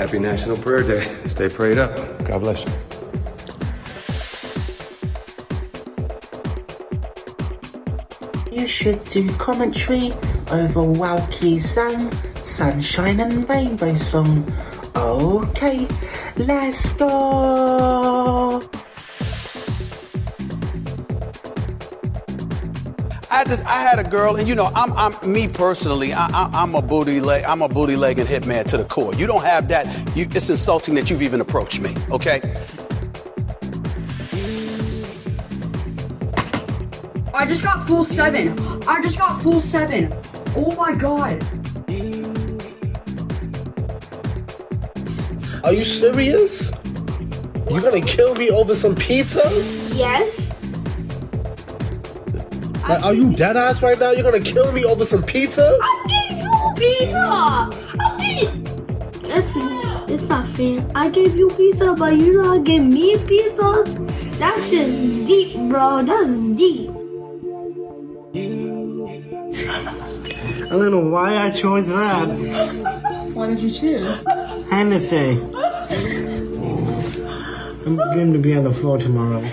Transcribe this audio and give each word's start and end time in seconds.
Happy 0.00 0.18
National 0.18 0.56
Prayer 0.56 0.82
Day. 0.82 1.02
Stay 1.26 1.50
prayed 1.50 1.76
up. 1.76 1.94
God 2.24 2.40
bless 2.40 2.64
you. 2.64 2.72
You 8.50 8.66
should 8.66 9.04
do 9.04 9.28
commentary 9.34 10.12
over 10.50 10.82
Walkie 10.82 11.58
Sang 11.58 12.10
Sunshine 12.34 13.20
and 13.20 13.46
Rainbow 13.46 13.94
song. 13.96 14.50
Okay, 14.96 15.86
let's 16.38 16.90
go. 16.94 17.99
I 23.40 23.44
just 23.44 23.64
I 23.64 23.80
had 23.80 23.98
a 23.98 24.04
girl, 24.04 24.36
and 24.36 24.46
you 24.46 24.54
know, 24.54 24.70
I'm 24.74 24.92
I'm 24.92 25.14
me 25.32 25.48
personally, 25.48 26.12
I, 26.12 26.26
I, 26.26 26.50
I'm 26.52 26.74
a 26.74 26.82
booty 26.82 27.20
leg, 27.20 27.42
I'm 27.44 27.62
a 27.62 27.70
booty 27.70 27.96
leg 27.96 28.18
and 28.18 28.28
hitman 28.28 28.64
to 28.66 28.76
the 28.76 28.84
core. 28.84 29.14
You 29.14 29.26
don't 29.26 29.42
have 29.42 29.66
that. 29.68 29.86
You, 30.14 30.26
it's 30.30 30.50
insulting 30.50 30.94
that 30.96 31.08
you've 31.08 31.22
even 31.22 31.40
approached 31.40 31.80
me. 31.80 31.96
Okay. 32.10 32.42
I 37.34 37.46
just 37.46 37.64
got 37.64 37.86
full 37.86 38.04
seven. 38.04 38.58
I 38.86 39.00
just 39.00 39.18
got 39.18 39.40
full 39.40 39.60
seven. 39.60 40.12
Oh 40.54 40.76
my 40.76 40.94
god. 40.94 41.42
Are 45.64 45.72
you 45.72 45.82
serious? 45.82 46.72
You're 47.70 47.80
gonna 47.80 48.02
kill 48.02 48.34
me 48.34 48.50
over 48.50 48.74
some 48.74 48.94
pizza? 48.94 49.40
Yes. 49.94 50.49
Like, 52.90 53.04
are 53.04 53.14
you 53.14 53.32
dead 53.32 53.56
ass 53.56 53.84
right 53.84 53.96
now? 54.00 54.10
You're 54.10 54.24
gonna 54.24 54.40
kill 54.40 54.72
me 54.72 54.84
over 54.84 55.04
some 55.04 55.22
pizza? 55.22 55.78
I 55.80 56.04
gave 56.10 56.38
you 56.42 56.50
pizza. 56.74 57.18
I 57.20 58.16
gave. 58.18 58.64
That's 59.28 60.10
it's 60.10 60.24
not 60.24 60.48
fair. 60.48 60.84
I 60.96 61.08
gave 61.08 61.36
you 61.36 61.48
pizza, 61.50 61.94
but 61.96 62.16
you 62.16 62.42
not 62.42 62.64
give 62.64 62.84
me 62.84 63.16
pizza. 63.28 63.84
That's 64.40 64.70
just 64.72 65.26
deep, 65.28 65.54
bro. 65.68 66.02
That's 66.02 66.30
deep. 66.58 66.90
I 70.66 70.74
don't 70.74 70.90
know 70.90 71.06
why 71.10 71.46
I 71.46 71.50
chose 71.52 71.86
that. 71.86 72.26
Why 73.34 73.46
did 73.46 73.62
you 73.62 73.70
choose? 73.70 74.24
Hennessy. 74.68 75.40
I'm 77.86 77.96
going 77.96 78.32
to 78.32 78.38
be 78.40 78.56
on 78.56 78.64
the 78.64 78.72
floor 78.72 78.98
tomorrow. 78.98 79.48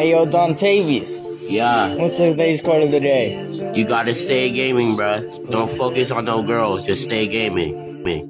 Hey 0.00 0.12
yo, 0.12 0.24
Dontavius. 0.24 1.20
Yeah. 1.42 1.94
What's 1.96 2.16
today's 2.16 2.62
quote 2.62 2.84
of 2.84 2.90
the 2.90 3.00
day? 3.00 3.36
You 3.74 3.86
gotta 3.86 4.14
stay 4.14 4.50
gaming, 4.50 4.96
bruh. 4.96 5.20
Don't 5.50 5.70
focus 5.70 6.10
on 6.10 6.24
no 6.24 6.42
girls. 6.42 6.84
Just 6.84 7.02
stay 7.02 7.28
gaming. 7.28 8.02
Me. 8.02 8.24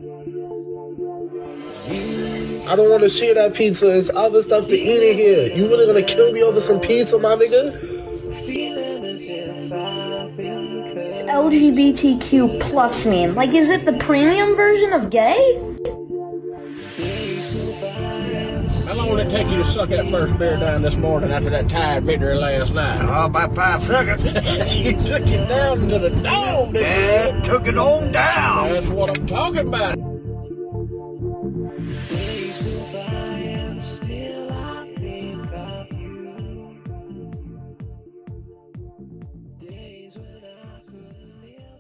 I 2.66 2.74
don't 2.74 2.90
wanna 2.90 3.08
share 3.08 3.34
that 3.34 3.54
pizza. 3.54 3.86
There's 3.86 4.10
other 4.10 4.42
stuff 4.42 4.66
to 4.66 4.76
eat 4.76 5.10
in 5.10 5.16
here. 5.16 5.56
You 5.56 5.68
really 5.68 5.86
gonna 5.86 6.02
kill 6.02 6.32
me 6.32 6.42
over 6.42 6.58
some 6.58 6.80
pizza, 6.80 7.16
my 7.20 7.36
nigga? 7.36 7.70
LGBTQ 11.30 12.60
plus 12.62 13.06
mean? 13.06 13.36
Like, 13.36 13.54
is 13.54 13.68
it 13.68 13.84
the 13.84 13.92
premium 13.92 14.56
version 14.56 14.92
of 14.92 15.08
gay? 15.08 15.69
Long 19.10 19.18
did 19.18 19.26
it 19.26 19.30
take 19.30 19.48
you 19.48 19.64
to 19.64 19.64
suck 19.64 19.88
that 19.88 20.08
first 20.08 20.38
beer 20.38 20.56
down 20.56 20.82
this 20.82 20.94
morning 20.94 21.32
after 21.32 21.50
that 21.50 21.68
tired 21.68 22.04
victory 22.04 22.36
last 22.36 22.72
night? 22.72 23.00
Oh, 23.02 23.24
about 23.26 23.56
five 23.56 23.82
seconds. 23.82 24.22
you 24.72 24.92
took 24.92 25.26
it 25.26 25.48
down 25.48 25.88
to 25.88 25.98
the 25.98 26.10
dome, 26.10 26.70
didn't 26.70 26.74
Yeah, 26.74 27.36
you? 27.36 27.44
took 27.44 27.66
it 27.66 27.76
on 27.76 28.12
down. 28.12 28.68
That's 28.72 28.86
what 28.86 29.18
I'm 29.18 29.26
talking 29.26 29.66
about. 29.66 29.98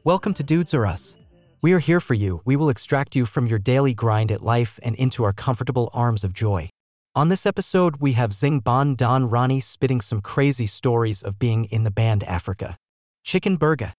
Welcome 0.02 0.34
to 0.34 0.42
Dudes 0.42 0.74
R 0.74 0.84
Us. 0.84 1.16
We 1.62 1.74
are 1.74 1.78
here 1.78 2.00
for 2.00 2.14
you. 2.14 2.40
We 2.44 2.56
will 2.56 2.70
extract 2.70 3.14
you 3.14 3.24
from 3.24 3.46
your 3.46 3.60
daily 3.60 3.94
grind 3.94 4.32
at 4.32 4.42
life 4.42 4.80
and 4.82 4.96
into 4.96 5.22
our 5.22 5.32
comfortable 5.32 5.90
arms 5.94 6.24
of 6.24 6.32
joy. 6.32 6.70
On 7.20 7.28
this 7.28 7.44
episode, 7.44 7.96
we 8.00 8.12
have 8.12 8.32
Zing 8.32 8.60
Bon 8.60 8.94
Don 8.94 9.28
Ronnie 9.28 9.60
spitting 9.60 10.00
some 10.00 10.22
crazy 10.22 10.66
stories 10.66 11.20
of 11.22 11.38
being 11.38 11.66
in 11.66 11.84
the 11.84 11.90
band 11.90 12.24
Africa. 12.24 12.78
Chicken 13.22 13.56
Burger. 13.56 13.92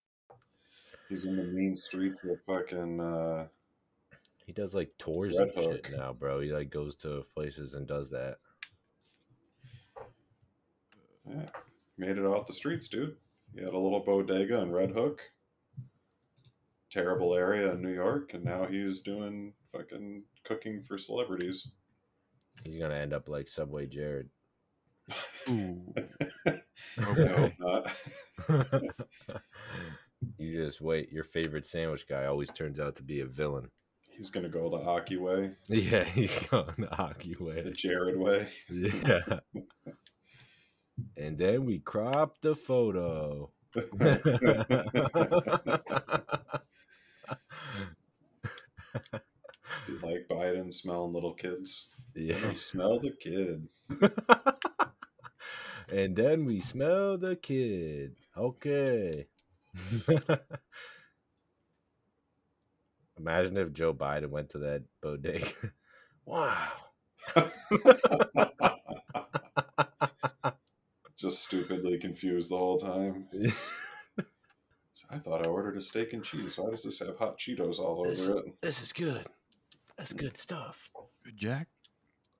He's 1.08 1.26
in 1.26 1.36
the 1.36 1.44
mean 1.44 1.76
streets 1.76 2.24
with 2.24 2.40
fucking. 2.48 3.00
Uh, 3.00 3.46
He 4.48 4.54
does 4.54 4.74
like 4.74 4.90
tours 4.98 5.36
Red 5.38 5.50
and 5.50 5.64
Hook. 5.64 5.86
shit 5.86 5.98
now, 6.00 6.14
bro. 6.14 6.40
He 6.40 6.52
like 6.52 6.72
goes 6.72 6.96
to 6.96 7.24
places 7.36 7.76
and 7.76 7.86
does 7.86 8.10
that. 8.10 8.38
yeah, 11.30 11.50
made 12.00 12.18
it 12.18 12.26
off 12.26 12.48
the 12.48 12.54
streets, 12.54 12.88
dude. 12.88 13.18
He 13.54 13.62
had 13.64 13.76
a 13.76 13.78
little 13.78 14.00
bodega 14.00 14.62
in 14.62 14.72
Red 14.72 14.94
Hook. 14.94 15.22
Terrible 16.90 17.36
area 17.36 17.72
in 17.72 17.84
New 17.84 17.94
York, 17.94 18.34
and 18.34 18.44
now 18.44 18.66
he's 18.66 19.00
doing 19.00 19.54
fucking 19.72 20.24
cooking 20.44 20.82
for 20.82 20.98
celebrities. 20.98 21.68
He's 22.64 22.76
gonna 22.76 22.96
end 22.96 23.14
up 23.14 23.28
like 23.28 23.48
Subway 23.48 23.88
Jared. 23.88 24.30
no, 25.48 25.94
not. 27.60 27.92
you 30.38 30.66
just 30.66 30.82
wait. 30.82 31.12
Your 31.12 31.24
favorite 31.24 31.66
sandwich 31.66 32.08
guy 32.08 32.26
always 32.26 32.52
turns 32.52 32.80
out 32.80 32.96
to 32.98 33.04
be 33.04 33.22
a 33.22 33.26
villain. 33.26 33.70
He's 34.10 34.30
gonna 34.30 34.50
go 34.50 34.70
the 34.70 34.78
Ocky 34.78 35.18
way. 35.18 35.52
Yeah, 35.68 36.04
he's 36.04 36.38
going 36.38 36.76
the 36.78 36.96
Ocky 36.98 37.36
way. 37.40 37.64
The 37.64 37.72
Jared 37.72 38.20
way. 38.20 38.50
Yeah. 38.70 39.40
and 41.18 41.38
then 41.38 41.66
we 41.66 41.80
crop 41.80 42.40
the 42.42 42.56
photo. 42.56 43.52
Like 50.02 50.28
Biden 50.30 50.74
smelling 50.74 51.14
little 51.14 51.34
kids? 51.34 51.90
Yeah. 52.16 52.54
Smell 52.56 53.00
the 53.00 53.12
kid. 53.12 53.68
and 55.90 56.16
then 56.16 56.46
we 56.46 56.60
smell 56.60 57.18
the 57.18 57.36
kid. 57.36 58.16
Okay. 58.38 59.28
Imagine 63.18 63.58
if 63.58 63.74
Joe 63.74 63.94
Biden 63.94 64.30
went 64.30 64.50
to 64.52 64.60
that 64.60 64.84
bodega. 65.02 65.48
wow. 66.26 66.72
Just 71.18 71.44
stupidly 71.44 72.00
confused 72.00 72.50
the 72.50 72.58
whole 72.58 72.80
time. 72.80 73.28
I 75.10 75.20
thought 75.20 75.46
I 75.46 75.50
ordered 75.50 75.78
a 75.78 75.82
steak 75.82 76.14
and 76.14 76.24
cheese. 76.24 76.58
Why 76.58 76.70
does 76.72 76.84
this 76.84 77.00
have 77.00 77.18
hot 77.18 77.38
Cheetos 77.38 77.80
all 77.80 78.06
This, 78.06 78.28
over 78.28 78.40
it? 78.40 78.54
this 78.62 78.82
is 78.82 78.94
good. 78.94 79.28
That's 80.02 80.14
good 80.14 80.36
stuff. 80.36 80.90
Good 81.24 81.38
Jack. 81.38 81.68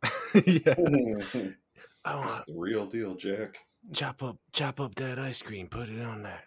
yeah. 0.34 0.74
I 2.04 2.18
It's 2.18 2.34
want 2.34 2.46
the 2.48 2.56
real 2.58 2.88
deal, 2.88 3.14
Jack. 3.14 3.60
chop 3.94 4.24
up 4.24 4.38
chop 4.52 4.80
up 4.80 4.96
that 4.96 5.20
ice 5.20 5.44
cream, 5.44 5.68
put 5.68 5.88
it 5.88 6.02
on 6.02 6.24
that. 6.24 6.46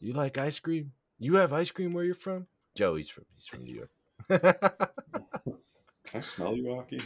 you 0.00 0.12
like 0.12 0.38
ice 0.38 0.60
cream? 0.60 0.92
You 1.18 1.34
have 1.34 1.52
ice 1.52 1.72
cream 1.72 1.92
where 1.92 2.04
you're 2.04 2.14
from? 2.14 2.46
Joey's 2.76 3.08
from 3.08 3.24
he's 3.34 3.46
from 3.48 3.64
New 3.64 3.74
York. 3.74 3.90
Can 4.30 6.14
I 6.14 6.20
smell 6.20 6.56
you, 6.56 6.72
Ocky? 6.72 7.00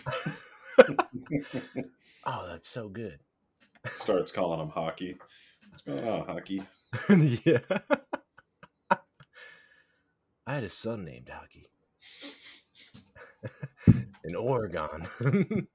oh, 2.26 2.47
that's 2.47 2.69
so 2.69 2.91
good. 2.91 3.21
Starts 3.94 4.31
calling 4.31 4.61
him 4.61 4.71
Ocky. 4.76 5.16
What's 5.71 5.81
going 5.81 6.06
on, 6.06 6.28
Ocky? 6.28 6.62
yeah. 7.09 7.61
I 10.46 10.55
had 10.56 10.64
a 10.64 10.69
son 10.69 11.06
named 11.06 11.31
Ocky. 11.31 11.70
In 14.25 14.35
Oregon. 14.37 15.06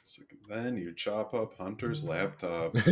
It's 0.00 0.18
like, 0.18 0.38
then 0.48 0.76
you 0.76 0.92
chop 0.92 1.32
up 1.34 1.56
Hunter's 1.56 2.04
laptop. 2.04 2.76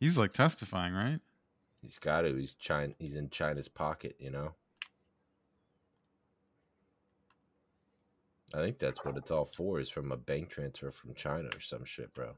He's 0.00 0.18
like 0.18 0.32
testifying, 0.32 0.92
right? 0.92 1.20
He's 1.80 1.98
got 1.98 2.22
to. 2.22 2.34
He's 2.34 2.54
China. 2.54 2.92
He's 2.98 3.14
in 3.14 3.30
China's 3.30 3.68
pocket. 3.68 4.16
You 4.18 4.30
know. 4.30 4.54
I 8.52 8.58
think 8.58 8.78
that's 8.78 9.04
what 9.04 9.16
it's 9.16 9.30
all 9.30 9.50
for. 9.56 9.80
Is 9.80 9.90
from 9.90 10.12
a 10.12 10.16
bank 10.16 10.50
transfer 10.50 10.90
from 10.90 11.14
China 11.14 11.48
or 11.54 11.60
some 11.60 11.84
shit, 11.84 12.12
bro. 12.14 12.34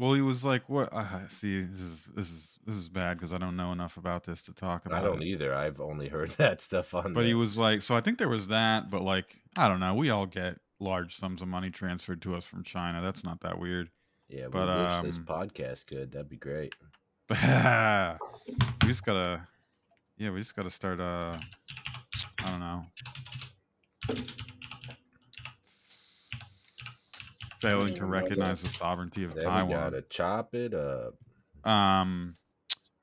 Well, 0.00 0.14
he 0.14 0.22
was 0.22 0.42
like, 0.42 0.66
"What? 0.70 0.88
Uh, 0.94 1.28
see, 1.28 1.60
this 1.60 1.80
is 1.82 2.02
this 2.16 2.30
is 2.30 2.58
this 2.64 2.74
is 2.74 2.88
bad 2.88 3.18
because 3.18 3.34
I 3.34 3.38
don't 3.38 3.54
know 3.54 3.70
enough 3.70 3.98
about 3.98 4.24
this 4.24 4.42
to 4.44 4.54
talk 4.54 4.86
about." 4.86 4.98
I 4.98 5.06
don't 5.06 5.20
it. 5.20 5.26
either. 5.26 5.54
I've 5.54 5.78
only 5.78 6.08
heard 6.08 6.30
that 6.38 6.62
stuff 6.62 6.94
on. 6.94 7.12
But 7.12 7.26
he 7.26 7.34
was 7.34 7.58
like, 7.58 7.82
so 7.82 7.94
I 7.94 8.00
think 8.00 8.16
there 8.16 8.30
was 8.30 8.48
that, 8.48 8.88
but 8.88 9.02
like, 9.02 9.36
I 9.58 9.68
don't 9.68 9.78
know. 9.78 9.92
We 9.94 10.08
all 10.08 10.24
get 10.24 10.58
large 10.78 11.18
sums 11.18 11.42
of 11.42 11.48
money 11.48 11.68
transferred 11.68 12.22
to 12.22 12.34
us 12.34 12.46
from 12.46 12.62
China. 12.62 13.02
That's 13.02 13.24
not 13.24 13.40
that 13.42 13.58
weird. 13.58 13.90
Yeah, 14.30 14.46
we 14.46 14.52
But, 14.52 15.02
wish 15.02 15.12
this 15.12 15.18
um, 15.18 15.24
podcast 15.26 15.86
could. 15.86 16.12
That'd 16.12 16.30
be 16.30 16.36
great. 16.38 16.74
we 17.28 17.36
just 18.88 19.04
gotta, 19.04 19.46
yeah, 20.16 20.30
we 20.30 20.40
just 20.40 20.56
gotta 20.56 20.70
start. 20.70 20.98
Uh, 20.98 21.34
I 22.42 22.50
don't 22.50 22.60
know. 22.60 22.86
Failing 27.60 27.94
to 27.94 28.04
recognize 28.06 28.62
the 28.62 28.68
sovereignty 28.70 29.24
of 29.24 29.34
Then 29.34 29.44
we 29.44 29.50
Taiwan. 29.50 29.70
gotta 29.70 30.02
chop 30.02 30.54
it 30.54 30.72
up. 30.74 31.14
Um, 31.64 32.36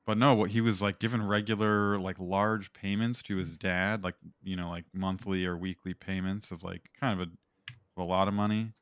but 0.06 0.18
no, 0.18 0.34
what 0.34 0.50
he 0.50 0.60
was 0.60 0.80
like 0.82 0.98
given 0.98 1.24
regular, 1.26 1.98
like 1.98 2.16
large 2.18 2.72
payments 2.72 3.22
to 3.24 3.36
his 3.36 3.56
dad, 3.56 4.02
like 4.02 4.14
you 4.42 4.56
know, 4.56 4.68
like 4.70 4.84
monthly 4.92 5.44
or 5.44 5.56
weekly 5.56 5.94
payments 5.94 6.50
of 6.50 6.62
like 6.62 6.82
kind 6.98 7.20
of 7.20 7.28
a, 7.28 8.02
a 8.02 8.04
lot 8.04 8.26
of 8.28 8.34
money. 8.34 8.60
And 8.60 8.72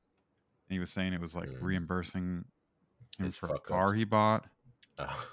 he 0.70 0.78
was 0.78 0.90
saying 0.90 1.12
it 1.12 1.20
was 1.20 1.34
like 1.34 1.48
reimbursing 1.60 2.44
him 3.18 3.24
His 3.24 3.36
for 3.36 3.48
a 3.54 3.58
car 3.58 3.88
ups. 3.88 3.96
he 3.96 4.04
bought. 4.04 4.46
Oh. 4.98 5.26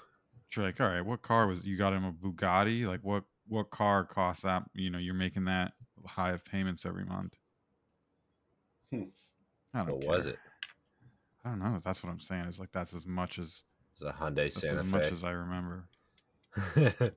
You're 0.54 0.66
like, 0.66 0.78
all 0.80 0.86
right, 0.88 1.00
what 1.00 1.22
car 1.22 1.46
was 1.46 1.64
you 1.64 1.76
got 1.78 1.94
him 1.94 2.04
a 2.04 2.12
Bugatti? 2.12 2.86
Like 2.86 3.00
what 3.02 3.24
what 3.48 3.70
car 3.70 4.04
costs 4.04 4.42
that? 4.42 4.64
You 4.74 4.90
know, 4.90 4.98
you're 4.98 5.14
making 5.14 5.46
that 5.46 5.72
high 6.06 6.32
of 6.32 6.44
payments 6.44 6.84
every 6.84 7.04
month. 7.06 7.34
Hmm. 8.92 9.04
I 9.74 9.78
don't 9.84 9.88
What 9.98 10.04
was 10.06 10.26
it? 10.26 10.38
I 11.44 11.50
don't 11.50 11.58
know. 11.58 11.80
That's 11.84 12.02
what 12.02 12.10
I'm 12.10 12.20
saying. 12.20 12.44
It's 12.48 12.58
like 12.58 12.72
that's 12.72 12.94
as 12.94 13.04
much 13.06 13.38
as 13.38 13.64
It's 13.92 14.02
a 14.02 14.12
Hyundai 14.12 14.50
Santa 14.52 14.80
as 14.80 14.86
much 14.86 15.02
Fe. 15.02 15.10
as 15.10 15.24
I 15.24 15.30
remember. 15.32 15.88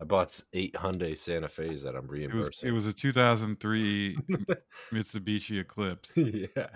I 0.00 0.04
bought 0.04 0.38
eight 0.52 0.74
Hyundai 0.74 1.16
Santa 1.16 1.48
Fe's 1.48 1.82
that 1.82 1.94
I'm 1.96 2.04
It 2.04 2.10
was 2.10 2.10
reimbursing. 2.10 2.68
it 2.68 2.72
was 2.72 2.86
a 2.86 2.92
2003 2.92 4.16
Mitsubishi 4.92 5.60
Eclipse. 5.60 6.12
yeah. 6.16 6.66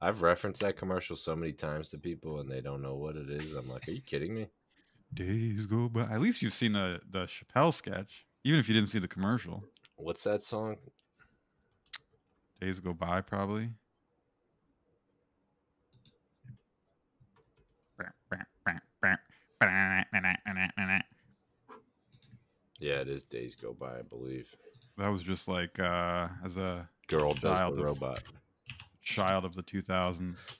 I've 0.00 0.22
referenced 0.22 0.60
that 0.62 0.76
commercial 0.76 1.16
so 1.16 1.34
many 1.36 1.52
times 1.52 1.88
to 1.90 1.98
people 1.98 2.40
and 2.40 2.50
they 2.50 2.60
don't 2.60 2.82
know 2.82 2.96
what 2.96 3.16
it 3.16 3.30
is. 3.30 3.52
I'm 3.54 3.68
like, 3.68 3.86
are 3.88 3.92
you 3.92 4.02
kidding 4.02 4.34
me? 4.34 4.48
Days 5.14 5.66
go 5.66 5.88
by. 5.88 6.02
At 6.02 6.20
least 6.20 6.42
you've 6.42 6.52
seen 6.54 6.72
the 6.72 7.00
the 7.10 7.24
Chappelle 7.26 7.72
sketch, 7.72 8.26
even 8.44 8.58
if 8.58 8.68
you 8.68 8.74
didn't 8.74 8.88
see 8.88 8.98
the 8.98 9.06
commercial. 9.08 9.62
What's 9.96 10.24
that 10.24 10.42
song? 10.42 10.76
Days 12.60 12.80
go 12.80 12.92
by, 12.94 13.20
probably. 13.20 13.70
Yeah, 22.78 22.94
it 23.00 23.08
is 23.08 23.22
Days 23.24 23.54
Go 23.54 23.72
By, 23.72 23.98
I 23.98 24.02
believe. 24.02 24.48
That 24.98 25.08
was 25.08 25.22
just 25.22 25.48
like 25.48 25.78
uh, 25.78 26.28
as 26.44 26.56
a 26.56 26.88
Girl 27.06 27.32
does 27.34 27.42
the 27.42 27.48
child 27.56 27.78
of- 27.78 27.84
robot. 27.84 28.22
child 29.02 29.44
of 29.44 29.54
the 29.54 29.62
2000s. 29.62 30.56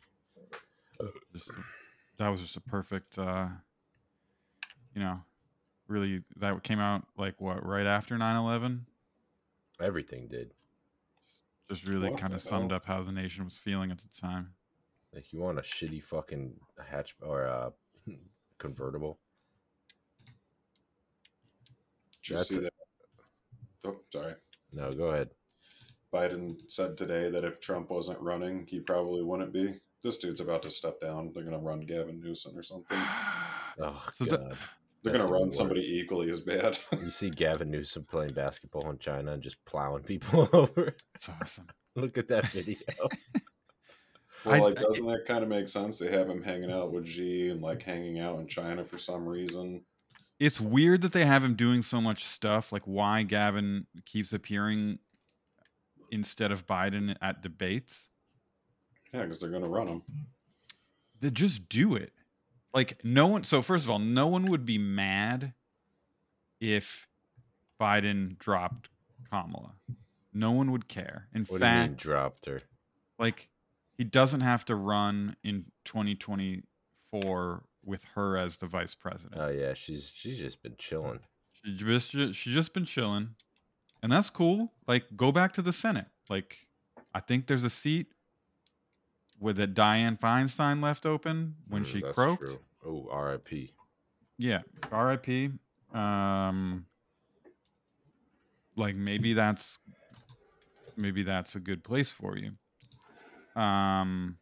That 2.18 2.28
was 2.28 2.40
just 2.40 2.56
a 2.56 2.60
perfect, 2.60 3.18
uh, 3.18 3.48
you 4.94 5.00
know, 5.00 5.20
really. 5.88 6.22
That 6.36 6.62
came 6.62 6.78
out 6.78 7.02
like 7.18 7.40
what 7.40 7.66
right 7.66 7.86
after 7.86 8.16
9/11. 8.16 8.80
Everything 9.80 10.28
did. 10.28 10.52
Just 11.68 11.84
really 11.86 12.10
What 12.10 12.20
kind 12.20 12.34
of 12.34 12.42
summed 12.42 12.70
hell? 12.70 12.76
up 12.76 12.84
how 12.84 13.02
the 13.02 13.10
nation 13.12 13.44
was 13.44 13.56
feeling 13.56 13.90
at 13.90 13.98
the 13.98 14.20
time. 14.20 14.54
Like 15.12 15.32
you 15.32 15.40
want 15.40 15.58
a 15.58 15.62
shitty 15.62 16.02
fucking 16.04 16.54
hatch 16.86 17.16
or 17.22 17.44
a 17.44 17.72
convertible? 18.62 19.18
Did 22.24 22.36
you 22.38 22.44
see 22.44 22.58
that? 22.60 22.72
Oh, 23.84 23.96
sorry. 24.12 24.34
No, 24.72 24.90
go 24.92 25.06
ahead. 25.06 25.30
Biden 26.14 26.56
said 26.70 26.96
today 26.96 27.28
that 27.30 27.44
if 27.44 27.60
Trump 27.60 27.90
wasn't 27.90 28.20
running, 28.20 28.66
he 28.68 28.78
probably 28.80 29.22
wouldn't 29.22 29.52
be. 29.52 29.74
This 30.04 30.18
dude's 30.18 30.40
about 30.40 30.62
to 30.62 30.70
step 30.70 31.00
down. 31.00 31.32
They're 31.34 31.42
going 31.44 31.58
to 31.58 31.62
run 31.64 31.80
Gavin 31.80 32.20
Newsom 32.20 32.56
or 32.56 32.62
something. 32.62 32.98
Oh 33.80 34.06
god. 34.20 34.28
the- 34.28 34.56
They're 35.02 35.14
going 35.14 35.26
to 35.26 35.32
run 35.32 35.40
even 35.42 35.50
somebody 35.50 35.80
equally 35.80 36.28
as 36.30 36.40
bad. 36.40 36.78
You 37.02 37.10
see 37.10 37.30
Gavin 37.30 37.70
Newsom 37.70 38.04
playing 38.04 38.34
basketball 38.34 38.90
in 38.90 38.98
China 38.98 39.32
and 39.32 39.42
just 39.42 39.56
plowing 39.64 40.02
people 40.02 40.46
over. 40.52 40.94
That's 41.14 41.30
awesome. 41.30 41.66
Look 41.96 42.18
at 42.18 42.28
that 42.28 42.46
video. 42.48 42.76
well, 44.44 44.54
I- 44.54 44.58
like, 44.58 44.76
doesn't 44.76 45.06
that 45.06 45.24
kind 45.26 45.42
of 45.42 45.48
make 45.48 45.68
sense? 45.68 45.98
They 45.98 46.10
have 46.10 46.28
him 46.28 46.42
hanging 46.42 46.70
out 46.72 46.92
with 46.92 47.06
Xi 47.06 47.48
and 47.50 47.60
like 47.62 47.82
hanging 47.82 48.18
out 48.20 48.38
in 48.40 48.46
China 48.46 48.84
for 48.84 48.98
some 48.98 49.26
reason. 49.28 49.82
It's 50.38 50.60
weird 50.60 51.02
that 51.02 51.12
they 51.12 51.24
have 51.24 51.44
him 51.44 51.54
doing 51.54 51.82
so 51.82 52.00
much 52.00 52.24
stuff. 52.24 52.72
Like 52.72 52.82
why 52.84 53.22
Gavin 53.22 53.86
keeps 54.06 54.32
appearing 54.32 54.98
instead 56.10 56.50
of 56.52 56.66
Biden 56.66 57.16
at 57.22 57.42
debates. 57.42 58.08
Yeah, 59.12 59.22
because 59.22 59.40
they're 59.40 59.50
going 59.50 59.62
to 59.62 59.68
run 59.68 59.86
him. 59.88 60.02
They 61.20 61.30
just 61.30 61.68
do 61.68 61.94
it. 61.94 62.12
Like 62.74 63.04
no 63.04 63.26
one. 63.28 63.44
So 63.44 63.62
first 63.62 63.84
of 63.84 63.90
all, 63.90 63.98
no 63.98 64.26
one 64.26 64.46
would 64.46 64.64
be 64.66 64.78
mad 64.78 65.52
if 66.60 67.06
Biden 67.80 68.38
dropped 68.38 68.88
Kamala. 69.30 69.74
No 70.32 70.50
one 70.52 70.72
would 70.72 70.88
care. 70.88 71.28
In 71.34 71.42
What 71.44 71.60
do 71.60 71.66
you 71.66 71.72
mean 71.72 71.88
fact, 71.90 71.96
dropped 71.98 72.46
her? 72.46 72.60
like 73.18 73.48
he 73.98 74.04
doesn't 74.04 74.40
have 74.40 74.64
to 74.66 74.74
run 74.74 75.36
in 75.44 75.66
2024 75.84 77.64
with 77.84 78.04
her 78.14 78.36
as 78.36 78.56
the 78.58 78.66
vice 78.66 78.94
president. 78.94 79.40
Oh 79.40 79.48
yeah, 79.48 79.74
she's 79.74 80.12
she's 80.14 80.38
just 80.38 80.62
been 80.62 80.76
chilling. 80.78 81.20
She 81.64 81.76
just 81.76 82.10
she 82.10 82.52
just 82.52 82.74
been 82.74 82.84
chilling, 82.84 83.34
and 84.02 84.10
that's 84.10 84.30
cool. 84.30 84.72
Like 84.86 85.04
go 85.16 85.32
back 85.32 85.52
to 85.54 85.62
the 85.62 85.72
Senate. 85.72 86.06
Like 86.30 86.56
I 87.14 87.20
think 87.20 87.46
there's 87.46 87.64
a 87.64 87.70
seat 87.70 88.08
with 89.38 89.56
that 89.56 89.74
Dianne 89.74 90.18
Feinstein 90.18 90.82
left 90.82 91.04
open 91.06 91.56
when 91.68 91.82
Mm, 91.82 91.86
she 91.86 92.00
that's 92.02 92.14
croaked. 92.14 92.38
true. 92.38 92.60
Oh, 92.84 93.08
R.I.P. 93.10 93.72
Yeah, 94.38 94.62
R.I.P. 94.90 95.50
Um, 95.92 96.86
like 98.76 98.94
maybe 98.96 99.34
that's 99.34 99.78
maybe 100.96 101.22
that's 101.22 101.54
a 101.54 101.60
good 101.60 101.84
place 101.84 102.08
for 102.10 102.36
you. 102.36 102.52
Um, 103.56 104.38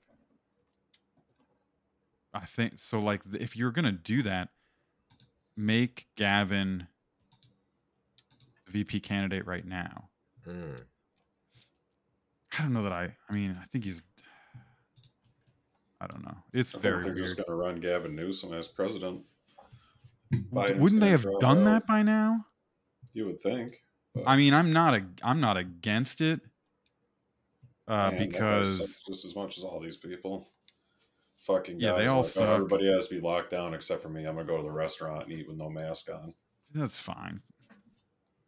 I 2.32 2.46
think 2.46 2.74
so. 2.78 3.00
Like, 3.00 3.20
if 3.32 3.56
you're 3.56 3.72
gonna 3.72 3.92
do 3.92 4.22
that, 4.22 4.50
make 5.56 6.06
Gavin 6.16 6.86
VP 8.68 9.00
candidate 9.00 9.46
right 9.46 9.66
now. 9.66 10.08
Mm. 10.46 10.80
I 12.58 12.62
don't 12.62 12.72
know 12.72 12.82
that 12.84 12.92
I. 12.92 13.14
I 13.28 13.32
mean, 13.32 13.56
I 13.60 13.64
think 13.66 13.84
he's. 13.84 14.02
I 16.00 16.06
don't 16.06 16.24
know. 16.24 16.36
It's 16.54 16.74
I 16.74 16.78
very 16.78 17.02
they're 17.02 17.12
weird. 17.12 17.24
just 17.24 17.36
going 17.36 17.46
to 17.46 17.54
run 17.54 17.76
Gavin 17.80 18.16
Newsom 18.16 18.54
as 18.54 18.68
president. 18.68 19.20
Biden's 20.32 20.80
Wouldn't 20.80 21.00
they 21.02 21.10
have 21.10 21.26
done 21.40 21.58
out. 21.58 21.64
that 21.64 21.86
by 21.86 22.02
now? 22.02 22.46
You 23.12 23.26
would 23.26 23.38
think. 23.40 23.82
but- 24.14 24.24
I 24.26 24.36
mean, 24.36 24.54
I'm 24.54 24.72
not 24.72 24.94
a 24.94 25.04
I'm 25.22 25.40
not 25.40 25.56
against 25.56 26.20
it 26.20 26.40
uh, 27.90 28.10
Man, 28.12 28.28
because 28.28 28.78
just 29.06 29.24
as 29.24 29.34
much 29.34 29.58
as 29.58 29.64
all 29.64 29.80
these 29.80 29.96
people. 29.96 30.48
Fucking 31.40 31.80
Yeah, 31.80 31.96
they 31.96 32.06
all 32.06 32.22
like. 32.22 32.36
Oh, 32.36 32.54
everybody 32.54 32.92
has 32.92 33.08
to 33.08 33.14
be 33.14 33.20
locked 33.20 33.50
down 33.50 33.74
except 33.74 34.02
for 34.02 34.10
me. 34.10 34.26
I'm 34.26 34.36
gonna 34.36 34.46
go 34.46 34.58
to 34.58 34.62
the 34.62 34.70
restaurant 34.70 35.24
and 35.24 35.32
eat 35.32 35.48
with 35.48 35.56
no 35.56 35.70
mask 35.70 36.10
on. 36.10 36.34
that's 36.72 36.98
fine. 36.98 37.40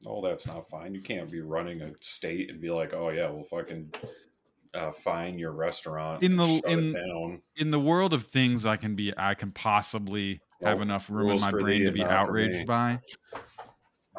Oh, 0.06 0.24
that's 0.24 0.46
not 0.46 0.68
fine. 0.68 0.94
You 0.94 1.00
can't 1.00 1.30
be 1.30 1.40
running 1.40 1.80
a 1.80 1.92
state 2.00 2.50
and 2.50 2.60
be 2.60 2.70
like, 2.70 2.92
oh 2.92 3.08
yeah, 3.08 3.30
we'll 3.30 3.44
fucking 3.44 3.92
uh, 4.74 4.92
fine 4.92 5.38
your 5.38 5.52
restaurant 5.52 6.22
In 6.22 6.36
the 6.36 6.62
in 6.66 7.42
in 7.56 7.70
the 7.70 7.80
world 7.80 8.12
of 8.12 8.24
things, 8.24 8.66
I 8.66 8.76
can 8.76 8.94
be 8.94 9.12
I 9.16 9.34
can 9.34 9.50
possibly 9.50 10.40
have 10.62 10.80
enough 10.80 11.10
room 11.10 11.30
in 11.30 11.40
my 11.40 11.50
brain 11.50 11.84
to 11.84 11.92
be 11.92 12.04
outraged 12.04 12.66
by 12.66 13.00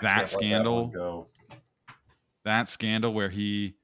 that 0.01 0.29
scandal. 0.29 0.87
go. 0.87 1.27
That 2.43 2.67
scandal 2.67 3.13
where 3.13 3.29
he 3.29 3.75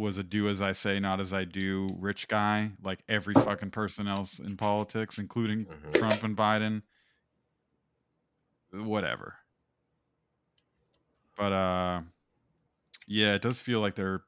was 0.00 0.18
a 0.18 0.22
do 0.22 0.48
as 0.48 0.60
I 0.62 0.72
say, 0.72 0.98
not 0.98 1.20
as 1.20 1.32
I 1.32 1.44
do 1.44 1.88
rich 1.98 2.26
guy, 2.28 2.72
like 2.82 3.00
every 3.08 3.34
fucking 3.34 3.70
person 3.70 4.08
else 4.08 4.38
in 4.38 4.56
politics, 4.56 5.18
including 5.18 5.66
Mhm. 5.66 5.92
Trump 5.94 6.22
and 6.24 6.36
Biden. 6.36 6.82
Whatever. 8.72 9.36
But 11.36 11.52
uh 11.52 12.00
yeah, 13.06 13.34
it 13.34 13.42
does 13.42 13.60
feel 13.60 13.80
like 13.80 13.94
they're 13.94 14.22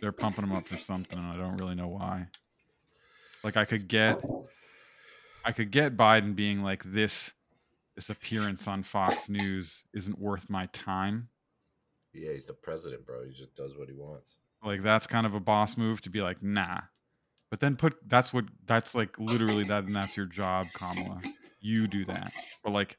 they're 0.00 0.12
pumping 0.12 0.46
them 0.46 0.56
up 0.56 0.66
for 0.66 0.76
something. 0.78 1.18
and 1.18 1.26
I 1.28 1.36
don't 1.36 1.56
really 1.56 1.74
know 1.74 1.88
why. 1.88 2.26
Like 3.42 3.56
I 3.56 3.64
could 3.64 3.88
get 3.88 4.20
I 5.44 5.52
could 5.52 5.70
get 5.70 5.96
Biden 5.96 6.34
being 6.36 6.62
like 6.62 6.82
this 6.84 7.32
this 7.96 8.10
appearance 8.10 8.68
on 8.68 8.82
Fox 8.82 9.28
News 9.28 9.82
isn't 9.92 10.18
worth 10.18 10.48
my 10.48 10.66
time. 10.66 11.28
Yeah, 12.12 12.32
he's 12.32 12.46
the 12.46 12.52
president, 12.52 13.06
bro. 13.06 13.24
He 13.24 13.32
just 13.32 13.54
does 13.54 13.76
what 13.76 13.88
he 13.88 13.94
wants. 13.94 14.36
Like 14.64 14.82
that's 14.82 15.06
kind 15.06 15.26
of 15.26 15.34
a 15.34 15.40
boss 15.40 15.76
move 15.76 16.00
to 16.02 16.10
be 16.10 16.20
like, 16.20 16.42
nah. 16.42 16.80
But 17.50 17.60
then 17.60 17.76
put 17.76 17.96
that's 18.06 18.32
what 18.32 18.44
that's 18.66 18.94
like 18.94 19.18
literally 19.18 19.64
that 19.64 19.84
and 19.84 19.94
that's 19.94 20.16
your 20.16 20.26
job, 20.26 20.66
Kamala. 20.74 21.20
You 21.60 21.86
do 21.86 22.04
that. 22.06 22.32
But 22.62 22.72
like 22.72 22.98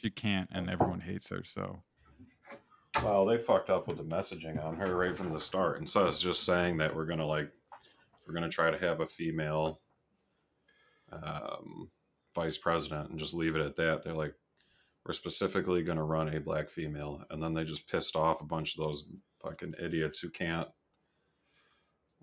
she 0.00 0.10
can't 0.10 0.48
and 0.52 0.70
everyone 0.70 1.00
hates 1.00 1.28
her, 1.28 1.42
so 1.44 1.82
Well, 3.02 3.26
they 3.26 3.38
fucked 3.38 3.70
up 3.70 3.88
with 3.88 3.96
the 3.96 4.04
messaging 4.04 4.62
on 4.64 4.76
her 4.76 4.96
right 4.96 5.16
from 5.16 5.32
the 5.32 5.40
start. 5.40 5.78
Instead 5.78 6.06
of 6.06 6.18
just 6.18 6.44
saying 6.44 6.76
that 6.78 6.94
we're 6.94 7.06
gonna 7.06 7.26
like 7.26 7.50
we're 8.26 8.34
gonna 8.34 8.48
try 8.48 8.70
to 8.70 8.78
have 8.78 9.00
a 9.00 9.06
female 9.06 9.80
um, 11.12 11.90
vice 12.34 12.56
president 12.56 13.10
and 13.10 13.18
just 13.18 13.34
leave 13.34 13.56
it 13.56 13.64
at 13.64 13.76
that. 13.76 14.02
They're 14.04 14.14
like, 14.14 14.34
we're 15.06 15.12
specifically 15.12 15.82
going 15.82 15.96
to 15.96 16.02
run 16.02 16.34
a 16.34 16.40
black 16.40 16.68
female, 16.68 17.24
and 17.30 17.42
then 17.42 17.54
they 17.54 17.64
just 17.64 17.90
pissed 17.90 18.16
off 18.16 18.40
a 18.40 18.46
bunch 18.46 18.74
of 18.74 18.84
those 18.84 19.08
fucking 19.42 19.74
idiots 19.82 20.20
who 20.20 20.30
can't. 20.30 20.68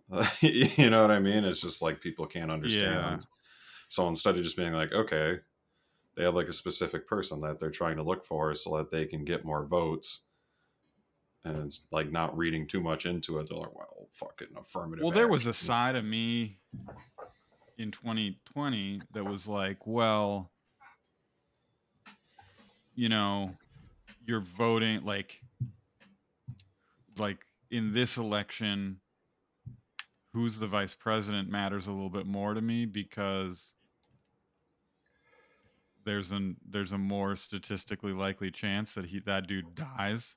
you 0.42 0.90
know 0.90 1.02
what 1.02 1.12
I 1.12 1.20
mean? 1.20 1.44
It's 1.44 1.62
just 1.62 1.82
like 1.82 2.00
people 2.00 2.28
can't 2.28 2.52
understand. 2.52 3.22
Yeah. 3.22 3.28
So 3.90 4.08
instead 4.08 4.38
of 4.38 4.44
just 4.44 4.58
being 4.58 4.74
like, 4.74 4.94
okay, 4.94 5.40
they 6.16 6.24
have 6.24 6.36
like 6.36 6.48
a 6.48 6.54
specific 6.54 7.08
person 7.08 7.42
that 7.42 7.60
they're 7.60 7.70
trying 7.70 7.98
to 7.98 8.04
look 8.04 8.26
for 8.26 8.54
so 8.56 8.78
that 8.78 8.92
they 8.92 9.06
can 9.06 9.26
get 9.26 9.46
more 9.46 9.66
votes. 9.66 10.26
And 11.46 11.66
it's 11.66 11.86
like 11.92 12.12
not 12.12 12.38
reading 12.38 12.68
too 12.68 12.82
much 12.82 13.06
into 13.06 13.40
it. 13.40 13.48
They're 13.50 13.60
like, 13.60 13.76
well, 13.76 14.10
fucking 14.14 14.48
affirmative. 14.60 15.04
Well, 15.04 15.12
there 15.12 15.28
was 15.28 15.48
a 15.48 15.54
side 15.54 15.96
of 15.96 16.04
me 16.04 16.58
in 17.78 17.92
2020 17.92 19.02
that 19.14 19.24
was 19.24 19.48
like, 19.48 19.86
well, 19.86 20.52
you 22.98 23.08
know, 23.08 23.54
you're 24.26 24.42
voting 24.42 25.06
like 25.06 25.40
like 27.18 27.38
in 27.72 27.94
this 27.94 28.18
election 28.18 29.00
who's 30.34 30.60
the 30.60 30.68
vice 30.68 30.96
president 30.96 31.50
matters 31.50 31.88
a 31.88 31.92
little 31.92 32.10
bit 32.10 32.26
more 32.26 32.54
to 32.54 32.62
me 32.62 32.86
because 32.86 33.74
there's 36.06 36.32
an 36.32 36.58
there's 36.68 36.92
a 36.92 36.98
more 36.98 37.36
statistically 37.36 38.14
likely 38.14 38.50
chance 38.50 38.94
that 38.96 39.06
he 39.06 39.20
that 39.20 39.48
dude 39.48 39.76
dies. 39.76 40.36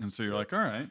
And 0.00 0.12
so 0.12 0.22
you're 0.22 0.34
like, 0.34 0.52
all 0.52 0.58
right. 0.58 0.88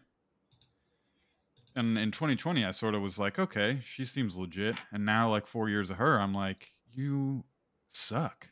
And 1.76 1.98
in 1.98 2.12
2020, 2.12 2.64
I 2.64 2.72
sort 2.72 2.94
of 2.94 3.02
was 3.02 3.18
like, 3.18 3.40
okay, 3.40 3.80
she 3.84 4.06
seems 4.06 4.36
legit. 4.36 4.78
And 4.92 5.06
now, 5.06 5.32
like 5.32 5.48
four 5.48 5.70
years 5.70 5.90
of 5.90 5.98
her, 5.98 6.20
I'm 6.20 6.34
like, 6.34 6.68
you 6.94 7.44
suck. 7.90 8.48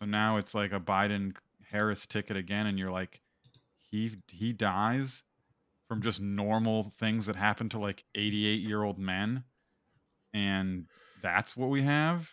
So 0.00 0.06
now 0.06 0.36
it's 0.36 0.54
like 0.54 0.72
a 0.72 0.80
Biden 0.80 1.34
Harris 1.70 2.06
ticket 2.06 2.36
again, 2.36 2.66
and 2.66 2.78
you're 2.78 2.90
like, 2.90 3.20
he 3.90 4.12
he 4.28 4.52
dies 4.52 5.22
from 5.88 6.02
just 6.02 6.20
normal 6.20 6.84
things 6.98 7.26
that 7.26 7.36
happen 7.36 7.68
to 7.70 7.78
like 7.78 8.04
88 8.14 8.60
year 8.60 8.82
old 8.82 8.98
men, 8.98 9.44
and 10.34 10.86
that's 11.22 11.56
what 11.56 11.70
we 11.70 11.82
have. 11.82 12.30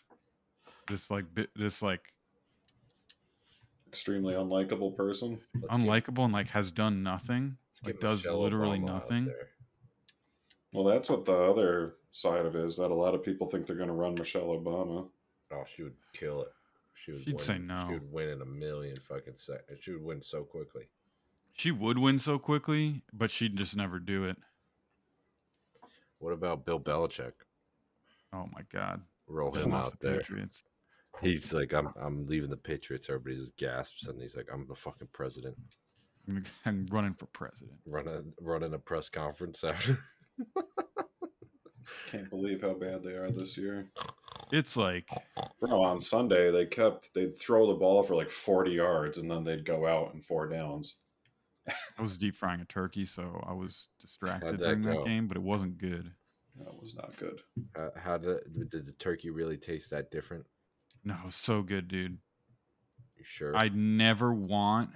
This 0.87 1.09
like 1.09 1.25
this 1.55 1.81
like 1.81 2.13
extremely 3.87 4.33
unlikable 4.33 4.95
person. 4.95 5.39
unlikable 5.71 6.25
and 6.25 6.33
like 6.33 6.49
has 6.49 6.71
done 6.71 7.01
nothing. 7.01 7.57
Like 7.83 7.99
does 7.99 8.23
Michelle 8.23 8.41
literally 8.41 8.79
Obama 8.79 8.85
nothing. 8.85 9.33
Well, 10.73 10.83
that's 10.83 11.09
what 11.09 11.25
the 11.25 11.33
other 11.33 11.95
side 12.11 12.45
of 12.45 12.55
it 12.55 12.65
is 12.65 12.75
that 12.77 12.91
a 12.91 12.93
lot 12.93 13.15
of 13.15 13.23
people 13.23 13.47
think 13.47 13.65
they're 13.65 13.77
going 13.77 13.87
to 13.87 13.95
run 13.95 14.15
Michelle 14.15 14.47
Obama. 14.47 15.07
Oh, 15.53 15.63
she 15.73 15.83
would 15.83 15.95
kill 16.13 16.41
it. 16.41 16.49
She 16.95 17.11
would. 17.11 17.23
She'd 17.23 17.35
win. 17.35 17.43
say 17.43 17.57
no. 17.57 17.85
She 17.87 17.93
would 17.93 18.11
win 18.11 18.29
in 18.29 18.41
a 18.41 18.45
million 18.45 18.97
fucking 18.97 19.35
seconds. 19.37 19.79
She 19.81 19.91
would 19.91 20.03
win 20.03 20.21
so 20.21 20.43
quickly. 20.43 20.83
She 21.53 21.71
would 21.71 21.97
win 21.97 22.19
so 22.19 22.37
quickly, 22.37 23.03
but 23.13 23.29
she'd 23.29 23.55
just 23.55 23.75
never 23.75 23.99
do 23.99 24.25
it. 24.25 24.37
What 26.19 26.33
about 26.33 26.65
Bill 26.65 26.79
Belichick? 26.79 27.33
Oh 28.33 28.47
my 28.53 28.61
god. 28.71 29.01
Roll 29.27 29.51
Just 29.51 29.65
him 29.65 29.73
out 29.73 29.99
the 29.99 30.07
there. 30.07 30.17
Patriots. 30.19 30.63
He's 31.21 31.53
like, 31.53 31.73
I'm 31.73 31.93
I'm 32.01 32.25
leaving 32.27 32.49
the 32.49 32.57
Patriots. 32.57 33.07
Everybody 33.09 33.37
just 33.37 33.55
gasps, 33.57 34.07
and 34.07 34.21
he's 34.21 34.35
like, 34.35 34.47
I'm 34.51 34.67
the 34.67 34.75
fucking 34.75 35.07
president. 35.13 35.55
I'm 36.65 36.87
running 36.89 37.13
for 37.13 37.27
president. 37.27 37.77
Running 37.85 38.33
running 38.41 38.73
a 38.73 38.79
press 38.79 39.09
conference 39.09 39.63
after. 39.63 39.99
Can't 42.11 42.29
believe 42.29 42.61
how 42.61 42.73
bad 42.73 43.03
they 43.03 43.11
are 43.13 43.31
this 43.31 43.57
year. 43.57 43.89
It's 44.51 44.77
like 44.77 45.09
Bro, 45.59 45.81
on 45.81 45.99
Sunday 45.99 46.51
they 46.51 46.65
kept 46.65 47.13
they'd 47.13 47.37
throw 47.37 47.67
the 47.67 47.79
ball 47.79 48.03
for 48.03 48.15
like 48.15 48.29
40 48.29 48.71
yards 48.71 49.17
and 49.17 49.29
then 49.29 49.43
they'd 49.43 49.65
go 49.65 49.85
out 49.87 50.13
in 50.13 50.21
four 50.21 50.47
downs. 50.47 50.97
I 51.67 52.01
was 52.01 52.17
deep 52.17 52.35
frying 52.35 52.61
a 52.61 52.65
turkey, 52.65 53.05
so 53.05 53.43
I 53.47 53.53
was 53.53 53.87
distracted 53.99 54.59
that 54.59 54.81
during 54.81 54.83
that 54.83 55.05
game, 55.05 55.27
but 55.27 55.37
it 55.37 55.43
wasn't 55.43 55.77
good. 55.77 56.11
That 56.63 56.79
was 56.79 56.95
not 56.95 57.17
good. 57.17 57.41
How, 57.75 57.91
how 57.95 58.17
did 58.17 58.69
did 58.69 58.85
the 58.85 58.93
turkey 58.93 59.29
really 59.29 59.57
taste 59.57 59.89
that 59.89 60.11
different? 60.11 60.45
No, 61.03 61.15
it 61.15 61.25
was 61.25 61.35
so 61.35 61.61
good, 61.61 61.87
dude. 61.87 62.17
You 63.17 63.23
sure? 63.23 63.55
I'd 63.55 63.75
never 63.75 64.33
want 64.33 64.91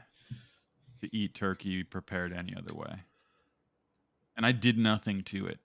to 1.01 1.15
eat 1.15 1.35
turkey 1.35 1.83
prepared 1.83 2.33
any 2.33 2.55
other 2.55 2.75
way. 2.75 2.95
And 4.35 4.45
I 4.45 4.51
did 4.51 4.77
nothing 4.77 5.23
to 5.25 5.47
it. 5.47 5.59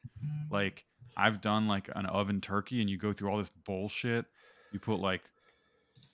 Like 0.50 0.84
I've 1.16 1.40
done 1.40 1.66
like 1.68 1.88
an 1.94 2.06
oven 2.06 2.40
turkey 2.40 2.80
and 2.80 2.90
you 2.90 2.98
go 2.98 3.12
through 3.12 3.30
all 3.30 3.38
this 3.38 3.50
bullshit. 3.64 4.26
You 4.72 4.80
put 4.80 5.00
like 5.00 5.22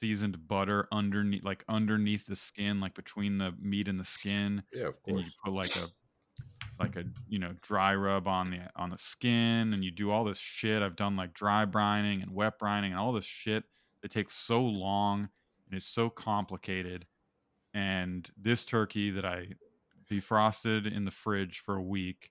seasoned 0.00 0.47
butter 0.49 0.87
underneath 0.92 1.45
like 1.45 1.64
underneath 1.69 2.26
the 2.26 2.37
skin, 2.37 2.80
like 2.80 2.95
between 2.95 3.38
the 3.38 3.52
meat 3.61 3.88
and 3.88 3.99
the 3.99 4.04
skin. 4.04 4.62
Yeah, 4.73 4.88
of 4.88 4.95
And 5.07 5.21
you 5.21 5.30
put 5.45 5.52
like 5.52 5.76
a 5.76 5.88
like 6.78 6.97
a 6.97 7.04
you 7.28 7.38
know 7.38 7.54
dry 7.62 7.95
rub 7.95 8.26
on 8.26 8.50
the 8.50 8.61
on 8.76 8.90
the 8.90 8.99
skin 8.99 9.73
and 9.73 9.85
you 9.85 9.90
do 9.90 10.11
all 10.11 10.25
this 10.25 10.38
shit. 10.38 10.83
I've 10.83 10.97
done 10.97 11.16
like 11.16 11.35
dry 11.35 11.64
brining 11.66 12.23
and 12.23 12.35
wet 12.35 12.59
brining 12.59 12.90
and 12.90 12.99
all 12.99 13.12
this 13.12 13.25
shit 13.25 13.64
that 14.02 14.11
takes 14.11 14.35
so 14.35 14.62
long 14.62 15.28
and 15.69 15.76
is 15.76 15.87
so 15.87 16.09
complicated. 16.11 17.07
And 17.75 18.28
this 18.37 18.64
turkey 18.64 19.11
that 19.11 19.25
I 19.25 19.49
defrosted 20.11 20.92
in 20.92 21.04
the 21.04 21.11
fridge 21.11 21.62
for 21.64 21.76
a 21.76 21.83
week, 21.83 22.30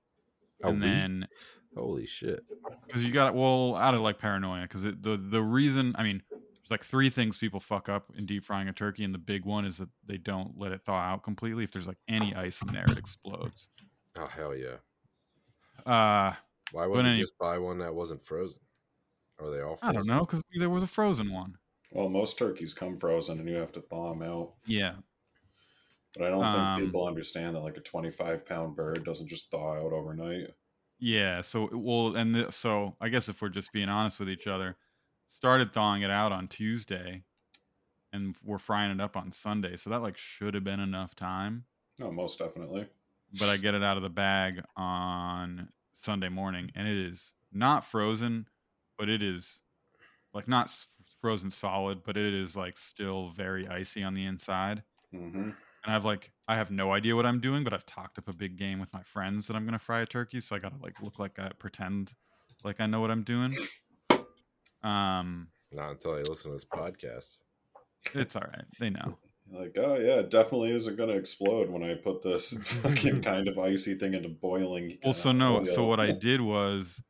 A 0.64 0.68
and 0.68 0.82
week? 0.82 0.92
then 0.92 1.28
Holy 1.76 2.06
shit! 2.06 2.44
because 2.88 3.04
you 3.04 3.12
got 3.12 3.36
well 3.36 3.76
out 3.76 3.94
of 3.96 4.02
like 4.02 4.18
paranoia 4.20 4.64
because 4.64 4.84
the 4.84 5.20
the 5.30 5.42
reason 5.42 5.94
I 5.98 6.04
mean 6.04 6.22
there's 6.30 6.72
like 6.72 6.84
three 6.84 7.10
things 7.10 7.38
people 7.38 7.60
fuck 7.60 7.88
up 7.90 8.06
in 8.18 8.26
deep 8.26 8.44
frying 8.46 8.68
a 8.68 8.74
turkey 8.74 9.04
and 9.04 9.14
the 9.14 9.18
big 9.20 9.46
one 9.46 9.66
is 9.66 9.78
that 9.78 9.90
they 10.08 10.18
don't 10.18 10.58
let 10.58 10.72
it 10.72 10.82
thaw 10.86 10.98
out 11.00 11.24
completely. 11.24 11.64
If 11.64 11.72
there's 11.72 11.88
like 11.88 12.00
any 12.08 12.34
ice 12.36 12.62
in 12.62 12.70
there, 12.74 12.86
it 12.90 12.98
explodes. 12.98 13.68
Oh 14.18 14.28
hell 14.28 14.56
yeah! 14.56 14.78
Uh, 15.86 16.34
Why 16.72 16.88
wouldn't 16.88 17.06
you 17.08 17.12
any- 17.14 17.20
just 17.22 17.38
buy 17.38 17.58
one 17.60 17.78
that 17.80 17.94
wasn't 17.94 18.26
frozen? 18.26 18.60
Are 19.40 19.50
they 19.50 19.62
all? 19.62 19.80
I 19.82 19.94
don't 19.94 20.08
know 20.08 20.22
because 20.22 20.44
there 20.58 20.70
was 20.70 20.84
a 20.84 20.88
frozen 20.88 21.32
one. 21.32 21.56
Well, 21.92 22.10
most 22.10 22.38
turkeys 22.38 22.74
come 22.74 23.00
frozen 23.00 23.40
and 23.40 23.48
you 23.48 23.56
have 23.56 23.72
to 23.72 23.82
thaw 23.82 24.10
them 24.14 24.22
out. 24.22 24.54
Yeah, 24.68 24.96
But 26.16 26.26
I 26.28 26.30
don't 26.30 26.44
Um, 26.44 26.78
think 26.80 26.88
people 26.88 27.08
understand 27.08 27.56
that 27.56 27.62
like 27.62 27.78
a 27.78 27.82
25 27.82 28.46
pound 28.46 28.76
bird 28.76 29.04
doesn't 29.06 29.28
just 29.28 29.50
thaw 29.50 29.74
out 29.76 29.94
overnight. 29.94 30.50
Yeah, 31.00 31.42
so 31.42 31.70
well, 31.72 32.16
and 32.16 32.36
the, 32.36 32.52
so 32.52 32.96
I 33.00 33.10
guess 33.10 33.30
if 33.30 33.42
we're 33.42 33.50
just 33.50 33.72
being 33.72 33.90
honest 33.90 34.20
with 34.20 34.30
each 34.30 34.48
other, 34.48 34.76
started 35.28 35.74
thawing 35.74 36.02
it 36.02 36.12
out 36.12 36.32
on 36.32 36.48
Tuesday, 36.48 37.24
and 38.12 38.36
we're 38.44 38.60
frying 38.60 38.92
it 38.92 39.00
up 39.02 39.16
on 39.16 39.32
Sunday. 39.32 39.78
So 39.78 39.90
that 39.92 40.02
like 40.02 40.18
should 40.18 40.54
have 40.54 40.64
been 40.64 40.82
enough 40.82 41.16
time. 41.16 41.64
No, 42.00 42.12
most 42.12 42.40
definitely. 42.40 42.88
But 43.40 43.50
I 43.50 43.58
get 43.58 43.76
it 43.76 43.84
out 43.84 43.98
of 43.98 44.04
the 44.04 44.10
bag 44.10 44.62
on 44.76 45.70
Sunday 45.94 46.30
morning, 46.30 46.72
and 46.76 46.88
it 46.88 46.98
is 46.98 47.32
not 47.54 47.86
frozen, 47.86 48.48
but 48.98 49.08
it 49.08 49.22
is 49.24 49.60
like 50.34 50.48
not 50.48 50.70
frozen 51.22 51.50
solid, 51.52 52.04
but 52.04 52.18
it 52.18 52.34
is 52.34 52.56
like 52.56 52.78
still 52.78 53.30
very 53.30 53.68
icy 53.68 54.04
on 54.04 54.14
the 54.14 54.26
inside. 54.26 54.84
Mm-hmm. 55.14 55.52
And 55.86 55.94
I've 55.94 56.06
like 56.06 56.32
I 56.48 56.56
have 56.56 56.72
no 56.72 56.94
idea 56.94 57.16
what 57.16 57.26
I'm 57.26 57.40
doing, 57.40 57.64
but 57.64 57.74
I've 57.74 57.86
talked 57.86 58.18
up 58.18 58.28
a 58.28 58.36
big 58.36 58.58
game 58.58 58.80
with 58.80 58.92
my 58.94 59.04
friends 59.04 59.48
that 59.48 59.56
I'm 59.56 59.66
gonna 59.66 59.80
fry 59.80 60.02
a 60.02 60.06
turkey, 60.06 60.40
so 60.40 60.56
I 60.56 60.60
gotta 60.60 60.78
like 60.82 61.02
look 61.02 61.20
like 61.20 61.40
I 61.40 61.52
pretend 61.58 62.14
like 62.64 62.80
I 62.80 62.86
know 62.86 63.02
what 63.02 63.12
I'm 63.12 63.24
doing. 63.24 63.56
Um, 64.84 65.48
Not 65.72 65.92
until 65.92 66.14
I 66.14 66.22
listen 66.22 66.52
to 66.52 66.56
this 66.56 66.66
podcast. 66.66 67.38
it's 68.14 68.36
all 68.36 68.42
right. 68.42 68.66
They 68.80 68.90
know. 68.90 69.18
Like, 69.52 69.76
oh 69.80 69.96
yeah, 69.96 70.20
it 70.20 70.30
definitely 70.30 70.70
isn't 70.74 70.96
going 70.96 71.10
to 71.10 71.16
explode 71.16 71.72
when 71.72 71.82
I 71.82 71.96
put 71.96 72.22
this 72.22 72.54
fucking 72.84 73.24
kind 73.24 73.48
of 73.48 73.58
icy 73.58 73.96
thing 73.96 74.14
into 74.14 74.30
boiling. 74.30 75.00
Well, 75.04 75.12
so 75.12 75.32
no, 75.32 75.64
so 75.64 75.86
what 75.86 76.00
I 76.00 76.12
did 76.12 76.40
was, 76.40 77.02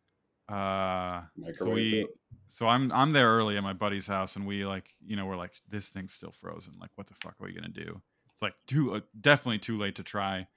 uh, 0.48 1.24
so 1.58 1.70
we, 1.70 2.04
it. 2.04 2.08
so 2.48 2.66
I'm 2.66 2.94
I'm 2.94 3.12
there 3.12 3.28
early 3.28 3.58
at 3.58 3.64
my 3.64 3.74
buddy's 3.74 4.08
house, 4.08 4.38
and 4.38 4.48
we 4.48 4.66
like, 4.66 4.86
you 5.06 5.18
know, 5.18 5.26
we're 5.26 5.36
like, 5.36 5.52
this 5.68 5.90
thing's 5.90 6.14
still 6.14 6.34
frozen. 6.40 6.76
Like, 6.80 6.92
what 6.96 7.08
the 7.08 7.14
fuck 7.22 7.36
are 7.42 7.46
we 7.46 7.54
gonna 7.54 7.68
do? 7.68 8.02
It's 8.40 8.42
like 8.42 8.56
too 8.68 8.96
uh, 8.96 9.02
definitely 9.20 9.60
too 9.60 9.78
late 9.78 9.96
to 9.96 10.04
try, 10.04 10.48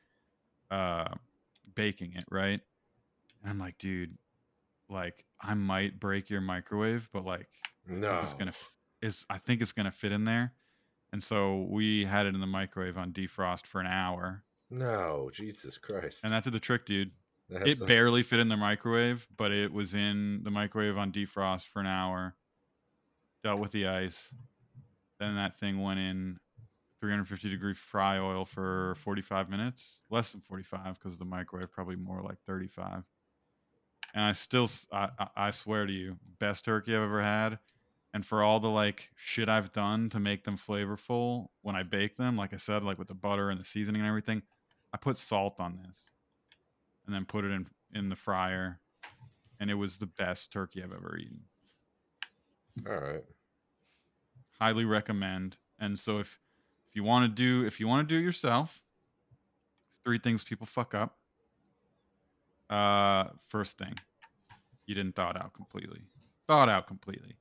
uh, 0.71 1.09
baking 1.75 2.13
it, 2.15 2.23
right? 2.31 2.61
And 3.43 3.51
I'm 3.51 3.59
like, 3.59 3.77
dude, 3.79 4.17
like 4.89 5.25
I 5.41 5.55
might 5.55 5.99
break 5.99 6.31
your 6.31 6.41
microwave, 6.41 7.09
but 7.13 7.25
like, 7.25 7.49
no 7.89 8.21
it's 8.21 8.35
gonna 8.35 8.53
f- 8.53 8.73
is 9.01 9.27
I 9.29 9.39
think 9.39 9.61
it's 9.63 9.73
gonna 9.73 9.91
fit 9.91 10.13
in 10.13 10.23
there. 10.23 10.53
And 11.13 11.21
so 11.21 11.67
we 11.69 12.05
had 12.05 12.27
it 12.27 12.35
in 12.37 12.41
the 12.41 12.47
microwave 12.47 12.97
on 12.97 13.13
defrost 13.13 13.67
for 13.67 13.81
an 13.81 13.89
hour. 13.89 14.45
No, 14.71 15.29
Jesus 15.35 15.77
Christ! 15.77 16.23
And 16.23 16.33
that 16.33 16.45
did 16.45 16.53
the 16.53 16.61
trick, 16.61 16.87
dude. 16.87 17.11
That's 17.49 17.81
it 17.81 17.83
a- 17.83 17.87
barely 17.87 18.23
fit 18.23 18.39
in 18.39 18.49
the 18.49 18.57
microwave, 18.57 19.27
but 19.37 19.51
it 19.51 19.73
was 19.73 19.93
in 19.95 20.45
the 20.45 20.53
microwave 20.53 20.97
on 20.97 21.11
defrost 21.11 21.65
for 21.65 21.81
an 21.81 21.89
hour. 21.89 22.37
Dealt 23.43 23.59
with 23.59 23.73
the 23.73 23.89
ice. 23.89 24.33
Then 25.19 25.35
that 25.35 25.59
thing 25.59 25.83
went 25.83 25.99
in 25.99 26.39
350 27.03 27.51
degree 27.51 27.75
fry 27.75 28.19
oil 28.19 28.47
for 28.47 28.97
45 29.05 29.51
minutes. 29.51 30.01
Less 30.11 30.33
than 30.33 30.41
45 30.41 30.99
because 30.99 31.19
the 31.19 31.27
microwave 31.27 31.71
probably 31.73 31.97
more 31.97 32.23
like 32.23 32.39
35. 32.47 33.05
and 34.15 34.25
I 34.25 34.33
still, 34.33 34.69
I 35.37 35.51
swear 35.53 35.87
to 35.87 35.93
you, 35.93 36.17
best 36.39 36.65
turkey 36.65 36.95
I've 36.95 37.03
ever 37.03 37.23
had. 37.23 37.59
And 38.15 38.27
for 38.27 38.43
all 38.43 38.61
the 38.61 38.69
like 38.69 39.09
shit 39.17 39.49
I've 39.49 39.73
done 39.73 40.11
to 40.11 40.21
make 40.21 40.45
them 40.45 40.59
flavorful 40.59 41.49
when 41.63 41.77
I 41.77 41.83
bake 41.83 42.17
them, 42.19 42.37
like 42.37 42.53
I 42.53 42.59
said, 42.59 42.83
like 42.83 42.99
with 42.99 43.09
the 43.09 43.15
butter 43.15 43.51
and 43.51 43.59
the 43.61 43.65
seasoning 43.65 44.03
and 44.03 44.09
everything, 44.09 44.43
I 44.93 44.99
put 44.99 45.17
salt 45.17 45.61
on 45.61 45.79
this, 45.87 45.97
and 47.07 47.15
then 47.15 47.25
put 47.25 47.45
it 47.47 47.53
in 47.53 47.67
in 47.95 48.11
the 48.11 48.17
fryer, 48.17 48.81
and 49.61 49.71
it 49.71 49.75
was 49.75 49.99
the 49.99 50.07
best 50.07 50.53
turkey 50.53 50.83
I've 50.83 50.93
ever 50.93 51.17
eaten. 51.19 51.41
All 52.87 52.95
right. 52.95 53.25
Highly 54.61 54.85
recommend. 54.85 55.57
And 55.79 55.99
so 55.99 56.19
if 56.19 56.39
if 56.93 56.97
you 56.97 57.05
want 57.05 57.25
to 57.25 57.29
do 57.35 57.67
if 57.67 57.81
you 57.81 57.89
want 57.89 58.07
to 58.07 58.15
do 58.15 58.21
it 58.21 58.23
yourself, 58.23 58.83
three 60.05 60.19
things 60.19 60.45
people 60.45 60.67
fuck 60.67 60.95
up. 60.95 61.17
Uh, 62.69 63.31
first 63.49 63.79
thing, 63.79 63.95
you 64.87 64.95
didn't 64.95 65.17
thaw 65.17 65.31
it 65.31 65.37
out 65.39 65.55
completely. 65.55 66.03
Thaw 66.49 66.65
it 66.65 66.69
out 66.69 66.87
completely. 66.87 67.37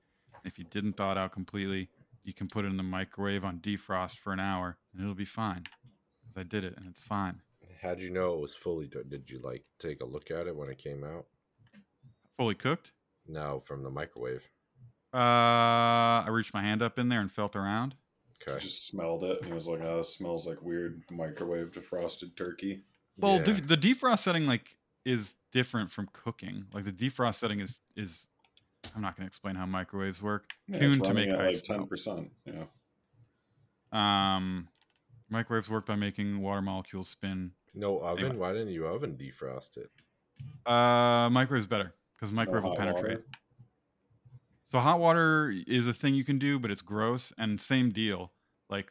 If 0.45 0.57
you 0.57 0.63
didn't 0.63 0.93
thaw 0.93 1.11
it 1.11 1.17
out 1.17 1.33
completely, 1.33 1.89
you 2.23 2.33
can 2.33 2.47
put 2.47 2.63
it 2.63 2.69
in 2.69 2.77
the 2.77 2.83
microwave 2.83 3.43
on 3.43 3.59
defrost 3.59 4.19
for 4.19 4.31
an 4.31 4.39
hour, 4.39 4.77
and 4.93 5.01
it'll 5.01 5.15
be 5.15 5.25
fine. 5.25 5.63
Because 6.21 6.37
I 6.37 6.43
did 6.43 6.63
it, 6.63 6.75
and 6.77 6.87
it's 6.87 7.01
fine. 7.01 7.41
How'd 7.81 7.99
you 7.99 8.09
know 8.09 8.33
it 8.35 8.39
was 8.39 8.55
fully 8.55 8.87
done? 8.87 9.09
Did 9.09 9.29
you 9.29 9.39
like 9.43 9.65
take 9.79 9.99
a 9.99 10.05
look 10.05 10.31
at 10.31 10.47
it 10.47 10.55
when 10.55 10.69
it 10.69 10.77
came 10.77 11.03
out? 11.03 11.25
Fully 12.37 12.55
cooked. 12.55 12.93
No, 13.27 13.61
from 13.65 13.83
the 13.83 13.89
microwave. 13.89 14.47
Uh, 15.13 16.23
I 16.23 16.27
reached 16.29 16.53
my 16.53 16.61
hand 16.61 16.81
up 16.81 16.97
in 16.97 17.09
there 17.09 17.19
and 17.19 17.29
felt 17.29 17.57
around. 17.57 17.95
Okay. 18.47 18.57
Just 18.59 18.87
smelled 18.87 19.23
it 19.23 19.37
and 19.39 19.45
he 19.47 19.53
was 19.53 19.67
like, 19.67 19.81
"Oh, 19.81 19.99
it 19.99 20.05
smells 20.05 20.47
like 20.47 20.61
weird 20.61 21.03
microwave 21.11 21.71
defrosted 21.71 22.35
turkey." 22.35 22.83
Well, 23.17 23.37
Yeah. 23.37 23.43
def- 23.43 23.67
the 23.67 23.77
defrost 23.77 24.19
setting 24.19 24.45
like 24.47 24.77
is 25.05 25.35
different 25.51 25.91
from 25.91 26.07
cooking. 26.13 26.65
Like 26.73 26.83
the 26.85 26.91
defrost 26.91 27.35
setting 27.35 27.59
is 27.59 27.77
is 27.95 28.27
I'm 28.95 29.01
not 29.01 29.15
going 29.15 29.25
to 29.25 29.27
explain 29.27 29.55
how 29.55 29.65
microwaves 29.67 30.21
work. 30.23 30.51
Yeah, 30.67 30.77
it's 30.77 30.85
Tuned 30.97 31.03
to 31.05 31.13
make 31.13 31.29
at 31.29 31.39
ice 31.39 31.55
like 31.55 31.63
ten 31.63 31.87
percent. 31.87 32.31
Yeah. 32.45 32.65
Um, 33.91 34.67
microwaves 35.29 35.69
work 35.69 35.85
by 35.85 35.95
making 35.95 36.39
water 36.41 36.61
molecules 36.61 37.09
spin. 37.09 37.51
No 37.73 37.99
oven. 37.99 38.37
Why 38.39 38.53
didn't 38.53 38.69
you 38.69 38.87
oven 38.87 39.15
defrost 39.17 39.77
it? 39.77 39.89
Uh, 40.65 41.29
microwave's 41.29 41.67
better 41.67 41.93
because 42.15 42.31
microwave 42.31 42.63
will 42.63 42.75
penetrate. 42.75 43.17
water? 43.19 43.25
So 44.71 44.79
hot 44.79 44.99
water 44.99 45.53
is 45.67 45.85
a 45.87 45.93
thing 45.93 46.15
you 46.15 46.23
can 46.23 46.39
do, 46.39 46.57
but 46.57 46.71
it's 46.71 46.81
gross. 46.81 47.33
And 47.37 47.59
same 47.59 47.91
deal, 47.91 48.31
like 48.69 48.87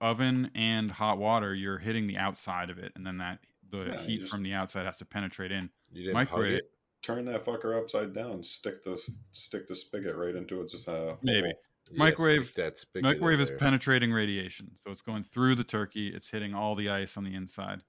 oven 0.00 0.50
and 0.54 0.90
hot 0.90 1.16
water, 1.18 1.54
you're 1.54 1.78
hitting 1.78 2.06
the 2.06 2.18
outside 2.18 2.68
of 2.68 2.78
it, 2.78 2.92
and 2.94 3.06
then 3.06 3.16
that 3.18 3.38
the 3.70 3.86
Yeah, 3.86 4.02
heat 4.02 4.18
just- 4.20 4.30
from 4.30 4.42
the 4.42 4.52
outside 4.52 4.84
has 4.84 4.96
to 4.98 5.04
penetrate 5.06 5.50
in. 5.50 5.70
You 5.90 6.04
didn't 6.12 6.28
hug 6.28 6.44
it? 6.44 6.70
Turn 7.02 7.24
that 7.26 7.42
fucker 7.44 7.76
upside 7.78 8.12
down. 8.14 8.42
Stick 8.42 8.82
the 8.82 8.96
stick 9.32 9.66
the 9.66 9.74
spigot 9.74 10.14
right 10.16 10.34
into 10.34 10.60
its 10.62 10.86
uh, 10.88 11.16
Maybe. 11.22 11.48
hole. 11.88 11.96
microwave 11.98 12.46
stick 12.46 12.56
that 12.56 12.78
spigot 12.78 13.02
microwave 13.04 13.40
is 13.40 13.50
penetrating 13.58 14.10
radiation, 14.12 14.74
so 14.76 14.90
it's 14.90 15.02
going 15.02 15.22
through 15.24 15.54
the 15.54 15.64
turkey. 15.64 16.08
It's 16.08 16.28
hitting 16.30 16.54
all 16.54 16.74
the 16.74 16.88
ice 16.90 17.16
on 17.16 17.24
the 17.24 17.34
inside. 17.34 17.82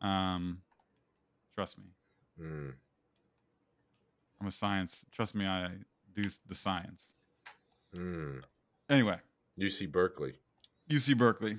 Um, 0.00 0.62
trust 1.54 1.78
me, 1.78 1.84
Mm. 2.40 2.74
I'm 4.40 4.46
a 4.46 4.50
science. 4.50 5.04
Trust 5.12 5.34
me, 5.34 5.46
I 5.46 5.70
do 6.14 6.28
the 6.48 6.54
science. 6.54 7.12
Mm. 7.94 8.42
Anyway, 8.90 9.18
UC 9.58 9.90
Berkeley. 9.90 10.34
UC 10.90 11.16
Berkeley. 11.16 11.58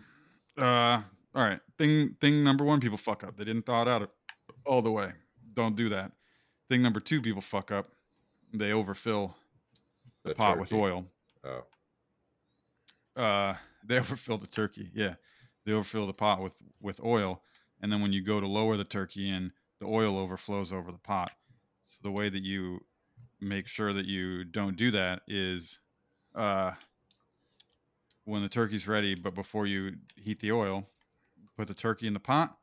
Uh, 0.58 1.02
all 1.34 1.44
right. 1.44 1.60
Thing 1.78 2.16
thing 2.22 2.44
number 2.44 2.64
one, 2.64 2.80
people 2.80 2.98
fuck 2.98 3.24
up. 3.24 3.38
They 3.38 3.44
didn't 3.44 3.66
thaw 3.66 3.82
it 3.84 3.88
out 3.88 4.12
all 4.66 4.82
the 4.82 4.92
way. 4.92 5.12
Don't 5.54 5.76
do 5.76 5.90
that. 5.90 6.12
Thing 6.70 6.82
number 6.82 7.00
two, 7.00 7.22
people 7.22 7.42
fuck 7.42 7.72
up. 7.72 7.92
They 8.54 8.72
overfill 8.72 9.36
the, 10.24 10.30
The 10.30 10.36
pot 10.36 10.60
with 10.60 10.74
oil. 10.74 11.06
Oh. 11.44 13.22
uh 13.22 13.56
they 13.86 13.98
overfill 14.00 14.40
the 14.40 14.48
turkey 14.48 14.90
yeah 14.96 15.14
they 15.66 15.72
overfill 15.74 16.08
the 16.08 16.14
pot 16.14 16.42
with 16.42 16.60
with 16.82 17.00
oil 17.04 17.44
and 17.82 17.92
then 17.92 18.02
when 18.02 18.12
you 18.12 18.24
go 18.24 18.40
to 18.40 18.48
lower 18.48 18.78
the 18.78 18.84
turkey 18.84 19.30
in 19.30 19.52
the 19.80 19.86
oil 19.86 20.18
overflows 20.18 20.74
over 20.74 20.92
the 20.92 20.98
pot 20.98 21.32
so 21.84 21.98
the 22.02 22.10
way 22.12 22.30
that 22.30 22.42
you 22.42 22.80
make 23.42 23.68
sure 23.68 23.94
that 23.94 24.06
you 24.06 24.44
don't 24.44 24.78
do 24.78 24.92
that 24.92 25.22
is 25.28 25.80
uh 26.36 26.72
when 28.26 28.42
the 28.42 28.50
turkey's 28.50 28.88
ready 28.88 29.16
but 29.22 29.36
before 29.36 29.68
you 29.68 29.94
heat 30.16 30.40
the 30.40 30.52
oil 30.52 30.88
put 31.58 31.68
the 31.68 31.74
turkey 31.74 32.08
in 32.08 32.14
the 32.14 32.20
pot 32.20 32.58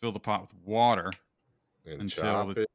fill 0.00 0.12
the 0.12 0.20
pot 0.20 0.40
with 0.42 0.54
water 0.64 1.10
And 1.86 2.02
until 2.02 2.22
chop 2.22 2.54
the, 2.54 2.62
it. 2.62 2.70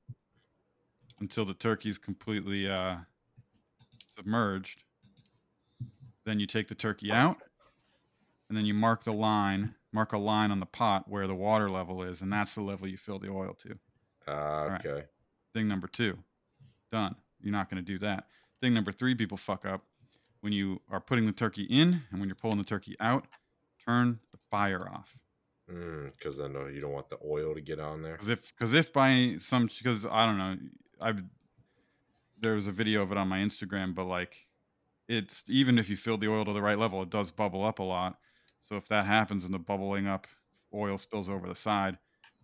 until 1.20 1.46
the 1.46 1.54
turkey's 1.54 1.98
completely 1.98 2.70
uh 2.70 2.98
submerged 4.16 4.84
then 6.26 6.39
you 6.39 6.48
take 6.48 6.68
the 6.68 6.76
turkey 6.76 7.12
out 7.12 7.38
and 8.50 8.58
then 8.58 8.66
you 8.66 8.74
mark 8.74 9.04
the 9.04 9.13
line 9.13 9.74
mark 9.92 10.13
a 10.13 10.18
line 10.18 10.52
on 10.52 10.60
the 10.60 10.66
pot 10.66 11.08
where 11.08 11.28
the 11.28 11.36
water 11.36 11.70
level 11.70 12.04
is 12.04 12.22
and 12.22 12.32
that's 12.32 12.56
the 12.56 12.62
level 12.62 12.88
you 12.88 12.98
fill 12.98 13.20
the 13.20 13.30
oil 13.30 13.56
to 13.62 13.78
right. 14.70 14.86
okay. 14.86 15.06
thing 15.54 15.68
number 15.68 15.88
two 15.88 16.18
done 16.92 17.16
you're 17.43 17.51
not 17.51 17.69
going 17.69 17.84
to 17.84 17.91
do 17.91 17.99
that 17.99 18.25
thing 18.62 18.73
number 18.73 18.91
three 18.91 19.15
people 19.15 19.38
fuck 19.38 19.65
up 19.65 19.84
when 20.41 20.53
you 20.53 20.82
are 20.89 20.99
putting 20.99 21.25
the 21.25 21.32
turkey 21.32 21.63
in 21.63 22.01
and 22.12 22.19
when 22.19 22.27
you're 22.27 22.36
pulling 22.36 22.58
the 22.58 22.63
turkey 22.63 22.95
out 22.99 23.25
turn 23.86 24.19
the 24.32 24.39
fire 24.49 24.89
off 24.89 25.15
Because 25.67 26.38
then 26.38 26.56
uh, 26.56 26.65
you 26.65 26.82
don't 26.82 26.91
want 26.91 27.10
the 27.10 27.17
oil 27.25 27.53
to 27.53 27.62
get 27.62 27.79
on 27.79 28.01
there. 28.01 28.13
Because 28.13 28.29
if 28.29 28.51
because 28.58 28.73
if 28.73 28.91
by 28.91 29.36
some 29.39 29.67
because 29.67 30.06
I 30.06 30.25
don't 30.25 30.38
know, 30.38 30.58
I've 31.01 31.23
there 32.39 32.56
was 32.56 32.67
a 32.67 32.71
video 32.71 33.01
of 33.01 33.12
it 33.12 33.17
on 33.17 33.27
my 33.29 33.39
Instagram, 33.39 33.95
but 33.95 34.06
like 34.06 34.36
it's 35.08 35.43
even 35.47 35.79
if 35.79 35.89
you 35.89 35.95
fill 35.95 36.17
the 36.17 36.27
oil 36.27 36.45
to 36.45 36.53
the 36.53 36.62
right 36.62 36.77
level, 36.77 37.01
it 37.01 37.10
does 37.10 37.32
bubble 37.32 37.63
up 37.63 37.79
a 37.79 37.84
lot. 37.84 38.17
So 38.62 38.75
if 38.75 38.88
that 38.89 39.06
happens 39.06 39.45
and 39.45 39.53
the 39.53 39.60
bubbling 39.60 40.08
up 40.08 40.27
oil 40.73 40.97
spills 40.97 41.29
over 41.29 41.47
the 41.47 41.56
side, 41.56 41.97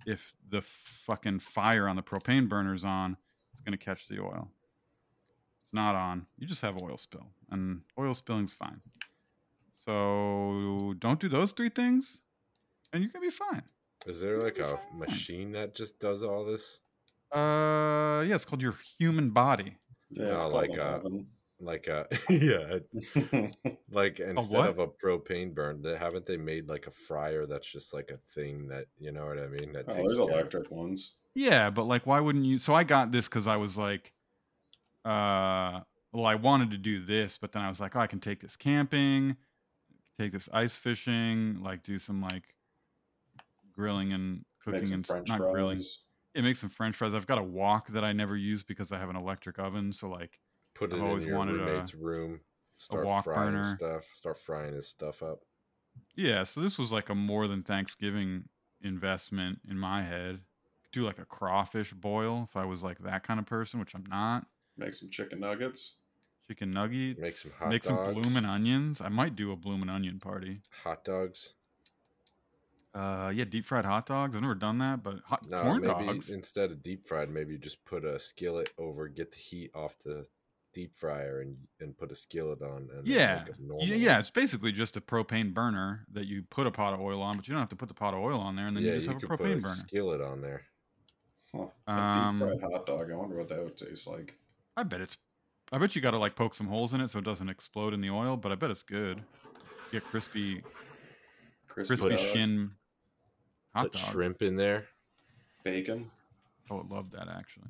if 0.06 0.34
the 0.50 0.62
fucking 1.06 1.40
fire 1.40 1.88
on 1.88 1.96
the 1.98 2.04
propane 2.04 2.48
burner's 2.48 2.86
on, 2.86 3.18
it's 3.52 3.62
gonna 3.62 3.78
catch 3.78 4.08
the 4.08 4.22
oil. 4.22 4.50
It's 5.70 5.76
not 5.76 5.94
on, 5.94 6.26
you 6.40 6.48
just 6.48 6.62
have 6.64 6.82
oil 6.82 6.98
spill, 6.98 7.28
and 7.52 7.84
oil 8.00 8.16
spilling's 8.16 8.54
fine. 8.54 8.82
So 9.78 10.96
don't 10.98 11.20
do 11.20 11.30
those 11.30 11.52
three 11.52 11.70
things, 11.70 12.22
and 12.92 13.04
you're 13.04 13.12
gonna 13.12 13.26
be 13.26 13.30
fine. 13.30 13.62
Is 14.08 14.20
there 14.20 14.40
like 14.40 14.58
a 14.58 14.80
machine 14.96 15.52
that 15.52 15.76
just 15.76 16.00
does 16.00 16.24
all 16.24 16.44
this? 16.44 16.80
Uh, 17.32 18.24
yeah, 18.26 18.34
it's 18.34 18.46
called 18.46 18.64
your 18.64 18.76
human 18.98 19.30
body. 19.30 19.78
no, 20.10 20.42
uh, 20.42 20.50
like 20.50 20.78
uh, 20.80 20.82
uh, 20.82 21.00
a 21.62 21.64
like 21.64 21.88
a 21.88 22.08
yeah, 22.32 22.80
like 23.92 24.20
instead 24.20 24.60
what? 24.60 24.70
of 24.70 24.80
a 24.80 24.88
propane 24.88 25.54
burn, 25.54 25.82
they, 25.82 25.98
haven't 25.98 26.26
they 26.26 26.38
made 26.38 26.68
like 26.68 26.88
a 26.88 26.92
fryer 26.92 27.46
that's 27.46 27.72
just 27.72 27.94
like 27.94 28.10
a 28.12 28.18
thing 28.34 28.68
that 28.70 28.88
you 28.98 29.12
know 29.12 29.28
what 29.28 29.38
I 29.38 29.48
mean? 29.48 29.72
That 29.74 29.88
Oh, 29.88 29.94
takes 29.94 30.08
there's 30.08 30.20
care 30.20 30.28
electric 30.36 30.72
ones. 30.72 31.16
Yeah, 31.36 31.70
but 31.70 31.84
like, 31.86 32.06
why 32.06 32.20
wouldn't 32.20 32.46
you? 32.46 32.58
So 32.58 32.74
I 32.74 32.84
got 32.84 33.12
this 33.12 33.28
because 33.28 33.48
I 33.48 33.58
was 33.58 33.78
like, 33.78 34.14
uh, 35.10 35.84
well, 36.12 36.26
I 36.26 36.36
wanted 36.36 36.72
to 36.72 36.78
do 36.78 37.04
this, 37.06 37.38
but 37.38 37.52
then 37.52 37.62
I 37.62 37.70
was 37.70 37.80
like, 37.80 37.96
oh, 37.96 38.00
I 38.00 38.08
can 38.08 38.20
take 38.20 38.40
this 38.40 38.56
camping, 38.56 39.36
take 40.18 40.32
this 40.32 40.50
ice 40.54 40.76
fishing, 40.76 41.62
like 41.62 41.84
do 41.84 41.98
some 41.98 42.22
like 42.22 42.56
grilling 43.74 44.14
and 44.14 44.46
cooking 44.60 44.86
some 44.86 44.94
and 44.96 45.08
French 45.08 45.30
not 45.30 45.40
grilling. 45.52 45.80
It 45.80 45.86
Yeah, 46.36 46.42
make 46.42 46.58
some 46.58 46.70
French 46.70 46.96
fries. 46.96 47.14
I've 47.14 47.26
got 47.28 47.38
a 47.38 47.44
wok 47.44 47.88
that 47.90 48.04
I 48.04 48.14
never 48.14 48.36
use 48.36 48.64
because 48.64 48.92
I 48.92 49.00
have 49.00 49.10
an 49.10 49.16
electric 49.16 49.60
oven. 49.60 49.94
So 49.94 50.10
like, 50.10 50.40
Put 50.76 50.92
it 50.92 50.96
I've 50.96 51.02
in 51.02 51.06
always 51.08 51.26
your 51.26 51.38
wanted 51.38 51.54
roommate's 51.56 51.94
a, 51.94 51.98
room. 51.98 52.34
a 52.36 52.40
Start 52.78 53.06
wok 53.06 53.24
frying 53.26 53.52
burner. 53.52 53.76
stuff. 53.78 54.06
Start 54.14 54.40
frying 54.40 54.74
his 54.74 54.88
stuff 54.88 55.22
up. 55.24 55.40
Yeah, 56.16 56.44
so 56.44 56.62
this 56.62 56.78
was 56.78 56.92
like 56.92 57.10
a 57.10 57.16
more 57.16 57.48
than 57.48 57.64
Thanksgiving 57.64 58.50
investment 58.82 59.60
in 59.68 59.78
my 59.78 60.04
head. 60.04 60.42
Do 60.92 61.04
like 61.06 61.20
a 61.20 61.26
crawfish 61.26 61.94
boil 61.94 62.44
if 62.50 62.56
I 62.56 62.66
was 62.66 62.84
like 62.84 63.00
that 63.00 63.24
kind 63.24 63.40
of 63.40 63.46
person, 63.46 63.80
which 63.80 63.94
I'm 63.96 64.06
not. 64.06 64.48
Make 64.80 64.94
some 64.94 65.10
chicken 65.10 65.42
nuggets. 65.42 65.96
Chicken 66.48 66.72
nuggets. 66.72 67.20
Make 67.20 67.34
some 67.38 67.52
hot 67.60 67.70
Make 67.70 67.84
some 67.84 68.14
bloomin' 68.14 68.46
onions. 68.46 69.02
I 69.02 69.10
might 69.10 69.36
do 69.36 69.52
a 69.52 69.56
bloomin' 69.56 69.90
onion 69.90 70.20
party. 70.20 70.62
Hot 70.84 71.04
dogs. 71.04 71.54
Uh, 72.96 73.32
yeah, 73.36 73.44
deep 73.44 73.66
fried 73.66 73.86
hot 73.86 74.06
dogs. 74.08 74.36
I've 74.36 74.42
never 74.42 74.56
done 74.56 74.80
that, 74.80 75.04
but 75.04 75.20
hot 75.26 75.48
No, 75.48 75.62
corn 75.62 75.82
maybe 75.82 76.06
dogs. 76.08 76.30
instead 76.30 76.72
of 76.72 76.82
deep 76.82 77.08
fried, 77.08 77.30
maybe 77.30 77.52
you 77.54 77.60
just 77.60 77.84
put 77.86 78.04
a 78.04 78.18
skillet 78.18 78.72
over, 78.80 79.08
get 79.08 79.32
the 79.32 79.38
heat 79.38 79.70
off 79.76 80.00
the 80.04 80.26
deep 80.74 80.98
fryer, 80.98 81.42
and 81.42 81.56
and 81.82 81.96
put 81.96 82.12
a 82.12 82.16
skillet 82.16 82.62
on. 82.64 82.90
And 82.90 82.90
then 82.90 83.02
Yeah, 83.06 83.44
make 83.46 83.56
a 83.56 83.62
Y- 83.62 83.68
normal 83.68 83.86
yeah. 83.86 84.18
It's 84.18 84.32
basically 84.32 84.72
just 84.72 84.98
a 84.98 85.02
propane 85.02 85.54
burner 85.54 86.06
that 86.14 86.26
you 86.26 86.42
put 86.50 86.66
a 86.66 86.72
pot 86.72 86.94
of 86.96 87.00
oil 87.02 87.22
on, 87.22 87.36
but 87.36 87.48
you 87.48 87.52
don't 87.54 87.62
have 87.62 87.70
to 87.70 87.76
put 87.76 87.90
the 87.90 87.94
pot 87.94 88.16
of 88.16 88.22
oil 88.22 88.40
on 88.40 88.56
there, 88.56 88.66
and 88.68 88.76
then 88.76 88.84
yeah, 88.84 88.92
you 88.94 88.98
just 88.98 89.08
have 89.08 89.18
a 89.18 89.20
could 89.20 89.30
put 89.38 89.42
a 89.52 89.56
burner. 89.58 89.68
skillet 89.76 90.22
on 90.22 90.42
there. 90.42 90.64
Huh. 91.54 91.68
Um, 91.88 92.42
a 92.42 92.46
deep 92.48 92.60
fried 92.62 92.72
hot 92.72 92.86
dog. 92.88 93.12
I 93.12 93.16
wonder 93.16 93.36
what 93.38 93.50
that 93.50 93.64
would 93.64 93.78
taste 93.78 94.08
like. 94.08 94.36
I 94.80 94.84
bet 94.84 95.02
it's. 95.02 95.18
I 95.72 95.78
bet 95.78 95.96
you 95.96 96.02
got 96.02 96.12
to 96.12 96.18
like 96.18 96.36
poke 96.36 96.56
some 96.56 96.68
holes 96.68 96.94
in 96.94 97.02
it 97.02 97.10
so 97.12 97.20
it 97.20 97.26
doesn't 97.26 97.50
explode 97.50 97.94
in 97.94 98.02
the 98.02 98.10
oil, 98.10 98.38
but 98.38 98.52
I 98.52 98.56
bet 98.56 98.72
it's 98.72 98.82
good. 98.82 99.22
Get 99.92 100.04
crispy, 100.06 100.64
Crispy 101.68 101.96
crispy 101.98 102.16
dog. 102.16 102.34
shin 102.34 102.72
hot 103.76 103.92
Put 103.92 103.94
dog. 104.02 104.12
shrimp 104.12 104.42
in 104.42 104.56
there. 104.56 104.86
Bacon. 105.64 106.10
Oh, 106.72 106.76
I 106.76 106.78
would 106.80 106.90
love 106.90 107.12
that 107.12 107.28
actually. 107.28 107.68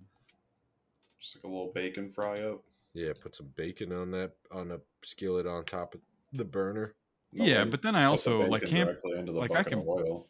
Just 1.19 1.35
like 1.37 1.43
a 1.43 1.47
little 1.47 1.71
bacon 1.73 2.11
fry 2.13 2.41
up. 2.43 2.61
Yeah, 2.93 3.11
put 3.19 3.35
some 3.35 3.47
bacon 3.55 3.91
on 3.91 4.11
that 4.11 4.31
on 4.51 4.71
a 4.71 4.79
skillet 5.03 5.47
on 5.47 5.65
top 5.65 5.95
of 5.95 6.01
the 6.33 6.45
burner. 6.45 6.93
yeah, 7.33 7.65
but 7.65 7.81
then 7.81 7.95
I 7.95 8.01
Put 8.01 8.23
the 8.23 8.31
also 8.31 8.39
like 8.47 8.61
bacon 8.61 8.77
camp. 8.77 8.89
directly 8.91 9.19
into 9.19 9.31
the 9.33 9.39
Like 9.39 9.51
I 9.55 9.63
can, 9.63 9.79
of 9.79 9.87
oil. 9.87 10.27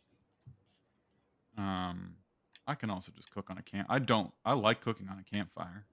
um, 1.57 2.15
I 2.67 2.73
can 2.75 2.89
also 2.89 3.11
just 3.15 3.29
cook 3.31 3.49
on 3.49 3.57
a 3.57 3.61
camp. 3.63 3.87
I 3.91 3.99
don't. 3.99 4.31
I 4.45 4.53
like 4.53 4.81
cooking 4.81 5.07
on 5.09 5.19
a 5.19 5.23
campfire. 5.35 5.85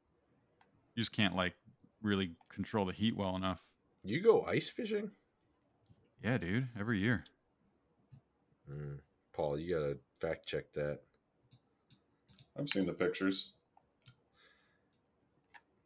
You 0.96 1.02
just 1.02 1.12
can't 1.12 1.36
like 1.36 1.54
really 2.02 2.30
control 2.48 2.86
the 2.86 2.92
heat 2.92 3.14
well 3.14 3.36
enough. 3.36 3.62
You 4.02 4.22
go 4.22 4.46
ice 4.46 4.68
fishing? 4.68 5.10
Yeah, 6.24 6.38
dude. 6.38 6.68
Every 6.78 6.98
year. 6.98 7.24
Mm. 8.70 8.98
Paul, 9.34 9.58
you 9.58 9.74
gotta 9.74 9.98
fact 10.18 10.46
check 10.46 10.72
that. 10.72 11.00
I've 12.58 12.68
seen 12.70 12.86
the 12.86 12.94
pictures. 12.94 13.52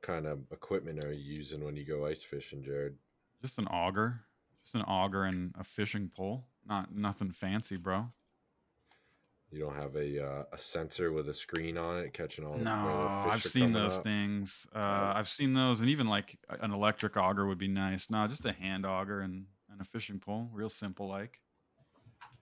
kind 0.02 0.26
of 0.26 0.38
equipment 0.52 1.04
are 1.04 1.12
you 1.12 1.34
using 1.34 1.62
when 1.64 1.76
you 1.76 1.84
go 1.84 2.06
ice 2.06 2.22
fishing, 2.22 2.62
Jared? 2.62 2.96
Just 3.42 3.58
an 3.58 3.66
auger. 3.66 4.20
Just 4.62 4.76
an 4.76 4.82
auger 4.82 5.24
and 5.24 5.52
a 5.58 5.64
fishing 5.64 6.08
pole. 6.14 6.46
Not 6.66 6.94
nothing 6.94 7.32
fancy, 7.32 7.76
bro. 7.76 8.06
You 9.52 9.58
don't 9.60 9.74
have 9.74 9.96
a 9.96 10.24
uh, 10.24 10.44
a 10.52 10.58
sensor 10.58 11.12
with 11.12 11.28
a 11.28 11.34
screen 11.34 11.76
on 11.76 11.98
it 11.98 12.12
catching 12.12 12.44
all 12.44 12.56
No, 12.56 13.08
the 13.24 13.24
fish 13.24 13.32
I've 13.32 13.42
seen 13.52 13.72
those 13.72 13.98
up? 13.98 14.04
things. 14.04 14.66
Uh, 14.74 15.12
I've 15.14 15.28
seen 15.28 15.54
those, 15.54 15.80
and 15.80 15.90
even 15.90 16.06
like 16.06 16.38
an 16.60 16.70
electric 16.72 17.16
auger 17.16 17.46
would 17.46 17.58
be 17.58 17.66
nice. 17.66 18.10
No, 18.10 18.26
just 18.28 18.44
a 18.44 18.52
hand 18.52 18.86
auger 18.86 19.20
and, 19.22 19.46
and 19.72 19.80
a 19.80 19.84
fishing 19.84 20.20
pole. 20.20 20.48
Real 20.52 20.68
simple, 20.68 21.08
like. 21.08 21.40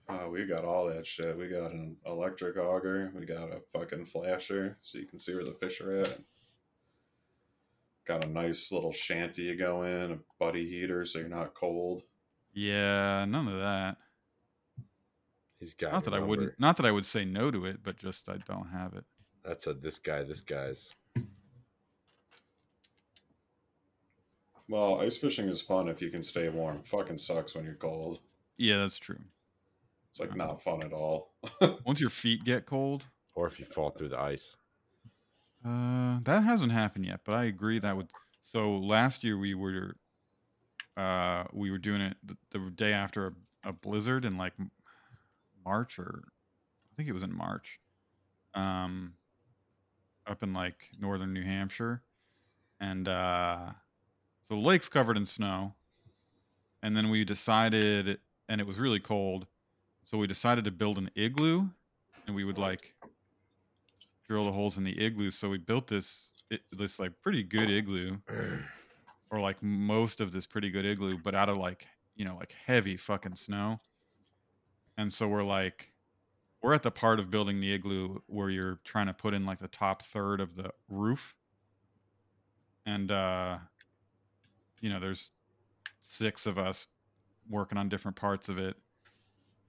Uh, 0.07 0.27
we 0.31 0.45
got 0.45 0.65
all 0.65 0.87
that 0.87 1.05
shit. 1.05 1.37
We 1.37 1.47
got 1.47 1.71
an 1.71 1.95
electric 2.05 2.57
auger. 2.57 3.11
We 3.15 3.25
got 3.25 3.49
a 3.51 3.61
fucking 3.73 4.05
flasher 4.05 4.77
so 4.81 4.97
you 4.97 5.05
can 5.05 5.19
see 5.19 5.33
where 5.35 5.45
the 5.45 5.53
fish 5.53 5.81
are 5.81 6.01
at. 6.01 6.19
Got 8.07 8.25
a 8.25 8.29
nice 8.29 8.71
little 8.71 8.91
shanty 8.91 9.43
you 9.43 9.55
go 9.55 9.83
in, 9.83 10.11
a 10.11 10.17
buddy 10.39 10.67
heater 10.67 11.05
so 11.05 11.19
you're 11.19 11.27
not 11.27 11.53
cold. 11.53 12.03
Yeah, 12.53 13.25
none 13.25 13.47
of 13.47 13.59
that. 13.59 13.97
He's 15.59 15.73
got 15.73 15.91
Not 15.91 16.05
that 16.05 16.13
I 16.13 16.19
wouldn't. 16.19 16.57
Not 16.59 16.77
that 16.77 16.85
I 16.85 16.91
would 16.91 17.05
say 17.05 17.25
no 17.25 17.51
to 17.51 17.65
it, 17.65 17.83
but 17.83 17.97
just 17.97 18.29
I 18.29 18.37
don't 18.47 18.69
have 18.69 18.93
it. 18.93 19.03
That's 19.43 19.67
a 19.67 19.73
this 19.73 19.99
guy, 19.99 20.23
this 20.23 20.41
guy's. 20.41 20.93
Well, 24.69 25.01
ice 25.01 25.17
fishing 25.17 25.47
is 25.47 25.61
fun 25.61 25.89
if 25.89 26.01
you 26.01 26.09
can 26.11 26.21
stay 26.21 26.47
warm. 26.47 26.83
Fucking 26.83 27.17
sucks 27.17 27.55
when 27.55 27.65
you're 27.65 27.73
cold. 27.73 28.19
Yeah, 28.57 28.77
that's 28.77 28.99
true. 28.99 29.19
It's 30.11 30.19
like 30.19 30.35
not 30.35 30.61
fun 30.63 30.83
at 30.83 30.93
all. 30.93 31.33
Once 31.85 31.99
your 31.99 32.09
feet 32.09 32.43
get 32.43 32.65
cold, 32.65 33.05
or 33.35 33.47
if 33.47 33.59
you 33.59 33.65
fall 33.65 33.89
through 33.89 34.09
the 34.09 34.19
ice. 34.19 34.55
Uh, 35.65 36.19
that 36.23 36.43
hasn't 36.43 36.71
happened 36.71 37.05
yet, 37.05 37.21
but 37.25 37.33
I 37.33 37.45
agree 37.45 37.79
that 37.79 37.97
would. 37.97 38.11
So 38.43 38.77
last 38.77 39.23
year 39.23 39.37
we 39.37 39.55
were, 39.55 39.95
uh, 40.95 41.43
we 41.51 41.69
were 41.69 41.77
doing 41.77 42.01
it 42.01 42.17
the, 42.23 42.37
the 42.51 42.71
day 42.71 42.93
after 42.93 43.27
a, 43.27 43.69
a 43.69 43.73
blizzard 43.73 44.23
and 44.23 44.37
like 44.37 44.53
M- 44.59 44.71
March 45.69 45.99
or 45.99 46.23
I 46.91 46.95
think 46.95 47.07
it 47.09 47.13
was 47.13 47.23
in 47.23 47.35
March, 47.35 47.79
um, 48.55 49.13
up 50.25 50.41
in 50.41 50.51
like 50.53 50.89
northern 50.99 51.31
New 51.33 51.43
Hampshire, 51.43 52.01
and 52.79 53.07
uh, 53.07 53.69
so 54.47 54.55
the 54.55 54.61
lake's 54.61 54.89
covered 54.89 55.15
in 55.17 55.25
snow, 55.25 55.73
and 56.81 56.95
then 56.97 57.09
we 57.09 57.23
decided, 57.23 58.19
and 58.47 58.59
it 58.59 58.67
was 58.67 58.79
really 58.79 58.99
cold, 58.99 59.45
so 60.03 60.17
we 60.17 60.27
decided 60.27 60.63
to 60.65 60.71
build 60.71 60.97
an 60.97 61.11
igloo, 61.15 61.67
and 62.25 62.35
we 62.35 62.43
would 62.43 62.57
like 62.57 62.95
drill 64.27 64.45
the 64.45 64.51
holes 64.51 64.77
in 64.77 64.83
the 64.83 64.99
igloo. 65.05 65.29
So 65.29 65.49
we 65.49 65.57
built 65.57 65.87
this 65.87 66.31
i- 66.51 66.59
this 66.71 66.97
like 66.99 67.21
pretty 67.21 67.43
good 67.43 67.69
igloo, 67.69 68.17
or 69.31 69.39
like 69.39 69.61
most 69.61 70.21
of 70.21 70.31
this 70.31 70.47
pretty 70.47 70.71
good 70.71 70.85
igloo, 70.85 71.17
but 71.17 71.35
out 71.35 71.49
of 71.49 71.57
like 71.57 71.85
you 72.15 72.25
know 72.25 72.35
like 72.37 72.53
heavy 72.53 72.97
fucking 72.97 73.35
snow. 73.35 73.79
And 74.99 75.13
so 75.13 75.29
we're 75.29 75.45
like, 75.45 75.93
we're 76.61 76.73
at 76.73 76.83
the 76.83 76.91
part 76.91 77.21
of 77.21 77.31
building 77.31 77.61
the 77.61 77.71
igloo 77.71 78.19
where 78.27 78.49
you're 78.49 78.79
trying 78.83 79.07
to 79.07 79.13
put 79.13 79.33
in 79.33 79.45
like 79.45 79.59
the 79.59 79.69
top 79.69 80.03
third 80.03 80.41
of 80.41 80.57
the 80.57 80.71
roof, 80.89 81.35
and 82.85 83.09
uh, 83.09 83.59
you 84.81 84.89
know 84.89 84.99
there's 84.99 85.29
six 86.03 86.45
of 86.45 86.57
us 86.57 86.85
working 87.49 87.77
on 87.77 87.87
different 87.87 88.17
parts 88.17 88.49
of 88.49 88.57
it, 88.57 88.75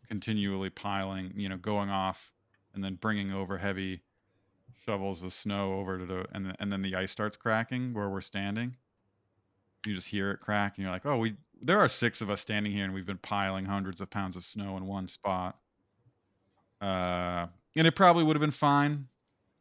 continually 0.08 0.68
piling, 0.68 1.32
you 1.36 1.48
know, 1.48 1.56
going 1.56 1.90
off 1.90 2.32
and 2.74 2.82
then 2.82 2.96
bringing 2.96 3.32
over 3.32 3.56
heavy 3.56 4.02
shovels 4.84 5.22
of 5.22 5.32
snow 5.32 5.74
over 5.74 5.96
to 5.96 6.06
the 6.06 6.26
and, 6.32 6.56
and 6.58 6.72
then 6.72 6.82
the 6.82 6.96
ice 6.96 7.12
starts 7.12 7.36
cracking 7.36 7.94
where 7.94 8.10
we're 8.10 8.20
standing. 8.20 8.74
You 9.86 9.94
just 9.94 10.08
hear 10.08 10.32
it 10.32 10.40
crack 10.40 10.76
and 10.76 10.82
you're 10.82 10.92
like 10.92 11.06
oh 11.06 11.18
we 11.18 11.36
there 11.62 11.78
are 11.78 11.88
six 11.88 12.20
of 12.20 12.30
us 12.30 12.40
standing 12.40 12.72
here 12.72 12.84
and 12.84 12.94
we've 12.94 13.06
been 13.06 13.18
piling 13.18 13.64
hundreds 13.64 14.00
of 14.00 14.08
pounds 14.10 14.36
of 14.36 14.44
snow 14.44 14.76
in 14.76 14.86
one 14.86 15.08
spot 15.08 15.58
uh 16.80 17.46
and 17.76 17.86
it 17.86 17.94
probably 17.94 18.24
would 18.24 18.36
have 18.36 18.40
been 18.40 18.50
fine 18.50 19.06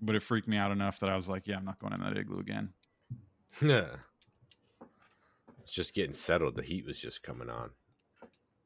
but 0.02 0.16
it 0.16 0.22
freaked 0.24 0.48
me 0.48 0.58
out 0.58 0.72
enough 0.72 1.00
that 1.00 1.10
i 1.10 1.18
was 1.18 1.28
like 1.28 1.46
yeah 1.48 1.58
i'm 1.58 1.66
not 1.66 1.78
going 1.80 1.94
in 1.94 2.00
that 2.02 2.18
igloo 2.18 2.40
again 2.40 2.72
Yeah. 3.62 3.88
It's 5.64 5.72
just 5.72 5.94
getting 5.94 6.14
settled. 6.16 6.56
The 6.56 6.64
heat 6.64 6.86
was 6.86 7.00
just 7.00 7.22
coming 7.22 7.48
on. 7.50 7.70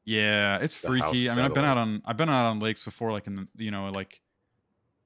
Yeah, 0.06 0.56
it's 0.58 0.80
The 0.80 0.86
freaky. 0.88 1.28
I 1.28 1.34
mean, 1.34 1.44
I've 1.44 1.52
been 1.54 1.64
out 1.64 1.76
on 1.76 2.00
I've 2.06 2.16
been 2.16 2.30
out 2.30 2.46
on 2.46 2.60
lakes 2.60 2.82
before, 2.82 3.12
like 3.12 3.26
in 3.26 3.34
the 3.34 3.46
you 3.56 3.70
know 3.70 3.90
like 3.90 4.22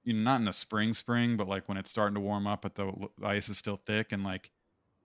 you 0.05 0.13
know 0.13 0.21
not 0.21 0.37
in 0.37 0.45
the 0.45 0.53
spring 0.53 0.95
spring, 0.95 1.37
but 1.37 1.49
like 1.49 1.69
when 1.69 1.77
it's 1.77 1.91
starting 1.91 2.15
to 2.15 2.21
warm 2.21 2.47
up, 2.47 2.63
but 2.63 2.77
the 2.77 2.93
ice 3.25 3.49
is 3.49 3.59
still 3.59 3.81
thick 3.85 4.13
and 4.13 4.23
like 4.23 4.51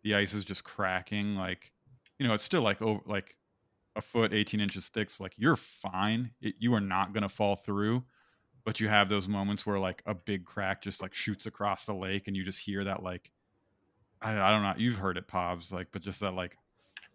the 0.03 0.13
ice 0.13 0.35
is 0.35 0.45
just 0.45 0.63
cracking. 0.63 1.35
Like 1.35 1.71
you 2.23 2.29
know, 2.29 2.33
it's 2.33 2.43
still 2.43 2.61
like 2.61 2.81
over 2.81 3.01
like 3.05 3.35
a 3.95 4.01
foot, 4.01 4.33
eighteen 4.33 4.61
inches 4.61 4.87
thick. 4.87 5.09
So 5.09 5.23
like 5.23 5.33
you're 5.37 5.57
fine. 5.57 6.31
It, 6.41 6.55
you 6.57 6.73
are 6.73 6.79
not 6.79 7.13
gonna 7.13 7.29
fall 7.29 7.57
through. 7.57 8.03
But 8.65 8.79
you 8.79 8.87
have 8.87 9.09
those 9.09 9.27
moments 9.27 9.65
where 9.65 9.77
like 9.77 10.01
a 10.05 10.13
big 10.13 10.45
crack 10.45 10.81
just 10.81 11.01
like 11.01 11.13
shoots 11.13 11.45
across 11.45 11.85
the 11.85 11.93
lake, 11.93 12.27
and 12.27 12.37
you 12.37 12.45
just 12.45 12.59
hear 12.59 12.85
that 12.85 13.03
like 13.03 13.29
I, 14.21 14.31
I 14.39 14.51
don't 14.51 14.63
know. 14.63 14.73
You've 14.77 14.97
heard 14.97 15.17
it, 15.17 15.27
Pobs, 15.27 15.71
like, 15.71 15.87
but 15.91 16.01
just 16.01 16.21
that 16.21 16.33
like 16.33 16.57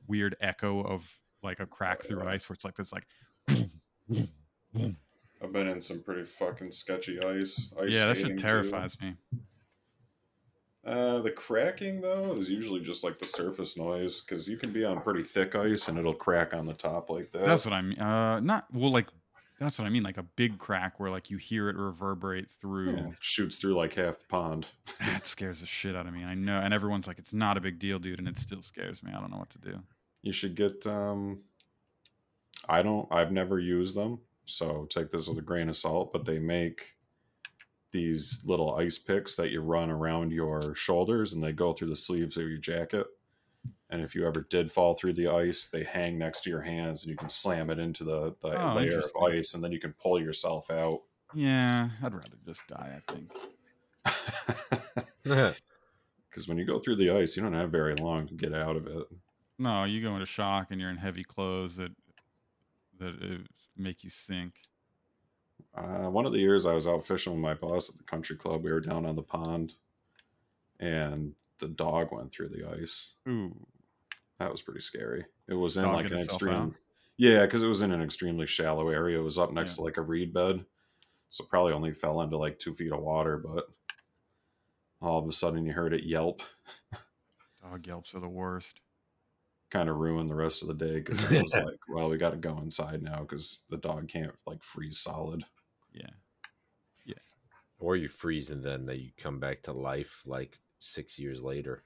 weird 0.07 0.37
echo 0.43 0.83
of 0.83 1.11
like 1.43 1.61
a 1.61 1.67
crack 1.67 2.03
through 2.03 2.23
ice, 2.23 2.49
where 2.49 2.55
it's 2.55 2.67
like 2.67 2.77
this, 2.77 2.93
like 2.93 3.07
I've 5.43 5.53
been 5.53 5.69
in 5.69 5.81
some 5.81 6.03
pretty 6.03 6.25
fucking 6.25 6.71
sketchy 6.71 7.19
ice. 7.19 7.73
ice 7.81 7.95
yeah, 7.95 8.07
that 8.07 8.19
shit 8.19 8.27
too. 8.27 8.39
terrifies 8.39 9.01
me. 9.01 9.15
Uh, 10.89 11.21
the 11.21 11.31
cracking 11.31 12.01
though 12.01 12.33
is 12.33 12.49
usually 12.49 12.81
just 12.81 13.05
like 13.05 13.19
the 13.19 13.27
surface 13.27 13.77
noise 13.77 14.23
because 14.23 14.49
you 14.49 14.57
can 14.57 14.73
be 14.73 14.85
on 14.87 15.03
pretty 15.03 15.23
thick 15.23 15.55
ice 15.55 15.89
and 15.89 15.99
it'll 15.99 16.15
crack 16.15 16.55
on 16.55 16.65
the 16.65 16.73
top 16.73 17.11
like 17.11 17.31
that. 17.33 17.45
That's 17.45 17.67
what 17.67 17.75
I 17.75 17.83
mean. 17.83 17.99
Uh, 17.99 18.41
not 18.41 18.67
well, 18.73 18.91
like 18.91 19.09
that's 19.61 19.79
what 19.79 19.85
I 19.85 19.91
mean. 19.91 20.03
Like 20.03 20.17
a 20.17 20.23
big 20.23 20.59
crack 20.59 20.99
where 20.99 21.11
like 21.11 21.29
you 21.31 21.37
hear 21.37 21.69
it 21.69 21.77
reverberate 21.77 22.47
through. 22.59 22.97
Yeah, 22.97 23.07
shoots 23.21 23.57
through 23.57 23.75
like 23.75 23.95
half 23.95 24.19
the 24.19 24.25
pond. 24.29 24.67
That 25.01 25.27
scares 25.27 25.61
the 25.61 25.67
shit 25.67 25.95
out 25.95 26.07
of 26.07 26.15
me. 26.15 26.25
I 26.25 26.35
know, 26.35 26.59
and 26.59 26.73
everyone's 26.73 27.07
like, 27.07 27.19
"It's 27.19 27.33
not 27.33 27.57
a 27.57 27.61
big 27.61 27.79
deal, 27.79 27.99
dude," 27.99 28.19
and 28.19 28.29
it 28.29 28.39
still 28.39 28.63
scares 28.63 29.03
me. 29.03 29.13
I 29.15 29.21
don't 29.21 29.31
know 29.31 29.39
what 29.39 29.51
to 29.51 29.59
do. 29.59 29.79
You 30.23 30.33
should 30.33 30.55
get. 30.55 30.87
um 30.87 31.41
I 32.69 32.83
don't. 32.83 33.07
I've 33.13 33.33
never 33.33 33.59
used 33.59 33.95
them, 33.95 34.21
so 34.47 34.87
take 34.91 35.11
this 35.11 35.29
with 35.29 35.39
a 35.39 35.43
grain 35.43 35.69
of 35.69 35.77
salt. 35.77 36.13
But 36.13 36.25
they 36.25 36.39
make 36.39 36.95
these 37.91 38.43
little 38.45 38.75
ice 38.75 38.99
picks 38.99 39.37
that 39.37 39.51
you 39.51 39.61
run 39.61 39.91
around 39.91 40.33
your 40.33 40.75
shoulders, 40.75 41.33
and 41.33 41.43
they 41.43 41.53
go 41.53 41.73
through 41.73 41.89
the 41.89 41.97
sleeves 41.97 42.37
of 42.37 42.49
your 42.49 42.59
jacket. 42.59 43.07
And 43.91 44.03
if 44.03 44.15
you 44.15 44.27
ever 44.27 44.47
did 44.51 44.71
fall 44.71 44.95
through 44.95 45.15
the 45.15 45.29
ice, 45.29 45.69
they 45.69 45.83
hang 45.83 46.19
next 46.19 46.43
to 46.43 46.51
your 46.51 46.61
hands, 46.61 47.03
and 47.03 47.11
you 47.11 47.17
can 47.17 47.31
slam 47.31 47.71
it 47.71 47.79
into 47.79 48.05
the, 48.05 48.35
the 48.43 48.61
Oh, 48.63 48.75
layer 48.75 48.99
of 48.99 49.11
ice, 49.31 49.55
and 49.55 49.65
then 49.65 49.73
you 49.73 49.81
can 49.81 49.95
pull 49.95 50.21
yourself 50.21 50.71
out. 50.71 51.03
Yeah, 51.35 51.89
I'd 52.03 52.13
rather 52.15 52.37
just 52.47 52.67
die. 52.67 53.01
I 53.09 53.13
think. 53.13 53.33
Because 56.31 56.47
when 56.47 56.59
you 56.59 56.65
go 56.65 56.79
through 56.79 56.97
the 56.97 57.11
ice, 57.11 57.37
you 57.37 57.43
don't 57.43 57.55
have 57.55 57.73
very 57.73 57.95
long 57.97 58.29
to 58.29 58.35
get 58.35 58.55
out 58.55 58.77
of 58.77 58.87
it. 58.87 59.07
No, 59.59 59.85
you 59.85 60.01
go 60.01 60.13
into 60.13 60.27
shock 60.27 60.69
and 60.71 60.81
you're 60.81 60.91
in 60.91 60.97
heavy 60.97 61.25
clothes 61.25 61.75
that 61.77 61.91
that 63.01 63.15
uh, 63.21 63.39
make 63.77 64.05
you 64.05 64.11
sink. 64.11 64.55
Uh, 65.79 66.11
one 66.11 66.27
of 66.27 66.33
the 66.33 66.39
years 66.39 66.67
I 66.67 66.73
was 66.75 66.89
out 66.89 67.07
fishing 67.07 67.33
with 67.33 67.41
my 67.43 67.55
boss 67.55 67.89
at 67.89 67.97
the 67.97 68.03
country 68.05 68.37
club, 68.37 68.65
we 68.65 68.73
were 68.73 68.81
down 68.81 69.07
on 69.07 69.15
the 69.17 69.23
pond, 69.23 69.75
and 70.81 71.33
the 71.61 71.69
dog 71.69 72.09
went 72.11 72.33
through 72.33 72.49
the 72.49 72.69
ice. 72.81 73.13
Ooh, 73.29 73.55
that 74.39 74.51
was 74.51 74.63
pretty 74.63 74.81
scary. 74.81 75.25
It 75.49 75.55
was 75.55 75.77
in 75.77 75.85
Dog 75.85 75.95
like 75.95 76.11
an 76.11 76.19
extreme, 76.19 76.55
out? 76.55 76.75
yeah, 77.17 77.45
because 77.45 77.63
it 77.63 77.69
was 77.69 77.83
in 77.83 77.93
an 77.93 78.03
extremely 78.03 78.47
shallow 78.47 78.89
area. 78.89 79.19
It 79.19 79.23
was 79.23 79.39
up 79.39 79.53
next 79.53 79.73
Yeah. 79.73 79.77
to 79.77 79.83
like 79.83 79.97
a 79.99 80.03
reed 80.03 80.33
bed, 80.35 80.65
so 81.29 81.45
probably 81.45 81.73
only 81.73 81.93
fell 81.93 82.23
into 82.23 82.37
like 82.39 82.59
two 82.59 82.75
feet 82.75 82.93
of 82.93 83.01
water. 83.01 83.37
But 83.39 83.69
all 85.01 85.19
of 85.21 85.29
a 85.29 85.33
sudden, 85.33 85.65
you 85.65 85.73
heard 85.73 85.93
it 85.93 86.05
yelp. 86.05 86.43
Dog 87.63 87.87
yelps 87.87 88.15
are 88.15 88.21
the 88.21 88.29
worst. 88.29 88.81
Kind 89.71 89.89
of 89.91 89.97
ruined 89.97 90.29
the 90.29 90.35
rest 90.35 90.63
of 90.63 90.69
the 90.69 90.75
day 90.75 90.95
because 91.01 91.23
it 91.31 91.43
was 91.43 91.53
like, 91.55 91.79
well, 91.89 92.09
we 92.09 92.17
got 92.17 92.31
to 92.31 92.37
go 92.37 92.57
inside 92.59 93.03
now 93.03 93.21
because 93.21 93.63
the 93.69 93.77
dog 93.77 94.09
can't 94.09 94.33
like 94.47 94.63
freeze 94.63 94.99
solid. 94.99 95.45
Yeah. 95.93 96.11
Yeah. 97.05 97.15
Or 97.79 97.97
you 97.97 98.09
freeze 98.09 98.51
and 98.51 98.63
then 98.63 98.87
they 98.87 99.13
come 99.19 99.39
back 99.39 99.63
to 99.63 99.73
life 99.73 100.23
like 100.27 100.59
six 100.79 101.19
years 101.19 101.43
later. 101.43 101.85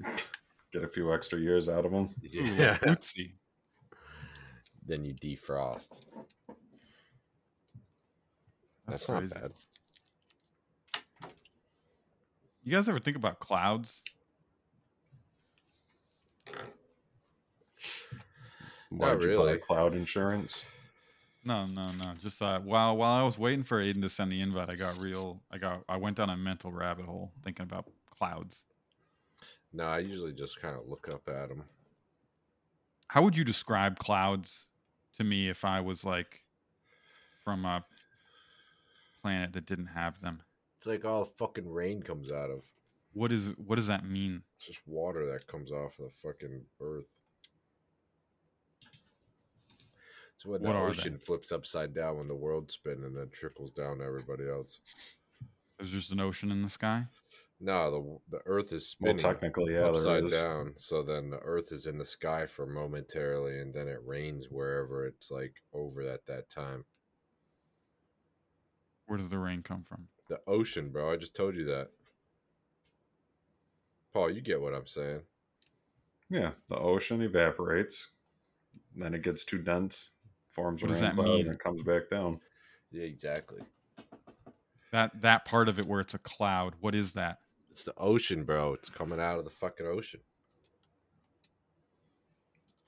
Get 0.72 0.84
a 0.84 0.88
few 0.88 1.14
extra 1.14 1.38
years 1.38 1.68
out 1.68 1.84
of 1.84 1.92
them. 1.92 2.08
Yeah. 2.20 2.78
Oopsie. 2.82 3.34
Then 4.86 5.04
you 5.04 5.14
defrost. 5.14 5.88
That's 8.86 9.06
That's, 9.06 9.08
not 9.08 9.18
crazy. 9.18 9.34
bad. 9.34 9.52
You 12.64 12.72
guys 12.72 12.88
ever 12.88 12.98
think 12.98 13.16
about 13.16 13.40
clouds? 13.40 14.02
Why'd 18.90 19.22
you 19.22 19.28
really. 19.28 19.52
buy 19.54 19.58
cloud 19.58 19.94
insurance? 19.94 20.64
No, 21.44 21.66
no, 21.66 21.86
no. 21.92 22.12
Just 22.22 22.40
uh, 22.40 22.60
while 22.60 22.96
while 22.96 23.12
I 23.12 23.22
was 23.22 23.38
waiting 23.38 23.64
for 23.64 23.82
Aiden 23.82 24.00
to 24.02 24.08
send 24.08 24.32
the 24.32 24.40
invite, 24.40 24.70
I 24.70 24.76
got 24.76 24.98
real. 24.98 25.42
I 25.50 25.58
got. 25.58 25.82
I 25.88 25.96
went 25.96 26.16
down 26.16 26.30
a 26.30 26.36
mental 26.36 26.72
rabbit 26.72 27.04
hole 27.04 27.32
thinking 27.42 27.64
about 27.64 27.86
clouds. 28.10 28.64
No, 29.72 29.84
I 29.84 29.98
usually 29.98 30.32
just 30.32 30.60
kind 30.60 30.76
of 30.76 30.88
look 30.88 31.08
up 31.12 31.28
at 31.28 31.48
them. 31.48 31.64
How 33.08 33.22
would 33.22 33.36
you 33.36 33.44
describe 33.44 33.98
clouds 33.98 34.68
to 35.18 35.24
me 35.24 35.48
if 35.48 35.64
I 35.64 35.80
was 35.80 36.04
like 36.04 36.42
from 37.44 37.64
a 37.64 37.84
planet 39.20 39.52
that 39.52 39.66
didn't 39.66 39.88
have 39.88 40.20
them? 40.20 40.42
It's 40.78 40.86
like 40.86 41.04
all 41.04 41.24
fucking 41.24 41.68
rain 41.68 42.02
comes 42.02 42.32
out 42.32 42.50
of. 42.50 42.62
What 43.12 43.32
is 43.32 43.48
what 43.58 43.76
does 43.76 43.88
that 43.88 44.08
mean? 44.08 44.42
It's 44.56 44.66
just 44.66 44.80
water 44.86 45.26
that 45.32 45.46
comes 45.46 45.70
off 45.70 45.98
of 45.98 46.06
the 46.06 46.10
fucking 46.22 46.62
earth. 46.80 47.06
It's 50.34 50.46
when 50.46 50.62
the 50.62 50.68
What 50.68 50.74
they? 50.74 50.88
ocean 50.88 51.18
flips 51.18 51.52
upside 51.52 51.94
down 51.94 52.18
when 52.18 52.28
the 52.28 52.34
world's 52.34 52.74
spinning 52.74 53.04
and 53.04 53.16
then 53.16 53.30
trickles 53.30 53.70
down 53.70 53.98
to 53.98 54.04
everybody 54.04 54.48
else. 54.48 54.80
There's 55.78 55.90
just 55.90 56.12
an 56.12 56.20
ocean 56.20 56.50
in 56.50 56.62
the 56.62 56.68
sky. 56.68 57.06
No, 57.60 58.20
the 58.28 58.36
the 58.38 58.42
Earth 58.46 58.72
is 58.72 58.96
Well, 59.00 59.12
spinning 59.12 59.18
technically, 59.18 59.74
yeah, 59.74 59.86
upside 59.86 60.28
down. 60.30 60.74
So 60.76 61.02
then 61.02 61.30
the 61.30 61.38
Earth 61.38 61.72
is 61.72 61.86
in 61.86 61.98
the 61.98 62.04
sky 62.04 62.46
for 62.46 62.66
momentarily, 62.66 63.60
and 63.60 63.72
then 63.72 63.88
it 63.88 64.00
rains 64.04 64.46
wherever 64.50 65.06
it's 65.06 65.30
like 65.30 65.62
over 65.72 66.02
at 66.02 66.26
that 66.26 66.50
time. 66.50 66.84
Where 69.06 69.18
does 69.18 69.28
the 69.28 69.38
rain 69.38 69.62
come 69.62 69.84
from? 69.84 70.08
The 70.28 70.40
ocean, 70.46 70.90
bro. 70.90 71.12
I 71.12 71.16
just 71.16 71.36
told 71.36 71.54
you 71.54 71.64
that. 71.66 71.90
Paul, 74.12 74.30
you 74.30 74.40
get 74.40 74.60
what 74.60 74.74
I'm 74.74 74.86
saying. 74.86 75.22
Yeah, 76.30 76.52
the 76.68 76.76
ocean 76.78 77.20
evaporates, 77.22 78.08
then 78.96 79.14
it 79.14 79.22
gets 79.22 79.44
too 79.44 79.58
dense, 79.58 80.10
forms 80.54 80.82
What 80.82 80.88
does 80.90 81.00
that 81.00 81.14
cloud, 81.14 81.26
mean? 81.26 81.46
and 81.46 81.54
it 81.54 81.60
comes 81.60 81.82
back 81.82 82.08
down. 82.10 82.40
Yeah, 82.90 83.04
exactly. 83.04 83.60
That 84.92 85.20
that 85.22 85.44
part 85.44 85.68
of 85.68 85.78
it 85.78 85.86
where 85.86 86.00
it's 86.00 86.14
a 86.14 86.18
cloud. 86.18 86.74
What 86.80 86.94
is 86.94 87.12
that? 87.14 87.38
It's 87.70 87.82
the 87.82 87.94
ocean, 87.98 88.44
bro. 88.44 88.74
It's 88.74 88.88
coming 88.88 89.18
out 89.18 89.38
of 89.38 89.44
the 89.44 89.50
fucking 89.50 89.86
ocean. 89.86 90.20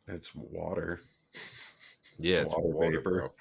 It's 0.06 0.32
water. 0.34 1.00
Yeah, 2.18 2.42
it's 2.42 2.54
water, 2.56 3.00
bro. 3.00 3.32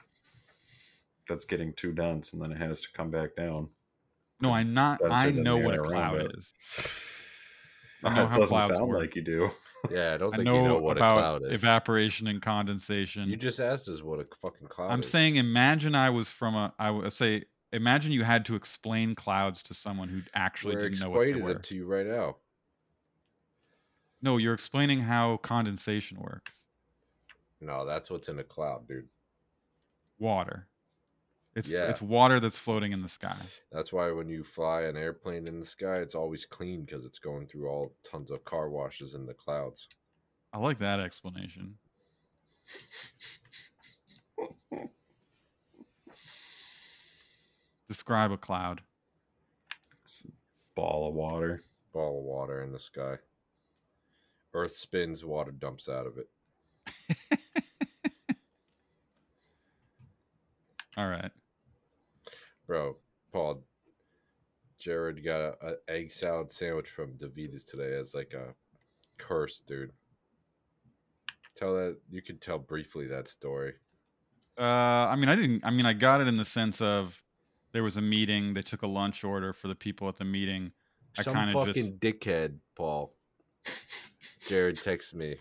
That's 1.30 1.46
getting 1.46 1.74
too 1.74 1.92
dense, 1.92 2.34
and 2.34 2.42
then 2.42 2.52
it 2.52 2.58
has 2.58 2.82
to 2.82 2.88
come 2.92 3.12
back 3.12 3.36
down. 3.36 3.70
No, 4.42 4.52
I'm 4.52 4.74
not. 4.74 5.00
I 5.10 5.32
know 5.32 5.58
what 5.58 5.76
a 5.76 5.80
cloud 5.80 6.36
is. 6.36 6.54
I 8.04 8.16
know 8.16 8.26
it 8.26 8.34
doesn't 8.34 8.48
sound 8.70 8.88
work. 8.88 9.00
like 9.00 9.16
you 9.16 9.22
do. 9.22 9.50
Yeah, 9.92 10.14
I 10.14 10.18
don't 10.18 10.34
I 10.34 10.44
know, 10.44 10.62
you 10.62 10.68
know 10.68 10.80
what 10.80 10.98
about 10.98 11.18
a 11.18 11.22
cloud 11.22 11.46
is. 11.46 11.54
evaporation 11.54 12.28
and 12.28 12.42
condensation. 12.42 13.30
You 13.30 13.36
just 13.38 13.60
asked 13.60 13.88
us 13.88 14.02
what 14.02 14.20
a 14.20 14.26
fucking 14.42 14.68
cloud 14.68 14.88
is. 14.88 14.94
I'm 14.94 15.02
is. 15.02 15.10
saying, 15.10 15.36
imagine 15.38 15.96
I 15.96 16.10
was 16.10 16.30
from 16.30 16.56
a. 16.56 16.74
I 16.80 16.92
would 16.92 17.14
say, 17.14 17.44
imagine 17.74 18.12
you 18.12 18.24
had 18.24 18.46
to 18.46 18.56
explain 18.56 19.16
clouds 19.16 19.64
to 19.64 19.74
someone 19.74 20.10
who 20.10 20.22
actually 20.34 20.76
We're 20.76 20.90
didn't 20.90 21.00
know 21.02 21.10
what 21.10 21.34
they 21.34 21.42
were. 21.42 21.52
it 21.52 21.64
to 21.64 21.76
you 21.76 21.86
right 21.86 22.06
now. 22.06 22.38
No, 24.22 24.38
you're 24.38 24.54
explaining 24.54 25.00
how 25.00 25.38
condensation 25.38 26.20
works. 26.20 26.66
No, 27.62 27.86
that's 27.86 28.10
what's 28.10 28.30
in 28.30 28.40
a 28.40 28.44
cloud, 28.44 28.88
dude. 28.88 29.08
Water. 30.20 30.68
It's 31.56 31.70
Yeah. 31.70 31.90
it's 31.90 32.02
water 32.02 32.40
that's 32.42 32.58
floating 32.58 32.92
in 32.92 33.02
the 33.02 33.08
sky. 33.10 33.38
That's 33.72 33.94
why 33.94 34.12
when 34.12 34.28
you 34.28 34.44
fly 34.44 34.84
an 34.84 34.98
airplane 34.98 35.48
in 35.48 35.60
the 35.60 35.66
sky, 35.66 35.98
it's 35.98 36.16
always 36.16 36.46
clean 36.46 36.84
because 36.84 37.06
it's 37.06 37.20
going 37.20 37.48
through 37.48 37.70
all 37.70 37.96
tons 38.04 38.30
of 38.30 38.44
car 38.44 38.70
washes 38.70 39.14
in 39.14 39.26
the 39.26 39.34
clouds. 39.34 39.88
I 40.52 40.58
like 40.58 40.80
that 40.80 41.00
explanation. 41.00 41.78
Describe 47.88 48.32
a 48.32 48.38
cloud. 48.38 48.82
Ball 50.76 51.08
of 51.10 51.14
water. 51.16 51.62
Ball 51.94 52.20
of 52.20 52.24
water 52.26 52.62
in 52.64 52.72
the 52.72 52.80
sky. 52.80 53.18
Earth 54.54 54.76
spins, 54.76 55.24
water 55.24 55.52
dumps 55.52 55.88
out 55.88 56.06
of 56.08 56.18
it. 56.18 56.30
All 60.98 61.08
right. 61.08 61.32
Bro, 62.68 62.98
Paul, 63.32 63.64
Jared 64.80 65.24
got 65.24 65.40
a, 65.40 65.56
a 65.62 65.74
egg 65.88 66.12
salad 66.12 66.52
sandwich 66.52 66.90
from 66.90 67.14
Davita's 67.14 67.64
today 67.64 67.96
as 67.96 68.14
like 68.14 68.34
a 68.34 68.54
curse, 69.18 69.62
dude. 69.66 69.92
Tell 71.56 71.76
that 71.76 71.98
you 72.10 72.22
could 72.22 72.42
tell 72.42 72.60
briefly 72.60 73.08
that 73.08 73.30
story. 73.30 73.74
Uh, 74.58 74.64
I 74.64 75.16
mean, 75.16 75.30
I 75.30 75.36
didn't. 75.36 75.64
I 75.64 75.70
mean, 75.70 75.86
I 75.86 75.94
got 75.94 76.22
it 76.22 76.28
in 76.28 76.38
the 76.38 76.46
sense 76.46 76.82
of 76.82 77.22
there 77.72 77.84
was 77.84 77.98
a 77.98 78.02
meeting. 78.02 78.54
They 78.54 78.62
took 78.62 78.82
a 78.82 78.88
lunch 78.88 79.24
order 79.24 79.54
for 79.54 79.68
the 79.68 79.76
people 79.76 80.08
at 80.10 80.18
the 80.18 80.26
meeting. 80.26 80.72
I 81.18 81.24
Some 81.24 81.34
kind 81.34 81.50
of 81.50 81.54
fucking 81.54 81.74
just 81.74 82.00
dickhead, 82.00 82.58
Paul. 82.76 83.14
Jared 84.48 84.78
texted 84.78 85.16
me 85.16 85.38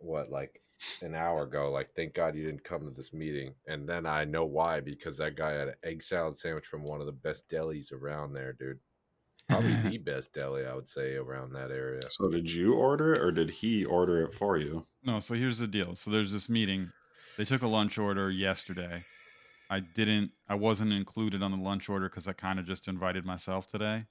what 0.00 0.30
like 0.30 0.58
an 1.02 1.14
hour 1.14 1.42
ago, 1.42 1.70
like, 1.70 1.90
thank 1.94 2.14
God 2.14 2.34
you 2.34 2.44
didn't 2.44 2.64
come 2.64 2.84
to 2.84 2.90
this 2.90 3.12
meeting. 3.12 3.54
And 3.66 3.88
then 3.88 4.06
I 4.06 4.24
know 4.24 4.44
why, 4.44 4.80
because 4.80 5.16
that 5.18 5.36
guy 5.36 5.52
had 5.52 5.68
an 5.68 5.74
egg 5.82 6.02
salad 6.02 6.36
sandwich 6.36 6.66
from 6.66 6.82
one 6.82 7.00
of 7.00 7.06
the 7.06 7.12
best 7.12 7.48
delis 7.48 7.92
around 7.92 8.32
there, 8.32 8.52
dude. 8.52 8.78
Probably 9.48 9.74
the 9.90 9.98
best 9.98 10.32
deli, 10.32 10.66
I 10.66 10.74
would 10.74 10.88
say, 10.88 11.16
around 11.16 11.52
that 11.52 11.70
area. 11.70 12.02
So 12.08 12.28
did 12.28 12.50
you 12.50 12.74
order 12.74 13.14
it, 13.14 13.20
or 13.20 13.32
did 13.32 13.50
he 13.50 13.84
order 13.84 14.22
it 14.22 14.34
for 14.34 14.58
you? 14.58 14.86
no. 15.02 15.20
So 15.20 15.34
here's 15.34 15.58
the 15.58 15.66
deal. 15.66 15.96
So 15.96 16.10
there's 16.10 16.32
this 16.32 16.48
meeting. 16.48 16.90
They 17.36 17.44
took 17.44 17.62
a 17.62 17.68
lunch 17.68 17.98
order 17.98 18.30
yesterday. 18.30 19.04
I 19.70 19.80
didn't. 19.80 20.32
I 20.48 20.54
wasn't 20.54 20.92
included 20.92 21.42
on 21.42 21.50
the 21.50 21.58
lunch 21.58 21.88
order 21.88 22.08
because 22.08 22.26
I 22.26 22.32
kind 22.32 22.58
of 22.58 22.66
just 22.66 22.88
invited 22.88 23.24
myself 23.24 23.68
today. 23.68 24.04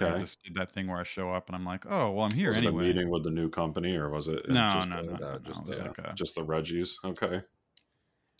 I 0.00 0.04
Okay. 0.04 0.20
just 0.20 0.42
did 0.44 0.54
that 0.54 0.72
thing 0.72 0.86
where 0.86 0.98
I 0.98 1.02
show 1.02 1.32
up 1.32 1.48
and 1.48 1.56
I'm 1.56 1.64
like, 1.64 1.84
oh 1.86 2.10
well, 2.12 2.24
I'm 2.26 2.30
here 2.32 2.48
was 2.48 2.56
anyway. 2.58 2.84
it 2.84 2.90
a 2.90 2.94
meeting 2.94 3.10
with 3.10 3.24
the 3.24 3.30
new 3.30 3.48
company, 3.50 3.94
or 3.96 4.10
was 4.10 4.28
it 4.28 4.48
No, 4.48 4.68
just 4.72 4.88
no, 4.88 4.98
a- 4.98 5.02
no, 5.02 5.12
no, 5.16 5.32
no, 5.32 5.38
just, 5.40 5.60
it 5.62 5.68
was 5.68 5.80
uh, 5.80 5.84
like 5.84 5.98
a- 5.98 6.14
just 6.14 6.34
the 6.36 6.42
Reggies? 6.44 6.90
Okay. 7.04 7.42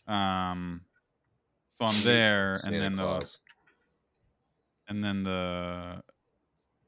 Um, 0.07 0.83
so 1.75 1.85
I'm 1.85 2.03
there, 2.05 2.53
and 2.53 2.61
Santa 2.63 2.79
then 2.79 2.97
the 2.97 3.03
Claus. 3.03 3.39
and 4.89 5.05
then 5.05 5.23
the 5.25 6.03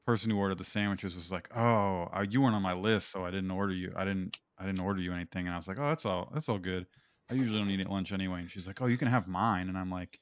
person 0.05 0.29
who 0.31 0.37
ordered 0.37 0.57
the 0.57 0.63
sandwiches 0.63 1.15
was 1.15 1.31
like, 1.31 1.47
"Oh, 1.55 2.07
uh, 2.15 2.25
you 2.27 2.41
weren't 2.41 2.55
on 2.55 2.61
my 2.61 2.73
list, 2.73 3.09
so 3.11 3.23
I 3.25 3.31
didn't 3.31 3.51
order 3.51 3.73
you. 3.73 3.93
I 3.95 4.05
didn't, 4.05 4.37
I 4.57 4.65
didn't 4.65 4.81
order 4.81 5.01
you 5.01 5.13
anything." 5.13 5.45
And 5.47 5.53
I 5.53 5.57
was 5.57 5.67
like, 5.67 5.79
"Oh, 5.79 5.87
that's 5.89 6.05
all. 6.05 6.31
That's 6.33 6.49
all 6.49 6.57
good. 6.59 6.87
I 7.29 7.33
usually 7.35 7.59
don't 7.59 7.69
eat 7.69 7.79
at 7.81 7.89
lunch 7.91 8.11
anyway." 8.11 8.39
And 8.41 8.49
she's 8.51 8.67
like, 8.67 8.81
"Oh, 8.81 8.87
you 8.87 8.97
can 8.97 9.07
have 9.07 9.27
mine." 9.27 9.69
And 9.69 9.77
I'm 9.77 9.91
like, 9.91 10.19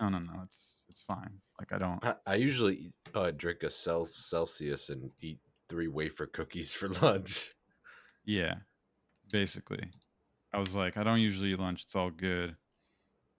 "No, 0.00 0.08
no, 0.08 0.18
no. 0.18 0.42
It's 0.44 0.82
it's 0.88 1.02
fine. 1.02 1.40
Like 1.58 1.72
I 1.72 1.78
don't." 1.78 2.04
I, 2.04 2.14
I 2.26 2.34
usually 2.36 2.92
uh, 3.14 3.30
drink 3.30 3.62
a 3.62 3.70
Cel- 3.70 4.06
Celsius 4.06 4.88
and 4.88 5.10
eat 5.20 5.38
three 5.68 5.88
wafer 5.88 6.26
cookies 6.26 6.72
for 6.72 6.88
lunch. 7.02 7.54
Yeah, 8.24 8.54
basically. 9.30 9.90
I 10.52 10.58
was 10.58 10.74
like, 10.74 10.96
I 10.96 11.02
don't 11.02 11.20
usually 11.20 11.52
eat 11.52 11.58
lunch. 11.58 11.82
It's 11.82 11.96
all 11.96 12.10
good. 12.10 12.56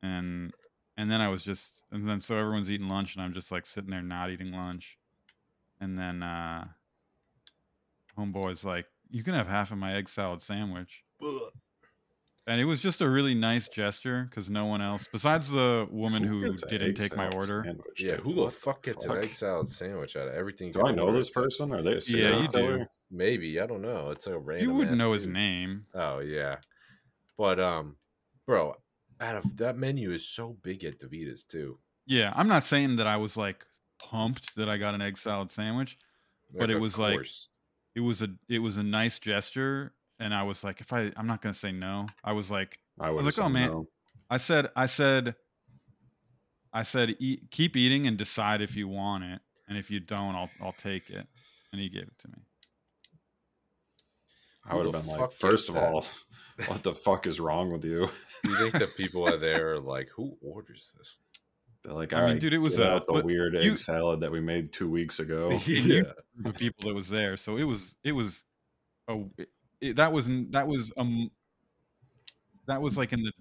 And 0.03 0.53
and 0.97 1.09
then 1.09 1.21
I 1.21 1.29
was 1.29 1.43
just 1.43 1.83
and 1.91 2.07
then 2.07 2.21
so 2.21 2.37
everyone's 2.37 2.69
eating 2.69 2.89
lunch 2.89 3.15
and 3.15 3.23
I'm 3.23 3.33
just 3.33 3.51
like 3.51 3.65
sitting 3.65 3.89
there 3.89 4.01
not 4.01 4.29
eating 4.29 4.51
lunch. 4.51 4.97
And 5.79 5.97
then 5.97 6.23
uh 6.23 6.65
homeboy's 8.17 8.63
like, 8.63 8.85
You 9.09 9.23
can 9.23 9.33
have 9.33 9.47
half 9.47 9.71
of 9.71 9.77
my 9.77 9.95
egg 9.95 10.09
salad 10.09 10.41
sandwich. 10.41 11.03
And 12.47 12.61
it 12.61 12.65
was 12.65 12.79
just 12.79 13.01
a 13.01 13.09
really 13.09 13.33
nice 13.33 13.67
gesture 13.67 14.27
because 14.29 14.51
no 14.51 14.67
one 14.67 14.81
else, 14.81 15.07
besides 15.11 15.49
the 15.49 15.87
woman 15.89 16.23
Who 16.23 16.41
who 16.41 16.55
didn't 16.55 16.95
take 16.95 17.15
my 17.15 17.27
order. 17.29 17.63
sandwich, 17.65 18.01
Yeah, 18.01 18.17
who 18.17 18.35
the 18.35 18.51
fuck 18.51 18.83
gets 18.83 19.05
an 19.05 19.17
egg 19.17 19.33
salad 19.33 19.67
sandwich 19.67 20.15
out 20.15 20.27
of 20.27 20.35
everything? 20.35 20.71
Do 20.71 20.83
I 20.85 20.91
know 20.91 21.05
order? 21.05 21.17
this 21.17 21.31
person? 21.31 21.71
Are 21.73 21.81
they 21.81 21.91
a 21.91 21.93
Yeah, 21.93 21.99
serial 21.99 22.41
you 22.43 22.47
do. 22.47 22.57
killer? 22.57 22.87
Maybe 23.09 23.59
I 23.59 23.65
don't 23.65 23.81
know. 23.81 24.11
It's 24.11 24.27
a 24.27 24.37
random. 24.37 24.69
You 24.69 24.75
wouldn't 24.75 24.93
ass 24.93 24.99
know 24.99 25.13
his 25.13 25.25
name. 25.25 25.87
Oh 25.95 26.19
yeah, 26.19 26.57
but 27.37 27.59
um, 27.59 27.97
bro, 28.45 28.75
out 29.19 29.35
of 29.35 29.57
that 29.57 29.77
menu 29.77 30.11
is 30.11 30.27
so 30.27 30.53
big 30.61 30.83
at 30.83 30.99
Davita's 30.99 31.43
too. 31.45 31.79
Yeah, 32.05 32.31
I'm 32.35 32.47
not 32.47 32.63
saying 32.63 32.97
that 32.97 33.07
I 33.07 33.17
was 33.17 33.37
like 33.37 33.65
pumped 33.97 34.55
that 34.55 34.69
I 34.69 34.77
got 34.77 34.93
an 34.93 35.01
egg 35.01 35.17
salad 35.17 35.49
sandwich, 35.49 35.97
but 36.53 36.69
it 36.69 36.75
of 36.75 36.81
was 36.81 36.99
like 36.99 37.27
it 37.95 38.01
was 38.01 38.21
a 38.21 38.29
it 38.49 38.59
was 38.59 38.77
a 38.77 38.83
nice 38.83 39.17
gesture 39.19 39.93
and 40.19 40.33
i 40.33 40.41
was 40.43 40.63
like 40.63 40.81
if 40.81 40.91
i 40.93 41.11
i'm 41.17 41.27
not 41.27 41.41
gonna 41.41 41.53
say 41.53 41.71
no 41.71 42.07
i 42.23 42.31
was 42.31 42.49
like 42.51 42.77
I 42.99 43.07
i 43.07 43.09
was 43.11 43.25
like 43.25 43.45
oh 43.45 43.49
man 43.49 43.85
i 44.29 44.37
said 44.37 44.69
i 44.75 44.85
said 44.85 45.35
i 46.73 46.83
said 46.83 47.15
eat, 47.19 47.49
keep 47.51 47.75
eating 47.75 48.07
and 48.07 48.17
decide 48.17 48.61
if 48.61 48.75
you 48.75 48.87
want 48.87 49.23
it 49.23 49.41
and 49.67 49.77
if 49.77 49.89
you 49.89 49.99
don't, 49.99 50.35
I'll 50.35 50.49
I'll 50.61 50.75
take 50.83 51.09
it." 51.09 51.25
And 51.71 51.81
he 51.81 51.89
gave 51.89 52.03
it 52.03 52.13
to 52.19 52.27
me. 52.27 52.35
I 54.67 54.75
would 54.75 54.93
have 54.93 55.05
been 55.05 55.17
like, 55.19 55.31
first 55.31 55.69
of 55.69 55.75
that? 55.75 55.83
all, 55.83 56.05
what 56.67 56.83
the 56.83 56.93
fuck 56.93 57.27
is 57.27 57.39
wrong 57.39 57.71
with 57.71 57.83
you? 57.83 58.07
You 58.43 58.55
think 58.55 58.73
the 58.73 58.87
people 58.97 59.27
are 59.27 59.37
there 59.37 59.79
like, 59.79 60.09
who 60.15 60.37
orders 60.41 60.91
this? 60.97 61.19
They're 61.83 61.93
like, 61.93 62.13
I 62.13 62.17
I 62.17 62.21
mean, 62.21 62.29
mean, 62.31 62.39
dude, 62.39 62.53
it 62.53 62.57
was 62.59 62.79
a- 62.79 63.01
the 63.07 63.21
weird 63.23 63.53
you- 63.55 63.71
egg 63.71 63.77
salad 63.77 64.19
that 64.21 64.31
we 64.31 64.39
made 64.39 64.71
two 64.71 64.89
weeks 64.89 65.19
ago. 65.19 65.51
yeah. 65.65 66.01
the 66.37 66.53
people 66.53 66.87
that 66.89 66.95
was 66.95 67.09
there. 67.09 67.37
So 67.37 67.57
it 67.57 67.63
was 67.63 67.95
it 68.03 68.11
was 68.11 68.43
oh 69.07 69.29
it, 69.37 69.41
it- 69.43 69.49
that 69.93 70.11
was 70.11 70.27
n- 70.27 70.47
that 70.51 70.67
was 70.67 70.91
um 70.97 71.29
that 72.67 72.81
was 72.81 72.97
like 72.97 73.13
in 73.13 73.21
the 73.21 73.31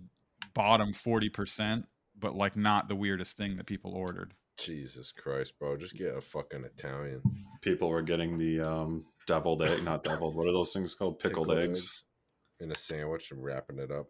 bottom 0.55 0.93
40%, 0.93 1.85
but 2.19 2.35
like 2.37 2.57
not 2.57 2.89
the 2.89 2.95
weirdest 2.95 3.37
thing 3.37 3.57
that 3.57 3.67
people 3.67 3.93
ordered. 3.95 4.35
Jesus 4.59 5.11
Christ, 5.11 5.55
bro. 5.59 5.77
Just 5.77 5.97
get 5.97 6.15
a 6.17 6.21
fucking 6.21 6.63
Italian. 6.65 7.23
People 7.63 7.89
were 7.89 8.03
getting 8.03 8.39
the 8.39 8.61
um, 8.61 9.05
deviled 9.27 9.63
egg, 9.63 9.83
not 9.83 10.05
deviled. 10.05 10.37
What 10.37 10.47
are 10.47 10.53
those 10.53 10.73
things 10.73 10.95
called? 10.95 11.19
Pickled, 11.19 11.51
eggs. 11.53 12.05
in 12.61 12.71
a 12.71 12.75
sandwich 12.75 13.31
and 13.33 13.43
wrapping 13.43 13.79
it 13.79 13.91
up. 13.91 14.07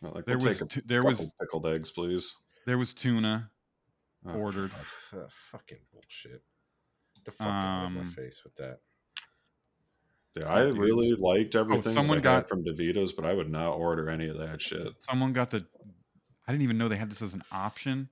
Well, 0.00 0.12
Like, 0.14 0.26
There 0.26 0.36
we'll 0.38 0.48
was 0.48 0.58
take 0.60 0.76
a 0.76 0.82
there 0.86 1.02
was- 1.02 1.32
pickled 1.40 1.66
eggs, 1.66 1.90
please. 1.90 2.32
There 2.66 2.78
was 2.78 2.92
tuna 2.94 3.50
Oh, 4.26 4.34
ordered. 4.34 4.70
Uh, 5.12 5.26
fucking 5.50 5.78
bullshit. 5.92 6.42
The 7.24 7.32
fuck 7.32 7.46
out 7.48 7.86
of 7.86 7.92
my 7.92 8.00
Um, 8.02 8.08
face 8.08 8.42
with 8.44 8.54
that. 8.56 8.80
Dude, 10.34 10.44
I 10.44 10.64
dude. 10.66 10.78
really 10.78 11.12
liked 11.14 11.54
everything 11.56 11.90
Oh, 11.90 11.94
someone 11.94 12.18
I 12.18 12.20
got- 12.20 12.48
from 12.48 12.64
Davito's, 12.64 13.12
but 13.12 13.24
I 13.24 13.32
would 13.32 13.50
not 13.50 13.72
order 13.72 14.08
any 14.10 14.28
of 14.28 14.38
that 14.38 14.60
shit. 14.60 14.88
Someone 15.02 15.32
got 15.32 15.50
the 15.50 15.66
I 16.46 16.52
didn't 16.52 16.62
even 16.62 16.78
know 16.78 16.88
they 16.88 16.96
had 16.96 17.10
this 17.10 17.20
as 17.22 17.34
an 17.34 17.42
option. 17.52 18.08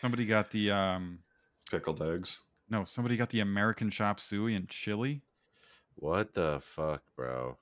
Somebody 0.00 0.26
got 0.26 0.50
the 0.50 0.70
um 0.70 1.18
Pickled 1.70 2.02
eggs. 2.02 2.40
no, 2.68 2.84
somebody 2.84 3.16
got 3.16 3.30
the 3.30 3.40
American 3.40 3.90
chop 3.90 4.18
suey 4.20 4.54
and 4.54 4.68
chili. 4.68 5.22
What 5.96 6.34
the 6.34 6.60
fuck, 6.60 7.02
bro? 7.14 7.58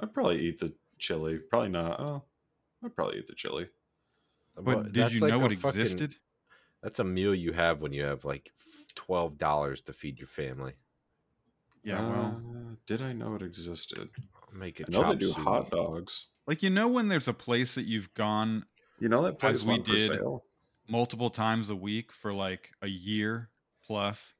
I'd 0.00 0.12
probably 0.12 0.40
eat 0.40 0.58
the 0.58 0.74
chili. 0.98 1.38
Probably 1.38 1.68
not. 1.70 2.00
Oh, 2.00 2.24
I'd 2.84 2.94
probably 2.96 3.18
eat 3.18 3.26
the 3.28 3.34
chili. 3.34 3.68
But 4.56 4.64
What- 4.64 4.92
did 4.92 5.12
you 5.12 5.20
like 5.20 5.30
know 5.30 5.42
a 5.42 5.46
it 5.50 5.58
fucking- 5.58 5.80
existed? 5.80 6.16
That's 6.82 6.98
a 6.98 7.04
meal 7.04 7.34
you 7.34 7.52
have 7.52 7.80
when 7.80 7.92
you 7.92 8.02
have 8.04 8.24
like 8.24 8.50
twelve 8.94 9.38
dollars 9.38 9.80
to 9.82 9.92
feed 9.92 10.18
your 10.18 10.28
family. 10.28 10.74
Yeah, 11.84 12.00
well, 12.08 12.42
Uh, 12.44 12.76
did 12.86 13.02
I 13.02 13.12
know 13.12 13.34
it 13.34 13.42
existed? 13.42 14.10
Make 14.52 14.80
a 14.80 14.84
I 14.86 14.90
know 14.90 15.04
they 15.12 15.16
do 15.16 15.32
suey. 15.32 15.42
hot 15.44 15.70
dogs. 15.70 16.28
like 16.46 16.62
you 16.62 16.70
know 16.70 16.88
when 16.88 17.08
there's 17.08 17.28
a 17.28 17.34
place 17.34 17.74
that 17.76 17.84
you've 17.86 18.12
gone 18.14 18.64
You 19.00 19.08
know 19.08 19.22
that 19.22 19.38
place 19.38 19.64
we 19.64 19.70
went 19.72 19.86
for 19.86 19.96
did 19.96 20.10
sale. 20.10 20.44
multiple 20.88 21.30
times 21.30 21.70
a 21.70 21.76
week 21.76 22.12
for 22.12 22.32
like 22.32 22.70
a 22.82 22.88
year 22.88 23.50
plus. 23.84 24.34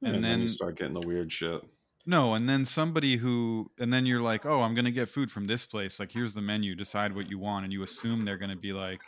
Yeah, 0.00 0.08
and 0.08 0.16
and 0.16 0.24
then 0.24 0.30
then 0.32 0.40
you 0.42 0.48
start 0.48 0.76
getting 0.78 0.94
the 0.94 1.06
weird 1.06 1.32
shit. 1.32 1.62
no, 2.06 2.34
and 2.34 2.48
then 2.48 2.64
somebody 2.66 3.16
who 3.16 3.70
and 3.78 3.92
then 3.92 4.06
you're 4.06 4.22
like, 4.22 4.46
"Oh, 4.46 4.62
I'm 4.62 4.74
going 4.74 4.84
to 4.84 4.92
get 4.92 5.08
food 5.08 5.30
from 5.30 5.46
this 5.46 5.66
place. 5.66 5.98
Like 5.98 6.12
here's 6.12 6.34
the 6.34 6.42
menu, 6.42 6.74
decide 6.74 7.14
what 7.14 7.28
you 7.28 7.38
want." 7.38 7.64
And 7.64 7.72
you 7.72 7.82
assume 7.82 8.24
they're 8.24 8.38
going 8.38 8.50
to 8.50 8.56
be 8.56 8.72
like, 8.72 9.00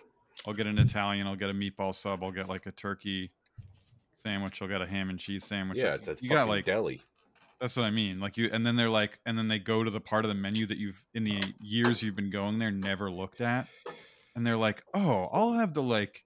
"I'll 0.47 0.55
get 0.55 0.66
an 0.66 0.79
Italian, 0.79 1.27
I'll 1.27 1.37
get 1.37 1.51
a 1.51 1.55
meatball 1.55 1.94
sub, 1.94 2.23
I'll 2.25 2.33
get 2.33 2.49
like 2.49 2.66
a 2.66 2.73
turkey 2.73 3.31
sandwich, 4.25 4.61
I'll 4.63 4.69
get 4.69 4.83
a 4.83 4.87
ham 4.87 5.11
and 5.11 5.19
cheese 5.19 5.45
sandwich." 5.45 5.79
Yeah, 5.79 5.95
it's 5.95 6.09
a 6.09 6.13
you 6.13 6.29
fucking 6.29 6.35
got 6.35 6.49
like 6.49 6.65
deli. 6.65 7.03
That's 7.61 7.77
what 7.77 7.85
I 7.85 7.91
mean. 7.91 8.21
Like 8.21 8.37
you, 8.37 8.49
and 8.53 8.65
then 8.65 8.77
they're 8.77 8.91
like, 8.91 9.19
and 9.27 9.37
then 9.37 9.49
they 9.49 9.59
go 9.59 9.83
to 9.83 9.91
the 9.91 10.01
part 10.01 10.25
of 10.25 10.29
the 10.29 10.35
menu 10.35 10.67
that 10.67 10.79
you've 10.79 11.03
in 11.15 11.25
the 11.25 11.41
years 11.61 12.03
you've 12.03 12.17
been 12.17 12.31
going 12.31 12.59
there 12.59 12.71
never 12.71 13.11
looked 13.11 13.41
at, 13.41 13.69
and 14.37 14.47
they're 14.47 14.57
like, 14.57 14.85
"Oh, 14.95 15.29
I'll 15.33 15.53
have 15.53 15.75
the 15.75 15.83
like, 15.83 16.25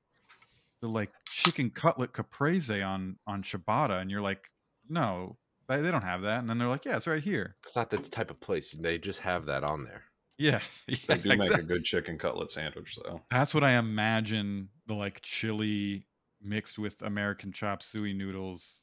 the 0.81 0.89
like 0.89 1.11
chicken 1.27 1.71
cutlet 1.71 2.13
caprese 2.13 2.83
on 2.83 3.17
on 3.27 3.43
ciabatta," 3.43 4.01
and 4.01 4.11
you're 4.11 4.21
like, 4.21 4.51
"No, 4.89 5.39
they, 5.69 5.81
they 5.81 5.91
don't 5.91 6.03
have 6.03 6.23
that." 6.23 6.41
And 6.41 6.49
then 6.49 6.59
they're 6.59 6.69
like, 6.69 6.85
"Yeah, 6.85 6.97
it's 6.97 7.07
right 7.07 7.23
here." 7.23 7.57
It's 7.65 7.77
not 7.77 7.91
the 7.91 7.99
type 7.99 8.31
of 8.31 8.39
place. 8.41 8.73
They 8.73 8.99
just 8.99 9.21
have 9.21 9.47
that 9.47 9.65
on 9.65 9.85
there. 9.85 10.05
Yeah, 10.39 10.61
yeah 10.87 10.97
They 11.09 11.19
do 11.19 11.37
make 11.37 11.51
a 11.51 11.63
good 11.63 11.85
chicken 11.85 12.19
cutlet 12.19 12.51
sandwich, 12.51 12.99
though. 13.03 13.21
That's 13.31 13.55
what 13.55 13.65
I 13.65 13.79
imagine 13.79 14.69
the 14.87 14.95
like 14.95 15.21
chili 15.23 16.07
mixed 16.45 16.79
with 16.79 17.01
American 17.03 17.53
chop 17.53 17.83
suey 17.83 18.13
noodles 18.13 18.83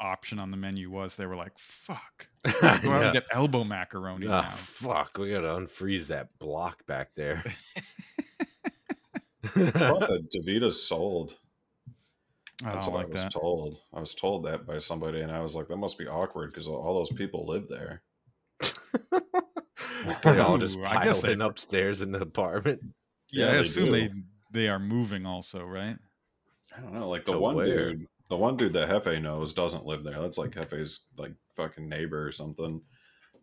option 0.00 0.38
on 0.38 0.50
the 0.50 0.56
menu 0.56 0.90
was. 0.90 1.16
They 1.16 1.26
were 1.26 1.36
like, 1.36 1.52
"Fuck, 1.58 2.26
go 2.44 2.50
out 2.68 2.82
Yeah. 2.84 3.02
and 3.04 3.12
get 3.12 3.24
elbow 3.32 3.64
macaroni 3.64 4.26
Ah, 4.28 4.42
now." 4.42 4.50
fuck, 4.56 5.18
we 5.18 5.30
gotta 5.30 5.48
unfreeze 5.48 6.06
that 6.08 6.36
block 6.38 6.86
back 6.86 7.10
there. 7.14 7.44
I 9.56 9.70
thought 9.70 10.00
that 10.08 10.28
Davita's 10.34 10.82
sold. 10.82 11.36
I 12.62 12.72
That's 12.74 12.86
don't 12.86 12.94
what 12.94 12.98
like 13.04 13.08
I 13.10 13.12
was 13.14 13.22
that. 13.24 13.32
told. 13.32 13.80
I 13.94 14.00
was 14.00 14.14
told 14.14 14.44
that 14.44 14.66
by 14.66 14.78
somebody, 14.78 15.20
and 15.22 15.32
I 15.32 15.40
was 15.40 15.56
like, 15.56 15.68
"That 15.68 15.78
must 15.78 15.98
be 15.98 16.06
awkward 16.06 16.50
because 16.50 16.68
all 16.68 16.94
those 16.94 17.10
people 17.16 17.46
live 17.46 17.68
there." 17.68 18.02
they 20.24 20.38
all 20.38 20.58
just 20.58 20.76
Ooh, 20.78 20.82
piled 20.82 20.96
I 20.98 21.04
guess 21.04 21.22
they- 21.22 21.32
in 21.32 21.40
upstairs 21.40 22.02
in 22.02 22.12
the 22.12 22.20
apartment. 22.20 22.80
Yeah, 23.32 23.46
Yeah, 23.46 23.52
I 23.52 23.56
assume 23.60 23.86
do. 23.86 23.90
they 23.92 24.10
they 24.52 24.68
are 24.68 24.78
moving 24.78 25.24
also, 25.26 25.64
right? 25.64 25.96
I 26.76 26.80
don't 26.80 26.94
know. 26.94 27.08
Like 27.08 27.24
the 27.24 27.38
one 27.38 27.56
where? 27.56 27.92
dude, 27.94 28.06
the 28.28 28.36
one 28.36 28.56
dude 28.56 28.72
that 28.74 28.88
Hefe 28.88 29.20
knows 29.20 29.52
doesn't 29.52 29.86
live 29.86 30.04
there. 30.04 30.20
That's 30.20 30.38
like 30.38 30.50
Hefe's 30.50 31.06
like 31.18 31.32
fucking 31.56 31.88
neighbor 31.88 32.26
or 32.26 32.32
something. 32.32 32.80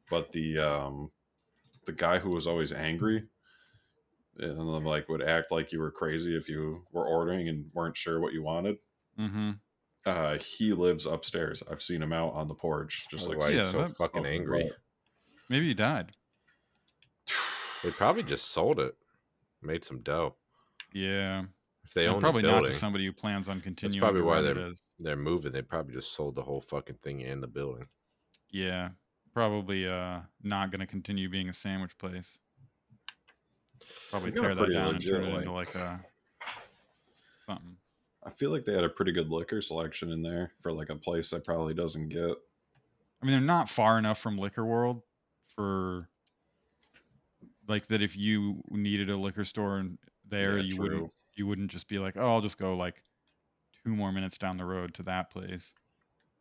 But 0.09 0.31
the 0.31 0.57
um, 0.59 1.11
the 1.85 1.91
guy 1.91 2.19
who 2.19 2.29
was 2.31 2.47
always 2.47 2.71
angry 2.71 3.23
and 4.39 4.57
like 4.85 5.09
would 5.09 5.21
act 5.23 5.51
like 5.51 5.71
you 5.71 5.79
were 5.79 5.91
crazy 5.91 6.35
if 6.37 6.47
you 6.47 6.83
were 6.91 7.07
ordering 7.07 7.49
and 7.49 7.65
weren't 7.73 7.97
sure 7.97 8.19
what 8.19 8.33
you 8.33 8.43
wanted. 8.43 8.77
Mm-hmm. 9.19 9.51
Uh, 10.05 10.37
he 10.37 10.71
lives 10.71 11.05
upstairs. 11.05 11.61
I've 11.69 11.81
seen 11.81 12.01
him 12.01 12.13
out 12.13 12.33
on 12.33 12.47
the 12.47 12.53
porch, 12.53 13.07
just 13.11 13.27
like 13.27 13.39
Why 13.39 13.49
Yeah, 13.49 13.63
he's 13.63 13.71
so 13.71 13.81
that- 13.81 13.97
fucking 13.97 14.25
angry? 14.25 14.63
butt. 14.63 14.73
Maybe 15.49 15.67
he 15.67 15.73
died. 15.73 16.11
They 17.83 17.91
probably 17.91 18.23
just 18.23 18.51
sold 18.51 18.79
it, 18.79 18.95
made 19.61 19.83
some 19.83 20.01
dough. 20.01 20.35
Yeah, 20.93 21.43
If 21.88 21.93
they 21.93 22.06
And 22.06 22.15
own 22.15 22.19
probably 22.21 22.41
the 22.41 22.50
not 22.52 22.65
to 22.65 22.73
somebody 22.73 23.06
who 23.06 23.13
plans 23.13 23.47
on 23.47 23.62
continuing. 23.62 23.93
that's 23.93 24.04
probably 24.04 24.21
why 24.21 24.41
they're 24.41 24.71
they're 25.00 25.15
moving. 25.15 25.54
They 25.54 25.62
probably 25.62 25.93
just 25.93 26.13
sold 26.13 26.36
the 26.36 26.43
whole 26.43 26.60
fucking 26.60 26.97
thing 26.97 27.23
and 27.23 27.41
the 27.41 27.47
building. 27.47 27.88
Yeah, 28.52 28.89
probably 29.34 29.88
uh 29.88 30.19
not 30.43 30.69
going 30.69 30.82
to 30.82 30.86
continue 30.86 31.30
being 31.30 31.47
a 31.47 31.54
sandwich 31.54 31.97
place. 31.97 32.38
Probably 34.10 34.32
tear 34.34 34.54
that 34.54 34.69
down 34.69 34.93
legit, 34.95 35.13
and 35.13 35.23
turn 35.23 35.34
it 35.34 35.38
into 35.39 35.52
like- 35.54 35.73
like 35.73 35.76
a 35.76 36.06
something. 37.45 37.78
I 38.26 38.32
feel 38.32 38.52
like 38.52 38.65
they 38.65 38.73
had 38.73 38.84
a 38.84 38.89
pretty 38.89 39.13
good 39.13 39.30
liquor 39.30 39.62
selection 39.62 40.12
in 40.12 40.21
there 40.21 40.52
for 40.62 40.73
like 40.73 40.89
a 40.89 40.95
place 40.95 41.30
that 41.30 41.45
probably 41.45 41.73
doesn't 41.73 42.10
get. 42.10 42.36
I 43.21 43.26
mean, 43.26 43.32
they're 43.32 43.39
not 43.39 43.69
far 43.69 43.97
enough 43.97 44.19
from 44.19 44.38
Liquor 44.38 44.65
World 44.65 45.02
for 45.56 46.10
like 47.69 47.88
that. 47.88 48.02
If 48.02 48.17
you 48.17 48.62
needed 48.69 49.10
a 49.10 49.15
liquor 49.15 49.45
store 49.45 49.78
and 49.78 49.97
there, 50.28 50.58
Yeah, 50.58 50.63
you 50.63 50.76
true. 50.76 50.84
wouldn't 50.84 51.13
you 51.38 51.47
wouldn't 51.47 51.71
just 51.71 51.88
be 51.88 52.00
like, 52.00 52.15
oh, 52.17 52.36
I'll 52.36 52.41
just 52.41 52.58
go 52.58 52.76
like 52.76 53.04
two 53.84 53.95
more 53.95 54.12
minutes 54.12 54.38
down 54.38 54.58
the 54.58 54.65
road 54.65 54.93
to 54.95 55.04
that 55.04 55.32
place. 55.32 55.73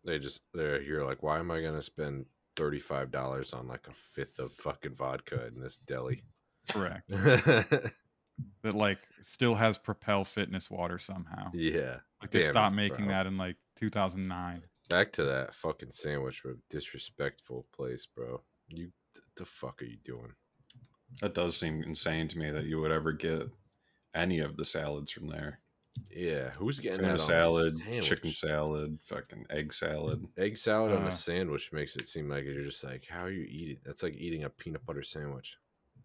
They 0.05 0.19
just 0.19 0.41
they're 0.55 0.81
here 0.81 1.05
like, 1.05 1.23
why 1.23 1.39
am 1.39 1.51
I 1.51 1.61
gonna 1.61 1.83
spend 1.83 2.27
thirty 2.57 2.81
five 2.81 3.11
dollars 3.11 3.53
on 3.53 3.67
like 3.67 3.87
a 3.89 3.93
fifth 3.93 4.39
of 4.39 4.53
fucking 4.53 4.95
vodka 4.95 5.47
in 5.47 5.61
this 5.61 5.79
deli? 5.79 6.23
Correct. 6.69 7.09
that 7.09 8.75
like 8.75 8.99
still 9.23 9.55
has 9.55 9.79
Propel 9.79 10.25
Fitness 10.25 10.71
water 10.71 10.99
somehow. 10.99 11.51
Yeah. 11.53 11.97
Like 12.21 12.31
they 12.31 12.43
Damn 12.43 12.53
stopped 12.53 12.73
it, 12.73 12.77
making 12.77 13.07
bro. 13.07 13.15
that 13.15 13.27
in 13.27 13.37
like 13.37 13.57
2009. 13.81 14.63
Back 14.89 15.13
to 15.15 15.25
that 15.25 15.55
fucking 15.55 15.93
sandwich, 15.93 16.43
bro. 16.43 16.55
Disrespectful 16.71 17.67
place, 17.75 18.07
bro. 18.07 18.43
You 18.69 18.91
the 19.37 19.45
fuck 19.45 19.83
are 19.83 19.87
you 19.87 19.99
doing? 20.05 20.33
That 21.21 21.35
does 21.35 21.57
seem 21.57 21.83
insane 21.83 22.29
to 22.29 22.39
me 22.39 22.51
that 22.51 22.65
you 22.65 22.81
would 22.81 22.91
ever 22.91 23.13
get 23.13 23.49
any 24.17 24.41
of 24.41 24.57
the 24.57 24.65
salads 24.65 25.11
from 25.11 25.29
there. 25.29 25.61
Yeah, 26.15 26.51
who's 26.51 26.79
getting 26.81 27.01
Tuna 27.01 27.13
that 27.13 27.21
salad, 27.21 27.75
on 27.87 27.93
a 27.93 28.01
chicken 28.03 28.31
salad, 28.33 28.99
fucking 29.05 29.47
egg 29.51 29.73
salad. 29.73 30.27
Egg 30.37 30.57
salad 30.59 30.93
on 30.93 31.05
Uh, 31.05 31.09
a 31.09 31.13
sandwich 31.13 31.73
makes 31.73 31.97
it 31.97 32.09
seem 32.09 32.29
like 32.29 32.45
you're 32.45 32.63
just 32.63 32.85
like, 32.85 33.07
how 33.07 33.23
are 33.25 33.31
you 33.31 33.47
eating? 33.49 33.79
That's 33.85 34.03
like 34.03 34.15
eating 34.17 34.45
a 34.45 34.51
peanut 34.51 34.85
butter 34.85 35.03
sandwich, 35.03 35.57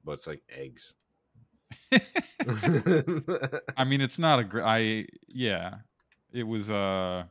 but 0.05 0.13
it's 0.13 0.27
like 0.27 0.43
eggs. 0.49 0.93
I 3.77 3.83
mean, 3.85 4.01
it's 4.01 4.19
not 4.19 4.39
a 4.39 4.43
great. 4.43 4.63
I 4.65 5.05
yeah, 5.27 5.75
it 6.31 6.43
was. 6.43 6.69
Uh, 6.71 7.23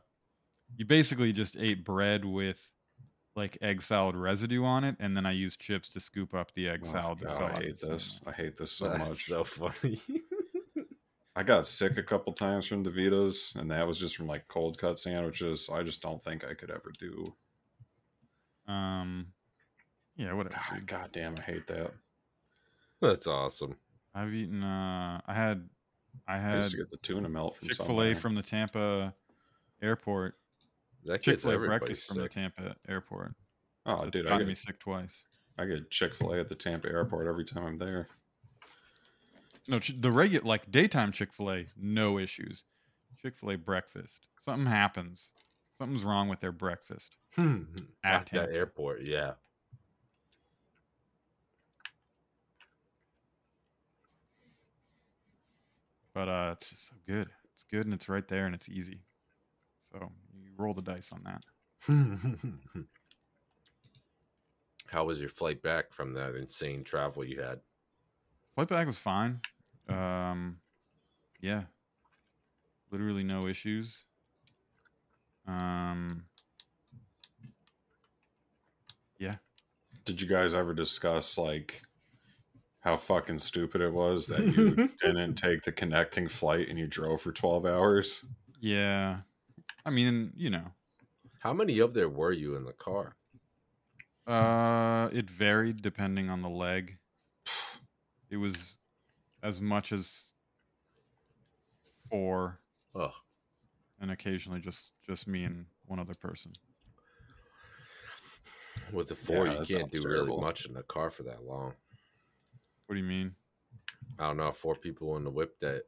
you 0.77 0.85
basically 0.85 1.33
just 1.33 1.57
ate 1.57 1.83
bread 1.83 2.23
with 2.23 2.57
like 3.35 3.57
egg 3.61 3.81
salad 3.81 4.15
residue 4.15 4.63
on 4.63 4.83
it, 4.83 4.95
and 4.99 5.15
then 5.15 5.25
I 5.25 5.31
used 5.31 5.59
chips 5.59 5.89
to 5.89 5.99
scoop 5.99 6.33
up 6.33 6.53
the 6.53 6.69
egg 6.69 6.81
Oh, 6.87 6.91
salad. 6.91 7.19
that 7.19 7.27
God, 7.27 7.37
fell 7.37 7.47
I 7.47 7.61
hate 7.63 7.79
this. 7.79 8.03
sandwich. 8.03 8.21
I 8.27 8.31
hate 8.41 8.57
this 8.57 8.71
so 8.71 8.87
That's 8.89 9.09
much. 9.09 9.23
so 9.25 9.43
funny. 9.43 9.99
I 11.41 11.43
got 11.43 11.65
sick 11.65 11.97
a 11.97 12.03
couple 12.03 12.33
times 12.33 12.67
from 12.67 12.85
Davitas, 12.85 13.55
and 13.55 13.71
that 13.71 13.87
was 13.87 13.97
just 13.97 14.15
from 14.15 14.27
like 14.27 14.47
cold 14.47 14.77
cut 14.77 14.99
sandwiches. 14.99 15.71
I 15.73 15.81
just 15.81 15.99
don't 15.99 16.23
think 16.23 16.45
I 16.45 16.53
could 16.53 16.69
ever 16.69 16.91
do. 16.99 17.33
Um, 18.71 19.25
yeah, 20.15 20.33
whatever. 20.33 20.55
Dude. 20.75 20.85
God 20.85 21.09
damn, 21.11 21.35
I 21.39 21.41
hate 21.41 21.65
that. 21.65 21.93
That's 23.01 23.25
awesome. 23.25 23.75
I've 24.13 24.31
eaten. 24.31 24.61
Uh, 24.61 25.19
I 25.25 25.33
had, 25.33 25.67
I 26.27 26.37
had. 26.37 26.41
I 26.41 26.51
had 26.51 26.55
used 26.57 26.71
to 26.71 26.77
get 26.77 26.91
the 26.91 26.97
tuna 26.97 27.27
melt 27.27 27.57
from 27.57 27.69
Chick 27.69 27.77
Fil 27.87 28.03
A 28.03 28.13
from 28.13 28.35
the 28.35 28.43
Tampa 28.43 29.11
airport. 29.81 30.35
That 31.05 31.23
Chick 31.23 31.39
Fil 31.39 31.49
A 31.49 31.53
everybody 31.55 31.79
breakfast 31.79 32.07
from 32.07 32.19
the. 32.19 32.29
Tampa 32.29 32.75
airport. 32.87 33.33
Oh, 33.87 34.03
It's 34.03 34.11
dude, 34.11 34.27
I 34.27 34.37
got 34.37 34.45
me 34.45 34.53
sick 34.53 34.77
twice. 34.77 35.23
I 35.57 35.65
get 35.65 35.89
Chick 35.89 36.13
Fil 36.13 36.33
A 36.35 36.39
at 36.39 36.49
the 36.49 36.55
Tampa 36.55 36.87
airport 36.87 37.25
every 37.25 37.45
time 37.45 37.65
I'm 37.65 37.77
there. 37.79 38.09
No, 39.67 39.77
the 39.77 40.11
regular 40.11 40.45
like 40.45 40.71
daytime 40.71 41.11
Chick 41.11 41.33
Fil 41.33 41.51
A, 41.51 41.65
no 41.77 42.17
issues. 42.17 42.63
Chick 43.21 43.37
Fil 43.37 43.51
A 43.51 43.57
breakfast, 43.57 44.25
something 44.43 44.65
happens. 44.65 45.29
Something's 45.77 46.03
wrong 46.03 46.27
with 46.29 46.39
their 46.39 46.51
breakfast. 46.51 47.15
Hmm. 47.35 47.63
At 48.03 48.13
At 48.13 48.29
that 48.31 48.51
airport, 48.51 49.03
yeah. 49.03 49.33
But 56.13 56.27
uh, 56.27 56.55
it's 56.57 56.69
just 56.69 56.89
so 56.89 56.95
good. 57.07 57.29
It's 57.53 57.63
good 57.71 57.85
and 57.85 57.93
it's 57.93 58.09
right 58.09 58.27
there 58.27 58.45
and 58.45 58.53
it's 58.53 58.69
easy. 58.69 59.01
So 59.91 60.11
you 60.33 60.51
roll 60.57 60.73
the 60.73 60.81
dice 60.81 61.11
on 61.11 61.23
that. 61.23 61.43
How 64.87 65.05
was 65.05 65.19
your 65.19 65.29
flight 65.29 65.61
back 65.61 65.93
from 65.93 66.13
that 66.13 66.35
insane 66.35 66.83
travel 66.83 67.23
you 67.23 67.41
had? 67.41 67.61
Flight 68.55 68.67
back 68.69 68.87
was 68.87 68.97
fine. 68.97 69.41
Um, 69.87 70.61
yeah, 71.41 71.65
literally 72.91 73.23
no 73.23 73.47
issues. 73.47 74.05
Um, 75.47 76.25
yeah. 79.17 79.35
Did 80.05 80.21
you 80.21 80.27
guys 80.27 80.53
ever 80.55 80.73
discuss 80.73 81.37
like 81.37 81.83
how 82.81 82.97
fucking 82.97 83.39
stupid 83.39 83.81
it 83.81 83.93
was 83.93 84.27
that 84.27 84.47
you 84.55 84.75
didn't 85.01 85.35
take 85.35 85.63
the 85.63 85.71
connecting 85.71 86.27
flight 86.27 86.69
and 86.69 86.79
you 86.79 86.87
drove 86.87 87.21
for 87.21 87.31
12 87.31 87.65
hours? 87.65 88.25
Yeah. 88.59 89.21
I 89.85 89.89
mean, 89.89 90.33
you 90.35 90.49
know, 90.49 90.73
How 91.39 91.53
many 91.53 91.79
of 91.79 91.93
there 91.93 92.09
were 92.09 92.31
you 92.31 92.55
in 92.55 92.63
the 92.65 92.73
car? 92.73 93.17
uh, 94.27 95.09
it 95.11 95.29
varied 95.29 95.81
depending 95.81 96.29
on 96.29 96.41
the 96.41 96.49
leg. 96.49 96.97
It 98.31 98.37
was 98.37 98.77
as 99.43 99.59
much 99.59 99.91
as 99.91 100.21
four, 102.09 102.59
Ugh. 102.95 103.11
and 103.99 104.09
occasionally 104.09 104.61
just 104.61 104.91
just 105.05 105.27
me 105.27 105.43
and 105.43 105.65
one 105.85 105.99
other 105.99 106.13
person. 106.13 106.53
With 108.93 109.09
the 109.09 109.15
four, 109.15 109.47
Yeah, 109.47 109.59
you 109.59 109.65
can't 109.65 109.91
do 109.91 110.01
sounds 110.01 110.05
really 110.05 110.37
much 110.37 110.65
in 110.65 110.73
the 110.73 110.83
car 110.83 111.11
for 111.11 111.23
that 111.23 111.43
long. 111.43 111.73
What 112.85 112.95
do 112.95 113.01
you 113.01 113.07
mean? 113.07 113.35
I 114.17 114.27
don't 114.27 114.37
know. 114.37 114.51
Four 114.51 114.75
people 114.75 115.17
in 115.17 115.23
the 115.23 115.29
whip 115.29 115.59
that 115.59 115.83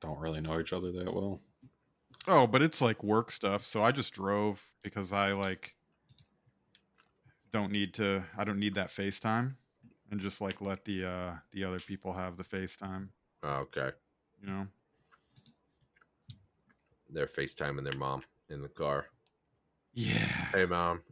Don't 0.00 0.18
really 0.18 0.40
know 0.40 0.60
each 0.60 0.72
other 0.72 0.92
that 0.92 1.12
well. 1.12 1.40
Oh, 2.28 2.46
but 2.46 2.62
it's 2.62 2.80
like 2.80 3.02
work 3.02 3.32
stuff. 3.32 3.64
So 3.64 3.82
I 3.82 3.90
just 3.90 4.12
drove 4.12 4.60
because 4.82 5.12
I 5.12 5.32
like 5.32 5.74
don't 7.52 7.72
need 7.72 7.94
to 7.94 8.22
I 8.36 8.44
don't 8.44 8.58
need 8.60 8.74
that 8.74 8.88
FaceTime 8.88 9.54
and 10.10 10.20
just 10.20 10.40
like 10.40 10.60
let 10.60 10.84
the 10.84 11.04
uh 11.04 11.32
the 11.52 11.64
other 11.64 11.80
people 11.80 12.12
have 12.12 12.36
the 12.36 12.44
FaceTime, 12.44 13.08
Oh, 13.42 13.66
okay. 13.66 13.90
you 14.42 14.48
know? 14.48 14.66
They're 17.10 17.26
FaceTiming 17.26 17.84
their 17.84 17.98
mom 17.98 18.22
in 18.50 18.60
the 18.62 18.68
car. 18.68 19.06
Yeah. 19.94 20.48
Hey, 20.52 20.66
mom. 20.66 21.02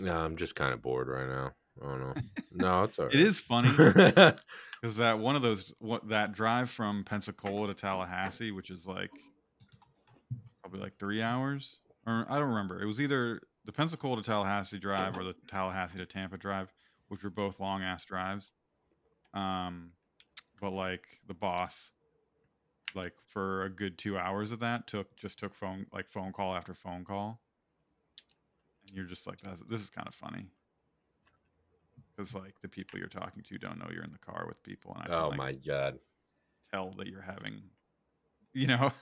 No, 0.00 0.16
I'm 0.16 0.36
just 0.36 0.54
kind 0.56 0.74
of 0.74 0.82
bored 0.82 1.08
right 1.08 1.28
now. 1.28 1.52
I 1.82 1.86
don't 1.86 2.00
know. 2.00 2.14
No, 2.52 2.84
it's 2.84 2.98
all 2.98 3.04
right. 3.06 3.14
It 3.14 3.20
is 3.20 3.38
funny 3.38 3.68
because 3.76 4.96
that 4.96 5.18
one 5.18 5.36
of 5.36 5.42
those 5.42 5.74
what 5.78 6.08
that 6.08 6.32
drive 6.32 6.70
from 6.70 7.04
Pensacola 7.04 7.66
to 7.68 7.74
Tallahassee, 7.74 8.50
which 8.50 8.70
is 8.70 8.86
like 8.86 9.10
probably 10.62 10.80
like 10.80 10.98
three 10.98 11.20
hours, 11.20 11.78
or 12.06 12.24
I 12.30 12.38
don't 12.38 12.48
remember. 12.48 12.80
It 12.80 12.86
was 12.86 12.98
either 12.98 13.42
the 13.66 13.72
Pensacola 13.72 14.16
to 14.16 14.22
Tallahassee 14.22 14.78
drive 14.78 15.18
or 15.18 15.24
the 15.24 15.34
Tallahassee 15.48 15.98
to 15.98 16.06
Tampa 16.06 16.38
drive, 16.38 16.72
which 17.08 17.22
were 17.22 17.30
both 17.30 17.60
long 17.60 17.82
ass 17.82 18.04
drives. 18.04 18.50
Um, 19.34 19.92
but 20.60 20.70
like 20.70 21.20
the 21.26 21.34
boss, 21.34 21.90
like 22.94 23.14
for 23.28 23.64
a 23.64 23.70
good 23.70 23.98
two 23.98 24.16
hours 24.18 24.52
of 24.52 24.60
that, 24.60 24.86
took 24.86 25.14
just 25.16 25.38
took 25.38 25.54
phone 25.54 25.86
like 25.92 26.08
phone 26.08 26.32
call 26.32 26.54
after 26.54 26.74
phone 26.74 27.04
call, 27.04 27.40
and 28.86 28.96
you're 28.96 29.06
just 29.06 29.26
like, 29.26 29.40
That's, 29.40 29.60
this 29.68 29.80
is 29.82 29.90
kind 29.90 30.08
of 30.08 30.14
funny 30.14 30.46
because 32.16 32.34
like 32.34 32.54
the 32.62 32.68
people 32.68 32.98
you're 32.98 33.08
talking 33.08 33.42
to 33.42 33.58
don't 33.58 33.78
know 33.78 33.88
you're 33.92 34.04
in 34.04 34.12
the 34.12 34.18
car 34.18 34.44
with 34.48 34.62
people, 34.62 34.94
and 34.94 35.04
I 35.04 35.06
can, 35.06 35.14
Oh 35.14 35.28
like, 35.28 35.38
my 35.38 35.52
god. 35.52 35.98
tell 36.72 36.92
that 36.98 37.06
you're 37.06 37.20
having, 37.22 37.62
you 38.52 38.66
know, 38.68 38.92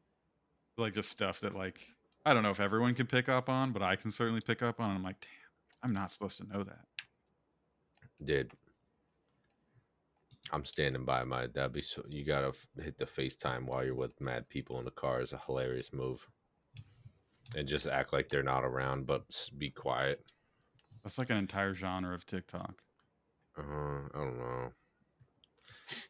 like 0.78 0.94
just 0.94 1.10
stuff 1.10 1.40
that 1.40 1.54
like 1.54 1.86
I 2.24 2.34
don't 2.34 2.44
know 2.44 2.50
if 2.50 2.60
everyone 2.60 2.94
can 2.94 3.06
pick 3.06 3.28
up 3.28 3.48
on, 3.48 3.72
but 3.72 3.82
I 3.82 3.96
can 3.96 4.10
certainly 4.10 4.40
pick 4.40 4.62
up 4.62 4.80
on. 4.80 4.90
And 4.90 4.98
I'm 4.98 5.02
like, 5.02 5.20
damn, 5.20 5.30
I'm 5.82 5.92
not 5.92 6.12
supposed 6.12 6.38
to 6.38 6.46
know 6.46 6.62
that. 6.62 6.86
Dude, 8.24 8.52
I'm 10.52 10.64
standing 10.64 11.04
by 11.04 11.24
my. 11.24 11.46
That'd 11.46 11.72
be 11.72 11.80
so. 11.80 12.02
You 12.08 12.24
gotta 12.24 12.48
f- 12.48 12.66
hit 12.82 12.98
the 12.98 13.06
FaceTime 13.06 13.64
while 13.66 13.84
you're 13.84 13.94
with 13.94 14.20
mad 14.20 14.48
people 14.48 14.78
in 14.78 14.84
the 14.84 14.90
car 14.90 15.20
is 15.20 15.32
a 15.32 15.38
hilarious 15.46 15.92
move. 15.92 16.26
And 17.56 17.68
just 17.68 17.86
act 17.86 18.12
like 18.12 18.28
they're 18.28 18.42
not 18.42 18.64
around, 18.64 19.06
but 19.06 19.24
s- 19.30 19.50
be 19.50 19.70
quiet. 19.70 20.24
That's 21.02 21.18
like 21.18 21.30
an 21.30 21.36
entire 21.36 21.74
genre 21.74 22.14
of 22.14 22.24
TikTok. 22.26 22.82
Uh, 23.58 23.62
I 23.62 24.18
don't 24.18 24.38
know. 24.38 24.72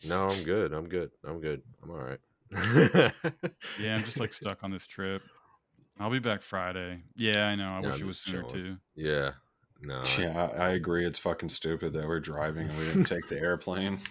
No, 0.04 0.28
I'm 0.28 0.42
good. 0.42 0.72
I'm 0.72 0.88
good. 0.88 1.10
I'm 1.24 1.40
good. 1.40 1.62
I'm 1.82 1.90
all 1.90 1.96
right. 1.96 2.20
Yeah, 3.78 3.94
I'm 3.96 4.02
just 4.04 4.20
like 4.20 4.32
stuck 4.32 4.62
on 4.62 4.70
this 4.70 4.86
trip. 4.86 5.22
I'll 5.98 6.10
be 6.10 6.18
back 6.18 6.42
Friday. 6.42 7.02
Yeah, 7.16 7.46
I 7.46 7.54
know. 7.54 7.72
I 7.72 7.80
Yeah, 7.80 7.86
wish 7.86 7.94
I'm 7.94 8.02
it 8.02 8.04
was 8.06 8.16
just 8.16 8.24
sooner 8.24 8.42
chilling. 8.42 8.52
too. 8.52 8.76
Yeah. 8.94 9.32
No. 9.82 10.00
I- 10.00 10.20
Yeah, 10.20 10.46
I, 10.56 10.66
I 10.66 10.68
agree. 10.70 11.04
It's 11.04 11.18
fucking 11.18 11.48
stupid 11.50 11.92
that 11.94 12.06
we're 12.06 12.20
driving 12.20 12.68
and 12.68 12.78
we 12.78 12.84
didn't 12.86 13.04
take 13.04 13.28
the 13.28 13.38
airplane. 13.38 13.98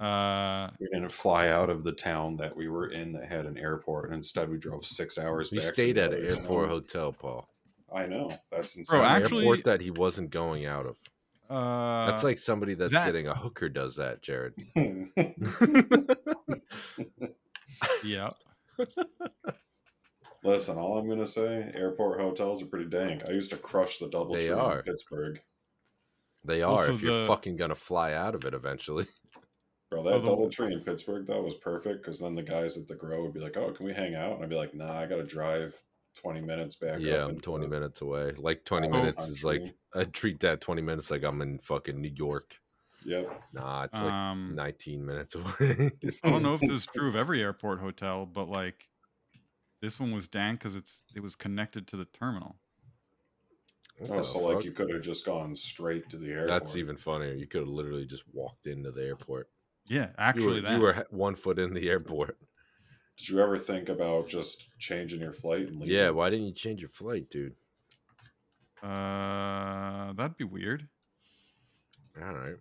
Uh, 0.00 0.70
We 0.78 0.86
didn't 0.86 1.10
fly 1.10 1.48
out 1.48 1.68
of 1.68 1.82
the 1.82 1.90
town 1.90 2.36
that 2.36 2.56
we 2.56 2.68
were 2.68 2.92
in 2.92 3.12
that 3.14 3.26
had 3.30 3.44
an 3.44 3.58
airport, 3.58 4.04
and 4.06 4.14
instead 4.14 4.48
we 4.48 4.56
drove 4.56 4.86
six 4.86 5.18
hours. 5.18 5.50
We 5.50 5.58
back 5.58 5.74
stayed 5.74 5.98
at 5.98 6.14
an 6.14 6.24
airport 6.26 6.66
town. 6.66 6.68
hotel, 6.68 7.12
Paul. 7.12 7.48
I 7.92 8.06
know 8.06 8.30
that's 8.52 8.76
insane. 8.76 9.00
Bro, 9.00 9.04
An 9.08 9.20
actually- 9.20 9.38
airport 9.44 9.64
that 9.64 9.80
he 9.80 9.90
wasn't 9.90 10.30
going 10.30 10.64
out 10.64 10.86
of. 10.86 10.96
uh, 11.50 12.06
That's 12.08 12.22
like 12.22 12.38
somebody 12.38 12.74
that's 12.74 12.92
that- 12.92 13.04
getting 13.04 13.26
a 13.26 13.34
hooker 13.34 13.68
does 13.68 13.96
that, 13.96 14.22
Jared. 14.22 14.54
yeah. 18.04 18.30
Listen, 20.42 20.78
all 20.78 20.96
I'm 20.98 21.08
gonna 21.08 21.26
say, 21.26 21.70
airport 21.74 22.18
hotels 22.20 22.62
are 22.62 22.66
pretty 22.66 22.88
dank. 22.88 23.22
I 23.28 23.32
used 23.32 23.50
to 23.50 23.56
crush 23.58 23.98
the 23.98 24.08
double 24.08 24.34
They 24.34 24.40
tree 24.46 24.50
are. 24.50 24.78
in 24.78 24.84
Pittsburgh. 24.84 25.40
They 26.44 26.62
are 26.62 26.72
Also 26.72 26.94
if 26.94 27.02
you're 27.02 27.20
the- 27.22 27.26
fucking 27.26 27.56
gonna 27.56 27.74
fly 27.74 28.14
out 28.14 28.34
of 28.34 28.44
it 28.44 28.54
eventually. 28.54 29.06
Bro, 29.90 30.04
that 30.04 30.14
Oh, 30.14 30.20
the- 30.20 30.26
double 30.28 30.48
tree 30.48 30.72
in 30.72 30.80
Pittsburgh 30.80 31.26
that 31.26 31.42
was 31.42 31.56
perfect 31.56 32.00
because 32.02 32.20
then 32.20 32.34
the 32.34 32.42
guys 32.42 32.78
at 32.78 32.86
the 32.88 32.94
grow 32.94 33.22
would 33.24 33.34
be 33.34 33.40
like, 33.40 33.56
"Oh, 33.56 33.72
can 33.72 33.84
we 33.84 33.92
hang 33.92 34.14
out?" 34.14 34.34
And 34.36 34.44
I'd 34.44 34.48
be 34.50 34.56
like, 34.56 34.72
"Nah, 34.74 34.98
I 34.98 35.06
gotta 35.06 35.24
drive 35.24 35.74
twenty 36.16 36.40
minutes 36.40 36.76
back." 36.76 37.00
yeah, 37.00 37.24
up 37.24 37.30
I'm 37.30 37.40
20 37.40 37.66
the- 37.66 37.70
minutes 37.70 38.00
away. 38.00 38.32
Like 38.38 38.64
20 38.64 38.86
Oh, 38.88 38.90
minutes 38.92 39.28
is 39.28 39.44
like 39.44 39.60
country. 39.60 39.76
I 39.94 40.04
treat 40.04 40.40
that 40.40 40.60
20 40.60 40.80
minutes 40.80 41.10
like 41.10 41.24
I'm 41.24 41.42
in 41.42 41.58
fucking 41.58 42.00
New 42.00 42.12
York. 42.14 42.56
Yep. 43.04 43.42
Nah, 43.52 43.84
it's 43.84 43.94
like 44.00 44.12
Um, 44.12 44.54
19 44.54 45.04
minutes 45.04 45.34
away. 45.34 45.90
I 46.22 46.30
don't 46.30 46.42
know 46.42 46.54
if 46.54 46.60
this 46.60 46.70
is 46.70 46.86
true 46.94 47.08
of 47.08 47.16
every 47.16 47.42
airport 47.42 47.80
hotel, 47.80 48.26
but 48.26 48.48
like 48.48 48.88
this 49.80 49.98
one 49.98 50.12
was 50.12 50.28
dank 50.28 50.60
because 50.60 50.76
it's 50.76 51.00
it 51.14 51.20
was 51.20 51.34
connected 51.34 51.86
to 51.88 51.96
the 51.96 52.06
terminal. 52.06 52.56
What 53.98 54.10
Oh, 54.10 54.16
the 54.16 54.24
so 54.24 54.40
like 54.40 54.64
you 54.64 54.72
could 54.72 54.90
have 54.92 55.02
just 55.02 55.26
gone 55.26 55.54
straight 55.54 56.08
to 56.10 56.16
the 56.16 56.28
airport. 56.30 56.48
That's 56.48 56.76
even 56.76 56.96
funnier. 56.96 57.34
You 57.34 57.46
could 57.46 57.60
have 57.60 57.68
literally 57.68 58.06
just 58.06 58.24
walked 58.32 58.66
into 58.66 58.90
the 58.90 59.02
airport. 59.02 59.50
Yeah, 59.86 60.06
You 60.06 60.14
actually, 60.18 60.46
were, 60.46 60.60
that 60.62 60.72
you 60.72 60.80
were 60.80 61.06
one 61.10 61.34
foot 61.34 61.58
in 61.58 61.74
the 61.74 61.88
airport. 61.88 62.38
Did 63.16 63.28
you 63.28 63.40
ever 63.40 63.58
think 63.58 63.88
about 63.88 64.28
just 64.28 64.70
changing 64.78 65.20
your 65.20 65.32
flight 65.32 65.68
and 65.68 65.76
leaving? 65.80 65.94
Yeah, 65.94 66.10
why 66.10 66.30
didn't 66.30 66.46
you 66.46 66.54
change 66.54 66.80
your 66.80 66.90
flight, 66.90 67.28
dude? 67.28 67.54
uh, 68.82 70.12
that'd 70.14 70.38
be 70.38 70.44
weird. 70.44 70.88
All 72.20 72.32
right. 72.32 72.56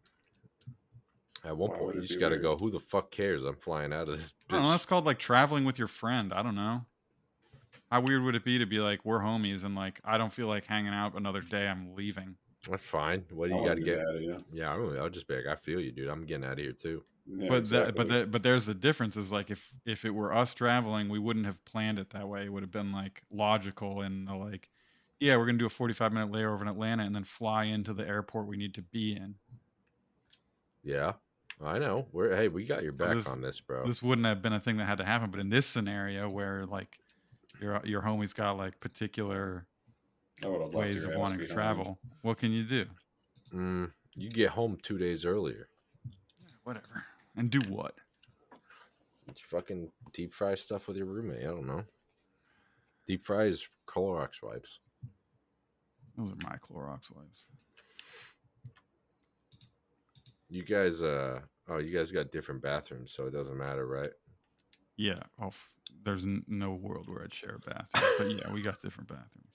At 1.45 1.55
one 1.55 1.71
Why 1.71 1.77
point, 1.77 1.95
you 1.95 2.01
just 2.01 2.19
got 2.19 2.29
to 2.29 2.37
go. 2.37 2.57
Who 2.57 2.69
the 2.69 2.79
fuck 2.79 3.11
cares? 3.11 3.43
I'm 3.43 3.55
flying 3.55 3.93
out 3.93 4.09
of 4.09 4.17
this. 4.17 4.33
I 4.49 4.53
don't 4.55 4.63
know. 4.63 4.71
That's 4.71 4.85
called 4.85 5.05
like 5.05 5.19
traveling 5.19 5.63
with 5.63 5.79
your 5.79 5.87
friend. 5.87 6.33
I 6.33 6.41
don't 6.41 6.55
know. 6.55 6.81
How 7.91 8.01
weird 8.01 8.23
would 8.23 8.35
it 8.35 8.43
be 8.45 8.59
to 8.59 8.65
be 8.65 8.79
like 8.79 9.03
we're 9.03 9.19
homies 9.19 9.63
and 9.63 9.75
like 9.75 9.99
I 10.03 10.17
don't 10.17 10.31
feel 10.31 10.47
like 10.47 10.65
hanging 10.65 10.93
out 10.93 11.15
another 11.15 11.41
day. 11.41 11.67
I'm 11.67 11.95
leaving. 11.95 12.35
That's 12.69 12.83
fine. 12.83 13.25
What 13.31 13.49
do 13.49 13.55
you 13.55 13.67
got 13.67 13.75
to 13.75 13.81
get? 13.81 13.97
mad 13.97 14.15
at 14.15 14.21
you. 14.21 14.43
Yeah, 14.51 14.73
I 14.73 14.75
don't, 14.75 14.97
I'll 14.97 15.09
just 15.09 15.27
be 15.27 15.35
like, 15.35 15.47
I 15.47 15.55
feel 15.55 15.79
you, 15.79 15.91
dude. 15.91 16.09
I'm 16.09 16.25
getting 16.25 16.43
out 16.43 16.53
of 16.53 16.59
here 16.59 16.73
too. 16.73 17.03
Yeah, 17.25 17.47
but 17.49 17.59
exactly. 17.59 17.85
that, 17.85 17.95
but 17.95 18.07
that, 18.07 18.31
but 18.31 18.43
there's 18.43 18.65
the 18.65 18.73
difference. 18.73 19.17
Is 19.17 19.31
like 19.31 19.49
if 19.49 19.71
if 19.85 20.05
it 20.05 20.11
were 20.11 20.33
us 20.35 20.53
traveling, 20.53 21.09
we 21.09 21.19
wouldn't 21.19 21.45
have 21.45 21.63
planned 21.65 21.99
it 21.99 22.09
that 22.11 22.27
way. 22.27 22.45
It 22.45 22.53
would 22.53 22.63
have 22.63 22.71
been 22.71 22.91
like 22.91 23.21
logical 23.31 24.01
and 24.01 24.29
uh, 24.29 24.35
like, 24.35 24.69
yeah, 25.19 25.37
we're 25.37 25.45
gonna 25.45 25.57
do 25.57 25.65
a 25.65 25.69
45 25.69 26.11
minute 26.13 26.31
layover 26.31 26.61
in 26.61 26.67
Atlanta 26.67 27.03
and 27.03 27.15
then 27.15 27.23
fly 27.23 27.65
into 27.65 27.93
the 27.93 28.07
airport 28.07 28.47
we 28.47 28.57
need 28.57 28.73
to 28.75 28.81
be 28.81 29.13
in. 29.13 29.35
Yeah. 30.83 31.13
I 31.63 31.77
know. 31.77 32.07
We're 32.11 32.35
hey, 32.35 32.47
we 32.47 32.65
got 32.65 32.83
your 32.83 32.93
back 32.93 33.15
this- 33.15 33.27
on 33.27 33.41
this, 33.41 33.59
bro. 33.59 33.85
This 33.85 34.01
wouldn't 34.01 34.27
have 34.27 34.41
been 34.41 34.53
a 34.53 34.59
thing 34.59 34.77
that 34.77 34.85
had 34.85 34.97
to 34.99 35.05
happen, 35.05 35.29
but 35.29 35.39
in 35.39 35.49
this 35.49 35.65
scenario 35.65 36.29
where 36.29 36.65
like 36.65 36.99
your 37.59 37.81
your 37.83 38.01
homie's 38.01 38.33
got 38.33 38.57
like 38.57 38.79
particular 38.79 39.65
I 40.43 40.47
would 40.47 40.61
have 40.61 40.73
left 40.73 40.89
ways 40.89 41.03
of 41.03 41.15
wanting 41.15 41.39
to 41.39 41.43
behind. 41.43 41.55
travel, 41.55 41.99
what 42.21 42.37
can 42.37 42.51
you 42.51 42.63
do? 42.63 42.85
Mm, 43.53 43.91
you 44.15 44.29
get 44.29 44.49
home 44.49 44.77
two 44.81 44.97
days 44.97 45.25
earlier. 45.25 45.69
Whatever. 46.63 47.03
And 47.35 47.49
do 47.49 47.59
what? 47.69 47.95
You 49.27 49.33
fucking 49.47 49.91
deep 50.13 50.33
fry 50.33 50.55
stuff 50.55 50.87
with 50.87 50.97
your 50.97 51.05
roommate. 51.05 51.43
I 51.43 51.47
don't 51.47 51.67
know. 51.67 51.83
Deep 53.07 53.25
fries 53.25 53.67
Clorox 53.87 54.41
wipes. 54.41 54.79
Those 56.17 56.31
are 56.31 56.49
my 56.49 56.57
Clorox 56.57 57.11
wipes. 57.15 57.47
You 60.49 60.63
guys, 60.63 61.01
uh, 61.03 61.41
oh, 61.69 61.77
you 61.77 61.95
guys 61.95 62.11
got 62.11 62.31
different 62.31 62.61
bathrooms, 62.61 63.13
so 63.13 63.25
it 63.27 63.31
doesn't 63.31 63.57
matter, 63.57 63.87
right? 63.87 64.11
Yeah. 64.99 65.15
Oh, 65.41 65.51
there's 66.03 66.23
n- 66.23 66.43
no 66.47 66.73
world 66.73 67.07
where 67.07 67.23
I'd 67.23 67.33
share 67.33 67.55
a 67.55 67.59
bathroom. 67.59 68.13
but 68.17 68.31
yeah, 68.31 68.53
we 68.53 68.61
got 68.61 68.81
different 68.81 69.07
bathrooms. 69.07 69.53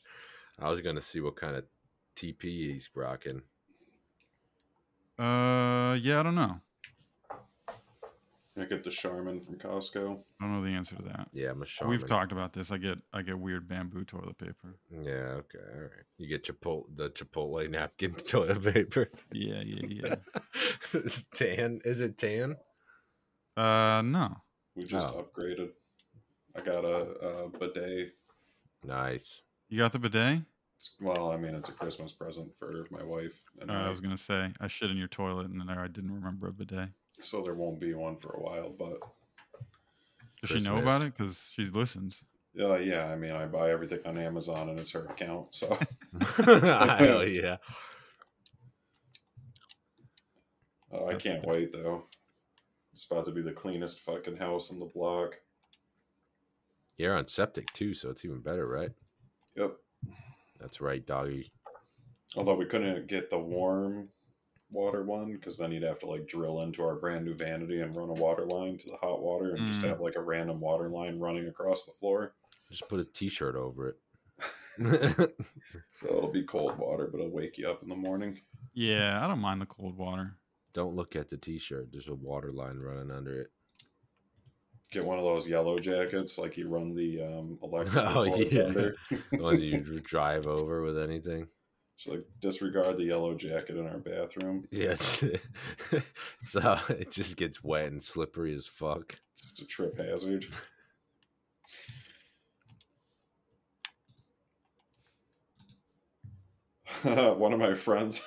I 0.58 0.70
was 0.70 0.80
gonna 0.80 1.02
see 1.02 1.20
what 1.20 1.36
kind 1.36 1.54
of 1.54 1.64
TP 2.16 2.42
he's 2.42 2.88
rocking. 2.94 3.42
Uh, 5.18 5.94
yeah, 6.00 6.20
I 6.20 6.22
don't 6.22 6.34
know. 6.34 6.60
I 8.56 8.64
get 8.66 8.84
the 8.84 8.90
Charmin 8.90 9.40
from 9.40 9.56
Costco. 9.58 10.20
I 10.40 10.44
don't 10.44 10.52
know 10.54 10.62
the 10.64 10.74
answer 10.74 10.94
to 10.96 11.02
that. 11.02 11.28
Yeah, 11.32 11.50
I'm 11.50 11.60
a 11.60 11.66
Charmin. 11.66 11.98
We've 11.98 12.06
talked 12.08 12.32
about 12.32 12.52
this. 12.54 12.70
I 12.70 12.78
get 12.78 12.98
I 13.12 13.20
get 13.20 13.38
weird 13.38 13.68
bamboo 13.68 14.04
toilet 14.04 14.38
paper. 14.38 14.78
Yeah, 14.90 15.40
okay, 15.42 15.58
all 15.74 15.80
right. 15.82 15.90
You 16.16 16.28
get 16.28 16.44
Chipotle, 16.44 16.84
the 16.96 17.10
Chipotle 17.10 17.68
napkin 17.68 18.12
toilet 18.24 18.62
paper. 18.62 19.10
Yeah, 19.32 19.60
yeah, 19.62 19.86
yeah. 19.88 20.14
it's 20.94 21.24
tan. 21.34 21.80
Is 21.84 22.00
it 22.00 22.16
tan? 22.16 22.56
Uh, 23.56 24.00
no. 24.02 24.36
We 24.76 24.84
just 24.84 25.08
Oh. 25.08 25.22
upgraded. 25.22 25.70
I 26.56 26.60
got 26.60 26.84
a, 26.84 26.96
a 27.44 27.48
bidet. 27.48 28.14
Nice. 28.84 29.42
You 29.68 29.78
got 29.78 29.92
the 29.92 29.98
bidet? 29.98 30.40
It's, 30.76 30.96
well, 31.00 31.30
I 31.32 31.36
mean, 31.36 31.54
it's 31.54 31.68
a 31.68 31.72
Christmas 31.72 32.12
present 32.12 32.52
for 32.58 32.84
my 32.90 33.02
wife, 33.02 33.40
and 33.60 33.70
Uh, 33.70 33.74
I 33.74 33.86
I, 33.86 33.90
was 33.90 34.00
gonna 34.00 34.18
say 34.18 34.52
I 34.60 34.66
shit 34.68 34.90
in 34.90 34.96
your 34.96 35.08
toilet, 35.08 35.46
and 35.50 35.60
then 35.60 35.68
I 35.70 35.86
didn't 35.86 36.12
remember 36.12 36.48
a 36.48 36.52
bidet. 36.52 36.90
so 37.20 37.42
there 37.42 37.54
won't 37.54 37.78
be 37.80 37.94
one 37.94 38.16
for 38.16 38.32
a 38.36 38.40
while. 38.40 38.70
But 38.70 39.00
Does 40.42 40.50
she 40.50 40.60
know 40.68 40.78
about 40.78 41.02
it? 41.04 41.16
Because 41.16 41.48
she 41.52 41.64
listens. 41.64 42.20
uh, 42.60 42.76
yeah, 42.76 43.06
I 43.06 43.16
mean, 43.16 43.30
I 43.32 43.46
buy 43.46 43.70
everything 43.70 44.00
on 44.04 44.18
Amazon, 44.18 44.68
and 44.68 44.78
it's 44.78 44.90
her 44.92 45.06
account. 45.06 45.54
So 45.54 45.68
Hell 46.20 47.26
yeah. 47.26 47.56
Oh, 50.92 51.06
I 51.08 51.14
can't 51.14 51.44
wait 51.46 51.72
though. 51.72 52.04
It's 52.94 53.06
about 53.10 53.24
to 53.24 53.32
be 53.32 53.42
the 53.42 53.50
cleanest 53.52 54.00
fucking 54.02 54.36
house 54.36 54.70
on 54.70 54.78
the 54.78 54.86
block. 54.86 55.34
You're 56.96 57.16
on 57.18 57.26
septic 57.26 57.72
too, 57.72 57.92
so 57.92 58.08
it's 58.10 58.24
even 58.24 58.40
better, 58.40 58.68
right? 58.68 58.92
Yep. 59.56 59.72
That's 60.60 60.80
right, 60.80 61.04
doggy. 61.04 61.50
Although 62.36 62.54
we 62.54 62.66
couldn't 62.66 63.08
get 63.08 63.30
the 63.30 63.38
warm 63.38 64.08
water 64.70 65.02
one 65.02 65.32
because 65.32 65.58
then 65.58 65.72
you'd 65.72 65.82
have 65.82 65.98
to 66.00 66.06
like 66.06 66.28
drill 66.28 66.60
into 66.62 66.84
our 66.84 66.94
brand 66.94 67.24
new 67.24 67.34
vanity 67.34 67.80
and 67.80 67.96
run 67.96 68.10
a 68.10 68.12
water 68.14 68.44
line 68.46 68.78
to 68.78 68.86
the 68.90 68.96
hot 68.96 69.20
water 69.20 69.56
and 69.56 69.66
just 69.66 69.82
Mm. 69.82 69.88
have 69.88 70.00
like 70.00 70.14
a 70.14 70.20
random 70.22 70.60
water 70.60 70.88
line 70.88 71.18
running 71.18 71.48
across 71.48 71.86
the 71.86 71.92
floor. 71.92 72.34
Just 72.70 72.88
put 72.88 73.00
a 73.00 73.04
t-shirt 73.04 73.56
over 73.56 73.88
it. 73.88 73.98
So 75.92 76.08
it'll 76.08 76.32
be 76.32 76.42
cold 76.44 76.76
water, 76.78 77.08
but 77.10 77.18
it'll 77.18 77.30
wake 77.30 77.58
you 77.58 77.68
up 77.68 77.82
in 77.82 77.88
the 77.88 77.94
morning. 77.96 78.40
Yeah, 78.72 79.20
I 79.22 79.26
don't 79.28 79.38
mind 79.40 79.60
the 79.60 79.66
cold 79.66 79.96
water. 79.96 80.36
Don't 80.74 80.96
look 80.96 81.14
at 81.14 81.30
the 81.30 81.36
t-shirt. 81.36 81.90
There's 81.92 82.08
a 82.08 82.14
water 82.14 82.52
line 82.52 82.78
running 82.78 83.12
under 83.12 83.40
it. 83.40 83.50
Get 84.90 85.04
one 85.04 85.18
of 85.18 85.24
those 85.24 85.48
yellow 85.48 85.78
jackets, 85.78 86.36
like 86.36 86.56
you 86.56 86.68
run 86.68 86.94
the 86.94 87.22
um, 87.22 87.58
electric. 87.62 87.96
Oh 87.96 88.24
yeah, 88.24 88.70
the 88.70 88.94
ones 89.32 89.62
you 89.62 90.00
drive 90.04 90.46
over 90.46 90.82
with 90.82 90.98
anything. 90.98 91.46
So 91.96 92.12
like 92.12 92.24
disregard 92.40 92.96
the 92.96 93.04
yellow 93.04 93.34
jacket 93.34 93.76
in 93.76 93.86
our 93.86 93.98
bathroom. 93.98 94.66
Yes, 94.70 95.22
it's 96.42 96.56
uh, 96.56 96.80
it 96.88 97.12
just 97.12 97.36
gets 97.36 97.62
wet 97.62 97.86
and 97.86 98.02
slippery 98.02 98.52
as 98.54 98.66
fuck. 98.66 99.16
It's 99.36 99.60
a 99.60 99.66
trip 99.66 99.98
hazard. 99.98 100.46
one 107.02 107.52
of 107.52 107.58
my 107.58 107.74
friends 107.74 108.22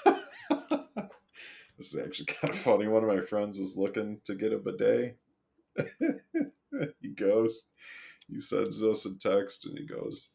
this 1.78 1.93
is 1.93 2.01
actually 2.01 2.25
kind 2.41 2.53
of 2.53 2.59
funny. 2.59 2.88
One 2.88 3.03
of 3.03 3.09
my 3.09 3.21
friends 3.21 3.59
was 3.59 3.78
looking 3.78 4.19
to 4.25 4.36
get 4.36 4.53
a 4.53 4.57
bidet. 4.57 5.17
He 7.01 7.09
goes 7.09 7.69
he 8.28 8.39
sends 8.39 8.84
us 8.84 9.05
a 9.05 9.17
text 9.17 9.65
and 9.65 9.78
he 9.78 9.86
goes 9.86 10.32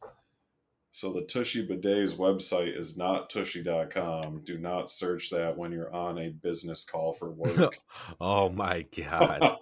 so 0.90 1.12
the 1.12 1.22
tushy 1.22 1.66
bidet's 1.66 2.14
website 2.14 2.78
is 2.78 2.96
not 2.96 3.30
tushy.com 3.30 4.42
do 4.44 4.58
not 4.58 4.90
search 4.90 5.30
that 5.30 5.56
when 5.56 5.72
you're 5.72 5.92
on 5.94 6.18
a 6.18 6.30
business 6.30 6.84
call 6.84 7.12
for 7.12 7.30
work. 7.30 7.76
Oh 8.20 8.48
my 8.48 8.86
god! 8.96 9.58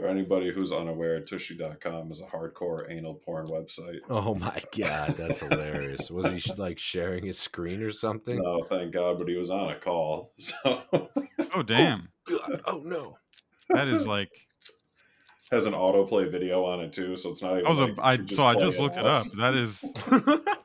For 0.00 0.08
anybody 0.08 0.50
who's 0.50 0.72
unaware, 0.72 1.20
Tushy.com 1.20 2.10
is 2.10 2.22
a 2.22 2.24
hardcore 2.24 2.90
anal 2.90 3.16
porn 3.16 3.48
website. 3.48 3.98
Oh 4.08 4.34
my 4.34 4.62
god, 4.74 5.14
that's 5.18 5.40
hilarious. 5.40 6.10
Was 6.10 6.24
he 6.24 6.52
like 6.54 6.78
sharing 6.78 7.26
his 7.26 7.38
screen 7.38 7.82
or 7.82 7.92
something? 7.92 8.40
No, 8.42 8.62
thank 8.62 8.94
God, 8.94 9.18
but 9.18 9.28
he 9.28 9.36
was 9.36 9.50
on 9.50 9.72
a 9.72 9.78
call. 9.78 10.32
So 10.38 11.08
Oh 11.52 11.62
damn, 11.62 12.08
oh, 12.30 12.38
God, 12.38 12.60
oh 12.66 12.82
no. 12.82 13.18
that 13.68 13.90
is 13.90 14.06
like 14.06 14.30
has 15.50 15.66
an 15.66 15.74
autoplay 15.74 16.30
video 16.30 16.64
on 16.64 16.80
it 16.80 16.94
too, 16.94 17.14
so 17.14 17.28
it's 17.28 17.42
not 17.42 17.58
even. 17.58 17.66
I 17.66 17.70
was 17.70 17.80
a, 17.80 17.86
like, 17.86 17.98
I 17.98 18.24
so 18.24 18.46
I 18.46 18.54
play 18.54 18.62
just 18.62 18.78
looked 18.78 18.96
it 18.96 19.04
up. 19.04 19.26
That 19.36 19.54
is 19.54 19.84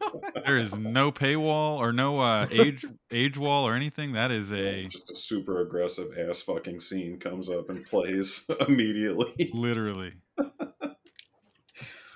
there 0.45 0.57
is 0.57 0.75
no 0.75 1.11
paywall 1.11 1.77
or 1.77 1.91
no 1.93 2.19
uh, 2.19 2.47
age 2.51 2.85
age 3.11 3.37
wall 3.37 3.67
or 3.67 3.73
anything. 3.73 4.13
That 4.13 4.31
is 4.31 4.51
a 4.51 4.85
Just 4.87 5.11
a 5.11 5.15
super 5.15 5.61
aggressive 5.61 6.07
ass 6.17 6.41
fucking 6.41 6.79
scene 6.79 7.19
comes 7.19 7.49
up 7.49 7.69
and 7.69 7.85
plays 7.85 8.49
immediately. 8.67 9.51
literally. 9.53 10.13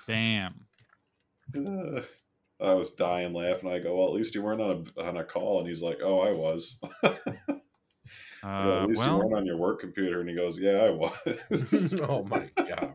Damn. 0.06 0.66
Uh, 1.56 2.00
I 2.62 2.74
was 2.74 2.90
dying 2.90 3.32
laughing. 3.32 3.70
I 3.70 3.78
go, 3.78 3.96
well, 3.96 4.08
at 4.08 4.12
least 4.12 4.34
you 4.34 4.42
weren't 4.42 4.60
on 4.60 4.86
a 4.96 5.00
on 5.02 5.16
a 5.16 5.24
call, 5.24 5.60
and 5.60 5.68
he's 5.68 5.82
like, 5.82 5.98
oh, 6.02 6.20
I 6.20 6.32
was. 6.32 6.78
I 7.02 7.08
go, 7.08 7.60
Uh, 8.42 8.82
at 8.82 8.88
least 8.88 9.04
you 9.06 9.16
weren't 9.16 9.34
on 9.34 9.46
your 9.46 9.56
work 9.56 9.80
computer, 9.80 10.20
and 10.20 10.28
he 10.28 10.34
goes, 10.36 10.58
yeah, 10.60 10.72
I 10.82 10.90
was. 10.90 11.94
oh 12.08 12.24
my 12.24 12.50
god. 12.56 12.94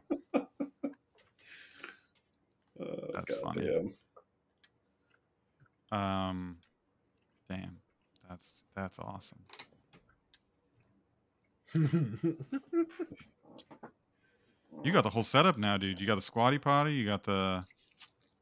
Uh, 2.79 2.85
That's 3.13 3.35
funny. 3.41 3.65
goddamn. 3.65 3.93
Um, 5.91 6.57
damn, 7.49 7.77
that's 8.29 8.63
that's 8.75 8.99
awesome. 8.99 9.39
You 14.83 14.91
got 14.91 15.03
the 15.03 15.09
whole 15.09 15.23
setup 15.23 15.57
now, 15.57 15.77
dude. 15.77 15.99
You 15.99 16.07
got 16.07 16.15
the 16.15 16.21
squatty 16.21 16.57
potty. 16.57 16.93
You 16.93 17.05
got 17.05 17.23
the 17.23 17.63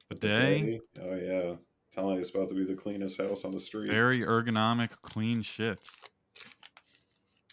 bidet. 0.10 0.82
Oh 1.02 1.16
yeah, 1.16 1.56
telling 1.92 2.16
you 2.16 2.22
it's 2.22 2.34
about 2.34 2.50
to 2.50 2.56
be 2.56 2.66
the 2.66 2.76
cleanest 2.76 3.22
house 3.22 3.46
on 3.46 3.52
the 3.52 3.60
street. 3.60 3.90
Very 3.90 4.20
ergonomic, 4.20 4.90
clean 5.02 5.42
shits. 5.44 5.90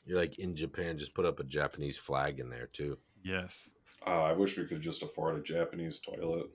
You're 0.05 0.18
like 0.18 0.38
in 0.38 0.57
Japan, 0.57 0.99
just 0.99 1.14
put 1.14 1.24
up 1.24 1.41
a 1.41 1.45
Japanese 1.45 1.97
flag 1.97 2.41
in 2.41 2.49
there 2.51 2.66
too. 2.66 2.99
Yes. 3.22 3.70
Uh, 4.07 4.22
I 4.22 4.32
wish 4.32 4.57
we 4.57 4.66
could 4.66 4.80
just 4.80 5.03
afford 5.03 5.38
a 5.38 5.43
Japanese 5.43 5.99
toilet. 6.01 6.47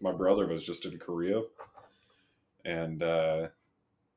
My 0.00 0.12
brother 0.12 0.46
was 0.46 0.64
just 0.64 0.86
in 0.86 0.98
Korea, 0.98 1.42
and 2.68 3.02
uh, 3.02 3.48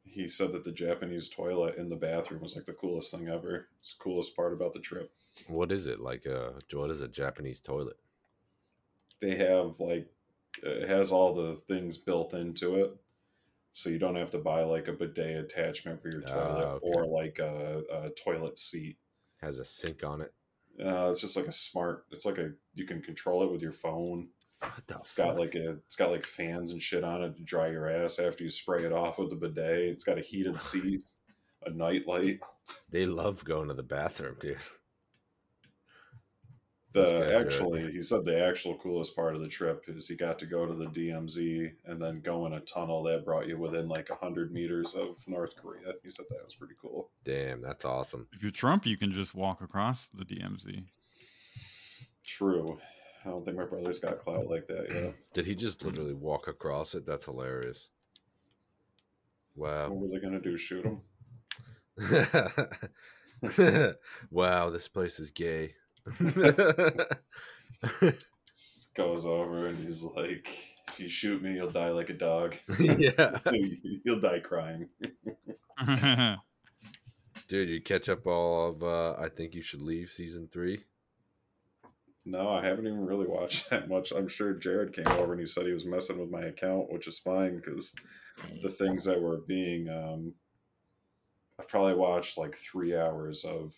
he 0.04 0.28
said 0.28 0.52
that 0.52 0.64
the 0.64 0.72
Japanese 0.72 1.30
toilet 1.30 1.76
in 1.78 1.90
the 1.90 1.96
bathroom 1.96 2.42
was 2.42 2.56
like 2.56 2.66
the 2.66 2.74
coolest 2.74 3.12
thing 3.12 3.30
ever. 3.30 3.68
It's 3.80 3.94
the 3.94 4.04
coolest 4.04 4.36
part 4.36 4.54
about 4.54 4.74
the 4.74 4.80
trip. 4.80 5.12
What 5.48 5.72
is 5.72 5.86
it 5.86 6.00
like? 6.00 6.26
A 6.26 6.54
what 6.74 6.92
is 6.92 7.02
a 7.02 7.08
Japanese 7.08 7.60
toilet? 7.60 7.98
They 9.22 9.36
have 9.36 9.80
like 9.80 10.08
it 10.64 10.90
has 10.90 11.12
all 11.12 11.34
the 11.34 11.56
things 11.56 11.98
built 11.98 12.34
into 12.34 12.76
it, 12.84 12.96
so 13.72 13.90
you 13.90 14.00
don't 14.00 14.16
have 14.18 14.32
to 14.32 14.38
buy 14.40 14.64
like 14.64 14.88
a 14.90 14.94
bidet 14.94 15.38
attachment 15.46 16.02
for 16.02 16.10
your 16.10 16.24
Ah, 16.28 16.34
toilet 16.34 16.66
okay. 16.66 16.80
or 16.84 17.06
like 17.06 17.40
a, 17.40 17.84
a 17.92 18.10
toilet 18.10 18.58
seat. 18.58 18.98
Has 19.42 19.60
a 19.60 19.66
sink 19.66 20.04
on 20.04 20.22
it. 20.22 20.34
Uh, 20.84 21.10
it's 21.10 21.22
just 21.22 21.38
like 21.38 21.48
a 21.48 21.52
smart. 21.52 22.06
It's 22.12 22.26
like 22.26 22.38
a 22.38 22.52
you 22.74 22.86
can 22.86 23.02
control 23.02 23.44
it 23.44 23.52
with 23.52 23.62
your 23.62 23.72
phone. 23.72 24.28
What 24.76 24.88
the 24.88 24.96
It's 25.00 25.14
got 25.14 25.38
like 25.38 25.56
a 25.56 25.72
it's 25.86 25.96
got 25.96 26.12
like 26.12 26.26
fans 26.26 26.72
and 26.72 26.82
shit 26.82 27.04
on 27.04 27.24
it 27.24 27.36
to 27.38 27.44
dry 27.44 27.70
your 27.70 27.90
ass 27.90 28.20
after 28.20 28.44
you 28.44 28.50
spray 28.50 28.84
it 28.84 28.94
off 28.94 29.20
with 29.20 29.30
the 29.30 29.36
bidet. 29.36 29.90
It's 29.90 30.04
got 30.04 30.18
a 30.18 30.22
heated 30.22 30.60
seat, 30.62 31.04
a 31.66 31.72
night 31.72 32.08
light. 32.08 32.40
They 32.90 33.06
love 33.06 33.44
going 33.44 33.68
to 33.68 33.74
the 33.74 33.84
bathroom, 33.84 34.38
dude. 34.40 34.58
These 36.94 37.04
guys 37.06 37.12
The 37.12 37.38
are- 37.38 37.42
actually, 37.42 37.92
he 37.92 38.02
said 38.02 38.26
the 38.26 38.44
actual 38.46 38.78
coolest 38.78 39.16
part 39.16 39.34
of 39.36 39.42
the 39.42 39.48
trip 39.48 39.86
is 39.88 40.08
he 40.10 40.16
got 40.16 40.38
to 40.40 40.46
go 40.46 40.66
to 40.66 40.74
the 40.74 40.88
DMZ 40.88 41.72
and 41.86 42.02
then 42.02 42.20
go 42.22 42.46
in 42.48 42.54
a 42.54 42.60
tunnel 42.62 43.02
that 43.04 43.24
brought 43.24 43.48
you 43.48 43.58
within 43.58 43.88
like 43.88 44.10
hundred 44.10 44.52
meters 44.52 44.94
of 44.94 45.16
North 45.28 45.56
Korea. 45.56 45.94
He 46.04 46.10
said 46.10 46.26
that 46.30 46.44
was 46.44 46.56
pretty 46.56 46.76
cool. 46.82 47.10
Damn, 47.24 47.62
that's 47.62 47.86
awesome. 47.86 48.28
If 48.34 48.42
you're 48.42 48.52
Trump, 48.52 48.86
you 48.86 48.98
can 48.98 49.12
just 49.14 49.34
walk 49.34 49.62
across 49.62 50.10
the 50.14 50.26
DMZ. 50.26 50.84
True. 52.26 52.78
I 53.24 53.30
don't 53.30 53.46
think 53.46 53.58
my 53.58 53.66
brother's 53.66 54.00
got 54.00 54.20
clout 54.20 54.48
like 54.48 54.68
that 54.68 54.88
yet. 54.92 55.16
Did 55.34 55.46
he 55.46 55.54
just 55.54 55.84
literally 55.84 56.14
walk 56.14 56.48
across 56.48 56.96
it? 56.96 57.06
That's 57.06 57.26
hilarious. 57.26 57.90
Wow. 59.56 59.90
What 59.90 60.00
were 60.00 60.08
they 60.08 60.20
gonna 60.20 60.40
do? 60.40 60.58
Shoot 60.58 60.86
him? 60.86 61.02
wow, 64.32 64.70
this 64.72 64.88
place 64.88 65.20
is 65.20 65.32
gay. 65.32 65.76
Goes 68.94 69.26
over 69.26 69.68
and 69.68 69.80
he's 69.84 70.04
like, 70.04 70.50
"If 70.90 71.00
you 71.00 71.08
shoot 71.08 71.42
me, 71.42 71.54
you'll 71.54 71.70
die 71.72 71.92
like 71.92 72.10
a 72.10 72.14
dog." 72.14 72.56
Yeah. 72.80 73.40
you'll 74.04 74.20
die 74.20 74.40
crying. 74.40 74.90
Dude, 77.48 77.70
you 77.70 77.82
catch 77.82 78.10
up 78.10 78.26
all 78.28 78.70
of 78.70 78.84
uh 78.84 79.16
I 79.20 79.30
think 79.30 79.54
you 79.54 79.62
should 79.62 79.82
leave 79.82 80.12
season 80.12 80.50
three. 80.52 80.84
No, 82.26 82.50
I 82.50 82.64
haven't 82.64 82.86
even 82.86 83.06
really 83.06 83.28
watched 83.28 83.70
that 83.72 83.90
much. 83.90 84.12
I'm 84.12 84.28
sure 84.28 84.54
Jared 84.54 84.94
came 84.94 85.08
over 85.08 85.34
and 85.34 85.40
he 85.40 85.46
said 85.46 85.66
he 85.66 85.74
was 85.74 85.86
messing 85.86 86.20
with 86.20 86.30
my 86.30 86.44
account, 86.44 86.92
which 86.92 87.08
is 87.08 87.20
fine 87.20 87.58
because 87.58 87.94
the 88.62 88.70
things 88.70 89.04
that 89.06 89.22
were 89.22 89.38
being, 89.48 89.90
um, 89.90 90.34
I've 91.60 91.68
probably 91.68 91.96
watched 91.96 92.38
like 92.38 92.56
three 92.56 92.96
hours 92.96 93.44
of 93.44 93.74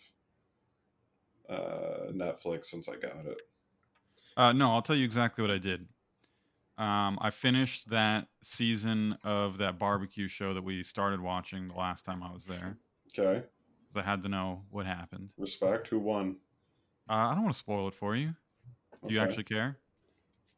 uh, 1.48 2.12
Netflix 2.12 2.66
since 2.66 2.88
I 2.88 2.94
got 2.94 3.26
it. 3.26 3.40
Uh, 4.36 4.52
no, 4.52 4.72
I'll 4.72 4.82
tell 4.82 4.96
you 4.96 5.04
exactly 5.04 5.42
what 5.42 5.50
I 5.50 5.58
did. 5.58 5.86
Um, 6.76 7.18
I 7.20 7.30
finished 7.30 7.88
that 7.90 8.26
season 8.42 9.16
of 9.22 9.58
that 9.58 9.78
barbecue 9.78 10.26
show 10.26 10.54
that 10.54 10.64
we 10.64 10.82
started 10.82 11.20
watching 11.20 11.68
the 11.68 11.74
last 11.74 12.04
time 12.04 12.22
I 12.22 12.32
was 12.32 12.44
there. 12.44 12.78
Okay. 13.16 13.46
I 13.94 14.02
had 14.02 14.24
to 14.24 14.28
know 14.28 14.62
what 14.70 14.86
happened. 14.86 15.28
Respect. 15.38 15.86
Who 15.88 16.00
won? 16.00 16.36
Uh, 17.08 17.12
I 17.14 17.34
don't 17.34 17.44
want 17.44 17.54
to 17.54 17.58
spoil 17.58 17.88
it 17.88 17.94
for 17.94 18.16
you. 18.16 18.34
Do 19.06 19.12
you 19.12 19.20
Okay. 19.20 19.28
actually 19.28 19.44
care? 19.44 19.78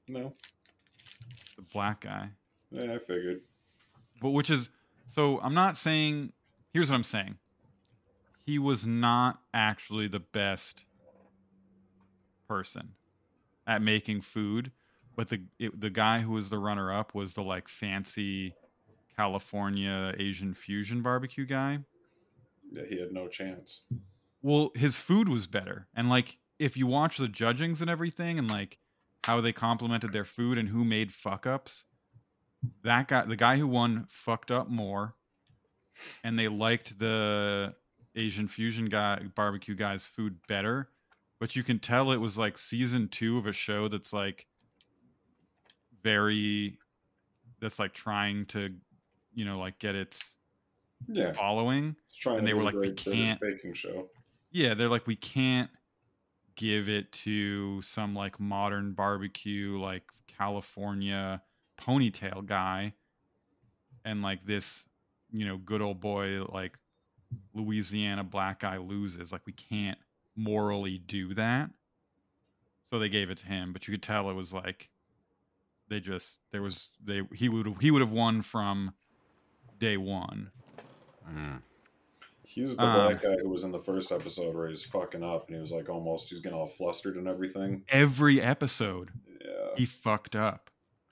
No. 0.08 0.32
The 1.56 1.62
black 1.72 2.00
guy. 2.00 2.28
Yeah, 2.70 2.94
I 2.94 2.98
figured. 2.98 3.40
But 4.20 4.30
which 4.30 4.50
is 4.50 4.68
so 5.08 5.40
I'm 5.40 5.54
not 5.54 5.76
saying 5.76 6.32
here's 6.72 6.90
what 6.90 6.96
I'm 6.96 7.04
saying. 7.04 7.36
He 8.44 8.58
was 8.58 8.86
not 8.86 9.40
actually 9.52 10.06
the 10.08 10.20
best 10.20 10.84
person 12.48 12.90
at 13.66 13.82
making 13.82 14.20
food, 14.20 14.70
but 15.16 15.28
the 15.28 15.42
it, 15.58 15.80
the 15.80 15.90
guy 15.90 16.20
who 16.20 16.30
was 16.32 16.48
the 16.50 16.58
runner 16.58 16.92
up 16.92 17.14
was 17.14 17.34
the 17.34 17.42
like 17.42 17.68
fancy 17.68 18.54
California 19.16 20.14
Asian 20.18 20.54
fusion 20.54 21.02
barbecue 21.02 21.46
guy. 21.46 21.78
Yeah, 22.70 22.82
he 22.88 23.00
had 23.00 23.12
no 23.12 23.26
chance. 23.28 23.82
Well, 24.46 24.70
his 24.76 24.94
food 24.94 25.28
was 25.28 25.48
better. 25.48 25.88
And 25.96 26.08
like 26.08 26.38
if 26.60 26.76
you 26.76 26.86
watch 26.86 27.18
the 27.18 27.26
judgings 27.26 27.80
and 27.80 27.90
everything 27.90 28.38
and 28.38 28.48
like 28.48 28.78
how 29.24 29.40
they 29.40 29.52
complimented 29.52 30.12
their 30.12 30.24
food 30.24 30.56
and 30.56 30.68
who 30.68 30.84
made 30.84 31.12
fuck 31.12 31.48
ups, 31.48 31.82
that 32.84 33.08
guy 33.08 33.24
the 33.24 33.34
guy 33.34 33.56
who 33.56 33.66
won 33.66 34.06
fucked 34.08 34.52
up 34.52 34.70
more 34.70 35.16
and 36.22 36.38
they 36.38 36.46
liked 36.46 36.96
the 37.00 37.74
Asian 38.14 38.46
fusion 38.46 38.84
guy 38.84 39.18
barbecue 39.34 39.74
guy's 39.74 40.04
food 40.04 40.38
better. 40.46 40.90
But 41.40 41.56
you 41.56 41.64
can 41.64 41.80
tell 41.80 42.12
it 42.12 42.16
was 42.18 42.38
like 42.38 42.56
season 42.56 43.08
two 43.08 43.38
of 43.38 43.48
a 43.48 43.52
show 43.52 43.88
that's 43.88 44.12
like 44.12 44.46
very 46.04 46.78
that's 47.60 47.80
like 47.80 47.94
trying 47.94 48.46
to, 48.46 48.72
you 49.34 49.44
know, 49.44 49.58
like 49.58 49.80
get 49.80 49.96
its 49.96 50.36
Yeah. 51.08 51.32
following. 51.32 51.96
It's 52.06 52.14
trying 52.14 52.38
and 52.38 52.46
they 52.46 52.54
were 52.54 52.62
like, 52.62 52.76
we 52.76 52.92
can't 52.92 53.40
baking 53.40 53.74
show. 53.74 54.08
Yeah, 54.56 54.72
they're 54.72 54.88
like, 54.88 55.06
we 55.06 55.16
can't 55.16 55.68
give 56.54 56.88
it 56.88 57.12
to 57.12 57.82
some 57.82 58.14
like 58.14 58.40
modern 58.40 58.92
barbecue, 58.92 59.78
like 59.78 60.04
California 60.26 61.42
ponytail 61.78 62.46
guy, 62.46 62.94
and 64.06 64.22
like 64.22 64.46
this, 64.46 64.86
you 65.30 65.46
know, 65.46 65.58
good 65.58 65.82
old 65.82 66.00
boy, 66.00 66.42
like 66.44 66.72
Louisiana 67.52 68.24
black 68.24 68.60
guy 68.60 68.78
loses. 68.78 69.30
Like, 69.30 69.42
we 69.44 69.52
can't 69.52 69.98
morally 70.36 71.02
do 71.06 71.34
that. 71.34 71.68
So 72.88 72.98
they 72.98 73.10
gave 73.10 73.28
it 73.28 73.36
to 73.38 73.46
him, 73.46 73.74
but 73.74 73.86
you 73.86 73.92
could 73.92 74.02
tell 74.02 74.30
it 74.30 74.34
was 74.34 74.54
like 74.54 74.88
they 75.90 76.00
just 76.00 76.38
there 76.50 76.62
was 76.62 76.88
they 77.04 77.20
he 77.34 77.50
would 77.50 77.76
he 77.82 77.90
would 77.90 78.00
have 78.00 78.12
won 78.12 78.40
from 78.40 78.94
day 79.78 79.98
one. 79.98 80.50
Mm. 81.30 81.60
He's 82.46 82.76
the 82.76 82.84
Um, 82.84 82.94
black 83.12 83.22
guy 83.22 83.34
who 83.42 83.48
was 83.48 83.64
in 83.64 83.72
the 83.72 83.78
first 83.78 84.12
episode 84.12 84.54
where 84.54 84.68
he's 84.68 84.84
fucking 84.84 85.22
up 85.22 85.46
and 85.48 85.56
he 85.56 85.60
was 85.60 85.72
like 85.72 85.88
almost 85.88 86.30
he's 86.30 86.40
getting 86.40 86.56
all 86.56 86.66
flustered 86.66 87.16
and 87.16 87.26
everything. 87.28 87.82
every 87.88 88.40
episode 88.40 89.10
Yeah. 89.40 89.74
he 89.76 89.84
fucked 89.84 90.36
up 90.36 90.70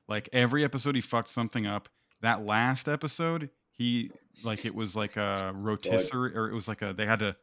like 0.08 0.28
every 0.32 0.64
episode 0.64 0.94
he 0.94 1.00
fucked 1.00 1.30
something 1.30 1.66
up 1.66 1.88
that 2.20 2.44
last 2.46 2.88
episode 2.88 3.50
he 3.72 4.10
like 4.44 4.64
it 4.64 4.74
was 4.74 4.94
like 4.94 5.16
a 5.16 5.52
rotisserie 5.56 6.36
or 6.36 6.48
it 6.50 6.54
was 6.54 6.68
like 6.68 6.82
a 6.82 6.92
they 6.92 7.06
had 7.06 7.18
to 7.18 7.34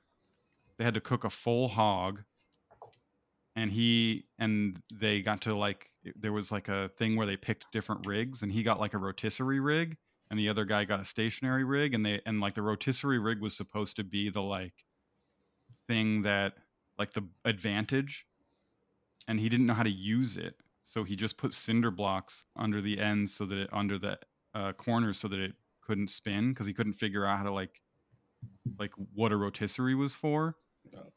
they 0.77 0.85
had 0.85 0.93
to 0.93 1.01
cook 1.01 1.23
a 1.25 1.29
full 1.29 1.67
hog 1.67 2.21
and 3.55 3.71
he 3.71 4.25
and 4.39 4.81
they 4.93 5.21
got 5.21 5.41
to 5.41 5.55
like 5.55 5.91
there 6.15 6.31
was 6.31 6.51
like 6.51 6.69
a 6.69 6.89
thing 6.97 7.15
where 7.15 7.27
they 7.27 7.35
picked 7.37 7.71
different 7.73 8.05
rigs 8.07 8.41
and 8.41 8.51
he 8.51 8.63
got 8.63 8.79
like 8.79 8.93
a 8.93 8.97
rotisserie 8.97 9.59
rig 9.59 9.97
and 10.32 10.39
the 10.39 10.47
other 10.47 10.63
guy 10.63 10.86
got 10.86 11.01
a 11.01 11.05
stationary 11.05 11.65
rig 11.65 11.93
and 11.93 12.05
they 12.05 12.21
and 12.25 12.39
like 12.39 12.55
the 12.55 12.61
rotisserie 12.61 13.19
rig 13.19 13.41
was 13.41 13.55
supposed 13.55 13.97
to 13.97 14.03
be 14.03 14.29
the 14.29 14.41
like 14.41 14.73
thing 15.88 16.21
that 16.21 16.53
like 16.97 17.11
the 17.11 17.27
advantage 17.43 18.25
and 19.27 19.39
he 19.39 19.49
didn't 19.49 19.65
know 19.65 19.73
how 19.73 19.84
to 19.84 19.91
use 19.91 20.38
it. 20.38 20.55
So 20.84 21.03
he 21.03 21.15
just 21.15 21.38
put 21.38 21.53
cinder 21.53 21.91
blocks 21.91 22.45
under 22.55 22.82
the 22.82 22.99
ends 22.99 23.36
so 23.36 23.45
that 23.45 23.57
it 23.57 23.69
under 23.73 23.99
the 23.99 24.17
uh, 24.55 24.71
corners 24.73 25.19
so 25.19 25.27
that 25.27 25.39
it 25.39 25.53
couldn't 25.86 26.09
spin 26.09 26.49
because 26.49 26.65
he 26.65 26.73
couldn't 26.73 26.93
figure 26.93 27.25
out 27.25 27.38
how 27.38 27.43
to 27.43 27.51
like 27.51 27.82
like 28.79 28.91
what 29.13 29.34
a 29.34 29.38
rotisserie 29.38 29.95
was 29.95 30.13
for. 30.13 30.55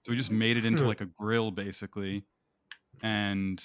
So 0.03 0.13
he 0.13 0.17
just 0.17 0.31
made 0.31 0.57
it 0.57 0.65
into 0.65 0.87
like 0.87 1.01
a 1.01 1.07
grill 1.07 1.53
basically. 1.53 2.25
And 3.03 3.63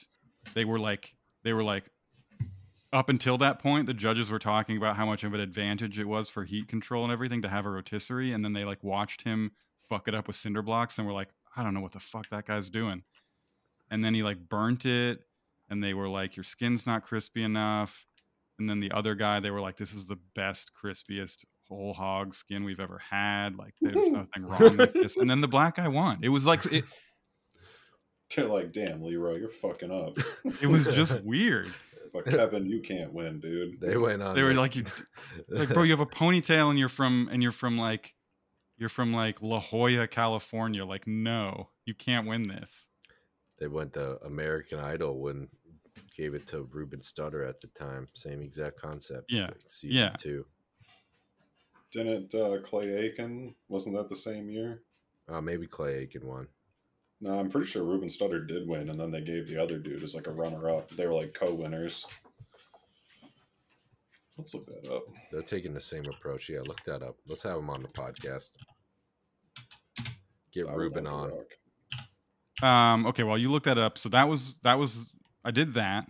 they 0.53 0.63
were 0.63 0.79
like 0.79 1.15
they 1.43 1.53
were 1.53 1.63
like 1.63 1.85
up 2.91 3.09
until 3.09 3.37
that 3.37 3.59
point 3.59 3.85
the 3.85 3.93
judges 3.93 4.31
were 4.31 4.39
talking 4.39 4.77
about 4.77 4.95
how 4.95 5.05
much 5.05 5.23
of 5.23 5.33
an 5.33 5.39
advantage 5.39 5.99
it 5.99 6.05
was 6.05 6.27
for 6.29 6.43
heat 6.43 6.67
control 6.67 7.03
and 7.03 7.13
everything 7.13 7.41
to 7.41 7.49
have 7.49 7.65
a 7.65 7.69
rotisserie 7.69 8.33
and 8.33 8.43
then 8.43 8.53
they 8.53 8.63
like 8.65 8.83
watched 8.83 9.21
him 9.21 9.51
fuck 9.87 10.07
it 10.07 10.15
up 10.15 10.27
with 10.27 10.35
cinder 10.35 10.61
blocks 10.61 10.97
and 10.97 11.07
were 11.07 11.13
like 11.13 11.29
i 11.55 11.63
don't 11.63 11.73
know 11.73 11.81
what 11.81 11.91
the 11.91 11.99
fuck 11.99 12.27
that 12.29 12.45
guy's 12.45 12.69
doing. 12.69 13.03
And 13.91 14.03
then 14.03 14.13
he 14.13 14.23
like 14.23 14.37
burnt 14.49 14.85
it 14.85 15.19
and 15.69 15.83
they 15.83 15.93
were 15.93 16.09
like 16.09 16.35
your 16.35 16.43
skin's 16.43 16.85
not 16.85 17.03
crispy 17.03 17.43
enough. 17.43 18.05
And 18.59 18.69
then 18.69 18.79
the 18.79 18.91
other 18.91 19.15
guy 19.15 19.39
they 19.39 19.51
were 19.51 19.61
like 19.61 19.77
this 19.77 19.93
is 19.93 20.05
the 20.05 20.19
best 20.35 20.71
crispiest 20.79 21.37
whole 21.67 21.93
hog 21.93 22.35
skin 22.35 22.63
we've 22.63 22.79
ever 22.79 22.99
had. 22.99 23.55
Like 23.57 23.73
there's 23.81 23.95
nothing 24.11 24.43
wrong 24.45 24.77
with 24.77 24.93
this. 24.93 25.17
And 25.17 25.29
then 25.29 25.41
the 25.41 25.47
black 25.47 25.75
guy 25.75 25.87
won. 25.87 26.19
It 26.21 26.29
was 26.29 26.45
like 26.45 26.65
it, 26.71 26.85
They're 28.35 28.45
like, 28.45 28.71
damn, 28.71 29.01
Leroy, 29.01 29.37
you're 29.37 29.49
fucking 29.49 29.89
up. 29.91 30.19
it 30.61 30.67
was 30.67 30.85
just 30.85 31.19
weird 31.23 31.73
But 32.11 32.25
Kevin, 32.29 32.65
you 32.65 32.81
can't 32.81 33.13
win, 33.13 33.39
dude. 33.39 33.79
They 33.79 33.97
went 33.97 34.21
on. 34.21 34.35
they 34.35 34.43
were 34.43 34.53
like 34.53 34.75
you 34.75 34.85
like 35.47 35.69
bro 35.69 35.83
you 35.83 35.91
have 35.91 35.99
a 35.99 36.05
ponytail 36.05 36.69
and 36.69 36.79
you're 36.79 36.89
from 36.89 37.29
and 37.31 37.41
you're 37.43 37.51
from 37.51 37.77
like 37.77 38.13
you're 38.77 38.89
from 38.89 39.13
like 39.13 39.41
la 39.41 39.59
jolla 39.59 40.07
california 40.07 40.85
like 40.85 41.05
no 41.05 41.67
you 41.85 41.93
can't 41.93 42.25
win 42.25 42.43
this 42.43 42.87
they 43.59 43.67
went 43.67 43.93
to 43.93 44.17
American 44.23 44.79
Idol 44.79 45.19
when 45.19 45.49
gave 46.15 46.33
it 46.33 46.47
to 46.47 46.63
Ruben 46.71 46.99
Studdard 46.99 47.47
at 47.47 47.61
the 47.61 47.67
time. 47.67 48.07
Same 48.13 48.41
exact 48.41 48.77
concept. 48.77 49.25
Yeah, 49.29 49.47
like 49.47 49.61
season 49.67 49.97
yeah. 49.97 50.13
two. 50.17 50.45
Didn't 51.91 52.33
uh, 52.33 52.57
Clay 52.63 52.91
Aiken? 52.91 53.55
Wasn't 53.67 53.95
that 53.95 54.09
the 54.09 54.15
same 54.15 54.49
year? 54.49 54.81
Uh, 55.27 55.41
maybe 55.41 55.67
Clay 55.67 55.99
Aiken 55.99 56.25
won. 56.25 56.47
No, 57.21 57.37
I'm 57.37 57.49
pretty 57.49 57.67
sure 57.67 57.83
Ruben 57.83 58.07
Studdard 58.07 58.47
did 58.47 58.67
win, 58.67 58.89
and 58.89 58.99
then 58.99 59.11
they 59.11 59.21
gave 59.21 59.47
the 59.47 59.61
other 59.61 59.77
dude 59.77 60.03
as 60.03 60.15
like 60.15 60.27
a 60.27 60.31
runner-up. 60.31 60.89
They 60.91 61.05
were 61.05 61.13
like 61.13 61.33
co-winners. 61.33 62.05
Let's 64.37 64.53
look 64.53 64.67
that 64.67 64.89
up. 64.89 65.03
They're 65.31 65.41
taking 65.41 65.73
the 65.73 65.81
same 65.81 66.05
approach. 66.05 66.47
Yeah, 66.47 66.61
look 66.65 66.81
that 66.85 67.03
up. 67.03 67.17
Let's 67.27 67.43
have 67.43 67.57
him 67.57 67.69
on 67.69 67.81
the 67.81 67.89
podcast. 67.89 68.51
Get 70.53 70.69
I 70.69 70.73
Ruben 70.73 71.05
on. 71.05 71.31
Um, 72.63 73.05
okay, 73.07 73.23
well, 73.23 73.37
you 73.37 73.51
looked 73.51 73.65
that 73.65 73.77
up. 73.77 73.97
So 73.97 74.07
that 74.09 74.29
was 74.29 74.55
that 74.63 74.79
was 74.79 75.05
I 75.43 75.51
did 75.51 75.73
that. 75.73 76.05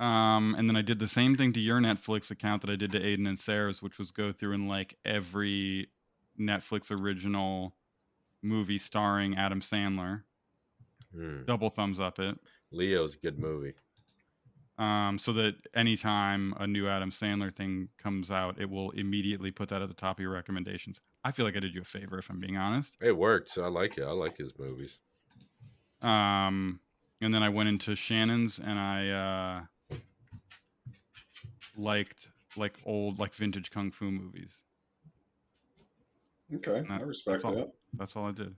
Um, 0.00 0.54
and 0.56 0.68
then 0.68 0.76
I 0.76 0.82
did 0.82 0.98
the 0.98 1.08
same 1.08 1.36
thing 1.36 1.52
to 1.52 1.60
your 1.60 1.80
Netflix 1.80 2.30
account 2.30 2.62
that 2.62 2.70
I 2.70 2.76
did 2.76 2.92
to 2.92 3.00
Aiden 3.00 3.28
and 3.28 3.38
Sarah's, 3.38 3.82
which 3.82 3.98
was 3.98 4.10
go 4.10 4.32
through 4.32 4.54
and 4.54 4.68
like 4.68 4.96
every 5.04 5.88
Netflix 6.40 6.90
original 6.90 7.74
movie 8.42 8.78
starring 8.78 9.36
Adam 9.36 9.60
Sandler. 9.60 10.22
Hmm. 11.14 11.44
double 11.46 11.70
thumbs 11.70 12.00
up 12.00 12.18
it. 12.18 12.38
Leo's 12.70 13.14
a 13.14 13.18
good 13.18 13.38
movie. 13.38 13.72
Um, 14.78 15.18
so 15.18 15.32
that 15.32 15.54
anytime 15.74 16.54
a 16.60 16.66
new 16.66 16.86
Adam 16.86 17.10
Sandler 17.10 17.54
thing 17.54 17.88
comes 17.98 18.30
out, 18.30 18.60
it 18.60 18.70
will 18.70 18.90
immediately 18.92 19.50
put 19.50 19.70
that 19.70 19.82
at 19.82 19.88
the 19.88 19.94
top 19.94 20.18
of 20.18 20.22
your 20.22 20.30
recommendations. 20.30 21.00
I 21.24 21.32
feel 21.32 21.44
like 21.44 21.56
I 21.56 21.60
did 21.60 21.74
you 21.74 21.80
a 21.80 21.84
favor 21.84 22.18
if 22.18 22.30
I'm 22.30 22.38
being 22.38 22.56
honest. 22.56 22.94
It 23.00 23.16
worked. 23.16 23.58
I 23.58 23.66
like 23.66 23.98
it. 23.98 24.04
I 24.04 24.12
like 24.12 24.36
his 24.36 24.52
movies. 24.58 24.98
Um, 26.00 26.78
and 27.20 27.34
then 27.34 27.42
I 27.42 27.48
went 27.48 27.70
into 27.70 27.96
Shannon's 27.96 28.60
and 28.60 28.78
I 28.78 29.66
uh, 29.90 29.96
liked 31.76 32.28
like 32.56 32.74
old 32.84 33.18
like 33.18 33.34
vintage 33.34 33.70
kung 33.70 33.90
fu 33.90 34.10
movies. 34.10 34.62
Okay, 36.54 36.78
And 36.78 36.92
I 36.92 37.00
respect 37.00 37.42
that's 37.42 37.44
all, 37.44 37.54
that. 37.54 37.72
That's 37.94 38.16
all 38.16 38.26
I 38.26 38.32
did. 38.32 38.54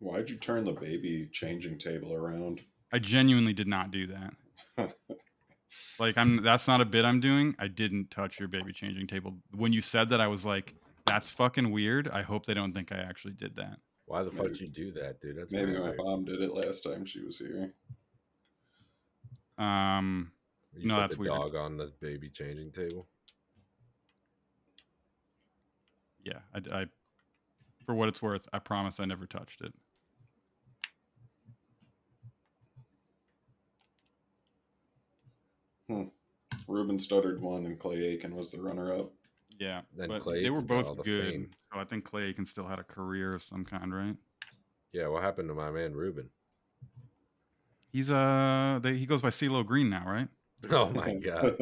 Why'd 0.00 0.28
you 0.28 0.36
turn 0.36 0.64
the 0.64 0.72
baby 0.72 1.28
changing 1.30 1.78
table 1.78 2.12
around? 2.12 2.60
I 2.92 2.98
genuinely 2.98 3.52
did 3.52 3.68
not 3.68 3.92
do 3.92 4.08
that. 4.08 4.34
like 5.98 6.18
I'm 6.18 6.42
that's 6.42 6.66
not 6.66 6.80
a 6.80 6.84
bit 6.84 7.04
I'm 7.04 7.20
doing. 7.20 7.54
I 7.58 7.68
didn't 7.68 8.10
touch 8.10 8.40
your 8.40 8.48
baby 8.48 8.72
changing 8.72 9.06
table. 9.06 9.36
When 9.54 9.72
you 9.72 9.80
said 9.80 10.08
that 10.10 10.20
I 10.20 10.26
was 10.26 10.44
like 10.44 10.74
that's 11.06 11.30
fucking 11.30 11.70
weird. 11.70 12.08
I 12.08 12.22
hope 12.22 12.46
they 12.46 12.54
don't 12.54 12.72
think 12.72 12.90
I 12.92 12.96
actually 12.96 13.34
did 13.34 13.54
that. 13.56 13.76
Why 14.06 14.22
the 14.24 14.30
fuck 14.30 14.48
did 14.48 14.60
you 14.60 14.68
do 14.68 14.92
that, 14.92 15.20
dude? 15.20 15.36
That's 15.38 15.52
Maybe 15.52 15.72
my 15.74 15.80
weird. 15.80 15.96
mom 15.98 16.24
did 16.24 16.40
it 16.42 16.52
last 16.52 16.80
time 16.82 17.04
she 17.04 17.20
was 17.22 17.38
here. 17.38 17.72
Um 19.58 20.32
You 20.76 20.88
no, 20.88 20.96
put 20.96 21.00
that's 21.00 21.14
the 21.14 21.20
weird. 21.20 21.32
dog 21.34 21.54
on 21.54 21.76
the 21.76 21.92
baby 22.00 22.28
changing 22.28 22.72
table. 22.72 23.06
Yeah, 26.24 26.38
I, 26.54 26.80
I 26.82 26.86
for 27.84 27.94
what 27.94 28.08
it's 28.08 28.22
worth, 28.22 28.48
I 28.52 28.58
promise 28.58 29.00
I 29.00 29.04
never 29.04 29.26
touched 29.26 29.60
it. 29.60 29.72
Hmm. 35.88 36.04
Ruben 36.68 36.98
Studdard 36.98 37.40
won 37.40 37.66
and 37.66 37.78
Clay 37.78 38.02
Aiken 38.04 38.36
was 38.36 38.50
the 38.50 38.58
runner 38.58 38.94
up. 38.94 39.12
Yeah, 39.58 39.82
Then 39.96 40.08
but 40.08 40.20
Clay 40.20 40.42
they 40.42 40.50
were 40.50 40.58
Aiken 40.58 40.66
got 40.68 40.86
all 40.86 40.94
both 40.94 41.04
the 41.04 41.10
good. 41.10 41.32
fame. 41.32 41.50
So 41.72 41.80
I 41.80 41.84
think 41.84 42.04
Clay 42.04 42.24
Aiken 42.24 42.46
still 42.46 42.66
had 42.66 42.78
a 42.78 42.84
career 42.84 43.34
of 43.34 43.42
some 43.42 43.64
kind, 43.64 43.94
right? 43.94 44.16
Yeah, 44.92 45.08
what 45.08 45.22
happened 45.22 45.48
to 45.48 45.54
my 45.54 45.70
man 45.70 45.94
Ruben? 45.94 46.30
He's 47.92 48.10
uh, 48.10 48.80
they, 48.82 48.96
he 48.96 49.06
goes 49.06 49.22
by 49.22 49.30
CeeLo 49.30 49.66
Green 49.66 49.90
now, 49.90 50.04
right? 50.06 50.28
Oh 50.70 50.90
my 50.90 51.12
god, 51.14 51.56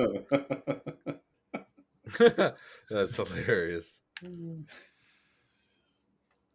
that's 2.91 3.17
hilarious. 3.17 4.03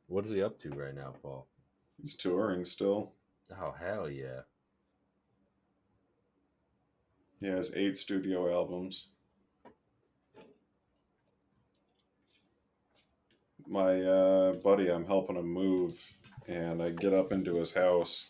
What 0.07 0.25
is 0.25 0.31
he 0.31 0.43
up 0.43 0.59
to 0.59 0.69
right 0.69 0.93
now, 0.93 1.15
Paul? 1.21 1.47
He's 1.99 2.13
touring 2.13 2.63
still. 2.63 3.13
Oh 3.59 3.73
hell 3.79 4.07
yeah! 4.07 4.41
He 7.39 7.47
has 7.47 7.75
eight 7.75 7.97
studio 7.97 8.53
albums. 8.53 9.09
My 13.67 13.99
uh, 14.01 14.53
buddy, 14.53 14.91
I'm 14.91 15.05
helping 15.05 15.37
him 15.37 15.47
move, 15.47 15.99
and 16.47 16.83
I 16.83 16.91
get 16.91 17.13
up 17.13 17.31
into 17.31 17.55
his 17.55 17.73
house, 17.73 18.29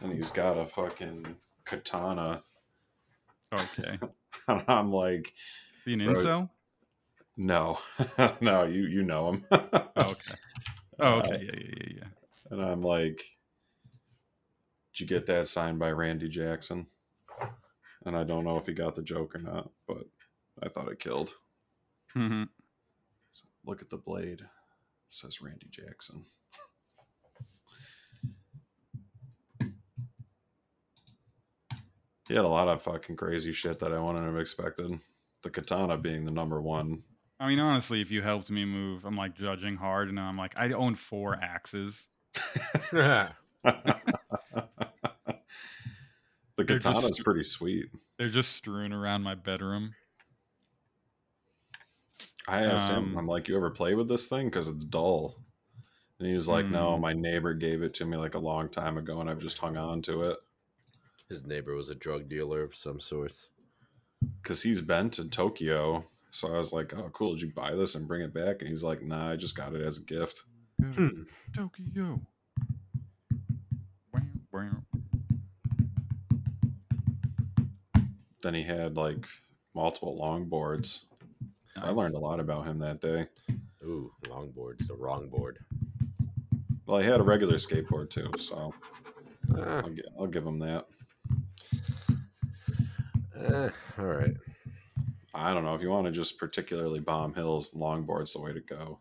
and 0.00 0.12
he's 0.12 0.30
got 0.30 0.56
a 0.56 0.66
fucking 0.66 1.26
katana. 1.64 2.42
Okay. 3.52 3.98
And 4.46 4.62
I'm 4.68 4.92
like, 4.92 5.28
Is 5.28 5.84
he 5.86 5.94
an 5.94 6.00
incel? 6.00 6.50
No, 7.36 7.78
no, 8.40 8.64
you 8.64 8.86
you 8.86 9.02
know 9.02 9.32
him. 9.32 9.44
Oh, 9.96 10.10
okay. 10.10 10.34
Oh, 11.00 11.18
Uh, 11.18 11.18
okay. 11.20 11.42
Yeah, 11.44 11.52
yeah, 11.54 11.74
yeah, 11.80 11.92
yeah. 11.98 12.08
And 12.50 12.62
I'm 12.62 12.82
like, 12.82 13.22
did 14.92 15.00
you 15.00 15.06
get 15.06 15.26
that 15.26 15.46
signed 15.46 15.78
by 15.78 15.90
Randy 15.90 16.28
Jackson? 16.28 16.86
And 18.06 18.16
I 18.16 18.24
don't 18.24 18.44
know 18.44 18.58
if 18.58 18.66
he 18.66 18.72
got 18.74 18.94
the 18.94 19.02
joke 19.02 19.34
or 19.34 19.38
not, 19.38 19.70
but 19.88 20.04
I 20.62 20.68
thought 20.68 20.90
it 20.90 20.98
killed. 21.00 21.32
Mm-hmm. 22.16 22.44
Look 23.64 23.82
at 23.82 23.90
the 23.90 23.96
blade. 23.96 24.40
It 24.42 24.46
says 25.08 25.40
Randy 25.40 25.68
Jackson. 25.70 26.24
He 32.28 32.34
had 32.34 32.44
a 32.44 32.48
lot 32.48 32.68
of 32.68 32.82
fucking 32.82 33.16
crazy 33.16 33.52
shit 33.52 33.78
that 33.80 33.92
I 33.92 33.98
wouldn't 34.00 34.24
have 34.24 34.38
expected. 34.38 34.98
The 35.42 35.50
katana 35.50 35.98
being 35.98 36.24
the 36.24 36.30
number 36.30 36.60
one. 36.60 37.02
I 37.40 37.48
mean, 37.48 37.58
honestly, 37.58 38.00
if 38.00 38.10
you 38.10 38.22
helped 38.22 38.50
me 38.50 38.64
move, 38.64 39.04
I'm 39.04 39.16
like 39.16 39.36
judging 39.36 39.76
hard, 39.76 40.08
and 40.08 40.18
I'm 40.20 40.36
like, 40.38 40.54
I 40.56 40.70
own 40.72 40.94
four 40.94 41.38
axes. 41.40 42.06
The 46.56 46.62
They're 46.62 46.78
just- 46.78 47.24
pretty 47.24 47.42
sweet. 47.42 47.86
They're 48.16 48.28
just 48.28 48.52
strewn 48.52 48.92
around 48.92 49.22
my 49.22 49.34
bedroom. 49.34 49.94
I 52.46 52.62
asked 52.62 52.88
him, 52.90 53.10
Um, 53.12 53.18
I'm 53.18 53.26
like, 53.26 53.48
you 53.48 53.56
ever 53.56 53.70
play 53.70 53.94
with 53.94 54.06
this 54.08 54.28
thing? 54.28 54.46
Because 54.46 54.68
it's 54.68 54.84
dull. 54.84 55.34
And 56.20 56.28
he 56.28 56.34
was 56.34 56.46
like, 56.46 56.66
no, 56.66 56.94
Hmm. 56.94 57.00
my 57.02 57.12
neighbor 57.12 57.54
gave 57.54 57.82
it 57.82 57.92
to 57.94 58.04
me 58.04 58.16
like 58.16 58.34
a 58.34 58.38
long 58.38 58.68
time 58.68 58.98
ago 58.98 59.20
and 59.20 59.28
I've 59.28 59.40
just 59.40 59.58
hung 59.58 59.76
on 59.76 60.00
to 60.02 60.22
it. 60.24 60.38
His 61.28 61.44
neighbor 61.44 61.74
was 61.74 61.90
a 61.90 61.94
drug 61.96 62.28
dealer 62.28 62.62
of 62.62 62.76
some 62.76 63.00
sort. 63.00 63.32
Because 64.40 64.62
he's 64.62 64.80
been 64.80 65.10
to 65.10 65.28
Tokyo. 65.28 66.04
So 66.34 66.52
I 66.52 66.58
was 66.58 66.72
like, 66.72 66.92
oh, 66.96 67.10
cool. 67.12 67.34
Did 67.34 67.42
you 67.42 67.52
buy 67.54 67.76
this 67.76 67.94
and 67.94 68.08
bring 68.08 68.22
it 68.22 68.34
back? 68.34 68.56
And 68.58 68.68
he's 68.68 68.82
like, 68.82 69.02
nah, 69.02 69.30
I 69.30 69.36
just 69.36 69.54
got 69.56 69.72
it 69.72 69.82
as 69.82 69.98
a 69.98 70.02
gift. 70.02 70.42
Hmm. 70.82 71.22
Tokyo. 71.54 72.20
Wow, 74.12 74.20
wow. 74.52 74.70
Then 78.42 78.52
he 78.54 78.64
had 78.64 78.96
like 78.96 79.24
multiple 79.76 80.18
longboards. 80.20 81.04
I 81.76 81.90
learned 81.90 82.16
a 82.16 82.18
lot 82.18 82.40
about 82.40 82.66
him 82.66 82.80
that 82.80 83.00
day. 83.00 83.28
Ooh, 83.84 84.10
longboard's 84.28 84.88
the 84.88 84.94
wrong 84.96 85.28
board. 85.28 85.60
Well, 86.86 86.98
he 87.00 87.06
had 87.06 87.20
a 87.20 87.24
regular 87.24 87.54
skateboard 87.58 88.10
too. 88.10 88.28
So 88.40 88.74
Ah, 89.56 89.82
I'll, 89.84 89.94
I'll 90.18 90.26
give 90.26 90.44
him 90.44 90.58
that. 90.58 90.86
eh, 93.40 93.68
all 93.98 94.06
right. 94.06 94.34
I 95.34 95.52
don't 95.52 95.64
know 95.64 95.74
if 95.74 95.82
you 95.82 95.90
want 95.90 96.06
to 96.06 96.12
just 96.12 96.38
particularly 96.38 97.00
bomb 97.00 97.34
hills, 97.34 97.72
longboard's 97.74 98.32
the 98.32 98.40
way 98.40 98.52
to 98.52 98.60
go. 98.60 99.00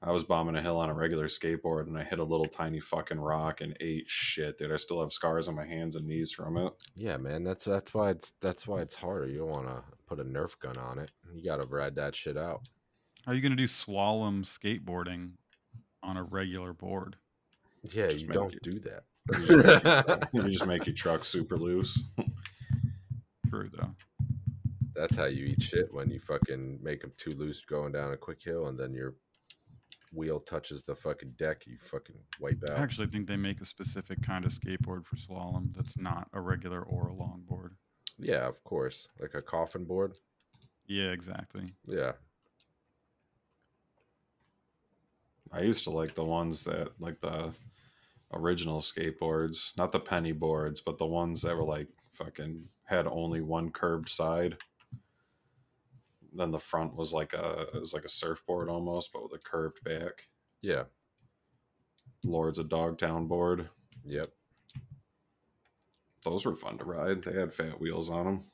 I 0.00 0.12
was 0.12 0.22
bombing 0.22 0.54
a 0.54 0.62
hill 0.62 0.76
on 0.78 0.90
a 0.90 0.94
regular 0.94 1.26
skateboard 1.26 1.88
and 1.88 1.98
I 1.98 2.04
hit 2.04 2.20
a 2.20 2.24
little 2.24 2.44
tiny 2.46 2.78
fucking 2.78 3.18
rock 3.18 3.60
and 3.62 3.76
ate 3.80 4.08
shit, 4.08 4.56
dude. 4.58 4.72
I 4.72 4.76
still 4.76 5.00
have 5.00 5.12
scars 5.12 5.48
on 5.48 5.56
my 5.56 5.66
hands 5.66 5.96
and 5.96 6.06
knees 6.06 6.30
from 6.32 6.56
it. 6.56 6.72
Yeah, 6.94 7.16
man. 7.16 7.42
That's 7.42 7.64
that's 7.64 7.92
why 7.94 8.10
it's 8.10 8.32
that's 8.40 8.66
why 8.66 8.80
it's 8.82 8.94
harder. 8.94 9.26
You 9.26 9.38
don't 9.38 9.50
want 9.50 9.66
to 9.66 9.82
put 10.06 10.20
a 10.20 10.24
Nerf 10.24 10.56
gun 10.60 10.76
on 10.76 11.00
it. 11.00 11.10
You 11.34 11.42
got 11.44 11.60
to 11.60 11.66
ride 11.66 11.96
that 11.96 12.14
shit 12.14 12.36
out. 12.36 12.62
How 13.26 13.32
are 13.32 13.34
you 13.34 13.42
gonna 13.42 13.56
do 13.56 13.64
slalom 13.66 14.44
skateboarding 14.46 15.32
on 16.04 16.16
a 16.16 16.22
regular 16.22 16.72
board? 16.72 17.16
Yeah, 17.92 18.06
Just 18.08 18.26
you 18.26 18.32
don't 18.32 18.54
it- 18.54 18.62
do 18.62 18.78
that. 18.80 19.02
You 19.36 19.46
just 19.46 19.84
make 19.84 19.84
your- 19.84 20.20
you 20.44 20.50
just 20.50 20.66
make 20.66 20.86
your 20.86 20.94
truck 20.94 21.24
super 21.24 21.56
loose. 21.56 22.04
True 23.50 23.68
though. 23.76 23.90
That's 24.98 25.14
how 25.14 25.26
you 25.26 25.44
eat 25.44 25.62
shit 25.62 25.94
when 25.94 26.10
you 26.10 26.18
fucking 26.18 26.80
make 26.82 27.02
them 27.02 27.12
too 27.16 27.32
loose 27.34 27.64
going 27.64 27.92
down 27.92 28.12
a 28.12 28.16
quick 28.16 28.42
hill, 28.42 28.66
and 28.66 28.76
then 28.76 28.92
your 28.92 29.14
wheel 30.12 30.40
touches 30.40 30.82
the 30.82 30.94
fucking 30.96 31.34
deck. 31.38 31.68
You 31.68 31.76
fucking 31.78 32.16
wipe 32.40 32.64
out. 32.68 32.76
I 32.76 32.82
actually 32.82 33.06
think 33.06 33.28
they 33.28 33.36
make 33.36 33.60
a 33.60 33.64
specific 33.64 34.20
kind 34.22 34.44
of 34.44 34.50
skateboard 34.50 35.06
for 35.06 35.14
slalom 35.14 35.72
that's 35.72 35.96
not 35.96 36.26
a 36.32 36.40
regular 36.40 36.82
or 36.82 37.10
a 37.10 37.14
longboard. 37.14 37.70
Yeah, 38.18 38.48
of 38.48 38.62
course. 38.64 39.08
Like 39.20 39.34
a 39.34 39.42
coffin 39.42 39.84
board. 39.84 40.14
Yeah, 40.88 41.10
exactly. 41.10 41.66
Yeah. 41.84 42.12
I 45.52 45.60
used 45.60 45.84
to 45.84 45.90
like 45.90 46.16
the 46.16 46.24
ones 46.24 46.64
that 46.64 46.88
like 46.98 47.20
the 47.20 47.52
original 48.34 48.80
skateboards, 48.80 49.78
not 49.78 49.92
the 49.92 50.00
penny 50.00 50.32
boards, 50.32 50.80
but 50.80 50.98
the 50.98 51.06
ones 51.06 51.42
that 51.42 51.56
were 51.56 51.62
like 51.62 51.86
fucking 52.14 52.64
had 52.84 53.06
only 53.06 53.42
one 53.42 53.70
curved 53.70 54.08
side. 54.08 54.56
Then 56.32 56.50
the 56.50 56.58
front 56.58 56.94
was 56.94 57.12
like 57.12 57.32
a 57.32 57.66
it 57.74 57.80
was 57.80 57.94
like 57.94 58.04
a 58.04 58.08
surfboard 58.08 58.68
almost, 58.68 59.12
but 59.12 59.22
with 59.22 59.32
a 59.32 59.38
curved 59.38 59.82
back. 59.84 60.28
Yeah. 60.62 60.84
Lords 62.24 62.58
of 62.58 62.68
Dogtown 62.68 63.26
board. 63.26 63.68
Yep. 64.04 64.30
Those 66.24 66.44
were 66.44 66.54
fun 66.54 66.78
to 66.78 66.84
ride. 66.84 67.22
They 67.22 67.32
had 67.32 67.54
fat 67.54 67.80
wheels 67.80 68.10
on 68.10 68.24
them. 68.24 68.44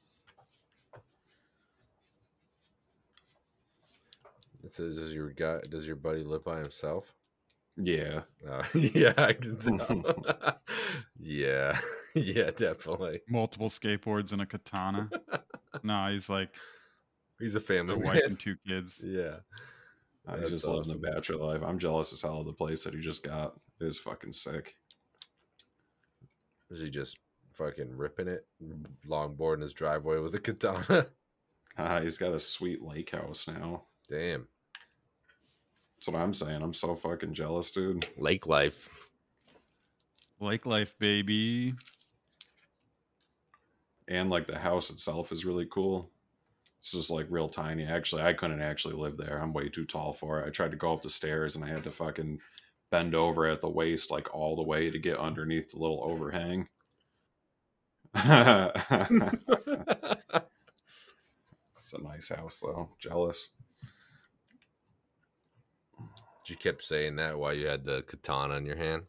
It 4.62 4.72
says, 4.72 4.96
does 4.96 5.12
your 5.12 5.30
guy, 5.30 5.60
does 5.68 5.86
your 5.86 5.96
buddy 5.96 6.24
live 6.24 6.44
by 6.44 6.58
himself? 6.58 7.12
Yeah. 7.76 8.20
Uh, 8.48 8.62
yeah, 8.74 9.12
I 9.16 9.32
can 9.34 9.56
tell. 9.58 10.58
yeah, 11.18 11.78
yeah, 12.14 12.50
definitely. 12.50 13.20
Multiple 13.28 13.68
skateboards 13.68 14.32
and 14.32 14.40
a 14.40 14.46
katana. 14.46 15.10
no, 15.82 16.08
he's 16.10 16.28
like 16.28 16.54
He's 17.40 17.54
a 17.54 17.60
family 17.60 17.94
a 17.94 17.98
man. 17.98 18.06
wife 18.06 18.22
and 18.26 18.38
two 18.38 18.56
kids. 18.66 19.00
Yeah. 19.02 19.36
I 20.26 20.36
That's 20.36 20.50
just 20.50 20.66
living 20.66 20.80
awesome. 20.80 21.00
the 21.00 21.10
bachelor 21.10 21.52
life. 21.52 21.62
I'm 21.62 21.78
jealous 21.78 22.12
as 22.12 22.22
hell 22.22 22.40
of 22.40 22.46
the 22.46 22.52
place 22.52 22.84
that 22.84 22.94
he 22.94 23.00
just 23.00 23.24
got. 23.24 23.54
It 23.80 23.86
is 23.86 23.98
fucking 23.98 24.32
sick. 24.32 24.76
Is 26.70 26.80
he 26.80 26.88
just 26.90 27.18
fucking 27.52 27.96
ripping 27.96 28.28
it, 28.28 28.46
longboard 29.06 29.56
in 29.56 29.60
his 29.60 29.72
driveway 29.72 30.18
with 30.18 30.34
a 30.34 30.38
katana? 30.38 31.06
Uh, 31.76 32.00
he's 32.02 32.18
got 32.18 32.32
a 32.32 32.40
sweet 32.40 32.82
lake 32.82 33.10
house 33.10 33.46
now. 33.46 33.82
Damn. 34.08 34.46
That's 35.96 36.08
what 36.08 36.16
I'm 36.16 36.34
saying. 36.34 36.62
I'm 36.62 36.74
so 36.74 36.94
fucking 36.94 37.34
jealous, 37.34 37.70
dude. 37.70 38.06
Lake 38.16 38.46
life. 38.46 38.88
Lake 40.40 40.66
life, 40.66 40.94
baby. 40.98 41.74
And 44.08 44.30
like 44.30 44.46
the 44.46 44.58
house 44.58 44.90
itself 44.90 45.32
is 45.32 45.44
really 45.44 45.66
cool. 45.70 46.10
It's 46.84 46.90
just 46.90 47.08
like 47.08 47.28
real 47.30 47.48
tiny. 47.48 47.86
Actually, 47.86 48.24
I 48.24 48.34
couldn't 48.34 48.60
actually 48.60 48.92
live 48.92 49.16
there. 49.16 49.40
I'm 49.40 49.54
way 49.54 49.70
too 49.70 49.86
tall 49.86 50.12
for 50.12 50.42
it. 50.42 50.46
I 50.46 50.50
tried 50.50 50.72
to 50.72 50.76
go 50.76 50.92
up 50.92 51.02
the 51.02 51.08
stairs 51.08 51.56
and 51.56 51.64
I 51.64 51.68
had 51.68 51.84
to 51.84 51.90
fucking 51.90 52.40
bend 52.90 53.14
over 53.14 53.46
at 53.46 53.62
the 53.62 53.70
waist 53.70 54.10
like 54.10 54.34
all 54.34 54.54
the 54.54 54.64
way 54.64 54.90
to 54.90 54.98
get 54.98 55.16
underneath 55.16 55.70
the 55.70 55.78
little 55.78 56.04
overhang. 56.04 56.68
It's 61.80 61.92
a 61.92 62.02
nice 62.02 62.30
house 62.30 62.60
though. 62.60 62.88
Jealous. 62.98 63.50
You 66.46 66.56
kept 66.56 66.82
saying 66.82 67.16
that 67.16 67.38
while 67.38 67.54
you 67.54 67.66
had 67.66 67.84
the 67.84 68.02
katana 68.02 68.56
in 68.56 68.66
your 68.66 68.76
hand. 68.76 69.04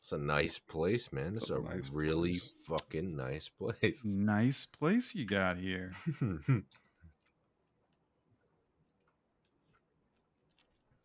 It's 0.00 0.12
a 0.12 0.18
nice 0.18 0.58
place, 0.58 1.12
man. 1.12 1.36
It's 1.36 1.50
a, 1.50 1.60
nice 1.60 1.90
really 1.90 2.40
fucking 2.64 3.16
nice 3.16 3.48
place. 3.48 4.04
Nice 4.04 4.66
place 4.66 5.14
you 5.14 5.26
got 5.26 5.58
here. 5.58 5.92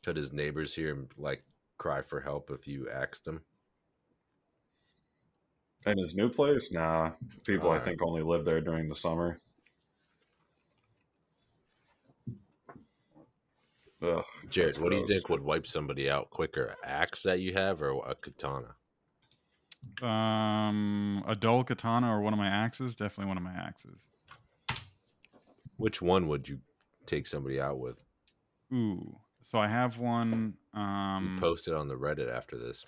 Could 0.04 0.18
his 0.18 0.34
neighbors 0.34 0.76
hear 0.76 0.90
him 0.90 1.10
like 1.18 1.44
cry 1.78 2.02
for 2.02 2.22
help 2.22 2.50
if 2.50 2.68
you 2.68 2.90
asked 2.90 3.28
him? 3.28 3.42
In 5.86 5.98
his 5.98 6.16
new 6.16 6.30
place? 6.30 6.72
Nah. 6.72 7.12
People 7.44 7.68
I 7.68 7.74
Alright. 7.74 7.86
think 7.86 8.02
only 8.02 8.22
live 8.22 8.46
there 8.46 8.62
during 8.62 8.88
the 8.88 8.96
summer. 8.96 9.40
Ugh, 14.04 14.26
Jared, 14.50 14.70
that's 14.70 14.80
what 14.80 14.92
do 14.92 14.98
you 14.98 15.06
think 15.08 15.30
would 15.30 15.42
wipe 15.44 15.68
somebody 15.68 16.10
out 16.10 16.32
quicker? 16.32 16.76
Axe 16.84 17.22
that 17.24 17.40
you 17.40 17.54
have 17.54 17.82
or 17.84 18.04
a 18.08 18.16
katana? 18.16 18.76
Um, 20.02 21.24
a 21.28 21.36
dull 21.36 21.64
katana 21.64 22.12
or 22.12 22.22
one 22.22 22.34
of 22.34 22.40
my 22.40 22.48
axes? 22.48 22.96
Definitely 22.96 23.28
one 23.28 23.38
of 23.38 23.44
my 23.44 23.54
axes. 23.54 24.00
Which 25.78 26.02
one 26.02 26.28
would 26.28 26.48
you 26.48 26.60
take 27.06 27.28
somebody 27.28 27.60
out 27.60 27.78
with? 27.80 27.98
Ooh, 28.74 29.18
so 29.44 29.60
I 29.60 29.68
have 29.68 29.98
one. 29.98 30.54
You 30.74 30.80
Um, 30.80 31.38
post 31.40 31.68
it 31.68 31.74
on 31.74 31.88
the 31.88 31.96
Reddit 31.96 32.32
after 32.32 32.58
this. 32.58 32.84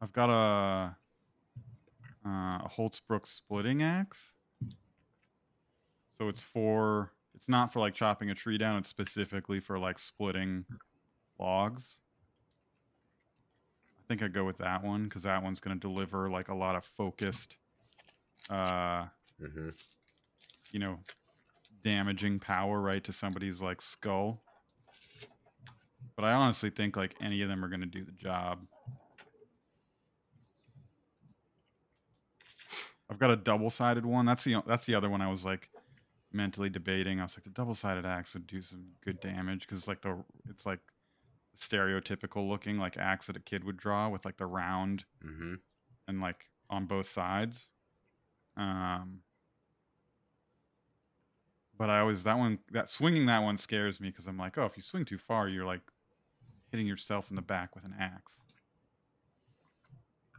I've 0.00 0.12
got 0.12 0.30
a 0.30 0.96
uh, 2.26 2.64
a 2.64 2.68
Hults 2.68 3.00
Bruk 3.06 3.26
splitting 3.26 3.82
axe. 3.82 4.32
So 6.18 6.28
it's 6.28 6.42
for 6.42 7.12
it's 7.34 7.48
not 7.48 7.72
for 7.72 7.80
like 7.80 7.94
chopping 7.94 8.30
a 8.30 8.34
tree 8.34 8.58
down. 8.58 8.78
It's 8.78 8.88
specifically 8.88 9.60
for 9.60 9.78
like 9.78 9.98
splitting 9.98 10.64
logs. 11.38 11.96
I 13.98 14.02
think 14.08 14.22
I 14.22 14.28
go 14.28 14.44
with 14.44 14.58
that 14.58 14.84
one 14.84 15.04
because 15.04 15.22
that 15.22 15.42
one's 15.42 15.60
going 15.60 15.78
to 15.78 15.80
deliver 15.80 16.28
like 16.30 16.48
a 16.48 16.54
lot 16.54 16.76
of 16.76 16.84
focused, 16.84 17.56
uh, 18.50 19.06
Mm-hmm. 19.42 19.70
you 20.70 20.78
know, 20.78 20.98
damaging 21.82 22.38
power 22.38 22.80
right 22.80 23.02
to 23.02 23.12
somebody's 23.12 23.60
like 23.60 23.82
skull. 23.82 24.40
But 26.14 26.24
I 26.24 26.32
honestly 26.32 26.70
think 26.70 26.96
like 26.96 27.14
any 27.20 27.42
of 27.42 27.48
them 27.48 27.64
are 27.64 27.68
going 27.68 27.80
to 27.80 27.86
do 27.86 28.04
the 28.04 28.12
job. 28.12 28.60
I've 33.10 33.18
got 33.18 33.30
a 33.30 33.36
double-sided 33.36 34.06
one. 34.06 34.24
That's 34.26 34.44
the 34.44 34.62
that's 34.66 34.86
the 34.86 34.94
other 34.94 35.10
one 35.10 35.20
I 35.20 35.30
was 35.30 35.44
like 35.44 35.68
mentally 36.32 36.70
debating. 36.70 37.20
I 37.20 37.24
was 37.24 37.36
like 37.36 37.44
the 37.44 37.50
double-sided 37.50 38.06
axe 38.06 38.32
would 38.34 38.46
do 38.46 38.62
some 38.62 38.84
good 39.04 39.20
damage 39.20 39.66
because 39.66 39.86
like 39.88 40.00
the 40.00 40.16
it's 40.48 40.64
like 40.64 40.80
stereotypical 41.58 42.48
looking 42.48 42.78
like 42.78 42.96
axe 42.96 43.26
that 43.26 43.36
a 43.36 43.40
kid 43.40 43.64
would 43.64 43.76
draw 43.76 44.08
with 44.08 44.24
like 44.24 44.36
the 44.38 44.46
round 44.46 45.04
Mm-hmm. 45.26 45.54
and 46.08 46.20
like 46.20 46.46
on 46.70 46.86
both 46.86 47.08
sides. 47.08 47.68
Um, 48.56 49.20
but 51.78 51.90
I 51.90 52.00
always 52.00 52.22
that 52.24 52.38
one 52.38 52.58
that 52.72 52.88
swinging 52.88 53.26
that 53.26 53.42
one 53.42 53.56
scares 53.56 54.00
me 54.00 54.08
because 54.08 54.26
I'm 54.26 54.38
like, 54.38 54.58
oh, 54.58 54.64
if 54.64 54.76
you 54.76 54.82
swing 54.82 55.04
too 55.04 55.18
far, 55.18 55.48
you're 55.48 55.64
like 55.64 55.80
hitting 56.70 56.86
yourself 56.86 57.30
in 57.30 57.36
the 57.36 57.42
back 57.42 57.74
with 57.74 57.84
an 57.84 57.94
axe. 57.98 58.40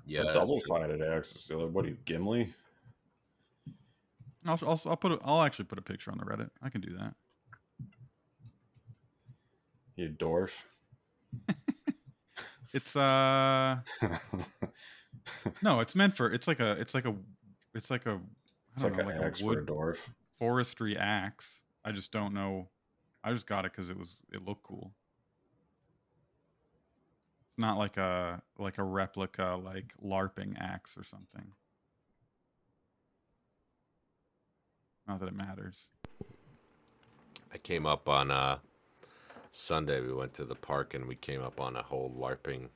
Yeah, 0.06 0.24
double 0.34 0.60
sided 0.60 1.02
axe 1.02 1.36
is 1.36 1.44
still 1.44 1.68
what 1.68 1.86
are 1.86 1.90
you, 1.90 1.98
Gimli? 2.06 2.54
I'll, 4.46 4.60
I'll 4.62 4.82
I'll 4.86 4.98
put 4.98 5.14
a, 5.14 5.20
I'll 5.24 5.42
actually 5.42 5.66
put 5.66 5.80
a 5.80 5.82
picture 5.82 6.12
on 6.12 6.18
the 6.18 6.26
Reddit. 6.26 6.50
I 6.62 6.70
can 6.70 6.82
do 6.82 6.96
that. 6.98 7.16
You 9.96 10.10
dwarf. 10.10 10.64
It's 12.74 12.96
uh 12.96 13.78
no, 15.62 15.80
it's 15.80 15.94
meant 15.94 16.18
for 16.18 16.32
it's 16.34 16.48
like 16.48 16.60
a 16.60 16.72
it's 16.72 16.96
like 16.96 17.06
a 17.06 17.14
it's 17.74 17.90
like 17.90 18.06
a 18.06 18.20
I 18.78 18.80
It's 18.80 18.84
like 18.84 18.98
know, 18.98 19.00
an 19.00 19.06
like 19.06 19.20
axe 19.22 19.42
a 19.42 19.44
for 19.44 19.60
a 19.60 19.62
wood 19.62 19.66
dwarf. 19.66 19.98
forestry 20.40 20.98
axe. 20.98 21.62
I 21.86 21.92
just 21.92 22.12
don't 22.12 22.34
know. 22.34 22.70
I 23.24 23.34
just 23.34 23.48
got 23.48 23.66
it 23.66 23.72
because 23.72 23.90
it 23.90 23.98
was 23.98 24.18
it 24.32 24.44
looked 24.46 24.64
cool. 24.64 24.92
It's 27.50 27.58
not 27.60 27.78
like 27.78 27.98
a 27.98 28.42
like 28.58 28.78
a 28.78 28.84
replica 28.84 29.60
like 29.64 29.94
LARPing 30.04 30.56
axe 30.60 30.98
or 30.98 31.04
something. 31.04 31.54
Not 35.08 35.20
that 35.20 35.28
it 35.28 35.36
matters. 35.36 35.88
I 37.54 37.58
came 37.58 37.86
up 37.86 38.10
on 38.10 38.32
uh 38.32 38.58
Sunday. 39.52 40.02
We 40.02 40.14
went 40.14 40.34
to 40.36 40.46
the 40.46 40.56
park 40.56 40.94
and 40.94 41.06
we 41.08 41.16
came 41.16 41.42
up 41.42 41.60
on 41.60 41.76
a 41.76 41.84
whole 41.84 42.10
LARPing. 42.12 42.70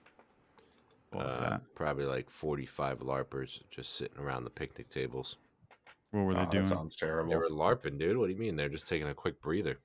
What 1.11 1.25
was 1.25 1.33
uh, 1.33 1.49
that? 1.49 1.61
Probably 1.75 2.05
like 2.05 2.29
forty-five 2.29 2.99
LARPers 2.99 3.61
just 3.69 3.95
sitting 3.95 4.19
around 4.19 4.43
the 4.43 4.49
picnic 4.49 4.89
tables. 4.89 5.37
What 6.11 6.21
were 6.23 6.33
they 6.33 6.39
Oh, 6.39 6.43
that 6.43 6.51
doing? 6.51 6.65
sounds 6.65 6.95
terrible. 6.95 7.29
They 7.29 7.37
were 7.37 7.49
LARPing, 7.49 7.97
dude. 7.97 8.17
What 8.17 8.27
do 8.27 8.33
you 8.33 8.39
mean? 8.39 8.55
They're 8.55 8.69
just 8.69 8.87
taking 8.89 9.07
a 9.07 9.13
quick 9.13 9.41
breather. 9.41 9.77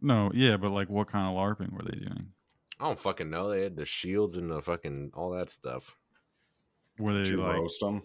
No, 0.00 0.30
yeah, 0.34 0.56
but 0.56 0.70
like 0.70 0.88
what 0.90 1.08
kind 1.08 1.26
of 1.26 1.34
LARPing 1.34 1.72
were 1.72 1.82
they 1.84 1.98
doing? 1.98 2.26
I 2.78 2.84
don't 2.84 2.98
fucking 2.98 3.30
know. 3.30 3.48
They 3.50 3.62
had 3.62 3.76
their 3.76 3.86
shields 3.86 4.36
and 4.36 4.50
the 4.50 4.60
fucking 4.60 5.12
all 5.14 5.30
that 5.30 5.48
stuff. 5.50 5.96
Were 6.98 7.14
they 7.14 7.24
Did 7.24 7.28
you 7.32 7.42
like 7.42 7.56
roast 7.56 7.80
them? 7.80 8.02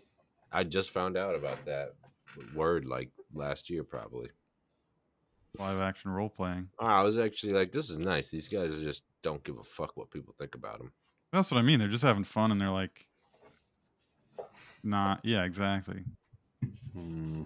I 0.52 0.64
just 0.64 0.92
found 0.92 1.18
out 1.18 1.36
about 1.36 1.64
that 1.66 1.94
word 2.56 2.86
like 2.86 3.10
last 3.34 3.70
year, 3.70 3.84
probably. 3.84 4.30
live 5.60 5.80
action 5.80 6.12
role 6.12 6.30
playing? 6.30 6.70
I 6.80 7.02
was 7.04 7.18
actually 7.20 7.54
like, 7.54 7.72
this 7.74 7.90
is 7.90 7.98
nice. 7.98 8.30
These 8.30 8.48
guys 8.48 8.80
just 8.82 9.04
don't 9.22 9.44
give 9.44 9.58
a 9.58 9.64
fuck 9.64 9.96
what 9.98 10.10
people 10.10 10.34
think 10.38 10.56
about 10.56 10.78
them. 10.78 10.92
That's 11.32 11.52
what 11.52 11.58
I 11.58 11.62
mean. 11.62 11.80
They're 11.80 11.88
just 11.88 12.04
having 12.04 12.24
fun 12.24 12.52
and 12.52 12.60
they're 12.60 12.70
like 12.70 13.08
not 14.84 15.22
yeah, 15.24 15.44
exactly. 15.44 16.04
Hmm. 16.94 17.44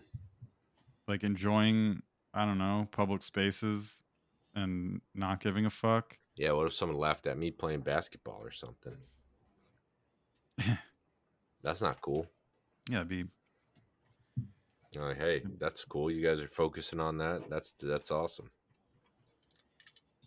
Like 1.08 1.24
enjoying, 1.24 2.02
I 2.34 2.46
don't 2.46 2.58
know, 2.58 2.88
public 2.92 3.24
spaces 3.24 4.02
and 4.56 5.02
not 5.14 5.40
giving 5.40 5.66
a 5.66 5.70
fuck. 5.70 6.18
Yeah, 6.36 6.52
what 6.54 6.68
if 6.68 6.74
someone 6.74 6.98
laughed 6.98 7.28
at 7.28 7.38
me 7.38 7.52
playing 7.52 7.82
basketball 7.82 8.40
or 8.42 8.52
something? 8.52 8.98
That's 11.62 11.82
not 11.82 12.02
cool. 12.02 12.28
Yeah, 12.90 12.98
it'd 12.98 13.10
be 13.10 13.26
like, 15.00 15.18
hey, 15.18 15.42
that's 15.60 15.84
cool. 15.84 16.10
You 16.10 16.26
guys 16.26 16.40
are 16.40 16.48
focusing 16.48 17.00
on 17.00 17.18
that. 17.18 17.50
That's 17.50 17.74
that's 17.82 18.12
awesome. 18.12 18.50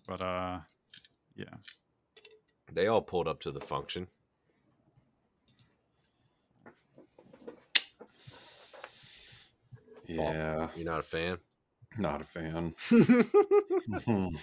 but 0.07 0.21
uh 0.21 0.61
yeah. 1.37 1.55
They 2.73 2.87
all 2.87 3.03
pulled 3.03 3.29
up 3.29 3.41
to 3.41 3.51
the 3.51 3.61
function. 3.61 4.09
Yeah, 10.07 10.69
You're 10.75 10.87
not 10.87 11.01
a 11.01 11.03
fan? 11.03 11.39
not 11.99 12.21
a 12.21 12.25
fan. 12.25 12.75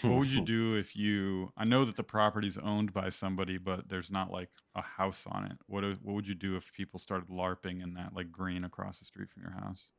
What 0.01 0.03
would 0.03 0.27
you 0.29 0.41
do 0.41 0.75
if 0.75 0.95
you 0.95 1.51
I 1.55 1.65
know 1.65 1.85
that 1.85 1.95
the 1.95 2.03
property's 2.03 2.57
owned 2.57 2.91
by 2.93 3.09
somebody 3.09 3.57
but 3.59 3.87
there's 3.87 4.09
not 4.09 4.31
like 4.31 4.49
a 4.75 4.81
house 4.81 5.23
on 5.27 5.45
it. 5.45 5.57
What 5.67 5.83
is, 5.83 5.97
what 6.01 6.15
would 6.15 6.27
you 6.27 6.33
do 6.35 6.55
if 6.57 6.63
people 6.73 6.99
started 6.99 7.29
larping 7.29 7.83
in 7.83 7.93
that 7.93 8.13
like 8.13 8.31
green 8.31 8.63
across 8.65 8.97
the 8.99 9.05
street 9.05 9.29
from 9.31 9.43
your 9.43 9.51
house? 9.51 9.89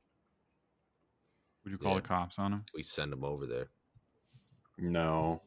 Would 1.64 1.70
you 1.72 1.78
call 1.78 1.94
Yeah. 1.94 2.00
the 2.00 2.08
cops 2.08 2.38
on 2.38 2.50
them? 2.50 2.64
We 2.74 2.82
send 2.82 3.12
them 3.12 3.24
over 3.24 3.46
there. 3.46 3.68
No, 4.78 5.40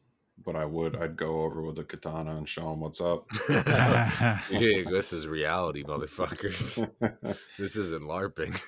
but 0.44 0.56
I 0.56 0.64
would. 0.64 0.96
I'd 0.96 1.16
go 1.16 1.42
over 1.42 1.62
with 1.62 1.78
a 1.78 1.84
katana 1.84 2.36
and 2.36 2.48
show 2.48 2.70
them 2.70 2.80
what's 2.80 3.00
up. 3.00 3.26
yeah, 3.48 4.40
this 4.50 5.12
is 5.12 5.26
reality, 5.26 5.84
motherfuckers. 5.84 6.88
this 7.58 7.76
isn't 7.76 8.02
LARPing. 8.02 8.60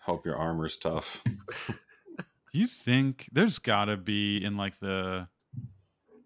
Hope 0.00 0.24
your 0.26 0.36
armor's 0.36 0.76
tough. 0.76 1.22
Do 1.24 2.58
you 2.58 2.66
think 2.66 3.28
there's 3.32 3.58
got 3.58 3.86
to 3.86 3.96
be 3.96 4.42
in 4.42 4.56
like 4.56 4.78
the 4.80 5.28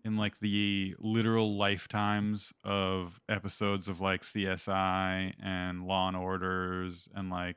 in 0.05 0.17
like 0.17 0.39
the 0.41 0.95
literal 0.99 1.57
lifetimes 1.57 2.53
of 2.63 3.19
episodes 3.29 3.89
of 3.89 4.01
like 4.01 4.23
CSI 4.23 5.33
and 5.43 5.87
Law 5.87 6.09
and 6.09 6.17
Orders 6.17 7.09
and 7.15 7.31
like 7.31 7.57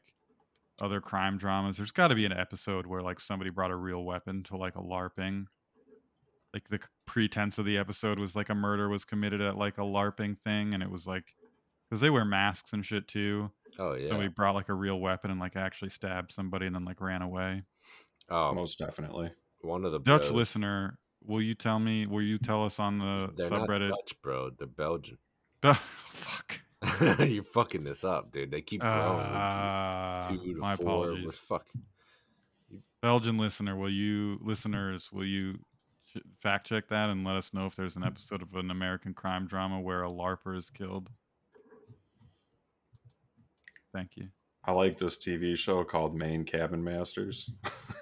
other 0.81 1.01
crime 1.01 1.37
dramas. 1.37 1.77
There's 1.77 1.91
got 1.91 2.09
to 2.09 2.15
be 2.15 2.25
an 2.25 2.31
episode 2.31 2.85
where 2.85 3.01
like 3.01 3.19
somebody 3.19 3.49
brought 3.49 3.71
a 3.71 3.75
real 3.75 4.03
weapon 4.03 4.43
to 4.43 4.57
like 4.57 4.75
a 4.75 4.81
larping. 4.81 5.45
Like 6.53 6.67
the 6.69 6.77
c- 6.77 6.87
pretense 7.07 7.57
of 7.57 7.65
the 7.65 7.77
episode 7.77 8.19
was 8.19 8.35
like 8.35 8.49
a 8.49 8.55
murder 8.55 8.87
was 8.89 9.03
committed 9.05 9.41
at 9.41 9.57
like 9.57 9.77
a 9.79 9.81
larping 9.81 10.37
thing 10.43 10.73
and 10.75 10.83
it 10.83 10.91
was 10.91 11.07
like 11.07 11.33
cuz 11.89 11.99
they 12.01 12.09
wear 12.11 12.25
masks 12.25 12.73
and 12.73 12.85
shit 12.85 13.07
too. 13.07 13.49
Oh 13.79 13.93
yeah. 13.93 14.03
So 14.03 14.09
Somebody 14.09 14.27
brought 14.29 14.53
like 14.55 14.69
a 14.69 14.73
real 14.73 14.99
weapon 14.99 15.31
and 15.31 15.39
like 15.39 15.55
actually 15.55 15.89
stabbed 15.89 16.31
somebody 16.31 16.65
and 16.67 16.75
then 16.75 16.85
like 16.85 17.01
ran 17.01 17.21
away. 17.23 17.63
Oh, 18.29 18.53
Most 18.53 18.77
definitely. 18.77 19.31
one 19.61 19.85
of 19.85 19.91
the 19.93 19.99
Dutch 19.99 20.23
bros- 20.23 20.31
listener, 20.31 20.99
will 21.25 21.41
you 21.41 21.55
tell 21.55 21.79
me? 21.79 22.05
Will 22.05 22.21
you 22.21 22.37
tell 22.37 22.63
us 22.65 22.77
on 22.79 22.99
the 22.99 23.31
They're 23.35 23.49
not 23.49 23.67
subreddit? 23.67 23.89
Dutch, 23.89 24.21
bro. 24.21 24.49
They're 24.51 24.67
Belgian. 24.67 25.17
Fuck. 25.63 26.59
You're 27.19 27.43
fucking 27.43 27.83
this 27.85 28.03
up, 28.03 28.31
dude. 28.31 28.51
They 28.51 28.61
keep 28.61 28.81
growing. 28.81 29.19
Uh, 29.25 30.27
two 30.29 30.37
to 30.53 30.59
my 30.59 30.75
four. 30.75 30.85
apologies. 31.11 31.35
Fuck. 31.37 31.65
Belgian 33.01 33.37
listener, 33.37 33.75
will 33.75 33.89
you 33.91 34.39
listeners? 34.41 35.09
Will 35.11 35.25
you 35.25 35.59
ch- 36.17 36.23
fact 36.41 36.67
check 36.67 36.87
that 36.89 37.09
and 37.09 37.23
let 37.25 37.35
us 37.35 37.53
know 37.53 37.65
if 37.65 37.75
there's 37.75 37.95
an 37.95 38.01
hmm. 38.01 38.07
episode 38.07 38.41
of 38.41 38.55
an 38.55 38.71
American 38.71 39.13
crime 39.13 39.47
drama 39.47 39.79
where 39.79 40.03
a 40.03 40.09
larper 40.09 40.57
is 40.57 40.69
killed? 40.69 41.09
Thank 43.93 44.11
you. 44.15 44.27
I 44.65 44.73
like 44.73 44.97
this 44.97 45.17
TV 45.17 45.57
show 45.57 45.83
called 45.83 46.15
Maine 46.15 46.43
Cabin 46.43 46.83
Masters. 46.83 47.49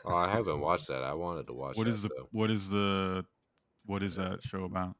Oh, 0.07 0.15
I 0.15 0.29
haven't 0.29 0.59
watched 0.59 0.87
that. 0.87 1.03
I 1.03 1.13
wanted 1.13 1.47
to 1.47 1.53
watch. 1.53 1.77
What 1.77 1.85
that, 1.85 1.93
is 1.93 2.03
the 2.03 2.09
though. 2.09 2.27
what 2.31 2.51
is 2.51 2.69
the 2.69 3.25
what 3.85 4.03
is 4.03 4.15
that 4.15 4.43
show 4.43 4.63
about? 4.63 4.95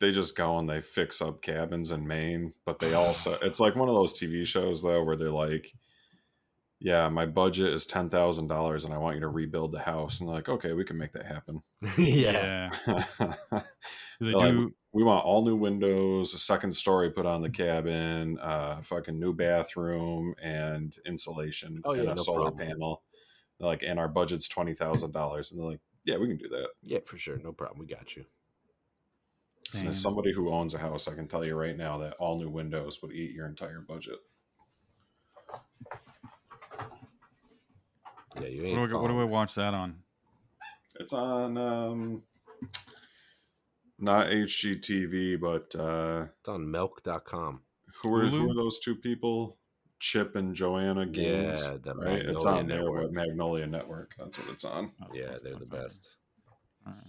they 0.00 0.10
just 0.10 0.36
go 0.36 0.58
and 0.58 0.68
they 0.68 0.80
fix 0.80 1.22
up 1.22 1.42
cabins 1.42 1.92
in 1.92 2.06
Maine, 2.06 2.52
but 2.66 2.78
they 2.78 2.94
also 2.94 3.38
it's 3.42 3.60
like 3.60 3.76
one 3.76 3.88
of 3.88 3.94
those 3.94 4.12
TV 4.12 4.46
shows 4.46 4.82
though 4.82 5.02
where 5.02 5.16
they're 5.16 5.30
like, 5.30 5.72
"Yeah, 6.84 7.08
my 7.08 7.24
budget 7.24 7.72
is 7.72 7.86
ten 7.86 8.10
thousand 8.10 8.48
dollars, 8.48 8.84
and 8.84 8.92
I 8.92 8.98
want 8.98 9.14
you 9.16 9.20
to 9.22 9.28
rebuild 9.28 9.72
the 9.72 9.78
house." 9.80 10.20
And 10.20 10.28
they're 10.28 10.36
like, 10.36 10.50
"Okay, 10.50 10.74
we 10.74 10.84
can 10.84 10.98
make 10.98 11.12
that 11.14 11.24
happen." 11.26 11.62
Yeah. 11.96 12.68
Do 12.86 13.00
they 14.20 14.32
like, 14.32 14.52
do 14.52 14.74
we 14.92 15.02
want 15.02 15.24
all 15.24 15.44
new 15.44 15.56
windows, 15.56 16.34
a 16.34 16.38
second 16.38 16.72
story 16.72 17.10
put 17.10 17.24
on 17.26 17.40
the 17.40 17.48
cabin, 17.50 18.38
uh, 18.38 18.82
fucking 18.82 19.18
new 19.18 19.32
bathroom, 19.32 20.34
and 20.42 20.94
insulation, 21.06 21.80
Oh, 21.86 21.92
and 21.92 22.04
yeah, 22.04 22.12
a 22.12 22.14
no 22.14 22.22
solar 22.22 22.50
problem. 22.50 22.68
panel. 22.68 23.02
They're 23.58 23.66
like, 23.68 23.82
and 23.82 23.98
our 23.98 24.08
budget's 24.08 24.46
twenty 24.48 24.74
thousand 24.74 25.12
dollars, 25.12 25.50
and 25.52 25.60
they're 25.60 25.70
like, 25.70 25.80
"Yeah, 26.04 26.18
we 26.18 26.28
can 26.28 26.36
do 26.36 26.48
that." 26.50 26.68
Yeah, 26.82 26.98
for 27.06 27.16
sure. 27.16 27.38
No 27.38 27.52
problem. 27.52 27.78
We 27.80 27.86
got 27.86 28.14
you. 28.14 28.26
So 29.72 29.88
as 29.88 30.00
somebody 30.00 30.32
who 30.32 30.52
owns 30.52 30.74
a 30.74 30.78
house, 30.78 31.08
I 31.08 31.14
can 31.14 31.26
tell 31.26 31.44
you 31.44 31.56
right 31.56 31.76
now 31.76 31.98
that 31.98 32.12
all 32.20 32.38
new 32.38 32.50
windows 32.50 33.00
would 33.02 33.10
eat 33.12 33.32
your 33.32 33.46
entire 33.46 33.80
budget. 33.80 34.18
Yeah, 38.40 38.46
you 38.48 38.78
what 38.78 38.88
do, 38.90 38.96
I, 38.96 39.00
what 39.00 39.08
do 39.08 39.14
I 39.14 39.16
falling. 39.16 39.30
watch 39.30 39.54
that 39.54 39.74
on? 39.74 39.96
It's 41.00 41.12
on 41.12 41.56
um 41.58 42.22
not 43.98 44.28
HGTV, 44.28 45.40
but 45.40 45.74
uh 45.78 46.26
It's 46.40 46.48
on 46.48 46.70
milk.com. 46.70 47.60
who 48.02 48.14
are 48.14 48.26
who 48.26 48.50
are 48.50 48.54
those 48.54 48.78
two 48.78 48.96
people? 48.96 49.58
Chip 50.00 50.36
and 50.36 50.54
Joanna 50.54 51.06
Gaines. 51.06 51.60
Yeah, 51.60 51.76
the 51.80 51.94
right? 51.94 52.18
It's 52.20 52.44
Magnolia 52.44 52.60
on 52.60 52.66
there, 52.68 52.78
Network. 52.82 53.12
Magnolia 53.12 53.66
Network. 53.66 54.14
That's 54.18 54.38
what 54.38 54.48
it's 54.52 54.64
on. 54.64 54.92
Oh, 55.02 55.06
Yeah, 55.14 55.38
they're 55.42 55.56
the 55.56 55.64
best. 55.64 56.16
All 56.86 56.92
right. 56.92 57.02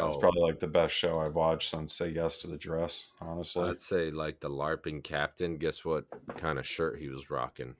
Oh. 0.00 0.18
probably 0.18 0.40
like 0.42 0.58
the 0.60 0.66
best 0.66 0.94
show 0.94 1.18
I've 1.20 1.34
watched 1.34 1.70
since 1.70 1.92
Say 1.92 2.10
Yes 2.10 2.38
to 2.38 2.46
the 2.46 2.56
Dress, 2.56 3.08
honestly. 3.20 3.68
I'd 3.68 3.78
say 3.80 4.10
like 4.10 4.40
the 4.40 4.48
LARPing 4.48 5.02
captain. 5.04 5.58
Guess 5.58 5.84
what 5.84 6.06
kind 6.36 6.58
of 6.58 6.66
shirt 6.66 6.98
he 6.98 7.08
was 7.08 7.28
rocking? 7.30 7.74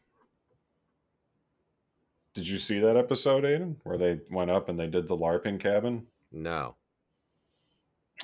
Did 2.35 2.49
you 2.49 2.59
see 2.59 2.79
that 2.81 2.97
episode, 2.97 3.45
Aiden? 3.45 3.77
Where 3.85 3.99
they 3.99 4.21
went 4.31 4.51
up 4.51 4.69
and 4.69 4.79
they 4.79 4.87
did 4.87 5.07
the 5.09 5.17
LARPing 5.17 5.61
cabin? 5.61 6.07
No. 6.31 6.77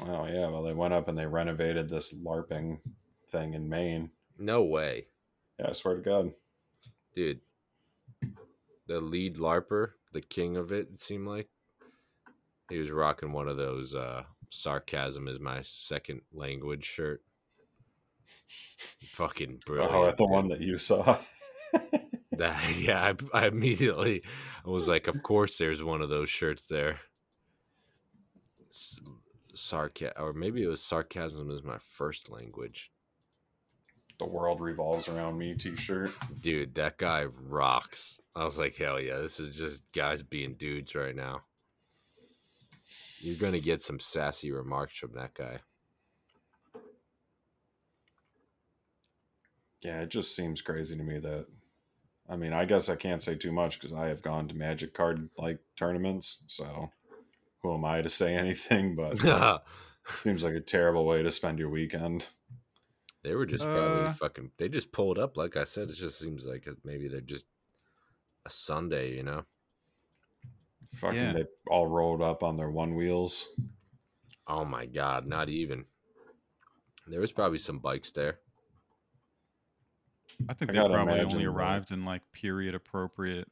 Oh 0.01 0.27
yeah, 0.27 0.49
well 0.49 0.63
they 0.63 0.75
went 0.75 0.95
up 0.95 1.09
and 1.09 1.17
they 1.19 1.27
renovated 1.27 1.89
this 1.89 2.15
LARPing 2.15 2.79
thing 3.29 3.55
in 3.55 3.69
Maine. 3.69 4.11
No 4.39 4.63
way, 4.63 5.09
Yeah, 5.59 5.71
I 5.71 5.73
swear 5.73 5.97
to 5.97 6.01
God. 6.03 6.33
dude. 7.15 7.41
The 8.87 9.01
lead 9.01 9.37
LARPer, 9.37 9.91
the 10.13 10.21
king 10.23 10.57
of 10.57 10.73
it, 10.73 10.89
it 10.95 11.01
seemed 11.01 11.27
like 11.27 11.49
he 12.69 12.79
was 12.79 12.91
rocking 12.91 13.33
one 13.33 13.49
of 13.49 13.57
those 13.57 13.95
uh, 13.95 14.25
"sarcasm 14.51 15.29
is 15.29 15.41
my 15.41 15.63
second 15.63 16.23
language" 16.33 16.85
shirt. 16.85 17.23
Fucking 19.13 19.61
brilliant. 19.67 19.95
Oh, 19.95 20.13
the 20.17 20.27
one 20.27 20.49
that 20.49 20.61
you 20.61 20.79
saw. 20.79 21.19
That, 22.33 22.77
yeah, 22.79 23.15
I, 23.33 23.39
I 23.43 23.47
immediately 23.49 24.23
I 24.65 24.71
was 24.71 24.87
like, 24.87 25.09
of 25.09 25.25
course, 25.25 25.59
there's 25.59 25.83
one 25.83 26.03
of 26.03 26.09
those 26.09 26.31
shirts 26.31 26.69
there. 26.69 27.01
Sarcasm, 29.55 30.15
or 30.23 30.33
maybe 30.33 30.63
it 30.63 30.69
was 30.69 30.81
sarcasm 30.81 31.51
is 31.51 31.65
my 31.65 31.79
first 31.97 32.31
language. 32.31 32.93
the 34.19 34.27
world 34.27 34.61
revolves 34.61 35.09
around 35.09 35.37
me 35.39 35.55
t-shirt. 35.55 36.13
Dude, 36.41 36.75
that 36.77 36.97
guy 36.99 37.25
rocks. 37.25 38.21
I 38.37 38.45
was 38.45 38.57
like, 38.59 38.77
hell 38.77 39.01
yeah, 39.01 39.19
this 39.19 39.41
is 39.41 39.57
just 39.57 39.83
guys 39.93 40.23
being 40.23 40.55
dudes 40.55 40.95
right 40.95 41.17
now. 41.17 41.43
You're 43.21 43.37
gonna 43.37 43.61
get 43.61 43.83
some 43.83 44.01
sassy 44.01 44.51
remarks 44.53 44.99
from 44.99 45.13
that 45.15 45.35
guy. 45.35 45.61
Yeah, 49.83 50.01
it 50.01 50.09
just 50.11 50.35
seems 50.35 50.61
crazy 50.61 50.97
to 50.97 51.03
me 51.03 51.19
that 51.19 51.47
I 52.31 52.37
mean, 52.37 52.53
I 52.53 52.65
guess 52.67 52.89
I 52.91 52.97
can't 52.97 53.23
say 53.23 53.35
too 53.37 53.53
much 53.53 53.79
because 53.81 53.95
I 53.95 54.09
have 54.09 54.21
gone 54.23 54.49
to 54.49 54.55
magic 54.55 54.93
card 54.93 55.31
like 55.39 55.59
tournaments, 55.77 56.43
so 56.47 56.91
who 57.63 57.75
am 57.75 57.85
I 57.85 58.03
to 58.03 58.11
say 58.11 58.35
anything? 58.37 58.95
But 58.97 59.23
it 59.25 59.61
seems 60.15 60.45
like 60.45 60.55
a 60.55 60.61
terrible 60.61 61.07
way 61.07 61.23
to 61.23 61.31
spend 61.31 61.59
your 61.59 61.71
weekend. 61.71 62.27
They 63.25 63.35
were 63.35 63.47
just 63.47 63.65
probably 63.65 64.07
Uh. 64.07 64.13
fucking. 64.13 64.53
They 64.59 64.69
just 64.69 64.93
pulled 64.93 65.19
up, 65.19 65.37
like 65.37 65.57
I 65.57 65.65
said. 65.65 65.89
It 65.91 65.97
just 65.97 66.19
seems 66.19 66.45
like 66.47 66.69
maybe 66.85 67.09
they're 67.09 67.21
just 67.21 67.47
a 68.47 68.51
Sunday, 68.51 69.17
you 69.17 69.23
know. 69.23 69.45
Fucking, 70.95 71.19
Yeah. 71.19 71.33
they 71.35 71.45
all 71.69 71.87
rolled 71.87 72.23
up 72.23 72.43
on 72.43 72.57
their 72.57 72.71
one 72.71 72.95
wheels. 72.95 73.49
Oh 74.47 74.65
my 74.65 74.87
god, 74.87 75.27
not 75.27 75.49
even. 75.49 75.85
There 77.07 77.21
was 77.21 77.33
probably 77.33 77.59
some 77.59 77.79
bikes 77.79 78.11
there. 78.13 78.39
I 80.49 80.55
think 80.55 80.71
I 80.71 80.75
they 80.75 80.79
probably 80.81 80.95
imagine 81.15 81.31
only 81.33 81.45
that- 81.45 81.51
arrived 81.51 81.91
in 81.91 82.05
like 82.05 82.23
period 82.33 82.75
appropriate 82.75 83.49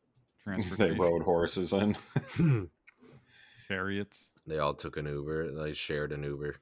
they 0.79 0.93
rode 0.93 1.23
horses 1.23 1.73
in. 1.73 1.97
chariots. 3.69 4.31
They 4.47 4.59
all 4.59 4.75
took 4.75 4.97
an 4.97 5.07
Uber. 5.07 5.51
They 5.53 5.73
shared 5.73 6.13
an 6.13 6.23
Uber. 6.23 6.57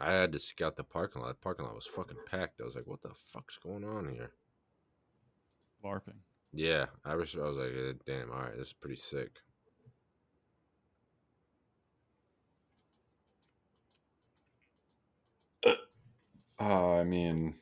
I 0.00 0.10
had 0.12 0.32
to 0.32 0.38
scout 0.38 0.76
the 0.76 0.82
parking 0.84 1.22
lot. 1.22 1.28
The 1.28 1.34
parking 1.34 1.66
lot 1.66 1.74
was 1.76 1.86
fucking 1.86 2.16
packed. 2.28 2.60
I 2.60 2.64
was 2.64 2.74
like, 2.74 2.86
"What 2.86 3.02
the 3.02 3.12
fuck's 3.32 3.58
going 3.58 3.84
on 3.84 4.08
here?" 4.08 4.32
LARPing. 5.84 6.18
Yeah, 6.52 6.86
I 7.04 7.14
was. 7.16 7.34
I 7.36 7.40
was 7.40 7.56
like, 7.58 7.72
eh, 7.74 7.92
"Damn, 8.06 8.30
all 8.32 8.40
right, 8.40 8.56
this 8.56 8.68
is 8.68 8.72
pretty 8.74 8.96
sick." 8.96 9.30
Uh, 16.60 16.94
I 16.96 17.04
mean, 17.04 17.54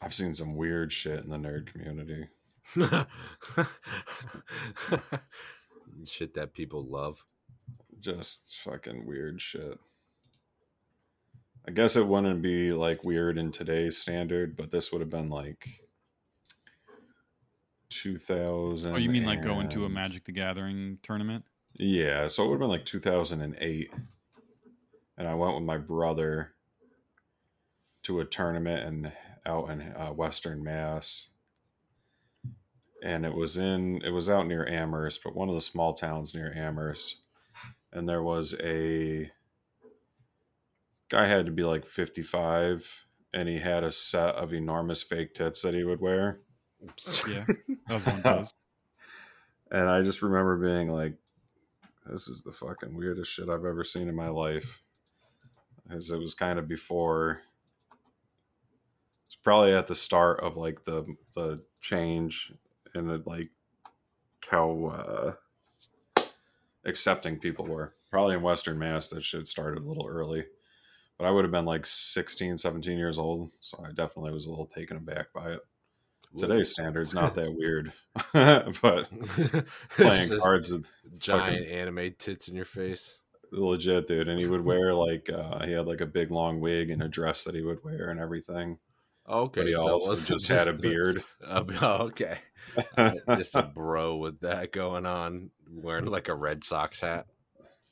I've 0.00 0.14
seen 0.14 0.34
some 0.34 0.56
weird 0.56 0.92
shit 0.92 1.24
in 1.24 1.30
the 1.30 1.36
nerd 1.36 1.66
community. 1.72 2.28
Shit 6.06 6.34
that 6.34 6.54
people 6.54 6.84
love. 6.86 7.24
Just 7.98 8.58
fucking 8.64 9.06
weird 9.06 9.40
shit. 9.40 9.78
I 11.68 11.72
guess 11.72 11.96
it 11.96 12.06
wouldn't 12.06 12.42
be 12.42 12.72
like 12.72 13.02
weird 13.02 13.38
in 13.38 13.50
today's 13.50 13.98
standard, 13.98 14.56
but 14.56 14.70
this 14.70 14.92
would 14.92 15.00
have 15.00 15.10
been 15.10 15.28
like 15.28 15.66
2000. 17.88 18.94
Oh, 18.94 18.98
you 18.98 19.10
mean 19.10 19.24
like 19.24 19.42
going 19.42 19.68
to 19.70 19.84
a 19.84 19.88
Magic 19.88 20.24
the 20.24 20.32
Gathering 20.32 20.98
tournament? 21.02 21.44
Yeah, 21.74 22.28
so 22.28 22.44
it 22.44 22.46
would 22.46 22.54
have 22.54 22.60
been 22.60 22.70
like 22.70 22.86
2008. 22.86 23.90
And 25.18 25.28
I 25.28 25.34
went 25.34 25.54
with 25.54 25.64
my 25.64 25.78
brother 25.78 26.52
to 28.04 28.20
a 28.20 28.24
tournament 28.24 28.86
and 28.86 29.12
out 29.44 29.70
in 29.70 29.80
uh, 29.80 30.10
Western 30.12 30.62
Mass. 30.62 31.28
And 33.02 33.26
it 33.26 33.34
was 33.34 33.56
in 33.56 34.00
it 34.04 34.10
was 34.10 34.30
out 34.30 34.46
near 34.46 34.66
Amherst, 34.66 35.22
but 35.24 35.34
one 35.34 35.48
of 35.48 35.54
the 35.54 35.60
small 35.60 35.94
towns 35.94 36.34
near 36.34 36.54
Amherst. 36.54 37.16
And 37.92 38.08
there 38.08 38.22
was 38.22 38.54
a 38.62 39.30
guy 41.08 41.26
had 41.26 41.46
to 41.46 41.52
be 41.52 41.62
like 41.62 41.84
55 41.84 43.04
and 43.34 43.48
he 43.48 43.58
had 43.58 43.84
a 43.84 43.92
set 43.92 44.34
of 44.36 44.52
enormous 44.52 45.02
fake 45.02 45.34
tits 45.34 45.62
that 45.62 45.74
he 45.74 45.84
would 45.84 46.00
wear. 46.00 46.40
Yeah, 47.28 47.44
that 47.88 47.94
was 47.94 48.06
one 48.06 48.16
of 48.16 48.22
those. 48.22 48.54
And 49.70 49.88
I 49.88 50.02
just 50.02 50.22
remember 50.22 50.56
being 50.56 50.90
like, 50.90 51.14
this 52.06 52.28
is 52.28 52.42
the 52.42 52.52
fucking 52.52 52.94
weirdest 52.94 53.32
shit 53.32 53.48
I've 53.48 53.64
ever 53.64 53.84
seen 53.84 54.08
in 54.08 54.14
my 54.14 54.28
life. 54.28 54.82
As 55.90 56.10
it 56.10 56.18
was 56.18 56.34
kind 56.34 56.58
of 56.58 56.66
before 56.66 57.40
it's 59.26 59.36
probably 59.36 59.72
at 59.72 59.86
the 59.86 59.94
start 59.94 60.40
of 60.40 60.56
like 60.56 60.84
the 60.84 61.04
the 61.34 61.62
change 61.80 62.52
and 62.94 63.24
like 63.26 63.50
how 64.48 64.86
uh 64.86 65.32
accepting 66.84 67.38
people 67.38 67.66
were. 67.66 67.94
Probably 68.10 68.34
in 68.34 68.42
Western 68.42 68.78
Mass 68.78 69.10
that 69.10 69.24
shit 69.24 69.48
started 69.48 69.82
a 69.82 69.86
little 69.86 70.06
early. 70.06 70.44
But 71.18 71.26
I 71.26 71.30
would 71.30 71.44
have 71.44 71.52
been 71.52 71.64
like 71.64 71.86
16, 71.86 72.58
17 72.58 72.98
years 72.98 73.18
old, 73.18 73.50
so 73.60 73.82
I 73.82 73.88
definitely 73.92 74.32
was 74.32 74.46
a 74.46 74.50
little 74.50 74.66
taken 74.66 74.96
aback 74.98 75.32
by 75.32 75.52
it. 75.52 75.60
Today's 76.36 76.70
standards 76.70 77.14
not 77.14 77.34
that 77.36 77.54
weird, 77.56 77.92
but 78.32 79.08
playing 79.90 80.38
cards 80.40 80.70
with 80.70 80.86
giant 81.18 81.62
fucking- 81.62 81.72
anime 81.74 82.14
tits 82.18 82.48
in 82.48 82.54
your 82.56 82.64
face. 82.66 83.18
legit 83.52 84.08
dude 84.08 84.28
and 84.28 84.40
he 84.40 84.46
would 84.48 84.64
wear 84.64 84.92
like 84.92 85.30
uh 85.30 85.64
he 85.64 85.70
had 85.70 85.86
like 85.86 86.00
a 86.00 86.06
big 86.06 86.32
long 86.32 86.60
wig 86.60 86.90
and 86.90 87.00
a 87.00 87.08
dress 87.08 87.44
that 87.44 87.54
he 87.54 87.62
would 87.62 87.82
wear 87.84 88.10
and 88.10 88.18
everything 88.20 88.76
Okay, 89.28 89.60
but 89.60 89.66
he 89.68 89.72
so 89.72 89.88
also 89.88 90.10
wasn't 90.10 90.40
just, 90.40 90.48
had 90.48 90.68
a 90.68 90.72
beard 90.72 91.22
Uh, 91.44 91.64
oh, 91.80 91.92
okay. 92.06 92.38
Uh, 92.96 93.12
just 93.36 93.54
a 93.54 93.62
bro 93.62 94.16
with 94.16 94.40
that 94.40 94.72
going 94.72 95.06
on, 95.06 95.50
wearing 95.70 96.06
like 96.06 96.28
a 96.28 96.34
Red 96.34 96.62
Sox 96.64 97.00
hat. 97.00 97.26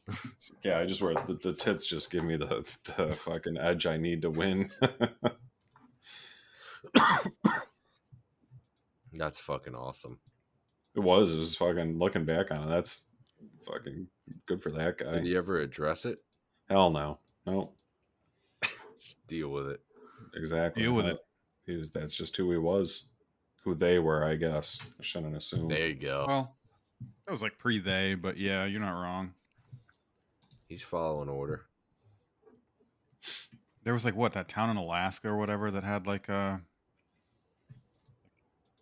yeah 0.65 0.79
i 0.79 0.85
just 0.85 1.01
wear 1.03 1.15
the, 1.27 1.35
the 1.43 1.53
tits 1.53 1.87
just 1.87 2.11
give 2.11 2.25
me 2.25 2.37
the, 2.37 2.47
the 2.97 3.15
fucking 3.15 3.57
edge 3.57 3.87
i 3.87 3.97
need 3.97 4.23
to 4.23 4.31
win 4.31 4.71
That's 9.17 9.39
fucking 9.39 9.75
awesome. 9.75 10.19
it 10.97 11.01
was 11.01 11.33
it 11.33 11.37
was 11.39 11.55
fucking 11.57 11.99
looking 11.99 12.25
back 12.25 12.51
on 12.51 12.65
it 12.65 12.69
that's 12.69 13.07
fucking 13.67 14.07
good 14.47 14.63
for 14.63 14.71
that 14.73 14.99
guy 14.99 15.13
Did 15.13 15.25
he 15.25 15.37
ever 15.37 15.59
address 15.59 16.05
it? 16.05 16.19
hell 16.69 16.91
no 16.91 17.19
no 17.47 17.71
Just 19.01 19.25
deal 19.27 19.51
with 19.51 19.69
it. 19.69 19.81
exactly 20.35 20.83
Deal 20.83 20.93
with 20.93 21.07
That- 21.07 21.19
he 21.67 21.77
was 21.77 21.91
that's 21.91 22.15
just 22.15 22.37
who 22.37 22.51
he 22.51 22.59
was 22.59 23.05
who 23.65 23.75
they 23.75 23.99
were 23.99 24.25
i 24.25 24.35
guess 24.35 24.79
i 25.01 25.03
shouldn't 25.03 25.37
assume 25.37 25.69
There 25.69 25.87
you 25.89 25.95
go. 25.95 26.25
Well, 26.29 26.57
that 27.27 27.33
was 27.33 27.41
like 27.43 27.57
pre 27.57 27.79
they, 27.79 28.15
but 28.15 28.37
yeah, 28.37 28.65
you're 28.67 28.81
not 28.81 29.01
wrong. 29.01 29.33
He's 30.75 30.83
following 30.83 31.29
order. 31.29 31.67
There 33.85 33.93
was 33.93 34.05
like 34.05 34.17
what 34.17 34.33
that 34.33 34.49
town 34.49 34.71
in 34.71 34.77
Alaska 34.77 35.29
or 35.29 35.37
whatever 35.37 35.71
that 35.71 35.85
had 35.85 36.09
like 36.09 36.29
a 36.29 36.61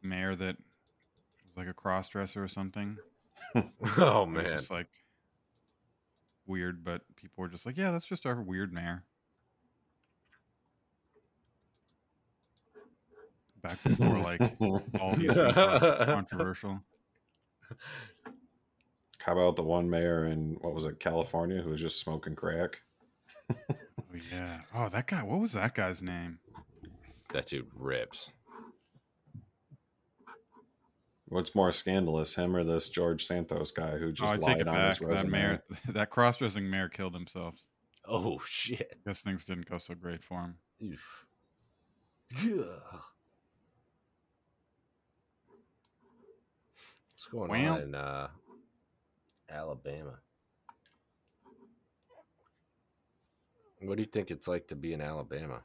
mayor 0.01 0.35
that 0.35 0.57
was 1.45 1.55
like 1.55 1.69
a 1.69 1.75
cross 1.75 2.09
dresser 2.09 2.43
or 2.43 2.49
something. 2.49 2.97
oh 3.99 4.25
man, 4.25 4.57
just 4.57 4.71
like 4.71 4.87
weird, 6.47 6.83
but 6.83 7.03
people 7.17 7.43
were 7.43 7.49
just 7.49 7.67
like, 7.67 7.77
yeah, 7.77 7.91
that's 7.91 8.07
just 8.07 8.25
our 8.25 8.41
weird 8.41 8.73
mayor. 8.73 9.05
Back 13.63 13.83
before 13.85 14.19
like 14.19 14.41
all 14.59 15.15
these 15.15 15.35
things 15.35 15.57
were 15.57 16.03
controversial. 16.07 16.81
How 19.25 19.33
about 19.33 19.57
the 19.57 19.63
one 19.63 19.89
mayor 19.89 20.27
in 20.27 20.57
what 20.61 20.75
was 20.75 20.85
it 20.87 20.99
california 21.01 21.61
who 21.63 21.71
was 21.71 21.81
just 21.81 22.01
smoking 22.01 22.35
crack 22.35 22.81
Oh 23.51 23.75
yeah. 24.33 24.61
Oh, 24.75 24.89
that 24.89 25.07
guy. 25.07 25.23
What 25.23 25.41
was 25.41 25.53
that 25.53 25.75
guy's 25.75 26.01
name? 26.03 26.39
that 27.33 27.47
dude 27.47 27.67
rips. 27.75 28.31
What's 31.29 31.55
more 31.55 31.73
scandalous, 31.73 32.35
him 32.35 32.55
or 32.55 32.63
this 32.65 32.89
George 32.91 33.25
Santos 33.27 33.71
guy 33.71 33.97
who 33.99 34.09
Oh, 34.09 34.13
just 34.13 34.33
I 34.33 34.37
take 34.37 34.43
lied 34.45 34.61
it 34.61 34.69
on 34.69 34.75
back. 34.75 34.89
his 34.91 34.99
That 34.99 35.07
resume? 35.07 35.31
mayor, 35.31 35.63
that 35.89 36.11
cross-dressing 36.11 36.69
mayor, 36.69 36.89
killed 36.89 37.15
himself. 37.15 37.55
Oh 38.07 38.41
shit. 38.47 38.99
Guess 39.07 39.21
things 39.21 39.45
didn't 39.45 39.69
go 39.69 39.79
so 39.79 39.95
great 39.95 40.23
for 40.23 40.41
him. 40.41 40.55
Oof. 40.83 41.27
Yeah. 42.43 42.65
What's 47.15 47.27
going 47.31 47.51
Well. 47.51 47.75
on 47.75 47.81
in 47.83 47.95
uh, 47.95 48.29
Alabama? 49.53 50.19
What 53.81 53.97
do 53.97 54.03
you 54.03 54.09
think 54.09 54.31
it's 54.31 54.47
like 54.47 54.69
to 54.69 54.77
be 54.77 54.93
in 54.93 55.01
Alabama? 55.01 55.63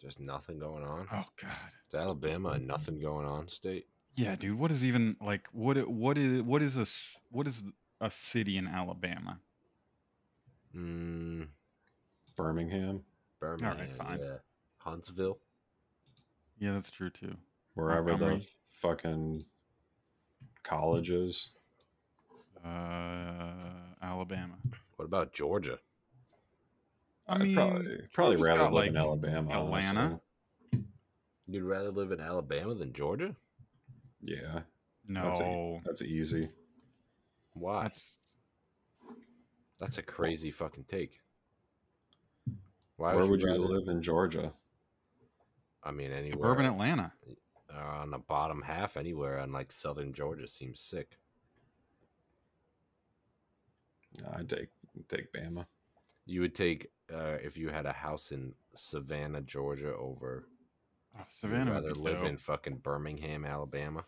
Just 0.00 0.20
nothing 0.20 0.58
going 0.58 0.84
on. 0.84 1.06
Oh 1.12 1.24
God. 1.40 1.50
Is 1.88 1.94
Alabama 1.94 2.50
a 2.50 2.58
nothing 2.58 3.00
going 3.00 3.26
on 3.26 3.48
state? 3.48 3.86
Yeah, 4.14 4.36
dude. 4.36 4.58
What 4.58 4.70
is 4.70 4.84
even 4.86 5.16
like? 5.20 5.48
What? 5.52 5.76
What 5.88 6.16
is? 6.16 6.42
What 6.42 6.62
is 6.62 6.76
a? 6.76 6.82
s- 6.82 7.18
What 7.30 7.46
is 7.46 7.62
a 8.00 8.10
city 8.10 8.56
in 8.56 8.66
Alabama? 8.68 9.40
Mm, 10.74 11.48
Birmingham, 12.36 13.02
Birmingham. 13.40 13.88
fine. 13.98 14.18
Yeah. 14.20 14.36
Huntsville. 14.78 15.38
Yeah, 16.58 16.72
that's 16.72 16.90
true 16.90 17.10
too. 17.10 17.34
wherever 17.74 18.12
the 18.12 18.18
Montgomery. 18.18 18.46
fucking 18.70 19.44
colleges. 20.62 21.50
Uh, 22.66 23.52
Alabama. 24.02 24.54
What 24.96 25.04
about 25.04 25.32
Georgia? 25.32 25.78
I 27.28 27.34
I'd 27.34 27.40
mean, 27.42 27.54
probably 27.54 27.98
probably 28.12 28.36
rather 28.36 28.60
got, 28.60 28.72
live 28.72 28.88
in 28.88 28.96
Alabama. 28.96 29.50
Atlanta. 29.52 30.00
honestly. 30.00 30.20
You'd 31.48 31.62
rather 31.64 31.90
live 31.90 32.12
in 32.12 32.20
Alabama 32.20 32.74
than 32.74 32.92
Georgia? 32.92 33.34
Yeah, 34.22 34.60
No, 35.06 35.22
that's, 35.24 35.40
e- 35.40 35.80
that's 35.84 36.02
easy. 36.02 36.48
Why? 37.52 37.84
That's, 37.84 38.18
that's 39.78 39.98
a 39.98 40.02
crazy 40.02 40.50
fucking 40.50 40.84
take. 40.88 41.20
Why 42.96 43.14
Where 43.14 43.26
would 43.26 43.42
you, 43.42 43.46
rather- 43.48 43.60
live 43.60 43.88
in 43.88 44.02
Georgia? 44.02 44.52
I 45.84 45.92
mean, 45.92 46.10
anywhere. 46.10 46.32
suburban 46.32 46.66
Atlanta. 46.66 47.12
uh, 47.72 47.78
on 47.78 48.10
the 48.10 48.18
bottom 48.18 48.62
half, 48.62 48.96
anywhere 48.96 49.38
on 49.38 49.52
like 49.52 49.70
southern 49.70 50.12
Georgia 50.12 50.48
seems 50.48 50.80
sick. 50.80 51.18
I'd 54.34 54.48
take 54.48 54.68
take 55.08 55.32
Bama. 55.32 55.66
You 56.24 56.40
would 56.42 56.54
take 56.54 56.90
uh, 57.12 57.36
if 57.42 57.56
you 57.56 57.68
had 57.68 57.86
a 57.86 57.92
house 57.92 58.32
in 58.32 58.52
Savannah, 58.74 59.42
Georgia, 59.42 59.94
over. 59.94 60.48
Oh, 61.14 61.20
you'd 61.20 61.26
Savannah 61.32 61.72
rather 61.72 61.94
be 61.94 62.00
live 62.00 62.22
in 62.24 62.36
fucking 62.36 62.78
Birmingham, 62.78 63.44
Alabama, 63.44 64.04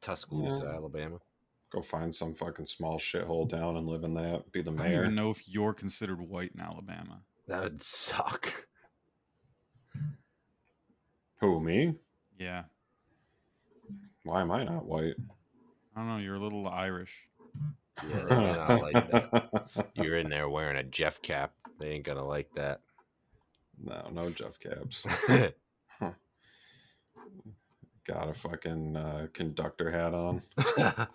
Tuscaloosa, 0.00 0.64
Yeah. 0.64 0.74
Alabama. 0.74 1.18
Go 1.70 1.80
find 1.80 2.14
some 2.14 2.34
fucking 2.34 2.66
small 2.66 2.98
shithole 2.98 3.48
town 3.48 3.76
and 3.76 3.86
live 3.86 4.04
in 4.04 4.14
that. 4.14 4.50
Be 4.52 4.60
the 4.62 4.70
mayor. 4.70 4.80
I 4.80 4.84
don't 4.84 4.90
mayor. 4.92 5.02
even 5.04 5.14
know 5.14 5.30
if 5.30 5.42
you're 5.48 5.72
considered 5.72 6.20
white 6.20 6.52
in 6.54 6.60
Alabama. 6.60 7.20
That'd 7.48 7.82
suck. 7.82 8.66
Who 11.40 11.60
me? 11.60 11.94
Yeah, 12.38 12.64
Why 14.24 14.40
am 14.42 14.50
I 14.50 14.64
not 14.64 14.84
white? 14.84 15.14
I 15.94 16.00
don't 16.00 16.08
know. 16.08 16.16
You're 16.18 16.36
a 16.36 16.40
little 16.42 16.66
Irish. 16.68 17.26
Yeah, 18.08 18.24
they 18.28 18.36
may 18.36 18.52
not 18.52 18.80
like 18.82 19.10
that. 19.10 19.88
You're 19.94 20.16
in 20.18 20.28
there 20.30 20.48
wearing 20.48 20.76
a 20.76 20.82
Jeff 20.82 21.20
cap. 21.22 21.52
They 21.78 21.90
ain't 21.90 22.04
gonna 22.04 22.24
like 22.26 22.50
that. 22.54 22.80
No, 23.82 24.08
no 24.12 24.30
Jeff 24.30 24.58
Caps. 24.60 25.06
Got 28.04 28.28
a 28.30 28.34
fucking 28.34 28.96
uh, 28.96 29.28
conductor 29.32 29.90
hat 29.90 30.12
on. 30.12 30.42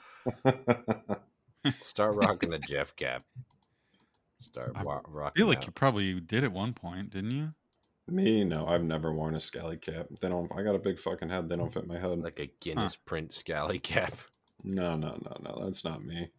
Start 1.82 2.16
rocking 2.16 2.54
a 2.54 2.60
Jeff 2.60 2.96
cap. 2.96 3.24
Start 4.40 4.72
I 4.76 4.84
wa- 4.84 5.02
I 5.06 5.10
rocking. 5.10 5.42
feel 5.42 5.48
like 5.48 5.58
out. 5.60 5.66
you 5.66 5.72
probably 5.74 6.18
did 6.22 6.46
at 6.46 6.52
one 6.54 6.72
point, 6.74 7.10
didn't 7.10 7.32
you? 7.32 7.54
Me, 8.08 8.46
no, 8.46 8.68
I've 8.68 8.86
never 8.86 9.14
worn 9.14 9.36
a 9.36 9.40
scally 9.40 9.76
cap. 9.76 10.08
They 10.22 10.30
don't. 10.30 10.50
I 10.56 10.64
got 10.64 10.76
a 10.76 10.80
big 10.80 10.98
fucking 10.98 11.28
head. 11.30 11.50
They 11.50 11.58
don't 11.58 11.74
fit 11.74 11.88
my 11.88 12.00
head. 12.00 12.20
like 12.20 12.40
a 12.40 12.50
Guinness 12.62 12.96
print 12.96 13.34
scally 13.34 13.80
cap. 13.80 14.14
No, 14.64 14.96
no, 14.96 15.18
no, 15.26 15.38
no. 15.44 15.62
That's 15.66 15.84
not 15.84 16.06
me. 16.06 16.30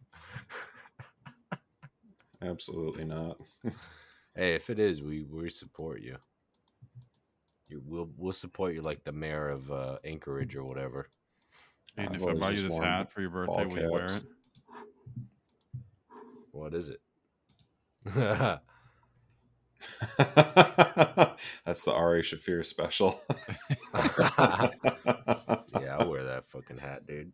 Absolutely 2.41 3.05
not. 3.05 3.37
Hey, 4.35 4.55
if 4.55 4.69
it 4.69 4.79
is, 4.79 5.01
we 5.01 5.23
we 5.23 5.49
support 5.49 6.01
you. 6.01 6.17
You 7.67 7.81
we'll 7.85 8.09
we'll 8.17 8.33
support 8.33 8.73
you 8.73 8.81
like 8.81 9.03
the 9.03 9.11
mayor 9.11 9.49
of 9.49 9.71
uh, 9.71 9.97
Anchorage 10.03 10.55
or 10.55 10.63
whatever. 10.63 11.09
And 11.97 12.09
I've 12.09 12.21
if 12.21 12.27
I 12.27 12.33
buy 12.33 12.51
you 12.51 12.67
this 12.67 12.77
hat 12.77 13.11
for 13.11 13.21
your 13.21 13.29
birthday, 13.29 13.65
ball 13.65 13.67
will 13.67 13.79
you 13.79 13.91
wear 13.91 14.05
it? 14.05 14.23
What 16.51 16.73
is 16.73 16.89
it? 16.89 17.01
That's 21.65 21.83
the 21.83 21.91
Ari 21.93 22.21
Shaffir 22.23 22.65
special. 22.65 23.21
yeah, 25.81 25.97
I'll 25.99 26.09
wear 26.09 26.23
that 26.23 26.45
fucking 26.47 26.77
hat, 26.77 27.05
dude. 27.05 27.33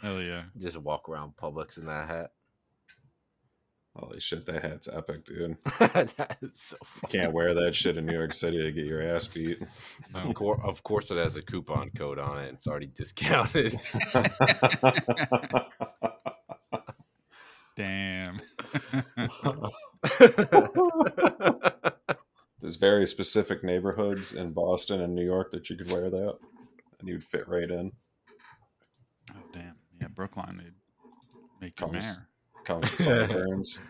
Hell 0.00 0.20
yeah. 0.20 0.44
Just 0.58 0.76
walk 0.76 1.08
around 1.08 1.32
Publix 1.36 1.78
in 1.78 1.86
that 1.86 2.08
hat. 2.08 2.30
Holy 3.96 4.20
shit, 4.20 4.44
that 4.46 4.64
hat's 4.64 4.88
epic, 4.92 5.24
dude. 5.24 5.56
that 5.78 6.36
is 6.42 6.60
so 6.60 6.76
You 7.04 7.08
can't 7.08 7.32
wear 7.32 7.54
that 7.54 7.76
shit 7.76 7.96
in 7.96 8.06
New 8.06 8.12
York 8.12 8.34
City 8.34 8.60
to 8.60 8.72
get 8.72 8.86
your 8.86 9.00
ass 9.00 9.28
beat. 9.28 9.62
Of 10.14 10.34
course, 10.34 10.60
of 10.64 10.82
course, 10.82 11.12
it 11.12 11.16
has 11.16 11.36
a 11.36 11.42
coupon 11.42 11.90
code 11.90 12.18
on 12.18 12.40
it. 12.40 12.54
It's 12.54 12.66
already 12.66 12.88
discounted. 12.88 13.78
Damn. 17.76 18.40
There's 22.60 22.76
very 22.76 23.06
specific 23.06 23.62
neighborhoods 23.62 24.32
in 24.32 24.52
Boston 24.52 25.02
and 25.02 25.14
New 25.14 25.24
York 25.24 25.52
that 25.52 25.70
you 25.70 25.76
could 25.76 25.92
wear 25.92 26.10
that, 26.10 26.38
and 26.98 27.08
you'd 27.08 27.22
fit 27.22 27.46
right 27.46 27.70
in. 27.70 27.92
Brookline 30.14 30.58
they'd 30.58 30.72
make 31.60 31.80
you 31.80 31.86
Comes, 31.86 32.04
mayor. 32.04 32.28
comes 32.64 32.82
with 32.82 33.02
sideburns. 33.02 33.80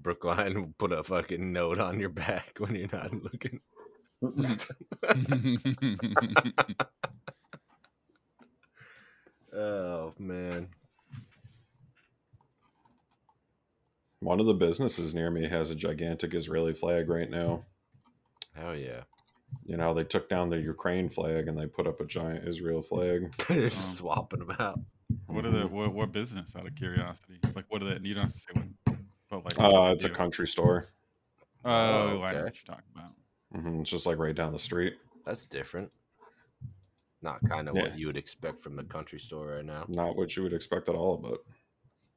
Brookline 0.00 0.60
will 0.60 0.74
put 0.78 0.92
a 0.92 1.04
fucking 1.04 1.52
note 1.52 1.78
on 1.78 2.00
your 2.00 2.08
back 2.08 2.56
when 2.58 2.74
you're 2.74 2.88
not 2.92 3.12
looking. 3.12 3.60
oh 9.54 10.12
man. 10.18 10.68
One 14.20 14.40
of 14.40 14.46
the 14.46 14.54
businesses 14.54 15.14
near 15.14 15.30
me 15.30 15.48
has 15.48 15.70
a 15.70 15.74
gigantic 15.74 16.34
Israeli 16.34 16.74
flag 16.74 17.08
right 17.08 17.30
now. 17.30 17.64
Hell 18.54 18.76
yeah. 18.76 19.02
You 19.64 19.76
know, 19.76 19.94
they 19.94 20.04
took 20.04 20.28
down 20.28 20.50
the 20.50 20.58
Ukraine 20.58 21.08
flag 21.08 21.48
and 21.48 21.56
they 21.58 21.66
put 21.66 21.86
up 21.86 22.00
a 22.00 22.04
giant 22.06 22.46
Israel 22.48 22.82
flag. 22.82 23.32
They're 23.48 23.68
just 23.68 23.96
swapping 23.96 24.40
them 24.40 24.56
out. 24.58 24.80
What 25.26 25.44
are 25.44 25.50
the 25.50 25.66
what, 25.66 25.92
what 25.92 26.12
business 26.12 26.54
out 26.56 26.66
of 26.66 26.74
curiosity? 26.74 27.38
Like 27.54 27.66
what 27.68 27.82
are 27.82 27.94
they 27.98 28.08
you 28.08 28.14
don't 28.14 28.24
have 28.24 28.32
to 28.32 28.38
say 28.38 28.46
what 28.52 28.66
but 29.30 29.44
like 29.44 29.58
what 29.58 29.72
Uh, 29.72 29.88
they 29.88 29.92
it's 29.94 30.04
a 30.04 30.10
country 30.10 30.46
store. 30.46 30.86
Oh, 31.64 31.70
Oh, 31.70 32.22
I 32.22 32.32
know 32.32 32.44
what 32.44 32.54
you're 32.56 32.74
talking 32.76 32.90
about. 32.94 33.12
hmm 33.52 33.80
It's 33.80 33.90
just 33.90 34.06
like 34.06 34.18
right 34.18 34.34
down 34.34 34.52
the 34.52 34.58
street. 34.58 34.94
That's 35.24 35.44
different. 35.46 35.92
Not 37.22 37.42
kind 37.44 37.68
of 37.68 37.76
Yeah. 37.76 37.82
what 37.82 37.98
you 37.98 38.06
would 38.06 38.16
expect 38.16 38.62
from 38.62 38.76
the 38.76 38.84
country 38.84 39.18
store 39.20 39.48
right 39.48 39.64
now. 39.64 39.84
Not 39.88 40.16
what 40.16 40.36
you 40.36 40.42
would 40.42 40.52
expect 40.54 40.88
at 40.88 40.94
all, 40.94 41.16
but 41.16 41.40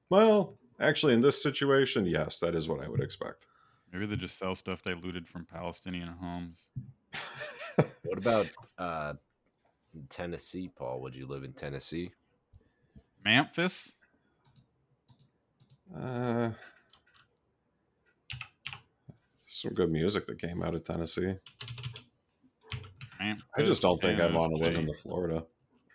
well, 0.10 0.58
actually, 0.80 1.14
in 1.14 1.22
this 1.22 1.42
situation, 1.42 2.06
yes, 2.06 2.40
that 2.40 2.56
is 2.56 2.68
what 2.68 2.80
I 2.84 2.88
would 2.88 3.02
expect. 3.02 3.48
Maybe 3.92 4.06
they 4.06 4.16
just 4.16 4.38
sell 4.38 4.56
stuff 4.56 4.82
they 4.82 4.94
looted 4.94 5.28
from 5.28 5.46
Palestinian 5.46 6.08
homes. 6.08 6.70
What 8.04 8.18
about 8.18 8.48
uh 8.78 9.14
Tennessee, 10.10 10.70
Paul? 10.76 11.02
Would 11.02 11.16
you 11.16 11.26
live 11.28 11.44
in 11.44 11.54
Tennessee? 11.54 12.12
Memphis? 13.24 13.92
Uh, 15.96 16.50
some 19.46 19.74
good 19.74 19.92
music 19.92 20.26
that 20.28 20.40
came 20.40 20.64
out 20.64 20.74
of 20.76 20.84
Tennessee. 20.84 21.36
I 23.20 23.62
just 23.64 23.82
don't 23.82 24.02
think 24.02 24.20
I'd 24.20 24.36
want 24.36 24.54
to 24.56 24.62
live 24.62 24.78
in 24.78 24.86
the 24.86 24.94
Florida. 24.94 25.44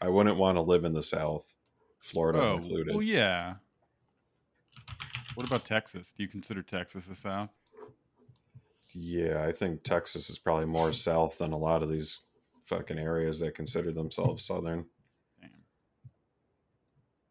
I 0.01 0.09
wouldn't 0.09 0.37
want 0.39 0.57
to 0.57 0.63
live 0.63 0.85
in 0.85 0.95
the 0.95 1.03
South, 1.03 1.45
Florida 2.01 2.39
Oh, 2.41 2.57
included. 2.57 2.95
well, 2.95 3.03
yeah. 3.03 3.55
What 5.35 5.47
about 5.47 5.65
Texas? 5.67 6.13
Do 6.17 6.23
you 6.23 6.29
consider 6.29 6.63
Texas 6.63 7.07
the 7.07 7.15
South? 7.15 7.51
Yeah, 8.95 9.45
I 9.47 9.53
think 9.53 9.83
Texas 9.83 10.31
is 10.31 10.39
probably 10.39 10.67
more 10.67 10.93
south 10.95 11.39
than 11.39 11.53
a 11.53 11.59
lot 11.59 11.83
of 11.83 11.91
these 11.91 12.27
fucking 12.67 12.99
areas 12.99 13.41
that 13.41 13.55
consider 13.55 13.93
themselves 13.93 14.45
southern. 14.45 14.85
Damn. 15.41 15.51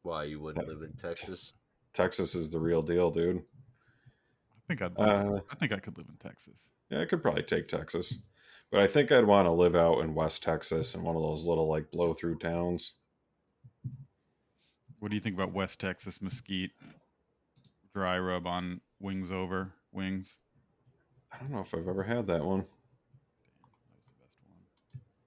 Why 0.03 0.23
you 0.25 0.39
wouldn't 0.39 0.67
live 0.67 0.81
in 0.81 0.93
Texas? 0.93 1.53
Texas 1.93 2.35
is 2.35 2.49
the 2.49 2.59
real 2.59 2.81
deal, 2.81 3.11
dude. 3.11 3.37
I 3.37 4.67
think 4.67 4.81
I'd. 4.81 4.99
Uh, 4.99 5.39
I 5.49 5.55
think 5.55 5.71
I 5.71 5.79
could 5.79 5.97
live 5.97 6.07
in 6.09 6.17
Texas. 6.17 6.69
Yeah, 6.89 7.01
I 7.01 7.05
could 7.05 7.21
probably 7.21 7.43
take 7.43 7.67
Texas. 7.67 8.19
But 8.71 8.81
I 8.81 8.87
think 8.87 9.11
I'd 9.11 9.25
want 9.25 9.45
to 9.45 9.51
live 9.51 9.75
out 9.75 10.01
in 10.01 10.13
West 10.13 10.43
Texas 10.43 10.93
in 10.93 11.01
one 11.01 11.15
of 11.15 11.21
those 11.21 11.45
little 11.45 11.69
like 11.69 11.89
blow 11.89 12.13
through 12.13 12.37
towns. 12.39 12.95
What 14.99 15.09
do 15.09 15.15
you 15.15 15.21
think 15.21 15.35
about 15.35 15.53
West 15.53 15.79
Texas 15.79 16.21
mesquite? 16.21 16.71
Dry 17.93 18.19
rub 18.19 18.45
on 18.45 18.81
wings 18.99 19.31
over 19.31 19.73
wings. 19.91 20.37
I 21.37 21.43
don't 21.43 21.51
know 21.51 21.59
if 21.59 21.73
I've 21.73 21.87
ever 21.87 22.03
had 22.03 22.27
that 22.27 22.43
one. 22.43 22.65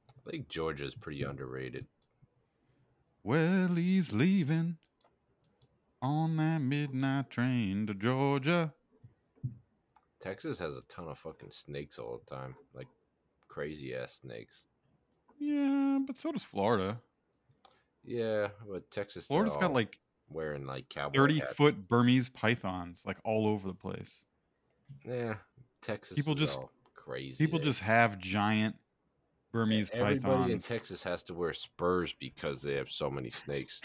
I 0.09 0.31
think 0.31 0.49
Georgia's 0.49 0.95
pretty 0.95 1.23
underrated. 1.23 1.87
Well, 3.23 3.69
he's 3.75 4.13
leaving 4.13 4.79
on 6.03 6.37
that 6.39 6.59
midnight 6.59 7.31
train 7.31 7.87
to 7.87 7.95
Georgia. 7.95 8.73
Texas 10.21 10.59
has 10.59 10.77
a 10.77 10.83
ton 10.89 11.09
of 11.09 11.19
fucking 11.19 11.51
snakes 11.53 11.99
all 11.99 12.21
the 12.25 12.37
time, 12.37 12.55
like 12.75 12.89
crazy 13.49 13.95
ass 13.95 14.21
snakes. 14.23 14.67
Yeah, 15.39 15.99
but 16.07 16.19
so 16.19 16.33
does 16.33 16.43
Florida. 16.43 17.01
Yeah, 18.05 18.49
but 18.69 18.91
Texas. 18.91 19.29
they're 19.29 19.37
Florida's 19.37 19.57
got 19.57 19.73
like 19.73 19.99
wearing 20.29 20.67
like 20.67 20.89
cowboy 20.89 21.15
thirty 21.15 21.39
hats. 21.39 21.55
foot 21.55 21.89
Burmese 21.89 22.29
pythons, 22.29 23.03
like 23.07 23.19
all 23.25 23.47
over 23.47 23.69
the 23.69 23.75
place. 23.75 24.21
Yeah, 25.07 25.37
Texas. 25.83 26.17
People 26.17 26.35
just 26.35 26.59
crazy. 26.95 27.45
People 27.45 27.59
there. 27.59 27.65
just 27.65 27.81
have 27.81 28.19
giant 28.19 28.77
Burmese 29.53 29.91
Everybody 29.93 30.53
in. 30.53 30.61
Texas 30.61 31.03
has 31.03 31.23
to 31.25 31.35
wear 31.35 31.53
spurs 31.53 32.13
because 32.13 32.63
they 32.63 32.75
have 32.75 32.91
so 32.91 33.11
many 33.11 33.31
snakes. 33.31 33.81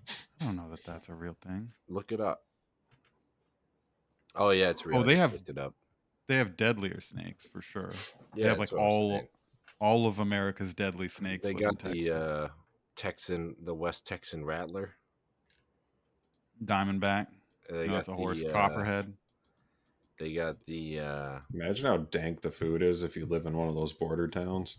I 0.40 0.44
don't 0.46 0.56
know 0.56 0.70
that 0.70 0.84
that's 0.84 1.08
a 1.08 1.14
real 1.14 1.36
thing. 1.46 1.70
Look 1.88 2.12
it 2.12 2.20
up. 2.20 2.44
Oh 4.34 4.50
yeah, 4.50 4.70
it's 4.70 4.86
real. 4.86 4.98
Oh, 4.98 5.02
they 5.02 5.16
have 5.16 5.32
looked 5.32 5.48
it 5.48 5.58
up. 5.58 5.74
they 6.26 6.36
have 6.36 6.56
deadlier 6.56 7.00
snakes 7.00 7.46
for 7.52 7.60
sure. 7.60 7.90
they 8.34 8.42
Yeah, 8.42 8.48
have 8.50 8.58
like 8.58 8.70
that's 8.70 8.72
what 8.72 8.78
I'm 8.80 8.86
all 8.92 9.22
all 9.80 10.06
of 10.06 10.18
America's 10.20 10.72
deadly 10.74 11.08
snakes. 11.08 11.42
They 11.44 11.54
got 11.54 11.78
the 11.78 12.10
uh, 12.10 12.48
Texan, 12.96 13.56
the 13.64 13.74
West 13.74 14.06
Texan 14.06 14.44
rattler. 14.44 14.94
Diamondback. 16.64 17.26
They 17.68 17.86
no, 17.86 17.94
got 17.98 18.08
a 18.08 18.12
horse. 18.12 18.42
uh, 18.44 18.52
Copperhead. 18.52 19.12
They 20.20 20.34
got 20.34 20.56
the 20.66 21.00
uh, 21.00 21.38
Imagine 21.54 21.86
how 21.86 21.96
dank 21.96 22.42
the 22.42 22.50
food 22.50 22.82
is 22.82 23.02
if 23.04 23.16
you 23.16 23.24
live 23.24 23.46
in 23.46 23.56
one 23.56 23.68
of 23.68 23.74
those 23.74 23.94
border 23.94 24.28
towns. 24.28 24.76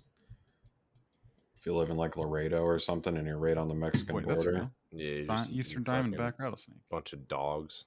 If 1.60 1.66
you 1.66 1.76
live 1.76 1.90
in 1.90 1.98
like 1.98 2.16
Laredo 2.16 2.62
or 2.62 2.78
something 2.78 3.18
and 3.18 3.26
you're 3.26 3.40
right 3.40 3.58
on 3.58 3.68
the 3.68 3.74
Mexican 3.74 4.16
Wait, 4.18 4.26
border. 4.26 4.52
real? 4.52 4.72
yeah 4.92 5.08
you're 5.16 5.26
Di- 5.26 5.36
just 5.36 5.50
eating 5.50 5.60
Eastern 5.60 5.86
fucking 5.86 6.12
Diamondback 6.14 6.34
rattlesnake. 6.38 6.78
Bunch 6.92 7.14
of 7.14 7.28
dogs. 7.28 7.86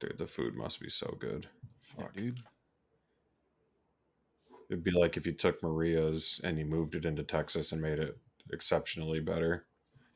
Dude, 0.00 0.18
the 0.18 0.26
food 0.26 0.56
must 0.56 0.80
be 0.80 0.88
so 0.90 1.16
good. 1.20 1.46
Yeah, 1.96 2.04
Fuck. 2.06 2.14
dude. 2.14 2.40
It'd 4.68 4.82
be 4.82 4.90
like 4.90 5.16
if 5.16 5.26
you 5.26 5.32
took 5.32 5.62
Maria's 5.62 6.40
and 6.42 6.58
you 6.58 6.64
moved 6.64 6.96
it 6.96 7.04
into 7.04 7.22
Texas 7.22 7.70
and 7.70 7.80
made 7.80 8.00
it 8.00 8.18
exceptionally 8.52 9.20
better. 9.20 9.66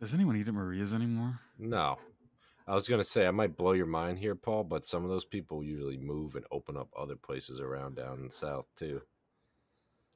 Does 0.01 0.13
anyone 0.13 0.37
eat 0.37 0.49
at 0.49 0.55
Maria's 0.55 0.93
anymore? 0.93 1.39
No. 1.59 1.99
I 2.69 2.75
was 2.75 2.89
gonna 2.89 3.05
say 3.05 3.27
I 3.27 3.31
might 3.31 3.57
blow 3.57 3.73
your 3.73 3.87
mind 3.87 4.19
here, 4.19 4.35
Paul, 4.35 4.65
but 4.65 4.85
some 4.85 5.05
of 5.05 5.11
those 5.11 5.25
people 5.25 5.63
usually 5.63 5.99
move 5.99 6.35
and 6.35 6.45
open 6.51 6.77
up 6.77 6.89
other 6.97 7.17
places 7.17 7.61
around 7.61 7.97
down 7.97 8.19
in 8.19 8.27
the 8.27 8.33
south 8.33 8.67
too. 8.77 9.01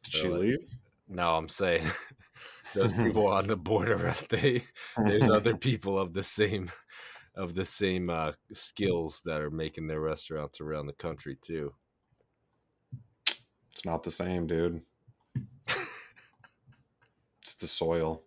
Did 0.04 0.12
So, 0.12 0.18
she 0.18 0.28
like- 0.28 0.40
leave? 0.40 0.74
No, 1.12 1.34
I'm 1.36 1.48
saying 1.48 1.86
those 2.74 2.92
people 3.04 3.26
on 3.26 3.46
the 3.46 3.56
border. 3.56 4.14
They 4.30 4.62
there's 4.96 5.30
other 5.30 5.56
people 5.56 5.98
of 5.98 6.12
the 6.12 6.22
same 6.22 6.70
of 7.36 7.54
the 7.54 7.64
same 7.64 8.10
uh, 8.10 8.32
skills 8.52 9.20
that 9.24 9.40
are 9.40 9.50
making 9.50 9.86
their 9.86 10.00
restaurants 10.00 10.60
around 10.60 10.86
the 10.86 10.92
country 10.92 11.36
too. 11.40 11.72
It's 13.70 13.84
not 13.84 14.02
the 14.02 14.10
same, 14.10 14.46
dude. 14.48 14.82
it's 17.40 17.54
the 17.54 17.68
soil. 17.68 18.22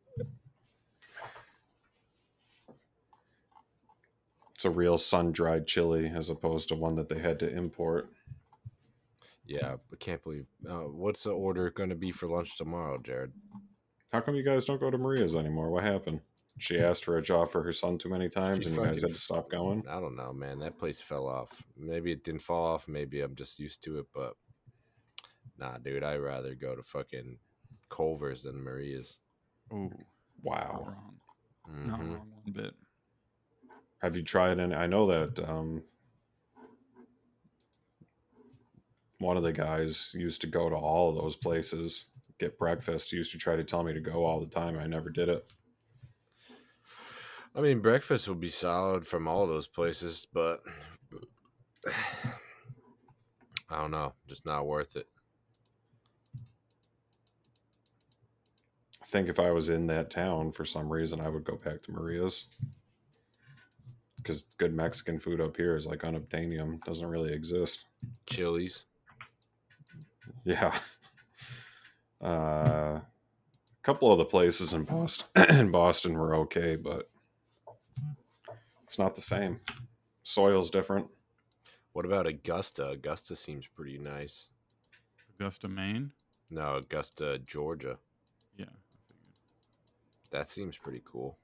It's 4.64 4.73
a 4.73 4.80
real 4.80 4.98
sun 4.98 5.34
dried 5.34 5.68
chili 5.68 6.10
as 6.15 6.30
opposed 6.30 6.69
to 6.69 6.76
one 6.76 6.95
that 6.95 7.10
they 7.10 7.19
had 7.19 7.38
to 7.40 7.53
import. 7.53 8.07
Yeah, 9.45 9.76
I 9.91 9.95
can't 9.99 10.23
believe. 10.23 10.45
Uh, 10.65 10.88
what's 10.88 11.23
the 11.23 11.31
order 11.31 11.69
going 11.69 11.90
to 11.90 11.95
be 11.95 12.14
for 12.14 12.27
lunch 12.30 12.57
tomorrow, 12.57 12.98
Jared? 13.03 13.34
How 14.14 14.22
come 14.22 14.35
you 14.35 14.44
guys 14.44 14.64
don't 14.64 14.80
go 14.80 14.90
to 14.90 14.98
Maria's 14.98 15.35
anymore? 15.35 15.69
What 15.69 15.84
happened? 15.84 16.22
She 16.60 16.80
asked 16.80 17.03
for 17.03 17.18
a 17.18 17.22
job 17.22 17.52
for 17.52 17.61
her 17.61 17.73
son 17.73 17.98
too 17.98 18.07
many 18.07 18.30
times 18.30 18.64
She 18.64 18.69
and 18.69 18.77
you 18.77 18.85
guys 18.85 19.02
had 19.02 19.11
to 19.11 19.18
stop 19.18 19.52
going? 19.52 19.84
I 19.85 19.99
don't 19.99 20.15
know, 20.15 20.31
man. 20.31 20.60
That 20.60 20.80
place 20.80 21.02
fell 21.02 21.27
off. 21.27 21.49
Maybe 21.76 22.14
it 22.14 22.23
didn't 22.23 22.41
fall 22.44 22.65
off. 22.65 22.88
Maybe 22.88 23.19
I'm 23.19 23.35
just 23.35 23.60
used 23.60 23.84
to 23.84 23.99
it, 23.99 24.06
but 24.15 24.38
nah, 25.60 25.77
dude. 25.77 26.06
I'd 26.06 26.22
rather 26.22 26.56
go 26.56 26.73
to 26.73 26.84
fucking 26.84 27.38
Culver's 27.90 28.44
than 28.44 28.64
Maria's. 28.64 29.18
Oh, 29.73 29.91
Wow. 30.41 30.85
wrong. 30.88 31.85
Not 31.85 31.99
wrong 31.99 32.31
one 32.45 32.53
bit. 32.53 32.73
Have 34.03 34.17
you 34.17 34.21
tried 34.21 34.59
any? 34.59 34.75
I 34.75 34.85
know 34.85 35.07
that 35.07 35.49
um, 35.49 35.81
one 39.19 39.38
of 39.38 39.43
the 39.43 39.53
guys 39.53 40.13
used 40.13 40.41
to 40.41 40.47
go 40.47 40.67
to 40.69 40.75
all 40.75 41.09
of 41.09 41.15
those 41.15 41.38
places, 41.38 42.09
get 42.38 42.59
breakfast. 42.59 43.11
He 43.11 43.15
used 43.15 43.31
to 43.31 43.38
try 43.38 43.55
to 43.55 43.63
tell 43.63 43.81
me 43.81 43.93
to 43.93 44.01
go 44.01 44.25
all 44.25 44.41
the 44.41 44.45
time. 44.45 44.77
I 44.77 44.88
never 44.88 45.09
did 45.09 45.30
it. 45.30 45.45
I 47.55 47.61
mean, 47.61 47.80
breakfast 47.80 48.27
will 48.27 48.35
be 48.35 48.49
solid 48.49 49.07
from 49.07 49.25
all 49.25 49.47
those 49.47 49.67
places, 49.67 50.27
but 50.34 50.61
I 53.69 53.77
don't 53.80 53.91
know, 53.91 54.11
just 54.27 54.45
not 54.45 54.67
worth 54.67 54.97
it. 54.97 55.07
I 59.01 59.05
think 59.05 59.30
if 59.30 59.39
I 59.39 59.51
was 59.51 59.69
in 59.69 59.88
that 59.88 60.09
town 60.09 60.51
for 60.51 60.65
some 60.65 60.91
reason, 60.91 61.21
I 61.21 61.30
would 61.30 61.45
go 61.45 61.55
back 61.55 61.84
to 61.84 61.91
Maria's 61.93 62.47
because 64.24 64.44
good 64.58 64.74
Mexican 64.74 65.20
food 65.20 65.41
up 65.41 65.58
here 65.58 65.76
is 65.76 65.86
like 65.86 66.00
unobtainium, 66.00 66.84
doesn't 66.86 67.06
really 67.06 67.34
exist. 67.34 67.86
Chili's. 68.26 68.86
Yeah. 70.45 70.76
Uh, 72.22 73.02
a 73.02 73.84
couple 73.84 74.10
of 74.10 74.18
the 74.18 74.24
places 74.24 74.72
in 74.72 74.86
Boston 74.86 75.28
in 75.50 75.72
Boston 75.72 76.14
were 76.14 76.36
okay, 76.36 76.78
but 76.78 77.10
it's 78.86 78.98
not 78.98 79.14
the 79.14 79.20
same. 79.20 79.60
Soil's 80.24 80.70
different. 80.70 81.06
What 81.91 82.06
about 82.06 82.26
Augusta? 82.26 82.91
Augusta 82.91 83.36
seems 83.36 83.68
pretty 83.68 83.98
nice. 83.98 84.48
Augusta, 85.36 85.68
Maine. 85.68 86.14
No, 86.50 86.78
Augusta, 86.78 87.40
Georgia. 87.45 87.98
Yeah. 88.56 88.68
That 90.32 90.50
seems 90.50 90.78
pretty 90.78 91.02
cool. 91.04 91.38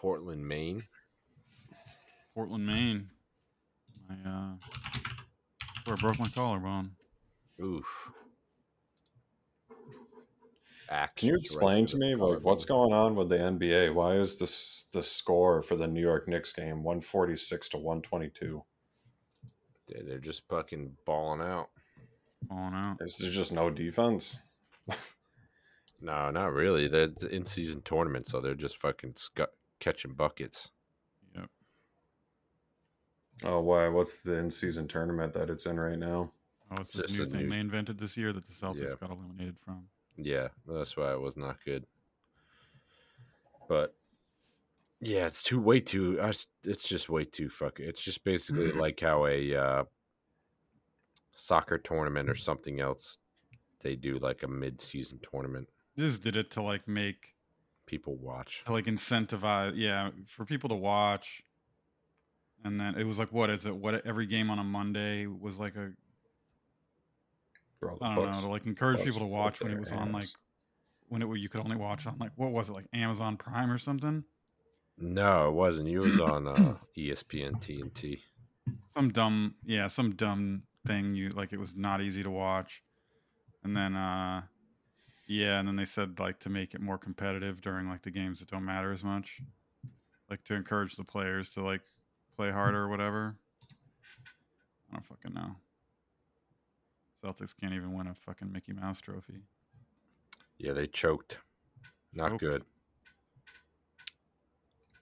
Portland, 0.00 0.48
Maine. 0.48 0.82
Portland, 2.34 2.66
Maine. 2.66 3.10
I 4.08 4.14
uh, 4.26 4.52
where 5.84 5.96
I 5.98 6.00
broke 6.00 6.18
my 6.18 6.28
collarbone. 6.28 6.92
Oof. 7.62 7.84
Can 11.16 11.28
you 11.28 11.36
explain 11.36 11.84
to 11.86 11.98
me 11.98 12.14
like 12.14 12.40
what's 12.42 12.64
going 12.64 12.92
on 12.94 13.14
with 13.14 13.28
the 13.28 13.36
NBA? 13.36 13.94
Why 13.94 14.14
is 14.16 14.38
this 14.38 14.86
the 14.92 15.02
score 15.02 15.60
for 15.60 15.76
the 15.76 15.86
New 15.86 16.00
York 16.00 16.26
Knicks 16.26 16.52
game 16.52 16.82
146 16.82 17.68
to 17.68 17.76
122? 17.76 18.64
They're, 19.86 20.02
they're 20.02 20.18
just 20.18 20.48
fucking 20.48 20.96
balling 21.04 21.42
out. 21.42 21.68
Balling 22.48 22.74
out. 22.74 22.96
Is 23.00 23.18
there 23.18 23.30
just 23.30 23.52
no 23.52 23.68
defense? 23.68 24.38
No, 26.02 26.30
not 26.30 26.54
really. 26.54 26.88
They're 26.88 27.10
in 27.30 27.44
season 27.44 27.82
tournament, 27.82 28.26
so 28.26 28.40
they're 28.40 28.54
just 28.54 28.78
fucking 28.78 29.12
scu- 29.12 29.46
catching 29.80 30.12
buckets. 30.14 30.70
Yep. 31.34 31.50
Oh, 33.44 33.60
why? 33.60 33.88
What's 33.88 34.22
the 34.22 34.34
in-season 34.34 34.86
tournament 34.88 35.32
that 35.34 35.50
it's 35.50 35.66
in 35.66 35.78
right 35.80 35.98
now? 35.98 36.30
Oh, 36.70 36.76
it's 36.82 36.94
this 36.94 37.06
Just 37.06 37.18
new 37.18 37.24
a 37.24 37.28
thing 37.28 37.40
new- 37.42 37.50
they 37.50 37.58
invented 37.60 37.98
this 37.98 38.16
year 38.16 38.32
that 38.32 38.46
the 38.46 38.52
Celtics 38.54 38.82
Yeah. 38.90 38.94
got 39.00 39.10
eliminated 39.10 39.56
from. 39.64 39.88
Yeah, 40.16 40.48
that's 40.66 40.96
why 40.96 41.12
it 41.12 41.20
was 41.20 41.36
not 41.36 41.56
good. 41.64 41.84
But 43.68 43.94
yeah, 45.00 45.26
it's 45.26 45.42
too 45.42 45.60
way 45.60 45.80
too. 45.80 46.18
It's 46.64 46.88
just 46.88 47.08
way 47.08 47.24
too 47.24 47.48
fucking. 47.48 47.86
It's 47.86 48.02
just 48.02 48.22
basically 48.24 48.72
like 48.72 49.00
how 49.00 49.26
a 49.26 49.54
uh, 49.54 49.84
soccer 51.32 51.78
tournament 51.78 52.28
or 52.28 52.34
something 52.34 52.80
else 52.80 53.16
they 53.80 53.96
do 53.96 54.18
like 54.18 54.42
a 54.42 54.48
mid-season 54.48 55.18
tournament. 55.30 55.68
They 55.96 56.04
just 56.04 56.22
did 56.22 56.36
it 56.36 56.50
to 56.52 56.62
like 56.62 56.86
make 56.86 57.34
People 57.90 58.14
watch. 58.22 58.62
to 58.66 58.72
like 58.72 58.84
incentivize, 58.84 59.72
yeah, 59.74 60.10
for 60.28 60.44
people 60.44 60.68
to 60.68 60.76
watch. 60.76 61.42
And 62.62 62.78
then 62.78 62.94
it 62.94 63.02
was 63.02 63.18
like, 63.18 63.32
what 63.32 63.50
is 63.50 63.66
it? 63.66 63.74
What 63.74 64.06
every 64.06 64.26
game 64.26 64.48
on 64.48 64.60
a 64.60 64.64
Monday 64.64 65.26
was 65.26 65.58
like 65.58 65.74
a 65.74 65.90
For 67.80 67.90
all 67.90 67.98
the 67.98 68.04
I 68.04 68.14
don't 68.14 68.30
know 68.30 68.40
to 68.42 68.48
like 68.48 68.64
encourage 68.64 69.02
people 69.02 69.18
to 69.18 69.26
watch 69.26 69.60
when 69.60 69.72
it 69.72 69.80
was 69.80 69.90
on 69.90 70.12
like 70.12 70.28
when 71.08 71.20
it 71.20 71.28
you 71.36 71.48
could 71.48 71.62
only 71.62 71.74
watch 71.74 72.06
on 72.06 72.16
like 72.20 72.30
what 72.36 72.52
was 72.52 72.68
it 72.68 72.74
like 72.74 72.86
Amazon 72.92 73.36
Prime 73.36 73.72
or 73.72 73.78
something? 73.78 74.22
No, 74.96 75.48
it 75.48 75.52
wasn't. 75.54 75.88
You 75.88 76.00
was 76.00 76.20
on 76.20 76.46
uh, 76.46 76.76
ESPN 76.96 77.60
TNT. 77.60 78.20
Some 78.94 79.10
dumb 79.10 79.56
yeah, 79.66 79.88
some 79.88 80.14
dumb 80.14 80.62
thing 80.86 81.16
you 81.16 81.30
like 81.30 81.52
it 81.52 81.58
was 81.58 81.74
not 81.74 82.00
easy 82.00 82.22
to 82.22 82.30
watch. 82.30 82.84
And 83.64 83.76
then 83.76 83.96
uh 83.96 84.42
yeah, 85.30 85.60
and 85.60 85.68
then 85.68 85.76
they 85.76 85.84
said 85.84 86.18
like 86.18 86.40
to 86.40 86.50
make 86.50 86.74
it 86.74 86.80
more 86.80 86.98
competitive 86.98 87.60
during 87.60 87.88
like 87.88 88.02
the 88.02 88.10
games 88.10 88.40
that 88.40 88.50
don't 88.50 88.64
matter 88.64 88.92
as 88.92 89.04
much. 89.04 89.40
Like 90.28 90.42
to 90.44 90.54
encourage 90.54 90.96
the 90.96 91.04
players 91.04 91.50
to 91.50 91.62
like 91.62 91.82
play 92.36 92.50
harder 92.50 92.82
or 92.82 92.88
whatever. 92.88 93.36
I 94.90 94.94
don't 94.94 95.06
fucking 95.06 95.32
know. 95.32 95.54
Celtics 97.24 97.54
can't 97.60 97.74
even 97.74 97.92
win 97.92 98.08
a 98.08 98.14
fucking 98.14 98.50
Mickey 98.50 98.72
Mouse 98.72 99.00
trophy. 99.00 99.34
Yeah, 100.58 100.72
they 100.72 100.88
choked. 100.88 101.38
Not 102.12 102.30
Choked. 102.30 102.40
good. 102.40 102.64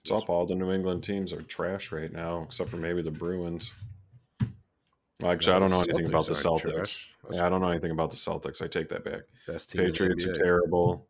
It's 0.01 0.11
up. 0.11 0.29
All 0.29 0.45
the 0.45 0.53
New 0.53 0.71
England 0.71 1.03
teams 1.03 1.33
are 1.33 1.41
trash 1.41 1.91
right 1.91 2.11
now, 2.11 2.43
except 2.43 2.69
for 2.69 2.77
maybe 2.77 3.01
the 3.01 3.09
Bruins. 3.09 3.73
Actually, 5.23 5.55
I 5.55 5.59
don't 5.59 5.69
know 5.69 5.81
anything 5.81 6.05
about 6.07 6.25
the 6.25 6.31
Celtics 6.33 6.45
aren't 6.49 6.61
Celtics. 6.61 6.75
trash. 6.75 7.11
That's- 7.23 7.39
Yeah, 7.39 7.45
I 7.45 7.49
don't 7.49 7.61
know 7.61 7.69
anything 7.69 7.91
about 7.91 8.09
the 8.11 8.17
Celtics. 8.17 8.61
I 8.61 8.67
take 8.67 8.87
that 8.89 9.03
back. 9.03 9.21
Best 9.47 9.71
team 9.71 9.81
in 9.81 9.87
the 9.87 9.91
Patriots 9.91 10.25
are 10.25 10.33
terrible. 10.33 11.07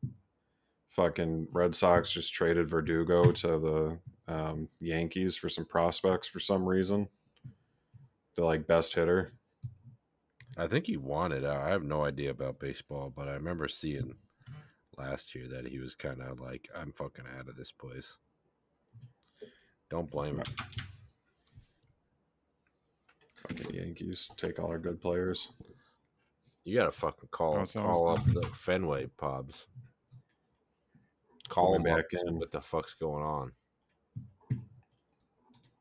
Fucking 0.89 1.47
Red 1.51 1.75
Sox 1.75 2.11
just 2.11 2.33
traded 2.33 2.67
Verdugo 2.69 3.31
to 3.31 3.47
the 4.27 4.33
um, 4.33 4.67
Yankees 4.79 5.37
for 5.37 5.47
some 5.47 5.65
prospects 5.65 6.27
for 6.27 6.39
some 6.39 6.65
reason. 6.65 7.07
The 8.35 8.43
like 8.43 8.65
best 8.65 8.93
hitter. 8.95 9.33
I 10.57 10.65
think 10.67 10.87
he 10.87 10.97
wanted 10.97 11.45
out. 11.45 11.61
I 11.61 11.69
have 11.69 11.83
no 11.83 12.03
idea 12.03 12.31
about 12.31 12.59
baseball, 12.59 13.13
but 13.15 13.27
I 13.29 13.33
remember 13.33 13.67
seeing 13.67 14.15
last 14.97 15.35
year 15.35 15.47
that 15.49 15.67
he 15.67 15.77
was 15.79 15.93
kind 15.95 16.21
of 16.21 16.39
like, 16.39 16.67
I'm 16.75 16.91
fucking 16.91 17.25
out 17.37 17.47
of 17.47 17.55
this 17.55 17.71
place. 17.71 18.17
Don't 19.89 20.09
blame 20.09 20.37
him. 20.37 20.43
Fucking 23.47 23.73
Yankees 23.73 24.29
take 24.37 24.59
all 24.59 24.67
our 24.67 24.79
good 24.79 25.01
players. 25.01 25.49
You 26.65 26.77
gotta 26.77 26.91
fucking 26.91 27.29
call 27.31 27.57
Oh, 27.59 27.65
call 27.65 28.07
always 28.07 28.19
up 28.19 28.25
the 28.33 28.47
Fenway 28.53 29.07
pubs. 29.17 29.65
Call 31.47 31.67
Put 31.67 31.73
them 31.73 31.83
back 31.83 32.11
back 32.11 32.21
in. 32.21 32.27
in. 32.29 32.39
What 32.39 32.51
the 32.51 32.61
fuck's 32.61 32.93
going 32.93 33.23
on? 33.23 33.51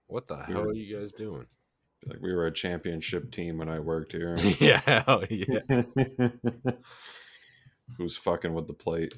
What 0.07 0.27
the 0.29 0.43
We 0.49 0.55
hell 0.55 0.63
were- 0.63 0.69
are 0.71 0.75
you 0.75 0.99
guys 0.99 1.13
doing? 1.13 1.47
Like 2.07 2.21
we 2.23 2.33
were 2.33 2.47
a 2.47 2.53
championship 2.53 3.33
team 3.33 3.59
when 3.59 3.69
I 3.69 3.81
worked 3.81 4.13
here. 4.13 4.37
yeah, 4.61 5.03
yeah. 5.29 5.59
Who's 7.99 8.17
fucking 8.17 8.55
with 8.55 8.69
the 8.69 8.73
plate? 8.75 9.15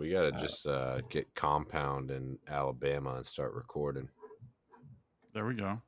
We 0.00 0.08
gotta 0.08 0.32
just 0.32 0.66
uh, 0.66 1.02
get 1.10 1.34
compound 1.34 2.10
in 2.10 2.38
Alabama 2.48 3.16
and 3.16 3.26
start 3.26 3.52
recording. 3.52 4.08
There 5.34 5.44
we 5.44 5.52
go. 5.52 5.82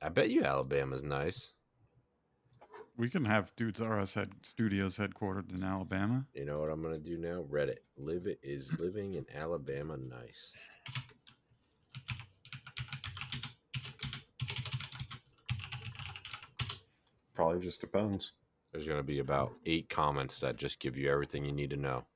I 0.00 0.08
bet 0.08 0.30
you 0.30 0.44
Alabama's 0.44 1.02
nice. 1.02 1.52
We 2.96 3.10
can 3.10 3.26
have 3.26 3.54
Dudes 3.54 3.82
R 3.82 4.00
Us 4.00 4.14
head 4.14 4.30
studios 4.40 4.96
headquartered 4.96 5.54
in 5.54 5.62
Alabama. 5.62 6.24
You 6.32 6.46
know 6.46 6.58
what 6.58 6.70
I'm 6.70 6.82
gonna 6.82 6.96
do 6.96 7.18
now? 7.18 7.44
Reddit. 7.50 7.80
Live 7.98 8.26
it 8.26 8.40
is 8.42 8.72
living 8.78 9.12
in 9.12 9.26
Alabama 9.36 9.98
nice. 9.98 10.52
Probably 17.34 17.60
just 17.60 17.82
depends. 17.82 18.32
There's 18.72 18.86
gonna 18.86 19.02
be 19.02 19.18
about 19.18 19.52
eight 19.66 19.90
comments 19.90 20.40
that 20.40 20.56
just 20.56 20.80
give 20.80 20.96
you 20.96 21.10
everything 21.10 21.44
you 21.44 21.52
need 21.52 21.68
to 21.68 21.76
know. 21.76 22.06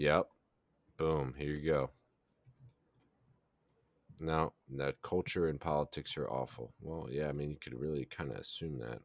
Yep. 0.00 0.28
Boom. 0.96 1.34
Here 1.36 1.50
you 1.50 1.70
go. 1.70 1.90
No, 4.18 4.54
that 4.76 5.02
culture 5.02 5.48
and 5.48 5.60
politics 5.60 6.16
are 6.16 6.26
awful. 6.26 6.72
Well, 6.80 7.06
yeah, 7.10 7.28
I 7.28 7.32
mean, 7.32 7.50
you 7.50 7.58
could 7.60 7.78
really 7.78 8.06
kind 8.06 8.30
of 8.30 8.36
assume 8.36 8.78
that. 8.78 9.02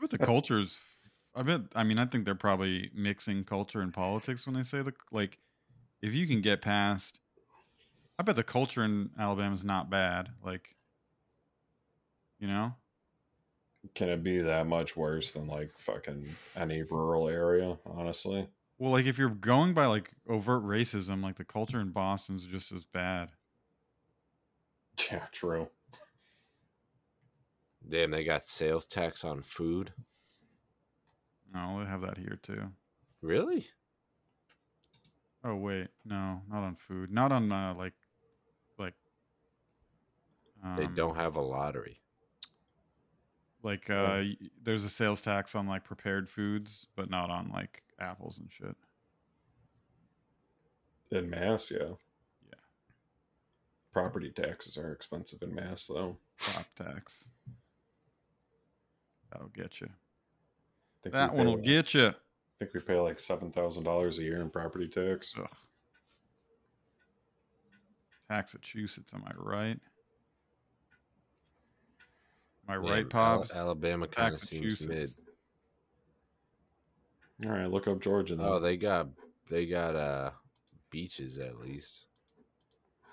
But 0.00 0.10
the 0.10 0.18
cultures, 0.18 0.78
I 1.34 1.42
bet. 1.42 1.62
I 1.74 1.82
mean, 1.82 1.98
I 1.98 2.06
think 2.06 2.24
they're 2.24 2.36
probably 2.36 2.88
mixing 2.94 3.42
culture 3.42 3.80
and 3.80 3.92
politics 3.92 4.46
when 4.46 4.54
they 4.54 4.62
say 4.62 4.80
the 4.82 4.92
like. 5.10 5.38
If 6.00 6.14
you 6.14 6.28
can 6.28 6.40
get 6.40 6.62
past, 6.62 7.18
I 8.18 8.22
bet 8.22 8.36
the 8.36 8.44
culture 8.44 8.84
in 8.84 9.10
Alabama 9.18 9.56
is 9.56 9.64
not 9.64 9.90
bad. 9.90 10.28
Like, 10.44 10.76
you 12.38 12.46
know, 12.46 12.74
Can 13.94 14.08
it 14.08 14.22
be 14.22 14.38
that 14.38 14.66
much 14.66 14.96
worse 14.96 15.32
than 15.32 15.46
like 15.46 15.70
fucking 15.78 16.26
any 16.56 16.82
rural 16.82 17.28
area? 17.28 17.76
Honestly, 17.86 18.48
well, 18.84 18.92
like 18.92 19.06
if 19.06 19.16
you're 19.16 19.30
going 19.30 19.72
by 19.72 19.86
like 19.86 20.10
overt 20.28 20.62
racism, 20.62 21.22
like 21.22 21.36
the 21.36 21.44
culture 21.44 21.80
in 21.80 21.88
Boston's 21.88 22.44
just 22.44 22.70
as 22.70 22.84
bad. 22.84 23.30
yeah, 25.10 25.24
true. 25.32 25.68
Damn, 27.88 28.10
they 28.10 28.24
got 28.24 28.46
sales 28.46 28.84
tax 28.84 29.24
on 29.24 29.40
food. 29.40 29.94
No, 31.54 31.80
they 31.80 31.88
have 31.88 32.02
that 32.02 32.18
here 32.18 32.38
too. 32.42 32.64
Really? 33.22 33.68
Oh 35.42 35.54
wait, 35.54 35.88
no, 36.04 36.42
not 36.50 36.62
on 36.62 36.76
food. 36.76 37.10
Not 37.10 37.32
on 37.32 37.50
uh, 37.50 37.72
like, 37.78 37.94
like. 38.78 38.94
they 40.76 40.84
um, 40.84 40.94
don't 40.94 41.16
have 41.16 41.36
a 41.36 41.40
lottery. 41.40 42.02
Like, 43.62 43.88
uh, 43.88 44.20
y- 44.20 44.36
there's 44.62 44.84
a 44.84 44.90
sales 44.90 45.22
tax 45.22 45.54
on 45.54 45.66
like 45.66 45.84
prepared 45.84 46.28
foods, 46.28 46.86
but 46.96 47.08
not 47.08 47.30
on 47.30 47.50
like 47.50 47.80
apples 48.00 48.38
and 48.38 48.48
shit. 48.50 48.76
In 51.10 51.30
mass, 51.30 51.70
yeah. 51.70 51.78
Yeah. 52.48 52.54
Property 53.92 54.30
taxes 54.30 54.76
are 54.76 54.92
expensive 54.92 55.42
in 55.42 55.54
mass, 55.54 55.86
though. 55.86 56.16
Crop 56.38 56.66
tax. 56.76 57.28
That'll 59.30 59.48
get 59.48 59.80
you. 59.80 59.88
think 61.02 61.12
That 61.14 61.34
one 61.34 61.46
will 61.46 61.54
like- 61.56 61.64
get 61.64 61.94
you. 61.94 62.02
Uh, 62.06 62.12
I 62.12 62.64
think 62.64 62.74
we 62.74 62.80
pay 62.80 62.98
like 62.98 63.18
seven 63.18 63.50
thousand 63.50 63.82
dollars 63.84 64.18
a 64.18 64.22
year 64.22 64.40
in 64.40 64.48
property 64.48 64.86
tax. 64.88 65.34
Massachusetts, 68.30 69.12
am 69.12 69.24
I 69.26 69.32
right? 69.36 69.78
Am 72.68 72.68
I 72.68 72.74
Yeah, 72.74 72.90
right, 72.92 73.10
Pops? 73.10 73.52
Alabama 73.54 74.06
kind 74.06 74.34
of 74.34 74.40
seems 74.40 74.80
mid. 74.86 75.12
All 77.44 77.50
right, 77.50 77.70
look 77.70 77.88
up 77.88 78.00
Georgia. 78.00 78.36
Then. 78.36 78.46
Oh, 78.46 78.60
they 78.60 78.76
got 78.76 79.08
they 79.50 79.66
got 79.66 79.96
uh 79.96 80.30
beaches 80.90 81.38
at 81.38 81.58
least. 81.58 82.06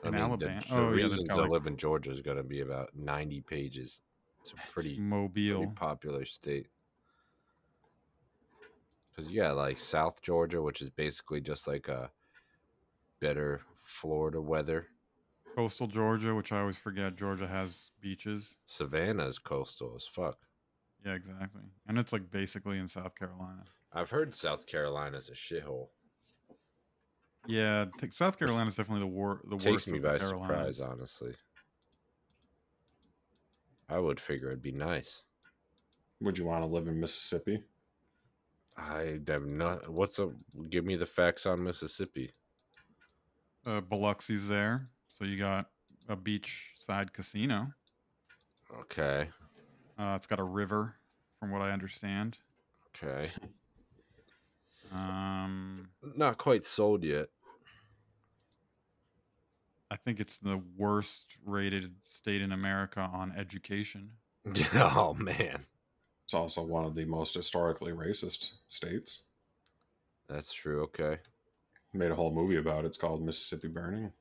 I 0.03 0.07
In 0.07 0.13
mean, 0.13 0.23
Alabama? 0.23 0.59
the, 0.61 0.67
the 0.67 0.75
Oh, 0.79 0.85
reasons 0.89 1.23
got, 1.27 1.35
to 1.35 1.41
like- 1.41 1.51
live 1.51 1.67
in 1.67 1.77
Georgia 1.77 2.11
is 2.11 2.21
going 2.21 2.37
to 2.37 2.43
be 2.43 2.61
about 2.61 2.89
ninety 2.95 3.41
pages. 3.41 4.01
It's 4.41 4.51
a 4.51 4.71
pretty 4.71 4.97
Mobile. 4.99 5.57
pretty 5.59 5.71
popular 5.75 6.25
state. 6.25 6.67
Because 9.09 9.29
you 9.31 9.41
got 9.41 9.57
like 9.57 9.77
South 9.77 10.21
Georgia, 10.21 10.61
which 10.61 10.81
is 10.81 10.89
basically 10.89 11.41
just 11.41 11.67
like 11.67 11.87
a 11.87 12.09
better 13.19 13.61
Florida 13.83 14.41
weather. 14.41 14.87
Coastal 15.55 15.87
Georgia, 15.87 16.33
which 16.33 16.51
I 16.53 16.61
always 16.61 16.77
forget. 16.77 17.17
Georgia 17.17 17.45
has 17.47 17.91
beaches. 18.01 18.55
Savannah 18.65 19.25
is 19.27 19.37
coastal 19.37 19.93
as 19.95 20.07
fuck. 20.07 20.37
Yeah, 21.05 21.15
exactly. 21.15 21.61
And 21.87 21.97
it's 21.99 22.13
like 22.13 22.31
basically 22.31 22.77
in 22.79 22.87
South 22.87 23.15
Carolina. 23.15 23.63
I've 23.93 24.09
heard 24.09 24.33
South 24.33 24.65
Carolina's 24.65 25.29
a 25.29 25.33
shithole. 25.33 25.89
Yeah, 27.47 27.85
t- 27.99 28.09
South 28.11 28.37
Carolina 28.37 28.67
is 28.69 28.75
definitely 28.75 29.01
the 29.01 29.13
war. 29.13 29.41
The 29.45 29.57
Takes 29.57 29.65
worst 29.65 29.87
me 29.89 29.99
by 29.99 30.17
Carolinas. 30.17 30.77
surprise, 30.77 30.79
honestly. 30.79 31.35
I 33.89 33.99
would 33.99 34.19
figure 34.19 34.47
it'd 34.47 34.61
be 34.61 34.71
nice. 34.71 35.23
Would 36.21 36.37
you 36.37 36.45
want 36.45 36.61
to 36.63 36.67
live 36.67 36.87
in 36.87 36.99
Mississippi? 36.99 37.63
I 38.77 39.19
have 39.27 39.45
not. 39.45 39.89
What's 39.89 40.19
up? 40.19 40.29
Give 40.69 40.85
me 40.85 40.95
the 40.95 41.05
facts 41.05 41.45
on 41.45 41.63
Mississippi. 41.63 42.31
Uh, 43.65 43.81
Biloxi's 43.81 44.47
there, 44.47 44.87
so 45.09 45.25
you 45.25 45.37
got 45.37 45.65
a 46.07 46.15
beachside 46.15 47.11
casino. 47.11 47.67
Okay. 48.79 49.29
Uh, 49.99 50.13
it's 50.15 50.27
got 50.27 50.39
a 50.39 50.43
river, 50.43 50.95
from 51.39 51.51
what 51.51 51.61
I 51.61 51.71
understand. 51.71 52.37
Okay. 52.95 53.29
Um, 54.91 55.87
Not 56.15 56.37
quite 56.37 56.65
sold 56.65 57.03
yet. 57.03 57.27
I 59.89 59.97
think 59.97 60.19
it's 60.19 60.37
the 60.37 60.61
worst 60.77 61.25
rated 61.45 61.93
state 62.05 62.41
in 62.41 62.51
America 62.51 63.09
on 63.13 63.33
education. 63.37 64.11
oh 64.75 65.13
man, 65.13 65.65
It's 66.25 66.33
also 66.33 66.61
one 66.63 66.85
of 66.85 66.95
the 66.95 67.05
most 67.05 67.33
historically 67.35 67.91
racist 67.91 68.53
states. 68.67 69.23
that's 70.27 70.53
true. 70.53 70.83
Okay. 70.83 71.17
Made 71.93 72.11
a 72.11 72.15
whole 72.15 72.31
movie 72.31 72.57
about 72.57 72.85
it. 72.85 72.87
It's 72.87 72.97
called 72.97 73.21
Mississippi 73.21 73.67
Burning. 73.67 74.11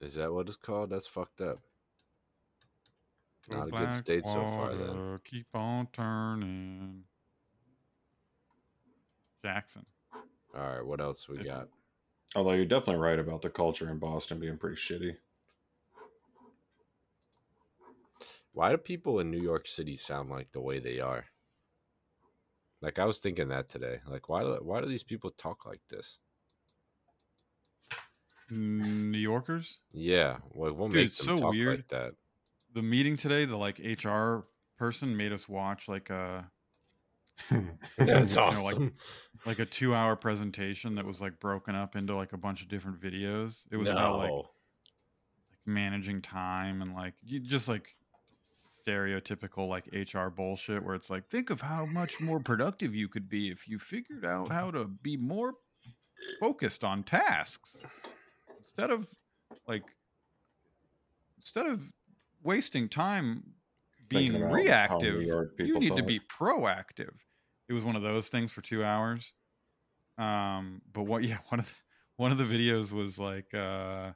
Is 0.00 0.14
that 0.14 0.32
what 0.32 0.46
it's 0.46 0.56
called? 0.56 0.90
That's 0.90 1.08
fucked 1.08 1.40
up. 1.40 1.58
The 3.48 3.56
Not 3.56 3.68
a 3.68 3.70
good 3.70 3.80
black 3.80 3.94
state 3.94 4.24
so 4.24 4.46
far. 4.46 4.74
Then 4.74 5.18
Keep 5.24 5.46
on 5.54 5.88
turning. 5.92 7.02
Jackson. 9.44 9.84
all 10.56 10.62
right. 10.76 10.86
What 10.86 11.02
else 11.02 11.28
we 11.28 11.44
got? 11.44 11.68
Although 12.34 12.52
you're 12.52 12.64
definitely 12.64 13.02
right 13.02 13.18
about 13.18 13.42
the 13.42 13.50
culture 13.50 13.90
in 13.90 13.98
Boston 13.98 14.40
being 14.40 14.56
pretty 14.56 14.76
shitty. 14.76 15.16
Why 18.52 18.70
do 18.70 18.78
people 18.78 19.20
in 19.20 19.30
New 19.30 19.40
York 19.40 19.68
City 19.68 19.96
sound 19.96 20.30
like 20.30 20.50
the 20.52 20.62
way 20.62 20.78
they 20.78 20.98
are? 20.98 21.26
Like 22.80 22.98
I 22.98 23.04
was 23.04 23.18
thinking 23.20 23.48
that 23.48 23.68
today. 23.68 23.98
Like 24.08 24.30
why 24.30 24.40
do 24.42 24.58
why 24.62 24.80
do 24.80 24.86
these 24.86 25.02
people 25.02 25.30
talk 25.30 25.66
like 25.66 25.82
this? 25.90 26.18
Mm, 28.50 29.10
New 29.10 29.18
Yorkers? 29.18 29.76
Yeah, 29.92 30.38
like 30.54 30.74
what 30.74 30.90
Dude, 30.90 31.02
makes 31.02 31.18
it's 31.18 31.26
them 31.26 31.36
so 31.36 31.42
talk 31.42 31.52
weird. 31.52 31.78
like 31.78 31.88
that? 31.88 32.14
The 32.74 32.82
meeting 32.82 33.18
today, 33.18 33.44
the 33.44 33.56
like 33.56 33.78
HR 33.78 34.46
person 34.78 35.14
made 35.16 35.32
us 35.32 35.48
watch 35.48 35.86
like 35.86 36.08
a 36.08 36.50
That's 37.98 38.34
you 38.34 38.40
know, 38.40 38.46
awesome. 38.46 38.62
like, 38.64 38.92
like 39.46 39.58
a 39.58 39.66
two 39.66 39.94
hour 39.94 40.16
presentation 40.16 40.94
that 40.94 41.04
was 41.04 41.20
like 41.20 41.38
broken 41.40 41.74
up 41.74 41.96
into 41.96 42.14
like 42.14 42.32
a 42.32 42.38
bunch 42.38 42.62
of 42.62 42.68
different 42.68 43.00
videos. 43.00 43.62
It 43.70 43.76
was 43.76 43.88
about 43.88 44.18
like, 44.18 44.30
like 44.30 44.44
managing 45.66 46.22
time 46.22 46.82
and 46.82 46.94
like 46.94 47.14
you 47.22 47.40
just 47.40 47.68
like 47.68 47.94
stereotypical 48.86 49.68
like 49.68 49.86
HR 49.92 50.28
bullshit 50.28 50.82
where 50.82 50.94
it's 50.94 51.08
like 51.10 51.28
think 51.30 51.50
of 51.50 51.60
how 51.60 51.86
much 51.86 52.20
more 52.20 52.38
productive 52.38 52.94
you 52.94 53.08
could 53.08 53.28
be 53.28 53.50
if 53.50 53.66
you 53.66 53.78
figured 53.78 54.24
out 54.24 54.52
how 54.52 54.70
to 54.70 54.84
be 54.84 55.16
more 55.16 55.54
focused 56.38 56.84
on 56.84 57.02
tasks 57.02 57.78
instead 58.58 58.90
of 58.90 59.06
like 59.66 59.84
instead 61.38 61.66
of 61.66 61.80
wasting 62.42 62.88
time 62.88 63.42
being 64.08 64.32
Thinking 64.32 64.42
about 64.42 64.88
how 64.88 64.98
New 64.98 65.18
reactive 65.18 65.68
you 65.68 65.78
need 65.78 65.96
to 65.96 66.02
be 66.02 66.20
proactive. 66.20 67.14
It 67.68 67.72
was 67.72 67.84
one 67.84 67.96
of 67.96 68.02
those 68.02 68.28
things 68.28 68.52
for 68.52 68.60
two 68.60 68.84
hours 68.84 69.32
um 70.16 70.80
but 70.92 71.02
what 71.02 71.24
yeah 71.28 71.38
one 71.48 71.58
of 71.58 71.66
the, 71.66 71.72
one 72.16 72.30
of 72.30 72.38
the 72.38 72.44
videos 72.44 72.92
was 72.92 73.18
like 73.18 73.52
uh 73.52 74.12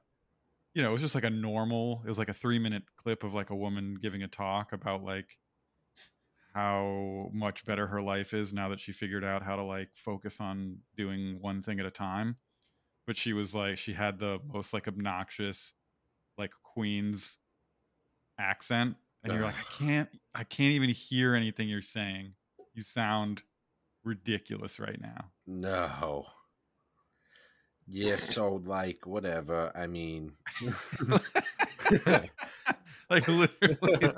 you 0.75 0.83
know 0.83 0.91
it 0.91 0.93
was 0.93 1.01
just 1.01 1.15
like 1.15 1.25
a 1.25 1.31
normal 1.31 2.03
it 2.05 2.09
was 2.09 2.19
like 2.19 2.29
a 2.29 2.35
three 2.35 2.59
minute 2.59 2.85
clip 2.97 3.25
of 3.25 3.35
like 3.35 3.51
a 3.51 3.57
woman 3.57 3.97
giving 4.01 4.23
a 4.23 4.29
talk 4.29 4.73
about 4.73 5.03
like 5.03 5.27
how 6.55 7.31
much 7.33 7.65
better 7.67 7.87
her 7.87 8.03
life 8.03 8.35
is 8.35 8.53
now 8.53 8.69
that 8.69 8.81
she 8.81 8.93
figured 8.93 9.25
out 9.25 9.43
how 9.43 9.57
to 9.57 9.63
like 9.63 9.89
focus 9.95 10.39
on 10.41 10.79
doing 10.97 11.39
one 11.41 11.63
thing 11.63 11.79
at 11.79 11.87
a 11.87 11.91
time. 11.91 12.35
But 13.07 13.17
she 13.17 13.33
was 13.33 13.55
like 13.55 13.79
she 13.79 13.93
had 13.93 14.19
the 14.19 14.39
most 14.53 14.73
like 14.73 14.89
obnoxious 14.89 15.73
like 16.37 16.51
queen's 16.63 17.37
accent 18.41 18.97
and 19.29 19.37
you're 19.37 19.45
like 19.45 19.59
i 19.59 19.65
can't 19.65 20.09
i 20.35 20.45
can't 20.45 20.73
even 20.73 20.91
hear 20.91 21.35
anything 21.35 21.69
you're 21.69 21.83
saying 21.83 22.35
you 22.75 22.83
sound 22.83 23.43
ridiculous 24.05 24.79
right 24.79 25.01
now 25.01 25.33
No. 25.47 26.27
Yeah, 27.87 28.17
so 28.17 28.57
like 28.57 29.07
whatever. 29.07 29.73
I 29.75 29.87
mean 29.87 30.37
like 33.11 33.27
literally 33.29 34.13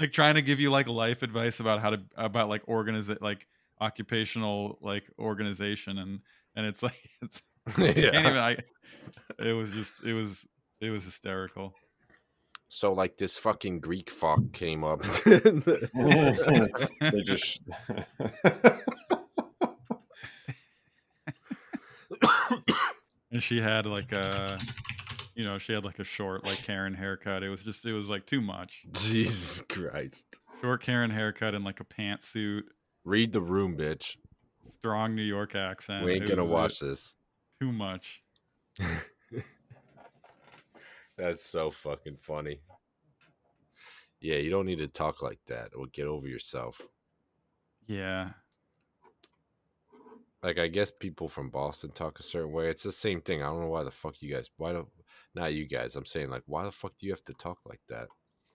like 0.00 0.12
trying 0.12 0.34
to 0.34 0.42
give 0.42 0.60
you 0.60 0.70
like 0.70 0.88
life 0.88 1.22
advice 1.22 1.60
about 1.60 1.80
how 1.80 1.90
to 1.90 2.02
about 2.16 2.48
like 2.48 2.62
organize 2.66 3.08
it 3.08 3.22
like 3.22 3.46
occupational 3.80 4.78
like 4.80 5.10
organization 5.18 5.98
and 5.98 6.20
and 6.56 6.66
it's 6.66 6.82
like 6.82 7.10
it's 7.22 7.42
I 7.66 7.92
Yeah. 7.94 8.10
can't 8.10 8.26
even 8.26 8.38
I 8.38 8.58
it 9.38 9.52
was 9.52 9.72
just 9.72 10.02
it 10.04 10.14
was 10.16 10.46
it 10.80 10.90
was 10.90 11.04
hysterical 11.04 11.74
So 12.74 12.94
like 12.94 13.18
this 13.18 13.36
fucking 13.36 13.80
Greek 13.80 14.08
fuck 14.08 14.40
came 14.54 14.82
up. 14.82 15.02
they 15.24 17.20
just 17.22 17.60
and 23.30 23.42
she 23.42 23.60
had 23.60 23.84
like 23.84 24.12
a 24.12 24.58
you 25.34 25.44
know 25.44 25.58
she 25.58 25.74
had 25.74 25.84
like 25.84 25.98
a 25.98 26.04
short 26.04 26.46
like 26.46 26.56
karen 26.62 26.94
haircut 26.94 27.42
it 27.42 27.50
was 27.50 27.62
just 27.62 27.84
it 27.84 27.92
was 27.92 28.08
like 28.08 28.24
too 28.26 28.40
much 28.40 28.84
Jesus 28.92 29.60
Christ. 29.68 30.24
short 30.62 30.82
karen 30.82 31.10
haircut 31.10 31.54
and 31.54 31.64
like 31.66 31.80
a 31.80 31.84
pantsuit 31.84 32.62
Read 33.04 33.32
the 33.32 33.40
room, 33.42 33.76
bitch. 33.76 34.16
strong 34.66 35.14
new 35.14 35.22
york 35.22 35.54
accent 35.54 36.04
We 36.06 36.12
ain't 36.14 36.24
It 36.24 36.28
gonna 36.30 36.42
was, 36.42 36.50
uh, 36.50 36.54
watch 36.54 36.78
this. 36.80 37.14
too 37.60 37.70
much 37.72 38.22
That's 41.16 41.44
so 41.44 41.70
fucking 41.70 42.16
funny. 42.20 42.60
Yeah, 44.20 44.36
you 44.36 44.50
don't 44.50 44.66
need 44.66 44.78
to 44.78 44.88
talk 44.88 45.20
like 45.20 45.40
that. 45.46 45.70
Or 45.76 45.86
get 45.86 46.06
over 46.06 46.28
yourself. 46.28 46.80
yeah 47.86 48.30
Like 50.42 50.58
I 50.58 50.68
guess 50.68 50.90
people 50.90 51.28
from 51.28 51.50
Boston 51.50 51.90
talk 51.90 52.18
a 52.18 52.22
certain 52.22 52.52
way. 52.52 52.68
It's 52.68 52.82
the 52.82 52.92
same 52.92 53.20
thing. 53.20 53.42
I 53.42 53.46
don't 53.46 53.60
know 53.60 53.68
why 53.68 53.84
the 53.84 53.90
fuck 53.90 54.22
you 54.22 54.32
guys 54.32 54.48
why 54.56 54.72
don't 54.72 54.88
not 55.34 55.54
you 55.54 55.66
guys. 55.66 55.96
I'm 55.96 56.04
saying 56.06 56.30
like 56.30 56.42
why 56.46 56.64
the 56.64 56.72
fuck 56.72 56.92
do 56.98 57.06
you 57.06 57.12
have 57.12 57.24
to 57.24 57.34
talk 57.34 57.58
like 57.66 57.80
that? 57.88 58.08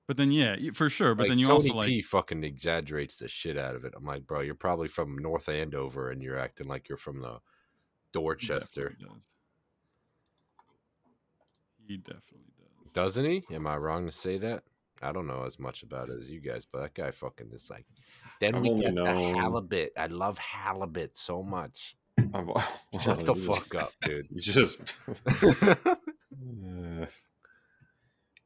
but 0.08 0.16
then 0.16 0.32
yeah 0.32 0.56
for 0.74 0.90
sure 0.90 1.14
but 1.16 1.24
Like, 1.24 1.30
then 1.32 1.40
you 1.40 1.46
Tony 1.46 1.70
also 1.70 1.74
like 1.74 1.88
P 1.88 2.02
fucking 2.02 2.44
exaggerates 2.44 3.18
the 3.18 3.28
shit 3.28 3.58
out 3.58 3.76
of 3.76 3.84
it. 3.84 3.94
I'm 3.96 4.06
like, 4.06 4.26
bro, 4.26 4.40
you're 4.42 4.56
probably 4.56 4.88
from 4.88 5.18
North 5.18 5.50
Andover 5.50 6.12
and 6.12 6.22
you're 6.24 6.40
acting 6.40 6.68
like 6.68 6.88
you're 6.88 6.98
from 6.98 7.22
the 7.22 7.40
Dorchester. 8.14 8.90
Definitely 8.90 9.16
does. 9.16 9.28
He 11.88 11.98
definitely 11.98 12.52
does. 12.60 12.92
Doesn't 12.94 13.26
he? 13.26 13.44
Am 13.52 13.66
I 13.68 13.78
wrong 13.78 14.06
to 14.06 14.12
say 14.12 14.38
that? 14.40 14.64
I 15.02 15.12
don't 15.12 15.28
know 15.28 15.44
as 15.46 15.60
much 15.60 15.84
about 15.84 16.10
it 16.10 16.18
as 16.20 16.30
you 16.30 16.40
guys, 16.42 16.66
but 16.66 16.82
that 16.82 16.94
guy 16.96 17.12
fucking 17.12 17.52
is 17.54 17.70
like. 17.70 17.86
Then 18.40 18.56
I've 18.56 18.62
we 18.62 18.70
only 18.72 18.86
get 18.86 18.94
known- 18.94 19.34
the 19.34 19.40
halibut. 19.40 19.94
I 19.98 20.08
love 20.08 20.38
halibut 20.40 21.16
so 21.18 21.44
much. 21.44 21.96
I've- 22.34 22.52
Shut 23.00 23.26
the 23.26 23.36
you 23.36 23.42
fuck 23.46 23.76
up, 23.76 23.92
dude. 24.02 24.28
You 24.32 24.42
just. 24.42 24.82
Uh, 26.40 27.06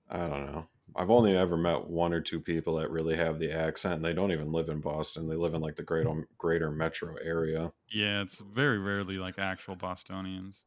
I 0.09 0.17
don't 0.17 0.45
know. 0.51 0.65
I've 0.95 1.09
only 1.09 1.37
ever 1.37 1.55
met 1.55 1.87
one 1.87 2.11
or 2.11 2.19
two 2.19 2.41
people 2.41 2.75
that 2.75 2.89
really 2.91 3.15
have 3.15 3.39
the 3.39 3.51
accent, 3.51 3.95
and 3.95 4.03
they 4.05 4.11
don't 4.13 4.33
even 4.33 4.51
live 4.51 4.67
in 4.67 4.81
Boston. 4.81 5.29
They 5.29 5.35
live 5.37 5.53
in 5.53 5.61
like 5.61 5.77
the 5.77 5.83
greater 5.83 6.27
greater 6.37 6.69
metro 6.69 7.15
area. 7.23 7.71
Yeah, 7.89 8.21
it's 8.21 8.39
very 8.53 8.77
rarely 8.77 9.17
like 9.17 9.39
actual 9.39 9.75
Bostonians. 9.77 10.63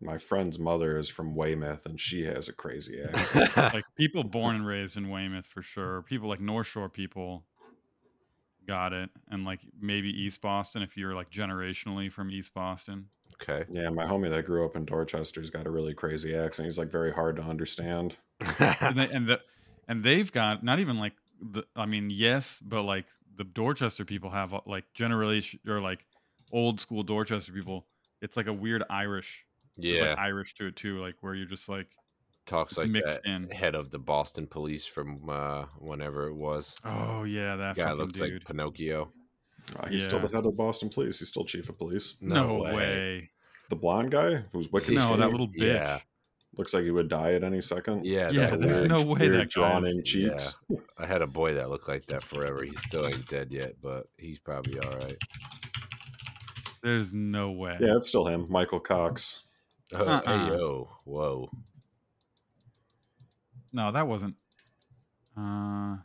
My 0.00 0.18
friend's 0.18 0.58
mother 0.58 0.98
is 0.98 1.08
from 1.08 1.34
Weymouth, 1.34 1.84
and 1.86 2.00
she 2.00 2.24
has 2.24 2.48
a 2.48 2.52
crazy 2.52 3.02
accent. 3.14 3.56
like 3.74 3.84
people 3.96 4.24
born 4.24 4.56
and 4.56 4.66
raised 4.66 4.96
in 4.96 5.10
Weymouth 5.10 5.46
for 5.46 5.62
sure. 5.62 6.02
People 6.02 6.28
like 6.28 6.40
North 6.40 6.66
Shore 6.66 6.88
people 6.88 7.44
got 8.66 8.92
it, 8.92 9.10
and 9.30 9.44
like 9.44 9.60
maybe 9.80 10.08
East 10.08 10.40
Boston 10.40 10.82
if 10.82 10.96
you're 10.96 11.14
like 11.14 11.30
generationally 11.30 12.10
from 12.10 12.30
East 12.30 12.54
Boston. 12.54 13.06
Okay. 13.42 13.64
yeah, 13.70 13.88
my 13.88 14.04
homie 14.04 14.28
that 14.28 14.44
grew 14.44 14.66
up 14.66 14.76
in 14.76 14.84
Dorchester's 14.84 15.50
got 15.50 15.66
a 15.66 15.70
really 15.70 15.94
crazy 15.94 16.36
accent. 16.36 16.66
He's 16.66 16.78
like 16.78 16.90
very 16.90 17.12
hard 17.12 17.36
to 17.36 17.42
understand. 17.42 18.16
and 18.80 18.98
they, 18.98 19.08
and 19.08 19.26
the 19.26 19.40
and 19.88 20.02
they've 20.02 20.30
got 20.30 20.62
not 20.62 20.78
even 20.78 20.98
like 20.98 21.14
the 21.40 21.64
I 21.76 21.86
mean 21.86 22.10
yes, 22.10 22.60
but 22.62 22.82
like 22.82 23.06
the 23.36 23.44
Dorchester 23.44 24.04
people 24.04 24.30
have 24.30 24.54
like 24.66 24.84
generation 24.94 25.60
or 25.66 25.80
like 25.80 26.06
old 26.52 26.80
school 26.80 27.02
Dorchester 27.02 27.52
people. 27.52 27.86
It's 28.22 28.36
like 28.36 28.46
a 28.46 28.52
weird 28.52 28.82
Irish, 28.90 29.46
there's, 29.48 29.49
Yeah. 29.82 30.10
like 30.10 30.18
Irish 30.18 30.54
to 30.54 30.66
it 30.66 30.76
too, 30.76 30.98
like 31.00 31.16
where 31.20 31.34
you're 31.34 31.46
just 31.46 31.68
like 31.68 31.86
Talks 32.46 32.72
It's 32.72 32.78
like 32.78 32.88
mixed 32.90 33.22
that 33.22 33.30
in. 33.30 33.48
head 33.50 33.74
of 33.74 33.90
the 33.90 33.98
Boston 33.98 34.46
police 34.46 34.84
from 34.86 35.28
uh, 35.28 35.66
whenever 35.78 36.26
it 36.28 36.34
was. 36.34 36.74
oh 36.84 37.24
yeah, 37.24 37.54
that 37.56 37.76
guy 37.76 37.92
looks 37.92 38.14
dude. 38.14 38.32
like 38.34 38.44
Pinocchio. 38.44 39.12
Uh, 39.78 39.86
he's 39.88 40.04
still 40.04 40.18
the 40.18 40.26
head 40.34 40.44
of 40.46 40.56
Boston 40.56 40.88
Police. 40.88 41.20
He's 41.20 41.28
still 41.28 41.44
chief 41.44 41.68
of 41.68 41.78
police. 41.78 42.16
no, 42.20 42.56
way. 42.62 43.30
The 43.68 43.76
blonde 43.76 44.10
guy 44.10 44.42
who's 44.52 44.72
wicked. 44.72 44.94
No, 44.96 45.16
that 45.16 45.30
little 45.30 45.46
bitch. 45.46 45.74
Yeah. 45.74 46.00
looks 46.58 46.74
like 46.74 46.82
he 46.82 46.90
would 46.90 47.08
die 47.08 47.34
at 47.34 47.44
any 47.44 47.60
second. 47.60 48.04
Yeah, 48.04 48.30
Yeah, 48.32 48.56
there's 48.56 48.80
weird- 48.80 48.88
no 48.90 49.04
way 49.04 49.28
that 49.28 49.38
guy 49.38 49.44
drawn 49.44 49.86
is- 49.86 49.94
in 49.96 50.02
cheeks. 50.02 50.56
Yeah. 50.68 50.78
I 50.98 51.06
had 51.06 51.22
a 51.22 51.26
boy 51.28 51.54
that 51.54 51.70
looked 51.70 51.86
like 51.88 52.06
that 52.06 52.24
forever. 52.24 52.64
He 52.64 52.74
still 52.74 53.06
ain't 53.06 53.28
dead 53.28 53.52
yet, 53.52 53.74
but 53.80 54.08
he's 54.18 54.40
probably 54.40 54.80
all 54.80 54.98
right. 54.98 55.16
There's 56.82 57.12
no 57.12 57.50
way. 57.52 57.76
Yeah, 57.80 57.96
it's 57.96 58.08
still 58.08 58.26
him, 58.26 58.46
Michael 58.48 58.80
Cox. 58.80 59.44
Oh, 59.92 60.04
Uh-uh. 60.04 60.22
hey, 60.46 60.52
yo. 60.56 60.88
Whoa. 61.04 61.50
No, 63.72 63.92
that 63.92 64.06
wasn't. 64.06 64.34
Uh, 65.36 65.96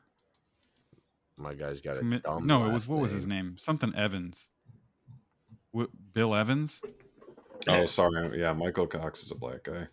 My 1.37 1.53
guy's 1.57 1.81
got 1.81 1.97
a 1.97 2.01
commi- 2.01 2.21
dumb 2.21 2.45
no, 2.47 2.61
it 2.65 2.73
was 2.73 2.83
last 2.83 2.89
what 2.89 2.99
was 3.01 3.11
his 3.11 3.25
name? 3.25 3.57
Something 3.57 3.93
Evans. 3.95 4.47
Wi- 5.73 5.91
Bill 6.13 6.35
Evans. 6.35 6.81
Oh, 7.67 7.85
sorry. 7.85 8.39
Yeah, 8.39 8.53
Michael 8.53 8.87
Cox 8.87 9.23
is 9.23 9.31
a 9.31 9.35
black 9.35 9.63
guy. 9.63 9.87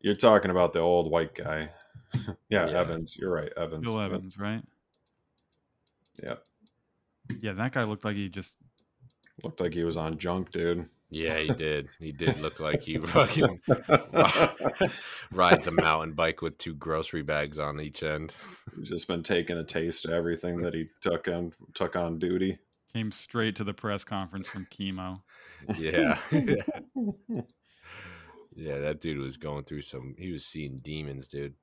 You're 0.00 0.16
talking 0.16 0.50
about 0.50 0.72
the 0.72 0.80
old 0.80 1.10
white 1.10 1.34
guy. 1.34 1.70
yeah, 2.48 2.68
Yeah. 2.68 2.80
Evans. 2.80 3.16
You're 3.16 3.30
right, 3.32 3.52
Evans. 3.56 3.84
Bill 3.84 3.96
Yep. 4.00 4.06
Evans, 4.12 4.38
right? 4.38 4.62
Yeah, 6.22 6.34
Yeah, 7.40 7.52
that 7.54 7.72
guy 7.72 7.84
looked 7.84 8.04
like 8.04 8.16
he 8.16 8.28
just. 8.28 8.56
looked 9.42 9.60
like 9.60 9.72
he 9.72 9.84
was 9.84 9.96
on 9.96 10.18
junk, 10.18 10.50
dude. 10.50 10.88
Yeah, 11.12 11.40
he 11.40 11.48
did. 11.48 11.90
He 11.98 12.10
did 12.10 12.40
look 12.40 12.58
like 12.58 12.82
he 12.82 12.96
fucking 13.06 13.60
rides 15.30 15.66
a 15.66 15.70
mountain 15.70 16.14
bike 16.14 16.40
with 16.40 16.56
two 16.56 16.74
grocery 16.74 17.20
bags 17.20 17.58
on 17.58 17.80
each 17.82 18.02
end. 18.02 18.32
He's 18.74 18.88
just 18.88 19.08
been 19.08 19.22
taking 19.22 19.58
a 19.58 19.64
taste 19.64 20.06
of 20.06 20.12
everything 20.12 20.62
that 20.62 20.72
he 20.72 20.88
took 21.02 21.28
on 21.28 21.52
took 21.74 21.96
on 21.96 22.18
duty. 22.18 22.58
Came 22.94 23.12
straight 23.12 23.56
to 23.56 23.64
the 23.64 23.74
press 23.74 24.04
conference 24.04 24.48
from 24.48 24.66
chemo. 24.66 25.20
Yeah. 25.76 26.18
yeah, 28.54 28.78
that 28.78 29.00
dude 29.00 29.18
was 29.18 29.36
going 29.36 29.64
through 29.64 29.82
some 29.82 30.14
he 30.18 30.32
was 30.32 30.46
seeing 30.46 30.78
demons, 30.78 31.28
dude. 31.28 31.54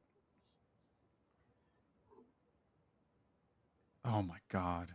Oh 4.05 4.21
my 4.21 4.37
god, 4.51 4.93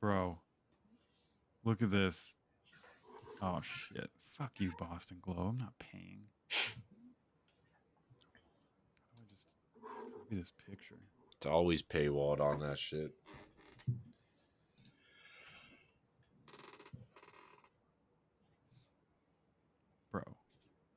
bro! 0.00 0.38
Look 1.64 1.82
at 1.82 1.90
this. 1.90 2.34
Oh 3.42 3.60
shit! 3.62 4.10
Fuck 4.32 4.52
you, 4.58 4.72
Boston 4.78 5.18
Globe. 5.20 5.38
I'm 5.38 5.58
not 5.58 5.78
paying. 5.78 6.22
How 6.50 6.68
do 9.18 9.22
I 9.22 9.26
just 9.28 9.42
copy 9.82 10.36
this 10.36 10.52
picture? 10.68 10.96
It's 11.36 11.46
always 11.46 11.82
paywalled 11.82 12.40
on 12.40 12.60
that 12.60 12.78
shit. 12.78 13.12
Bro, 20.10 20.22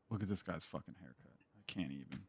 look 0.10 0.24
at 0.24 0.30
this 0.30 0.42
guy's 0.42 0.64
fucking 0.64 0.96
haircut. 1.00 1.34
I 1.58 1.62
can't 1.68 1.92
even. 1.92 2.29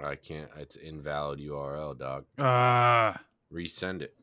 I 0.00 0.14
can't 0.16 0.50
it's 0.58 0.76
invalid 0.76 1.40
URL, 1.40 1.98
dog. 1.98 2.24
Ah, 2.38 3.20
Resend 3.52 4.02
it. 4.02 4.14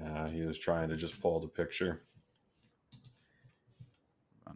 Yeah, 0.00 0.28
he 0.28 0.42
was 0.42 0.58
trying 0.58 0.90
to 0.90 0.96
just 0.96 1.18
pull 1.20 1.40
the 1.40 1.48
picture. 1.48 2.02
oh 4.46 4.52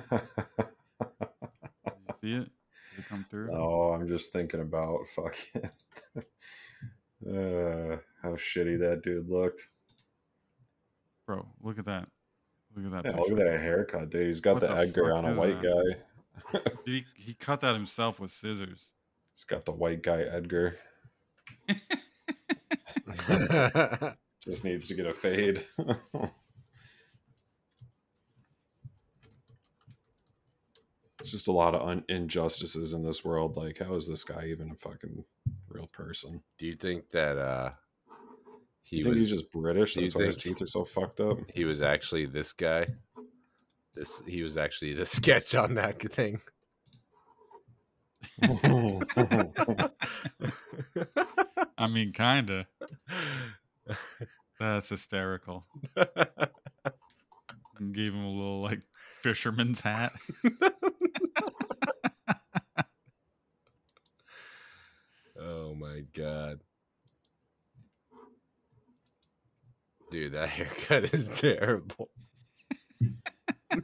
no. 0.00 0.20
See 2.20 2.32
it? 2.34 2.48
Did 2.90 2.98
it 2.98 3.08
come 3.08 3.26
through? 3.28 3.50
oh, 3.52 3.92
I'm 3.92 4.06
just 4.08 4.32
thinking 4.32 4.60
about 4.60 5.00
fucking 5.14 5.70
uh, 7.26 7.96
how 8.22 8.36
shitty 8.36 8.78
that 8.80 9.02
dude 9.04 9.28
looked. 9.28 9.62
Bro, 11.26 11.46
look 11.62 11.78
at 11.78 11.84
that. 11.86 12.08
Look 12.78 12.94
at 12.94 13.02
that. 13.02 13.10
Yeah, 13.12 13.20
look 13.20 13.30
at 13.32 13.38
that 13.38 13.60
haircut, 13.60 14.10
dude. 14.10 14.26
He's 14.26 14.40
got 14.40 14.54
What 14.54 14.60
the, 14.60 14.68
the 14.68 14.76
Edgar 14.76 15.12
on 15.12 15.24
a 15.24 15.34
white 15.34 15.60
that? 15.60 15.96
guy. 16.52 16.60
Did 16.84 16.94
he, 16.94 17.04
he 17.16 17.34
cut 17.34 17.60
that 17.62 17.74
himself 17.74 18.20
with 18.20 18.30
scissors. 18.30 18.92
He's 19.34 19.44
got 19.44 19.64
the 19.64 19.72
white 19.72 20.02
guy 20.02 20.22
Edgar. 20.22 20.76
Just 24.44 24.64
needs 24.64 24.86
to 24.86 24.94
get 24.94 25.06
a 25.06 25.12
fade. 25.12 25.64
It's 31.20 31.30
just 31.30 31.48
a 31.48 31.52
lot 31.52 31.74
of 31.74 31.82
un- 31.82 32.04
injustices 32.08 32.92
in 32.92 33.02
this 33.02 33.24
world. 33.24 33.56
Like, 33.56 33.78
how 33.78 33.94
is 33.94 34.06
this 34.06 34.22
guy 34.22 34.46
even 34.46 34.70
a 34.70 34.74
fucking 34.76 35.24
real 35.68 35.88
person? 35.88 36.40
Do 36.58 36.66
you 36.66 36.76
think 36.76 37.10
that 37.10 37.36
uh 37.36 37.70
he 38.88 38.96
you 38.98 39.02
think 39.04 39.14
was 39.16 39.28
he's 39.28 39.38
just 39.38 39.52
British? 39.52 39.94
do 39.94 40.00
you 40.00 40.06
That's 40.06 40.14
why 40.14 40.24
his 40.24 40.36
teeth 40.36 40.62
are 40.62 40.66
so 40.66 40.84
fucked 40.84 41.20
up. 41.20 41.38
he 41.52 41.66
was 41.66 41.82
actually 41.82 42.24
this 42.24 42.54
guy? 42.54 42.86
This 43.94 44.22
he 44.26 44.42
was 44.42 44.56
actually 44.56 44.94
the 44.94 45.04
sketch 45.16 45.54
on 45.54 45.74
that 45.74 46.00
thing. 46.00 46.40
I 51.76 51.86
mean, 51.86 52.12
kinda. 52.12 52.66
That's 54.60 54.88
hysterical. 54.88 55.66
And 55.94 56.48
gave 57.94 58.08
him 58.08 58.24
a 58.24 58.30
little 58.30 58.62
like 58.62 58.80
fisherman's 59.22 59.80
hat. 59.80 60.12
oh 65.38 65.74
my 65.74 66.00
god. 66.14 66.60
Dude, 70.10 70.32
that 70.32 70.48
haircut 70.50 71.12
is 71.14 71.28
terrible. 71.28 72.10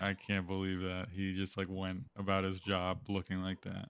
I 0.00 0.14
can't 0.14 0.46
believe 0.46 0.80
that 0.80 1.08
he 1.12 1.32
just 1.32 1.56
like 1.56 1.68
went 1.70 2.04
about 2.16 2.44
his 2.44 2.60
job 2.60 3.00
looking 3.08 3.42
like 3.42 3.62
that. 3.62 3.88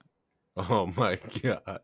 Oh 0.55 0.87
my 0.95 1.19
god. 1.43 1.81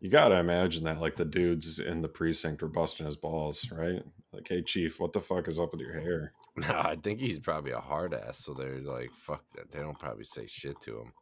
You 0.00 0.08
gotta 0.08 0.36
imagine 0.36 0.84
that, 0.84 1.00
like 1.00 1.16
the 1.16 1.26
dudes 1.26 1.78
in 1.78 2.00
the 2.00 2.08
precinct 2.08 2.62
were 2.62 2.68
busting 2.68 3.04
his 3.04 3.16
balls, 3.16 3.70
right? 3.70 4.02
Like, 4.32 4.48
hey, 4.48 4.62
chief, 4.62 4.98
what 4.98 5.12
the 5.12 5.20
fuck 5.20 5.46
is 5.46 5.60
up 5.60 5.72
with 5.72 5.80
your 5.80 6.00
hair? 6.00 6.32
No, 6.56 6.74
I 6.74 6.96
think 6.96 7.20
he's 7.20 7.38
probably 7.38 7.70
a 7.70 7.80
hard 7.80 8.12
ass, 8.12 8.44
so 8.44 8.52
they're 8.52 8.80
like, 8.80 9.12
fuck 9.12 9.44
that. 9.54 9.70
They 9.70 9.78
don't 9.78 9.98
probably 9.98 10.24
say 10.24 10.46
shit 10.48 10.78
to 10.80 10.98
him. 10.98 11.12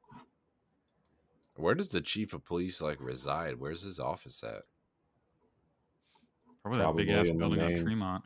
Where 1.57 1.75
does 1.75 1.91
the 1.91 2.01
chief 2.01 2.33
of 2.33 2.47
police 2.47 2.81
like 2.81 2.97
reside? 2.99 3.61
Where's 3.61 3.83
his 3.83 4.01
office 4.01 4.43
at? 4.43 4.63
Probably, 6.77 7.05
that 7.05 7.09
big 7.09 7.17
ass 7.19 7.27
in 7.29 7.35
the 7.35 7.39
building 7.39 7.63
on 7.63 7.83
Tremont. 7.83 8.25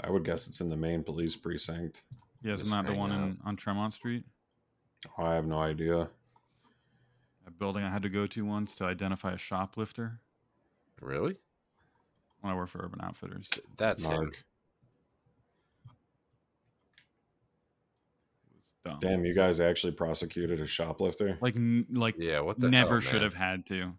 I 0.00 0.10
would 0.10 0.24
guess 0.24 0.46
it's 0.48 0.60
in 0.60 0.68
the 0.68 0.76
main 0.76 1.02
police 1.02 1.36
precinct. 1.36 2.02
Yeah, 2.42 2.52
it's 2.54 2.62
Just 2.62 2.74
not 2.74 2.86
the 2.86 2.92
one 2.94 3.12
in 3.12 3.38
on 3.44 3.56
Tremont 3.56 3.94
Street. 3.94 4.24
Oh, 5.18 5.24
I 5.24 5.34
have 5.34 5.46
no 5.46 5.58
idea. 5.58 6.08
A 7.46 7.50
building 7.50 7.82
I 7.84 7.90
had 7.90 8.02
to 8.02 8.08
go 8.08 8.26
to 8.26 8.44
once 8.44 8.74
to 8.76 8.84
identify 8.84 9.32
a 9.32 9.38
shoplifter 9.38 10.20
Really? 11.00 11.36
when 12.40 12.52
I 12.52 12.56
worked 12.56 12.72
for 12.72 12.84
Urban 12.84 13.00
Outfitters. 13.02 13.48
That's 13.76 14.04
him. 14.04 14.12
Mark. 14.12 14.44
Dumb. 18.84 18.98
Damn, 19.00 19.24
you 19.24 19.34
guys 19.34 19.60
actually 19.60 19.92
prosecuted 19.92 20.60
a 20.60 20.66
shoplifter. 20.66 21.38
Like, 21.40 21.56
like, 21.90 22.14
Yeah, 22.18 22.40
what 22.40 22.60
the 22.60 22.68
never 22.68 23.00
hell, 23.00 23.12
should 23.12 23.22
have 23.22 23.34
had 23.34 23.66
to. 23.66 23.92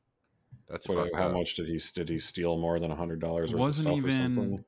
That's 0.69 0.87
What- 0.87 1.05
fucked 1.05 1.15
how 1.15 1.27
up. 1.27 1.33
much 1.33 1.55
did 1.55 1.67
he 1.67 1.79
did 1.95 2.09
he 2.09 2.19
steal 2.19 2.57
more 2.57 2.79
than 2.79 2.91
a 2.91 2.95
hundred 2.95 3.19
dollars 3.19 3.53
wasn't 3.53 3.85
stuff 3.87 3.95
or 3.95 3.97
even. 3.99 4.11
something? 4.35 4.65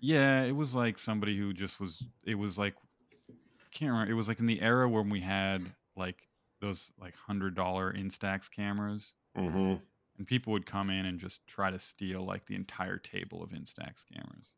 Yeah, 0.00 0.42
it 0.44 0.52
was 0.52 0.74
like 0.74 0.98
somebody 0.98 1.36
who 1.36 1.52
just 1.52 1.80
was. 1.80 2.04
It 2.24 2.34
was 2.36 2.56
like, 2.58 2.74
can't 3.72 3.90
remember. 3.90 4.12
It 4.12 4.14
was 4.14 4.28
like 4.28 4.38
in 4.40 4.46
the 4.46 4.60
era 4.60 4.88
when 4.88 5.08
we 5.10 5.20
had 5.20 5.62
like 5.96 6.28
those 6.60 6.90
like 7.00 7.14
hundred 7.16 7.54
dollar 7.54 7.92
Instax 7.92 8.50
cameras, 8.50 9.12
Mm-hmm. 9.36 9.74
and 10.18 10.26
people 10.26 10.52
would 10.52 10.66
come 10.66 10.90
in 10.90 11.06
and 11.06 11.18
just 11.18 11.46
try 11.46 11.70
to 11.70 11.78
steal 11.78 12.24
like 12.24 12.46
the 12.46 12.54
entire 12.54 12.98
table 12.98 13.42
of 13.42 13.50
Instax 13.50 14.04
cameras 14.12 14.52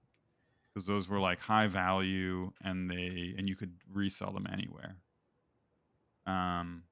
because 0.75 0.87
those 0.87 1.09
were 1.09 1.21
like 1.21 1.39
high 1.41 1.67
value 1.69 2.53
and 2.63 2.91
they 2.91 3.35
and 3.39 3.49
you 3.49 3.57
could 3.57 3.73
resell 3.93 4.33
them 4.33 4.47
anywhere. 4.53 4.97
Um, 6.27 6.83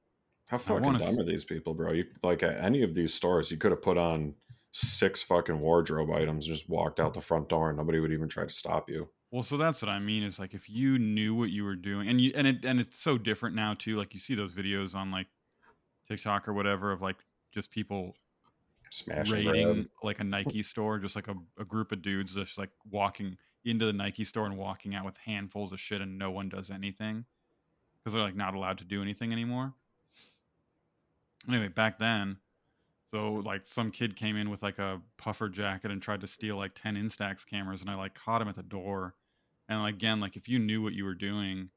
How 0.49 0.59
fucking 0.59 0.83
dumb 0.83 1.03
s- 1.03 1.19
are 1.19 1.25
these 1.25 1.45
people, 1.45 1.75
bro? 1.75 1.93
You 1.93 2.07
like 2.23 2.43
at 2.43 2.63
any 2.65 2.83
of 2.83 2.95
these 2.95 3.13
stores, 3.15 3.51
you 3.51 3.57
could 3.59 3.71
have 3.71 3.83
put 3.83 3.99
on 3.99 4.35
six 4.73 5.23
fucking 5.23 5.61
wardrobe 5.61 6.11
items 6.11 6.47
and 6.47 6.57
just 6.57 6.69
walked 6.69 7.01
out 7.01 7.15
the 7.15 7.21
front 7.21 7.49
door, 7.49 7.69
and 7.69 7.79
nobody 7.79 8.01
would 8.01 8.13
even 8.13 8.29
try 8.29 8.45
to 8.45 8.51
stop 8.51 8.89
you. 8.89 9.09
Well, 9.31 9.43
so 9.43 9.59
that's 9.59 9.83
what 9.83 9.91
I 9.91 9.99
mean 9.99 10.23
is 10.23 10.39
like 10.39 10.55
if 10.55 10.69
you 10.71 10.99
knew 10.99 11.35
what 11.35 11.51
you 11.51 11.65
were 11.65 11.77
doing, 11.77 12.09
and 12.09 12.21
you 12.21 12.33
and 12.35 12.47
it 12.47 12.65
and 12.65 12.81
it's 12.81 12.99
so 12.99 13.19
different 13.19 13.57
now 13.57 13.75
too. 13.75 13.97
Like 13.97 14.15
you 14.15 14.21
see 14.21 14.35
those 14.35 14.53
videos 14.55 14.95
on 14.95 15.11
like 15.11 15.27
TikTok 16.09 16.49
or 16.49 16.55
whatever 16.55 16.93
of 16.93 17.03
like 17.03 17.17
just 17.53 17.71
people 17.71 18.15
Smash 18.91 19.31
raiding 19.31 19.87
like 20.03 20.21
a 20.21 20.25
Nike 20.25 20.63
store, 20.63 20.99
just 20.99 21.15
like 21.15 21.29
a, 21.29 21.35
a 21.59 21.65
group 21.65 21.93
of 21.93 22.01
dudes 22.01 22.35
just 22.35 22.57
like 22.57 22.71
walking 22.91 23.37
into 23.65 23.85
the 23.85 23.93
Nike 23.93 24.25
store 24.25 24.47
and 24.47 24.57
walking 24.57 24.95
out 24.95 25.05
with 25.05 25.17
handfuls 25.19 25.73
of 25.73 25.81
shit, 25.81 26.01
and 26.01 26.19
no 26.19 26.31
one 26.31 26.49
does 26.49 26.71
anything 26.71 27.27
because 27.99 28.15
they're 28.15 28.23
like 28.23 28.35
not 28.37 28.55
allowed 28.55 28.79
to 28.79 28.85
do 28.85 29.03
anything 29.03 29.31
anymore. 29.31 29.75
Anyway, 31.49 31.69
back 31.69 31.99
then, 31.99 32.37
so 33.11 33.35
like 33.45 33.63
some 33.65 33.91
kid 33.91 34.17
came 34.17 34.37
in 34.37 34.51
with 34.51 34.63
like 34.63 34.79
a 34.79 35.01
puffer 35.17 35.49
jacket 35.49 35.91
and 35.91 36.03
tried 36.03 36.21
to 36.21 36.27
steal 36.27 36.57
like 36.57 36.73
10 36.75 36.97
Instax 36.97 37.47
cameras 37.47 37.81
and 37.81 37.89
I 37.89 37.95
like 37.95 38.15
caught 38.15 38.43
him 38.43 38.49
at 38.49 38.55
the 38.55 38.63
door. 38.63 39.15
And 39.69 39.87
again, 39.87 40.21
like 40.21 40.37
if 40.37 40.49
you 40.49 40.59
knew 40.59 40.83
what 40.83 40.93
you 40.93 41.05
were 41.05 41.15
doing, 41.15 41.71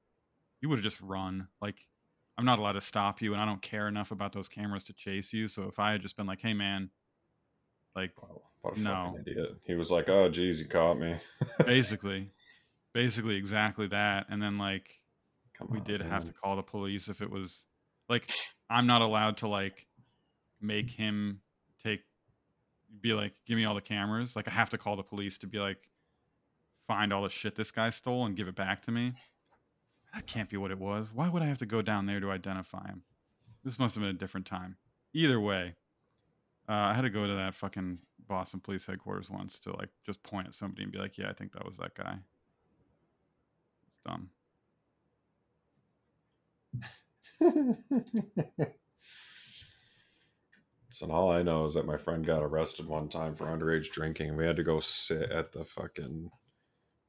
you 0.62 0.70
would 0.70 0.80
have 0.80 0.84
just 0.84 1.00
run. 1.02 1.48
Like 1.62 1.88
I'm 2.38 2.46
not 2.46 2.60
allowed 2.60 2.74
to 2.74 2.82
stop 2.82 3.22
you 3.22 3.34
and 3.34 3.42
I 3.42 3.46
don't 3.46 3.62
care 3.62 3.88
enough 3.88 4.12
about 4.12 4.34
those 4.34 4.50
cameras 4.50 4.84
to 4.86 4.94
chase 4.94 5.32
you. 5.32 5.48
So 5.48 5.64
if 5.64 5.80
I 5.80 5.92
had 5.94 6.02
just 6.02 6.18
been 6.18 6.28
like, 6.28 6.42
"Hey 6.42 6.54
man, 6.54 6.90
like 7.96 8.12
What 8.62 8.76
a 8.76 8.80
no." 8.80 9.06
fucking 9.06 9.24
idiot. 9.28 9.56
He 9.64 9.76
was 9.76 9.90
like, 9.90 10.10
"Oh, 10.10 10.30
geez, 10.30 10.60
you 10.60 10.68
caught 10.68 11.00
me." 11.00 11.16
basically 11.66 12.32
basically 12.94 13.36
exactly 13.36 13.88
that 13.88 14.26
and 14.30 14.42
then 14.42 14.58
like 14.58 15.00
we 15.70 15.78
on, 15.78 15.84
did 15.86 16.02
have 16.02 16.26
to 16.26 16.34
call 16.34 16.56
the 16.56 16.62
police 16.62 17.08
if 17.08 17.22
it 17.22 17.30
was 17.30 17.66
like 18.10 18.30
i'm 18.72 18.88
not 18.88 19.02
allowed 19.02 19.38
to 19.38 19.48
like 19.48 19.86
make 20.62 20.90
him 20.90 21.42
take 21.84 22.02
be 23.02 23.14
like 23.14 23.34
give 23.46 23.58
me 23.58 23.66
all 23.66 23.76
the 23.76 23.82
cameras. 23.82 24.36
Like 24.36 24.48
i 24.48 24.52
have 24.52 24.70
to 24.72 24.78
call 24.78 24.96
the 24.96 25.04
police 25.04 25.38
to 25.40 25.48
be 25.48 25.60
like 25.60 25.90
find 26.88 27.14
all 27.14 27.24
the 27.24 27.30
shit 27.30 27.56
this 27.56 27.72
guy 27.72 27.90
stole 27.90 28.26
and 28.26 28.36
give 28.36 28.48
it 28.48 28.56
back 28.56 28.82
to 28.84 28.92
me. 28.92 29.14
That 30.14 30.28
can't 30.28 30.50
be 30.50 30.58
what 30.58 30.72
it 30.72 30.80
was. 30.80 31.12
Why 31.14 31.30
would 31.30 31.42
i 31.42 31.46
have 31.46 31.60
to 31.60 31.66
go 31.66 31.82
down 31.82 32.06
there 32.06 32.20
to 32.20 32.32
identify 32.32 32.86
him? 32.88 33.04
This 33.64 33.80
must 33.80 33.96
have 33.96 34.02
been 34.02 34.10
a 34.10 34.14
different 34.20 34.48
time. 34.48 34.78
Either 35.14 35.40
way 35.40 35.76
uh, 36.70 36.74
i 36.74 36.94
had 36.94 37.02
to 37.02 37.10
go 37.10 37.28
to 37.28 37.34
that 37.36 37.56
fucking 37.56 37.98
boston 38.28 38.60
police 38.60 38.86
headquarters 38.86 39.30
once 39.30 39.60
to 39.60 39.76
like 39.76 39.90
just 40.06 40.22
point 40.24 40.48
at 40.48 40.56
somebody 40.56 40.84
and 40.84 40.92
be 40.92 40.98
like 40.98 41.18
yeah 41.18 41.30
i 41.30 41.34
think 41.34 41.52
that 41.52 41.66
was 41.66 41.78
that 41.78 41.94
guy. 41.96 42.18
It's 43.88 44.00
dumb 44.06 44.30
So 50.94 51.10
all 51.10 51.32
I 51.32 51.42
know 51.42 51.64
is 51.64 51.76
that 51.76 51.86
my 51.86 51.96
friend 51.96 52.26
got 52.26 52.44
arrested 52.44 52.86
one 52.86 53.08
time 53.08 53.34
for 53.34 53.46
underage 53.46 53.92
drinking. 53.92 54.30
And 54.30 54.38
We 54.38 54.46
had 54.46 54.58
to 54.58 54.64
go 54.64 54.82
sit 54.82 55.32
at 55.32 55.54
the 55.54 55.64
fucking 55.64 56.30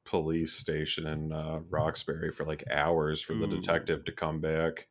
police 0.05 0.53
station 0.53 1.05
in 1.05 1.33
uh, 1.33 1.59
Roxbury 1.69 2.31
for 2.31 2.45
like 2.45 2.63
hours 2.71 3.21
for 3.21 3.33
the 3.33 3.45
detective 3.45 4.05
to 4.05 4.13
come 4.13 4.39
back. 4.39 4.87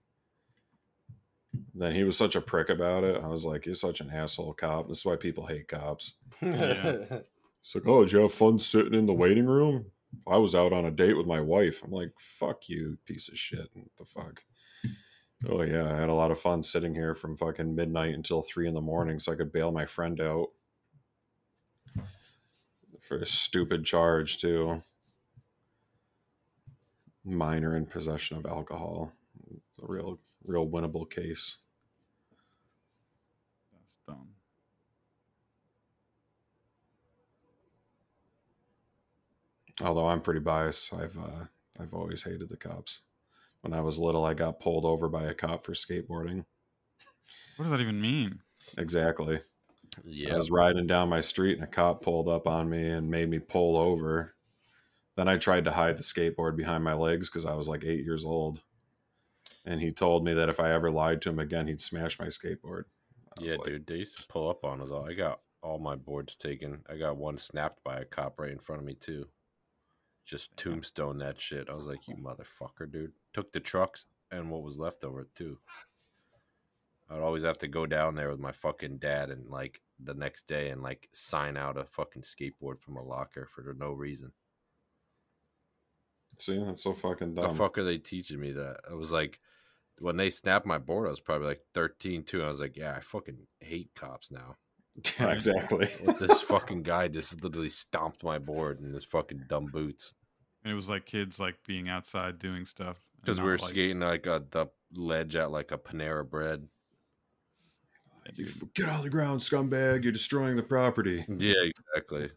Then 1.75 1.95
he 1.95 2.05
was 2.05 2.19
such 2.19 2.37
a 2.37 2.41
prick 2.43 2.69
about 2.69 3.03
it. 3.03 3.23
I 3.23 3.29
was 3.29 3.47
like, 3.47 3.65
"You're 3.65 3.75
such 3.75 4.01
an 4.01 4.11
asshole 4.11 4.53
cop." 4.55 4.89
This 4.89 4.99
is 4.99 5.05
why 5.07 5.17
people 5.17 5.47
hate 5.47 5.69
cops. 5.69 6.15
It's 7.65 7.75
like, 7.75 7.87
"Oh, 7.87 8.05
did 8.05 8.13
you 8.13 8.21
have 8.21 8.33
fun 8.33 8.59
sitting 8.59 8.95
in 8.95 9.07
the 9.07 9.13
waiting 9.15 9.47
room?" 9.47 9.87
I 10.27 10.37
was 10.37 10.55
out 10.55 10.73
on 10.73 10.85
a 10.85 10.91
date 10.91 11.15
with 11.17 11.27
my 11.27 11.41
wife. 11.41 11.83
I'm 11.83 11.93
like, 11.93 12.13
"Fuck 12.19 12.69
you, 12.69 12.99
piece 13.07 13.29
of 13.29 13.39
shit!" 13.39 13.69
What 13.75 13.97
the 13.99 14.05
fuck? 14.05 14.43
Oh 15.49 15.63
yeah, 15.63 15.93
I 15.93 15.97
had 15.97 16.09
a 16.09 16.15
lot 16.15 16.31
of 16.31 16.39
fun 16.39 16.63
sitting 16.63 16.95
here 16.95 17.15
from 17.15 17.37
fucking 17.37 17.75
midnight 17.75 18.15
until 18.15 18.43
three 18.43 18.69
in 18.69 18.75
the 18.75 18.81
morning, 18.81 19.19
so 19.19 19.33
I 19.33 19.37
could 19.37 19.53
bail 19.53 19.73
my 19.73 19.85
friend 19.85 20.21
out 20.21 20.49
for 23.01 23.19
a 23.19 23.27
stupid 23.27 23.85
charge 23.85 24.39
too. 24.39 24.83
Minor 27.25 27.77
in 27.77 27.87
possession 27.87 28.37
of 28.37 28.47
alcohol. 28.47 29.13
It's 29.51 29.79
a 29.83 29.87
real, 29.87 30.19
real 30.45 30.69
winnable 30.69 31.11
case. 31.11 31.59
that's 33.73 33.99
dumb 34.07 34.29
Although 39.83 40.09
I'm 40.09 40.21
pretty 40.21 40.41
biased, 40.41 40.95
I've 40.95 41.17
uh, 41.19 41.45
I've 41.81 41.95
always 41.95 42.23
hated 42.23 42.49
the 42.49 42.57
cops. 42.57 43.01
When 43.63 43.73
I 43.73 43.81
was 43.81 43.99
little, 43.99 44.25
I 44.25 44.35
got 44.35 44.61
pulled 44.61 44.85
over 44.85 45.09
by 45.09 45.25
a 45.25 45.35
cop 45.35 45.65
for 45.65 45.73
skateboarding. 45.73 46.45
what 47.57 47.65
does 47.65 47.71
that 47.71 47.81
even 47.81 48.01
mean 48.01 48.41
Exactly. 48.79 49.41
Yeah. 50.05 50.35
I 50.35 50.37
was 50.37 50.51
riding 50.51 50.87
down 50.87 51.09
my 51.09 51.21
street 51.21 51.55
and 51.55 51.65
a 51.65 51.67
cop 51.67 52.03
pulled 52.03 52.29
up 52.29 52.47
on 52.47 52.69
me 52.69 52.91
and 52.91 53.11
made 53.11 53.29
me 53.29 53.39
pull 53.39 53.77
over. 53.77 54.35
Then 55.17 55.29
I 55.29 55.37
tried 55.37 55.67
to 55.67 55.73
hide 55.73 55.99
the 55.99 56.03
skateboard 56.03 56.57
behind 56.57 56.83
my 56.83 56.95
legs 56.95 57.29
because 57.29 57.45
I 57.45 57.55
was 57.55 57.69
like 57.69 57.85
eight 57.85 58.05
years 58.05 58.25
old. 58.25 58.61
And 59.65 59.81
he 59.81 59.93
told 59.93 60.25
me 60.25 60.35
that 60.35 60.49
if 60.49 60.59
I 60.59 60.73
ever 60.73 60.91
lied 60.91 61.23
to 61.23 61.31
him 61.31 61.39
again, 61.39 61.67
he'd 61.67 61.81
smash 61.81 62.19
my 62.19 62.27
skateboard. 62.27 62.85
Yeah, 63.41 63.57
like, 63.57 63.65
dude, 63.67 63.87
they 63.87 63.97
used 63.97 64.17
to 64.17 64.29
pull 64.29 64.49
up 64.49 64.65
on 64.65 64.81
us 64.81 64.91
all. 64.91 65.09
I 65.09 65.13
got 65.13 65.41
all 65.63 65.79
my 65.79 65.95
boards 65.95 66.35
taken. 66.35 66.83
I 66.89 66.97
got 66.97 67.17
one 67.17 67.39
snapped 67.39 67.85
by 67.85 67.99
a 67.99 68.05
cop 68.05 68.41
right 68.41 68.51
in 68.51 68.59
front 68.59 68.81
of 68.81 68.87
me 68.87 68.95
too. 68.95 69.27
Just 70.25 70.57
tombstone 70.57 71.19
that 71.19 71.41
shit. 71.41 71.69
I 71.69 71.75
was 71.75 71.87
like, 71.87 72.07
you 72.09 72.15
motherfucker, 72.15 72.91
dude. 72.91 73.13
Took 73.33 73.53
the 73.53 73.61
trucks 73.61 74.07
and 74.31 74.51
what 74.51 74.63
was 74.63 74.79
left 74.79 75.05
over 75.05 75.29
too. 75.35 75.59
I'd 77.11 77.21
always 77.21 77.43
have 77.43 77.59
to 77.59 77.69
go 77.69 77.85
down 77.87 78.15
there 78.15 78.31
with 78.31 78.39
my 78.39 78.53
fucking 78.53 78.99
dad 78.99 79.31
and 79.31 79.49
like 79.51 79.83
the 80.03 80.15
next 80.15 80.47
day 80.47 80.71
and 80.71 80.83
like 80.83 81.09
sign 81.13 81.57
out 81.57 81.77
a 81.77 81.85
fucking 81.85 82.23
skateboard 82.23 82.81
from 82.81 82.97
a 82.97 83.03
locker 83.03 83.47
for 83.47 83.75
no 83.79 83.93
reason. 83.93 84.33
See, 86.39 86.59
that's 86.59 86.83
so 86.83 86.95
fucking 86.95 87.35
dumb. 87.35 87.49
The 87.49 87.55
fuck 87.55 87.77
are 87.77 87.85
they 87.85 87.99
teaching 87.99 88.41
me 88.41 88.53
that? 88.53 88.81
I 88.91 88.95
was 88.95 89.13
like, 89.13 89.41
when 89.99 90.17
they 90.17 90.31
snapped 90.31 90.65
my 90.65 90.79
board, 90.79 91.07
I 91.07 91.11
was 91.11 91.21
probably 91.21 91.49
like 91.49 91.61
13 91.75 92.23
too. 92.25 92.43
I 92.43 92.49
was 92.49 92.61
like, 92.61 92.77
yeah, 92.77 92.95
I 92.97 93.01
fucking 93.01 93.39
hate 93.61 93.91
cops 93.95 94.31
now. 94.31 94.57
Yeah, 95.19 95.31
exactly. 95.33 95.89
What 96.05 96.19
this 96.19 96.41
fucking 96.43 96.83
guy 96.83 97.09
just 97.09 97.43
literally 97.43 97.69
stomped 97.71 98.23
my 98.23 98.39
board 98.39 98.81
in 98.81 98.93
his 98.93 99.05
fucking 99.05 99.45
dumb 99.49 99.67
boots. 99.67 100.15
and 100.65 100.73
it 100.73 100.77
was 100.77 100.89
like 100.89 101.07
kids 101.07 101.39
like 101.41 101.57
being 101.67 101.89
outside 101.89 102.39
doing 102.39 102.67
stuff 102.67 102.99
Because 103.21 103.41
we 103.41 103.47
were 103.47 103.59
like- 103.59 103.69
skating 103.71 104.01
like 104.01 104.27
a, 104.27 104.45
the 104.51 104.67
ledge 104.95 105.35
at 105.37 105.51
like 105.51 105.73
a 105.73 105.79
Panera 105.79 106.29
Bread. 106.29 106.69
You 108.37 108.47
f- 108.47 108.63
get 108.75 108.89
on 108.89 109.03
the 109.03 109.11
ground, 109.11 109.41
scumbag! 109.41 110.05
You're 110.05 110.13
destroying 110.13 110.57
the 110.57 110.63
property. 110.63 111.25
Yeah, 111.39 111.55
exactly. 111.65 112.31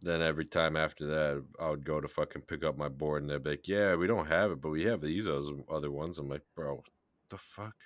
Then 0.00 0.20
every 0.22 0.44
time 0.46 0.76
after 0.76 1.06
that, 1.06 1.44
I 1.60 1.70
would 1.70 1.84
go 1.84 2.00
to 2.00 2.08
fucking 2.08 2.42
pick 2.42 2.64
up 2.64 2.76
my 2.76 2.88
board, 2.88 3.22
and 3.22 3.30
they'd 3.30 3.42
be 3.44 3.50
like, 3.50 3.68
"Yeah, 3.68 3.94
we 3.94 4.08
don't 4.08 4.26
have 4.26 4.50
it, 4.50 4.60
but 4.60 4.70
we 4.70 4.82
have 4.84 5.00
these 5.00 5.28
other 5.28 5.90
ones." 5.92 6.18
I'm 6.18 6.28
like, 6.28 6.42
"Bro, 6.56 6.74
what 6.76 6.84
the 7.30 7.38
fuck? 7.38 7.76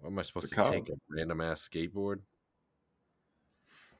What 0.00 0.10
am 0.10 0.18
I 0.18 0.22
supposed 0.22 0.46
The 0.46 0.50
to 0.50 0.54
cop- 0.54 0.72
take 0.72 0.88
a 0.88 0.96
random 1.08 1.40
ass 1.40 1.68
skateboard?" 1.68 2.20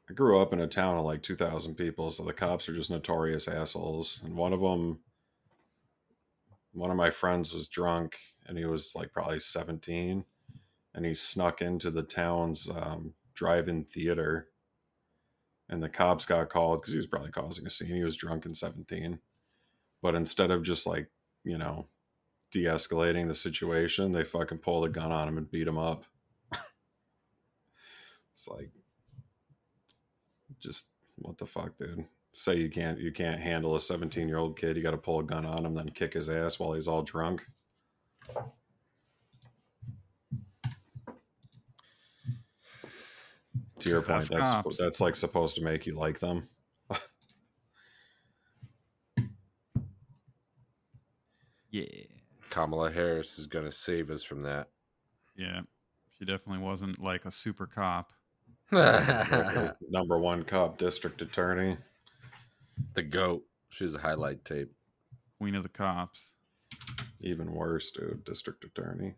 I 0.09 0.13
grew 0.13 0.41
up 0.41 0.53
in 0.53 0.61
a 0.61 0.69
town 0.69 0.97
of 0.99 1.05
like 1.05 1.23
2,000 1.23 1.75
people, 1.75 2.11
so 2.11 2.23
the 2.25 2.33
cops 2.33 2.69
are 2.69 2.75
just 2.75 2.91
notorious 2.91 3.49
assholes. 3.49 4.23
And 4.23 4.37
one 4.37 4.53
of 4.53 4.61
them, 4.61 5.01
one 6.73 6.91
of 6.91 6.97
my 6.97 7.11
friends 7.11 7.53
was 7.53 7.67
drunk, 7.69 8.17
and 8.47 8.57
he 8.57 8.67
was 8.67 8.95
like 8.95 9.13
probably 9.13 9.41
17, 9.41 10.25
and 10.95 11.05
he 11.05 11.13
snuck 11.13 11.61
into 11.61 11.91
the 11.91 12.05
town's 12.05 12.69
um, 12.71 13.15
drive-in 13.35 13.85
theater, 13.85 14.51
and 15.69 15.83
the 15.83 15.89
cops 15.89 16.25
got 16.25 16.51
called 16.51 16.81
because 16.81 16.93
he 16.93 16.99
was 16.99 17.09
probably 17.09 17.33
causing 17.33 17.67
a 17.67 17.71
scene. 17.71 17.95
He 17.97 18.05
was 18.05 18.17
drunk 18.17 18.47
and 18.47 18.57
17, 18.57 19.19
but 20.03 20.15
instead 20.15 20.53
of 20.53 20.63
just 20.63 20.87
like 20.87 21.11
you 21.43 21.59
know 21.59 21.89
de-escalating 22.51 23.29
the 23.29 23.35
situation, 23.35 24.13
they 24.13 24.25
fucking 24.25 24.59
pull 24.59 24.81
the 24.83 24.89
gun 24.89 25.13
on 25.13 25.29
him 25.29 25.39
and 25.39 25.51
beat 25.51 25.67
him 25.67 25.79
up. 25.79 26.05
it's 28.31 28.49
like, 28.49 28.71
just 30.61 30.91
what 31.17 31.39
the 31.39 31.47
fuck, 31.47 31.77
dude? 31.77 32.07
Say 32.33 32.57
you 32.57 32.69
can't 32.69 32.99
you 32.99 33.13
can't 33.13 33.41
handle 33.41 33.77
a 33.77 33.81
17 33.81 34.29
year 34.29 34.37
old 34.37 34.59
kid. 34.59 34.77
You 34.77 34.83
got 34.83 34.91
to 34.91 34.99
pull 34.99 35.21
a 35.21 35.25
gun 35.25 35.47
on 35.47 35.65
him, 35.65 35.75
then 35.75 35.89
kick 35.91 36.13
his 36.13 36.29
ass 36.29 36.59
while 36.59 36.75
he's 36.75 36.89
all 36.89 37.03
drunk. 37.03 37.47
To 43.79 43.89
your 43.89 44.03
point, 44.03 44.29
That's 44.29 44.51
that's 44.53 44.79
that's 44.79 45.01
like 45.01 45.17
supposed 45.17 45.57
to 45.57 45.63
make 45.63 45.87
you 45.87 45.95
like 45.95 46.19
them. 46.19 46.49
Yeah. 51.77 52.06
Kamala 52.57 52.91
Harris 52.91 53.39
is 53.39 53.47
gonna 53.47 53.71
save 53.71 54.11
us 54.11 54.23
from 54.23 54.43
that. 54.45 54.71
Yeah. 55.37 55.61
She 56.19 56.25
definitely 56.25 56.65
wasn't 56.65 56.99
like 56.99 57.27
a 57.27 57.31
super 57.31 57.67
cop. 57.67 58.15
Number 58.73 60.19
one 60.19 60.43
cop 60.43 60.79
district 60.79 61.21
attorney. 61.21 61.77
The 62.95 63.03
goat. 63.03 63.43
She's 63.69 63.95
a 63.95 63.99
highlight 63.99 64.43
tape. 64.47 64.73
Queen 65.39 65.55
of 65.55 65.65
the 65.65 65.69
cops. 65.69 66.31
Even 67.21 67.53
worse, 67.53 67.91
dude. 67.91 68.25
District 68.25 68.65
attorney. 68.65 69.13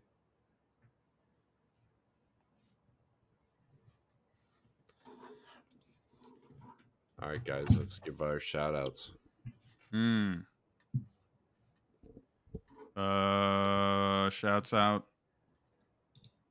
All 7.21 7.29
right, 7.29 7.43
guys, 7.45 7.67
let's 7.77 7.99
give 7.99 8.19
our 8.19 8.41
shout 8.41 8.75
outs. 8.75 9.11
Hmm. 9.93 10.39
Uh, 12.99 14.29
shouts 14.29 14.73
out. 14.73 15.05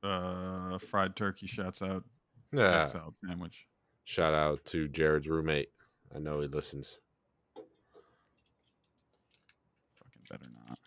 Uh, 0.01 0.77
fried 0.79 1.15
turkey 1.15 1.45
shouts 1.45 1.81
out. 1.81 2.03
Yeah. 2.51 2.87
Salad 2.87 3.13
sandwich. 3.25 3.67
Shout 4.05 4.33
out 4.33 4.65
to 4.65 4.87
Jared's 4.87 5.27
roommate. 5.27 5.69
I 6.15 6.19
know 6.19 6.41
he 6.41 6.47
listens. 6.47 6.99
Fucking 9.95 10.23
better 10.29 10.49
not. 10.67 10.79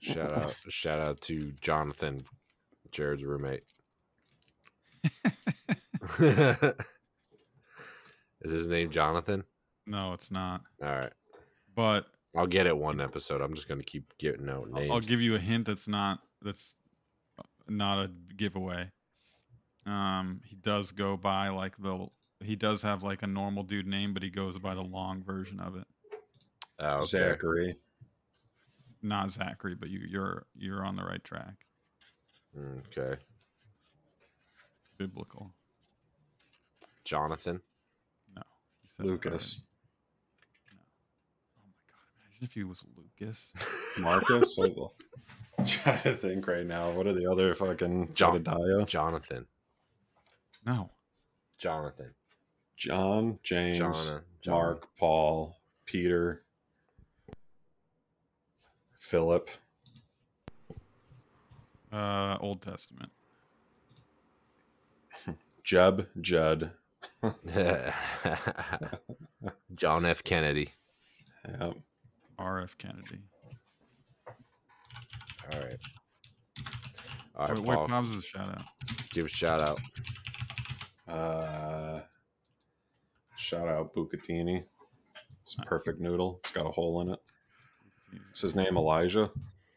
Shout 0.00 0.32
out 0.36 0.54
shout 0.68 0.98
out 0.98 1.20
to 1.22 1.52
Jonathan, 1.60 2.24
Jared's 2.90 3.24
roommate. 3.24 3.62
Is 6.18 6.74
his 8.50 8.66
name 8.66 8.90
Jonathan? 8.90 9.44
No, 9.86 10.14
it's 10.14 10.30
not. 10.30 10.62
All 10.82 10.88
right. 10.88 11.12
But 11.76 12.06
I'll 12.36 12.46
get 12.46 12.66
it 12.66 12.76
one 12.76 13.00
episode. 13.00 13.40
I'm 13.40 13.54
just 13.54 13.68
gonna 13.68 13.82
keep 13.82 14.16
getting 14.18 14.48
out 14.48 14.66
I'll- 14.66 14.80
names. 14.80 14.90
I'll 14.90 15.00
give 15.00 15.20
you 15.20 15.34
a 15.34 15.38
hint 15.38 15.66
that's 15.66 15.86
not 15.88 16.20
that's 16.42 16.74
not 17.68 18.04
a 18.04 18.10
giveaway. 18.36 18.90
Um, 19.86 20.40
he 20.44 20.56
does 20.56 20.92
go 20.92 21.16
by 21.16 21.48
like 21.48 21.76
the 21.78 22.08
he 22.40 22.56
does 22.56 22.82
have 22.82 23.02
like 23.02 23.22
a 23.22 23.26
normal 23.26 23.62
dude 23.62 23.86
name, 23.86 24.14
but 24.14 24.22
he 24.22 24.30
goes 24.30 24.58
by 24.58 24.74
the 24.74 24.82
long 24.82 25.22
version 25.22 25.60
of 25.60 25.76
it. 25.76 25.84
Oh, 26.80 26.96
okay. 26.98 27.06
Zachary. 27.06 27.76
Not 29.02 29.30
Zachary, 29.30 29.74
but 29.74 29.90
you 29.90 30.00
you're 30.08 30.46
you're 30.56 30.84
on 30.84 30.96
the 30.96 31.04
right 31.04 31.22
track. 31.22 31.54
Okay. 32.88 33.20
Biblical. 34.98 35.52
Jonathan. 37.04 37.60
No. 38.34 38.42
you 38.82 38.88
said 38.96 39.06
Lucas. 39.06 39.60
Already. 42.44 42.44
Imagine 42.44 42.48
if 42.48 42.52
he 42.52 42.64
was 42.64 42.84
Lucas. 42.96 43.38
Marcus. 44.00 44.58
I'm 45.58 45.64
trying 45.66 46.02
to 46.02 46.14
think 46.16 46.46
right 46.46 46.66
now. 46.66 46.90
What 46.92 47.06
are 47.06 47.12
the 47.12 47.30
other 47.30 47.54
fucking 47.54 48.12
John- 48.14 48.42
Jedediah? 48.44 48.84
Jonathan. 48.86 49.46
No. 50.66 50.90
Jonathan. 51.58 52.10
John, 52.76 53.38
James, 53.42 53.78
Jonna- 53.78 54.22
John. 54.42 54.54
Mark, 54.54 54.86
Paul, 54.98 55.56
Peter, 55.86 56.42
Philip. 58.98 59.48
Uh, 61.92 62.36
Old 62.40 62.60
Testament. 62.62 63.12
Jeb, 65.64 66.08
Judd. 66.20 66.72
John 69.76 70.04
F. 70.04 70.24
Kennedy. 70.24 70.70
Yep. 71.48 71.76
R.F. 72.38 72.76
Kennedy. 72.78 73.20
All 75.52 75.60
right. 75.60 75.78
All 77.36 77.46
right, 77.48 77.58
Wait, 77.58 77.66
wait, 77.66 77.74
Paul. 77.74 77.88
Bob's 77.88 78.16
a 78.16 78.22
shout 78.22 78.48
out. 78.48 78.64
Give 79.10 79.26
a 79.26 79.28
shout 79.28 79.60
out. 79.60 79.80
Uh, 81.08 82.00
shout 83.36 83.68
out 83.68 83.94
Bucatini. 83.94 84.64
It's 85.42 85.56
a 85.58 85.62
perfect 85.62 86.00
noodle. 86.00 86.40
It's 86.42 86.52
got 86.52 86.66
a 86.66 86.70
hole 86.70 87.00
in 87.02 87.10
it. 87.10 87.18
it. 88.12 88.20
Is 88.34 88.40
his 88.40 88.56
name 88.56 88.76
Elijah? 88.76 89.30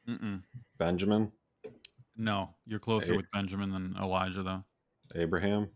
Mm-mm. 0.08 0.42
Benjamin? 0.78 1.32
No, 2.16 2.50
you're 2.66 2.80
closer 2.80 3.12
Hey. 3.12 3.18
with 3.18 3.32
Benjamin 3.34 3.72
than 3.72 3.96
Elijah, 4.02 4.44
though. 4.44 4.64
Abraham? 5.16 5.68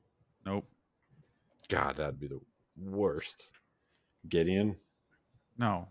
Nope. 0.46 0.68
God, 1.68 1.98
that'd 1.98 2.20
be 2.20 2.28
the 2.28 2.40
worst. 2.78 3.52
Gideon? 4.30 4.76
No. 5.58 5.88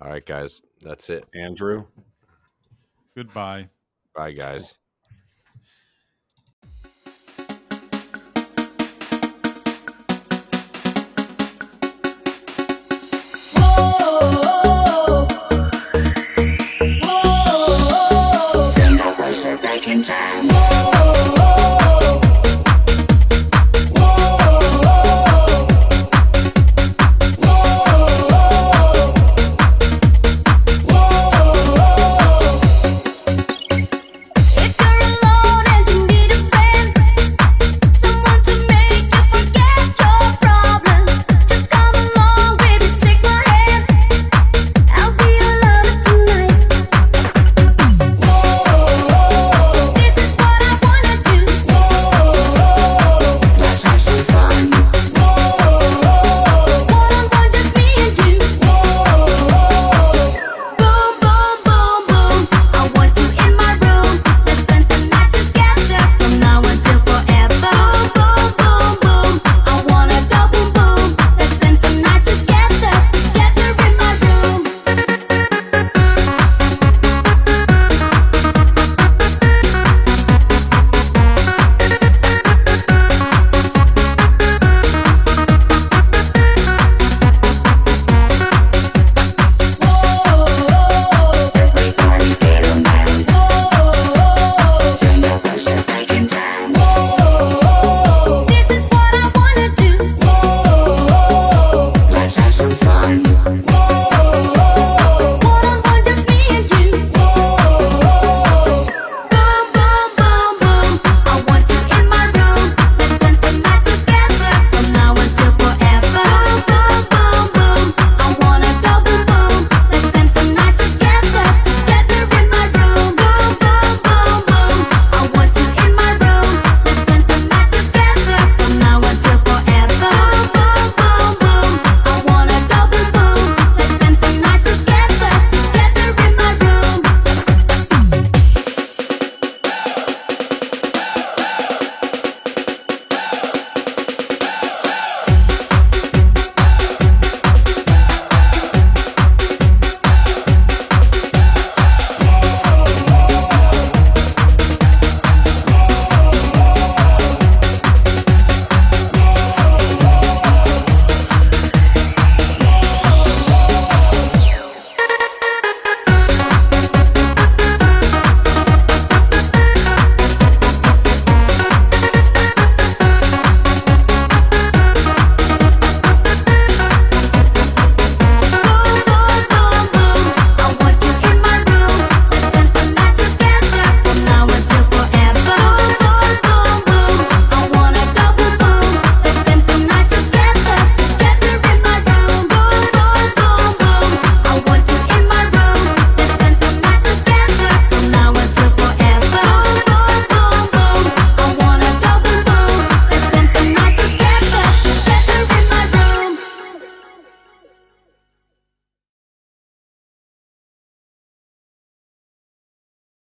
All 0.00 0.08
right, 0.08 0.24
guys. 0.24 0.62
That's 0.80 1.10
it. 1.10 1.24
Andrew? 1.34 1.84
Goodbye. 3.16 3.68
Bye, 4.14 4.32
guys. 4.32 4.76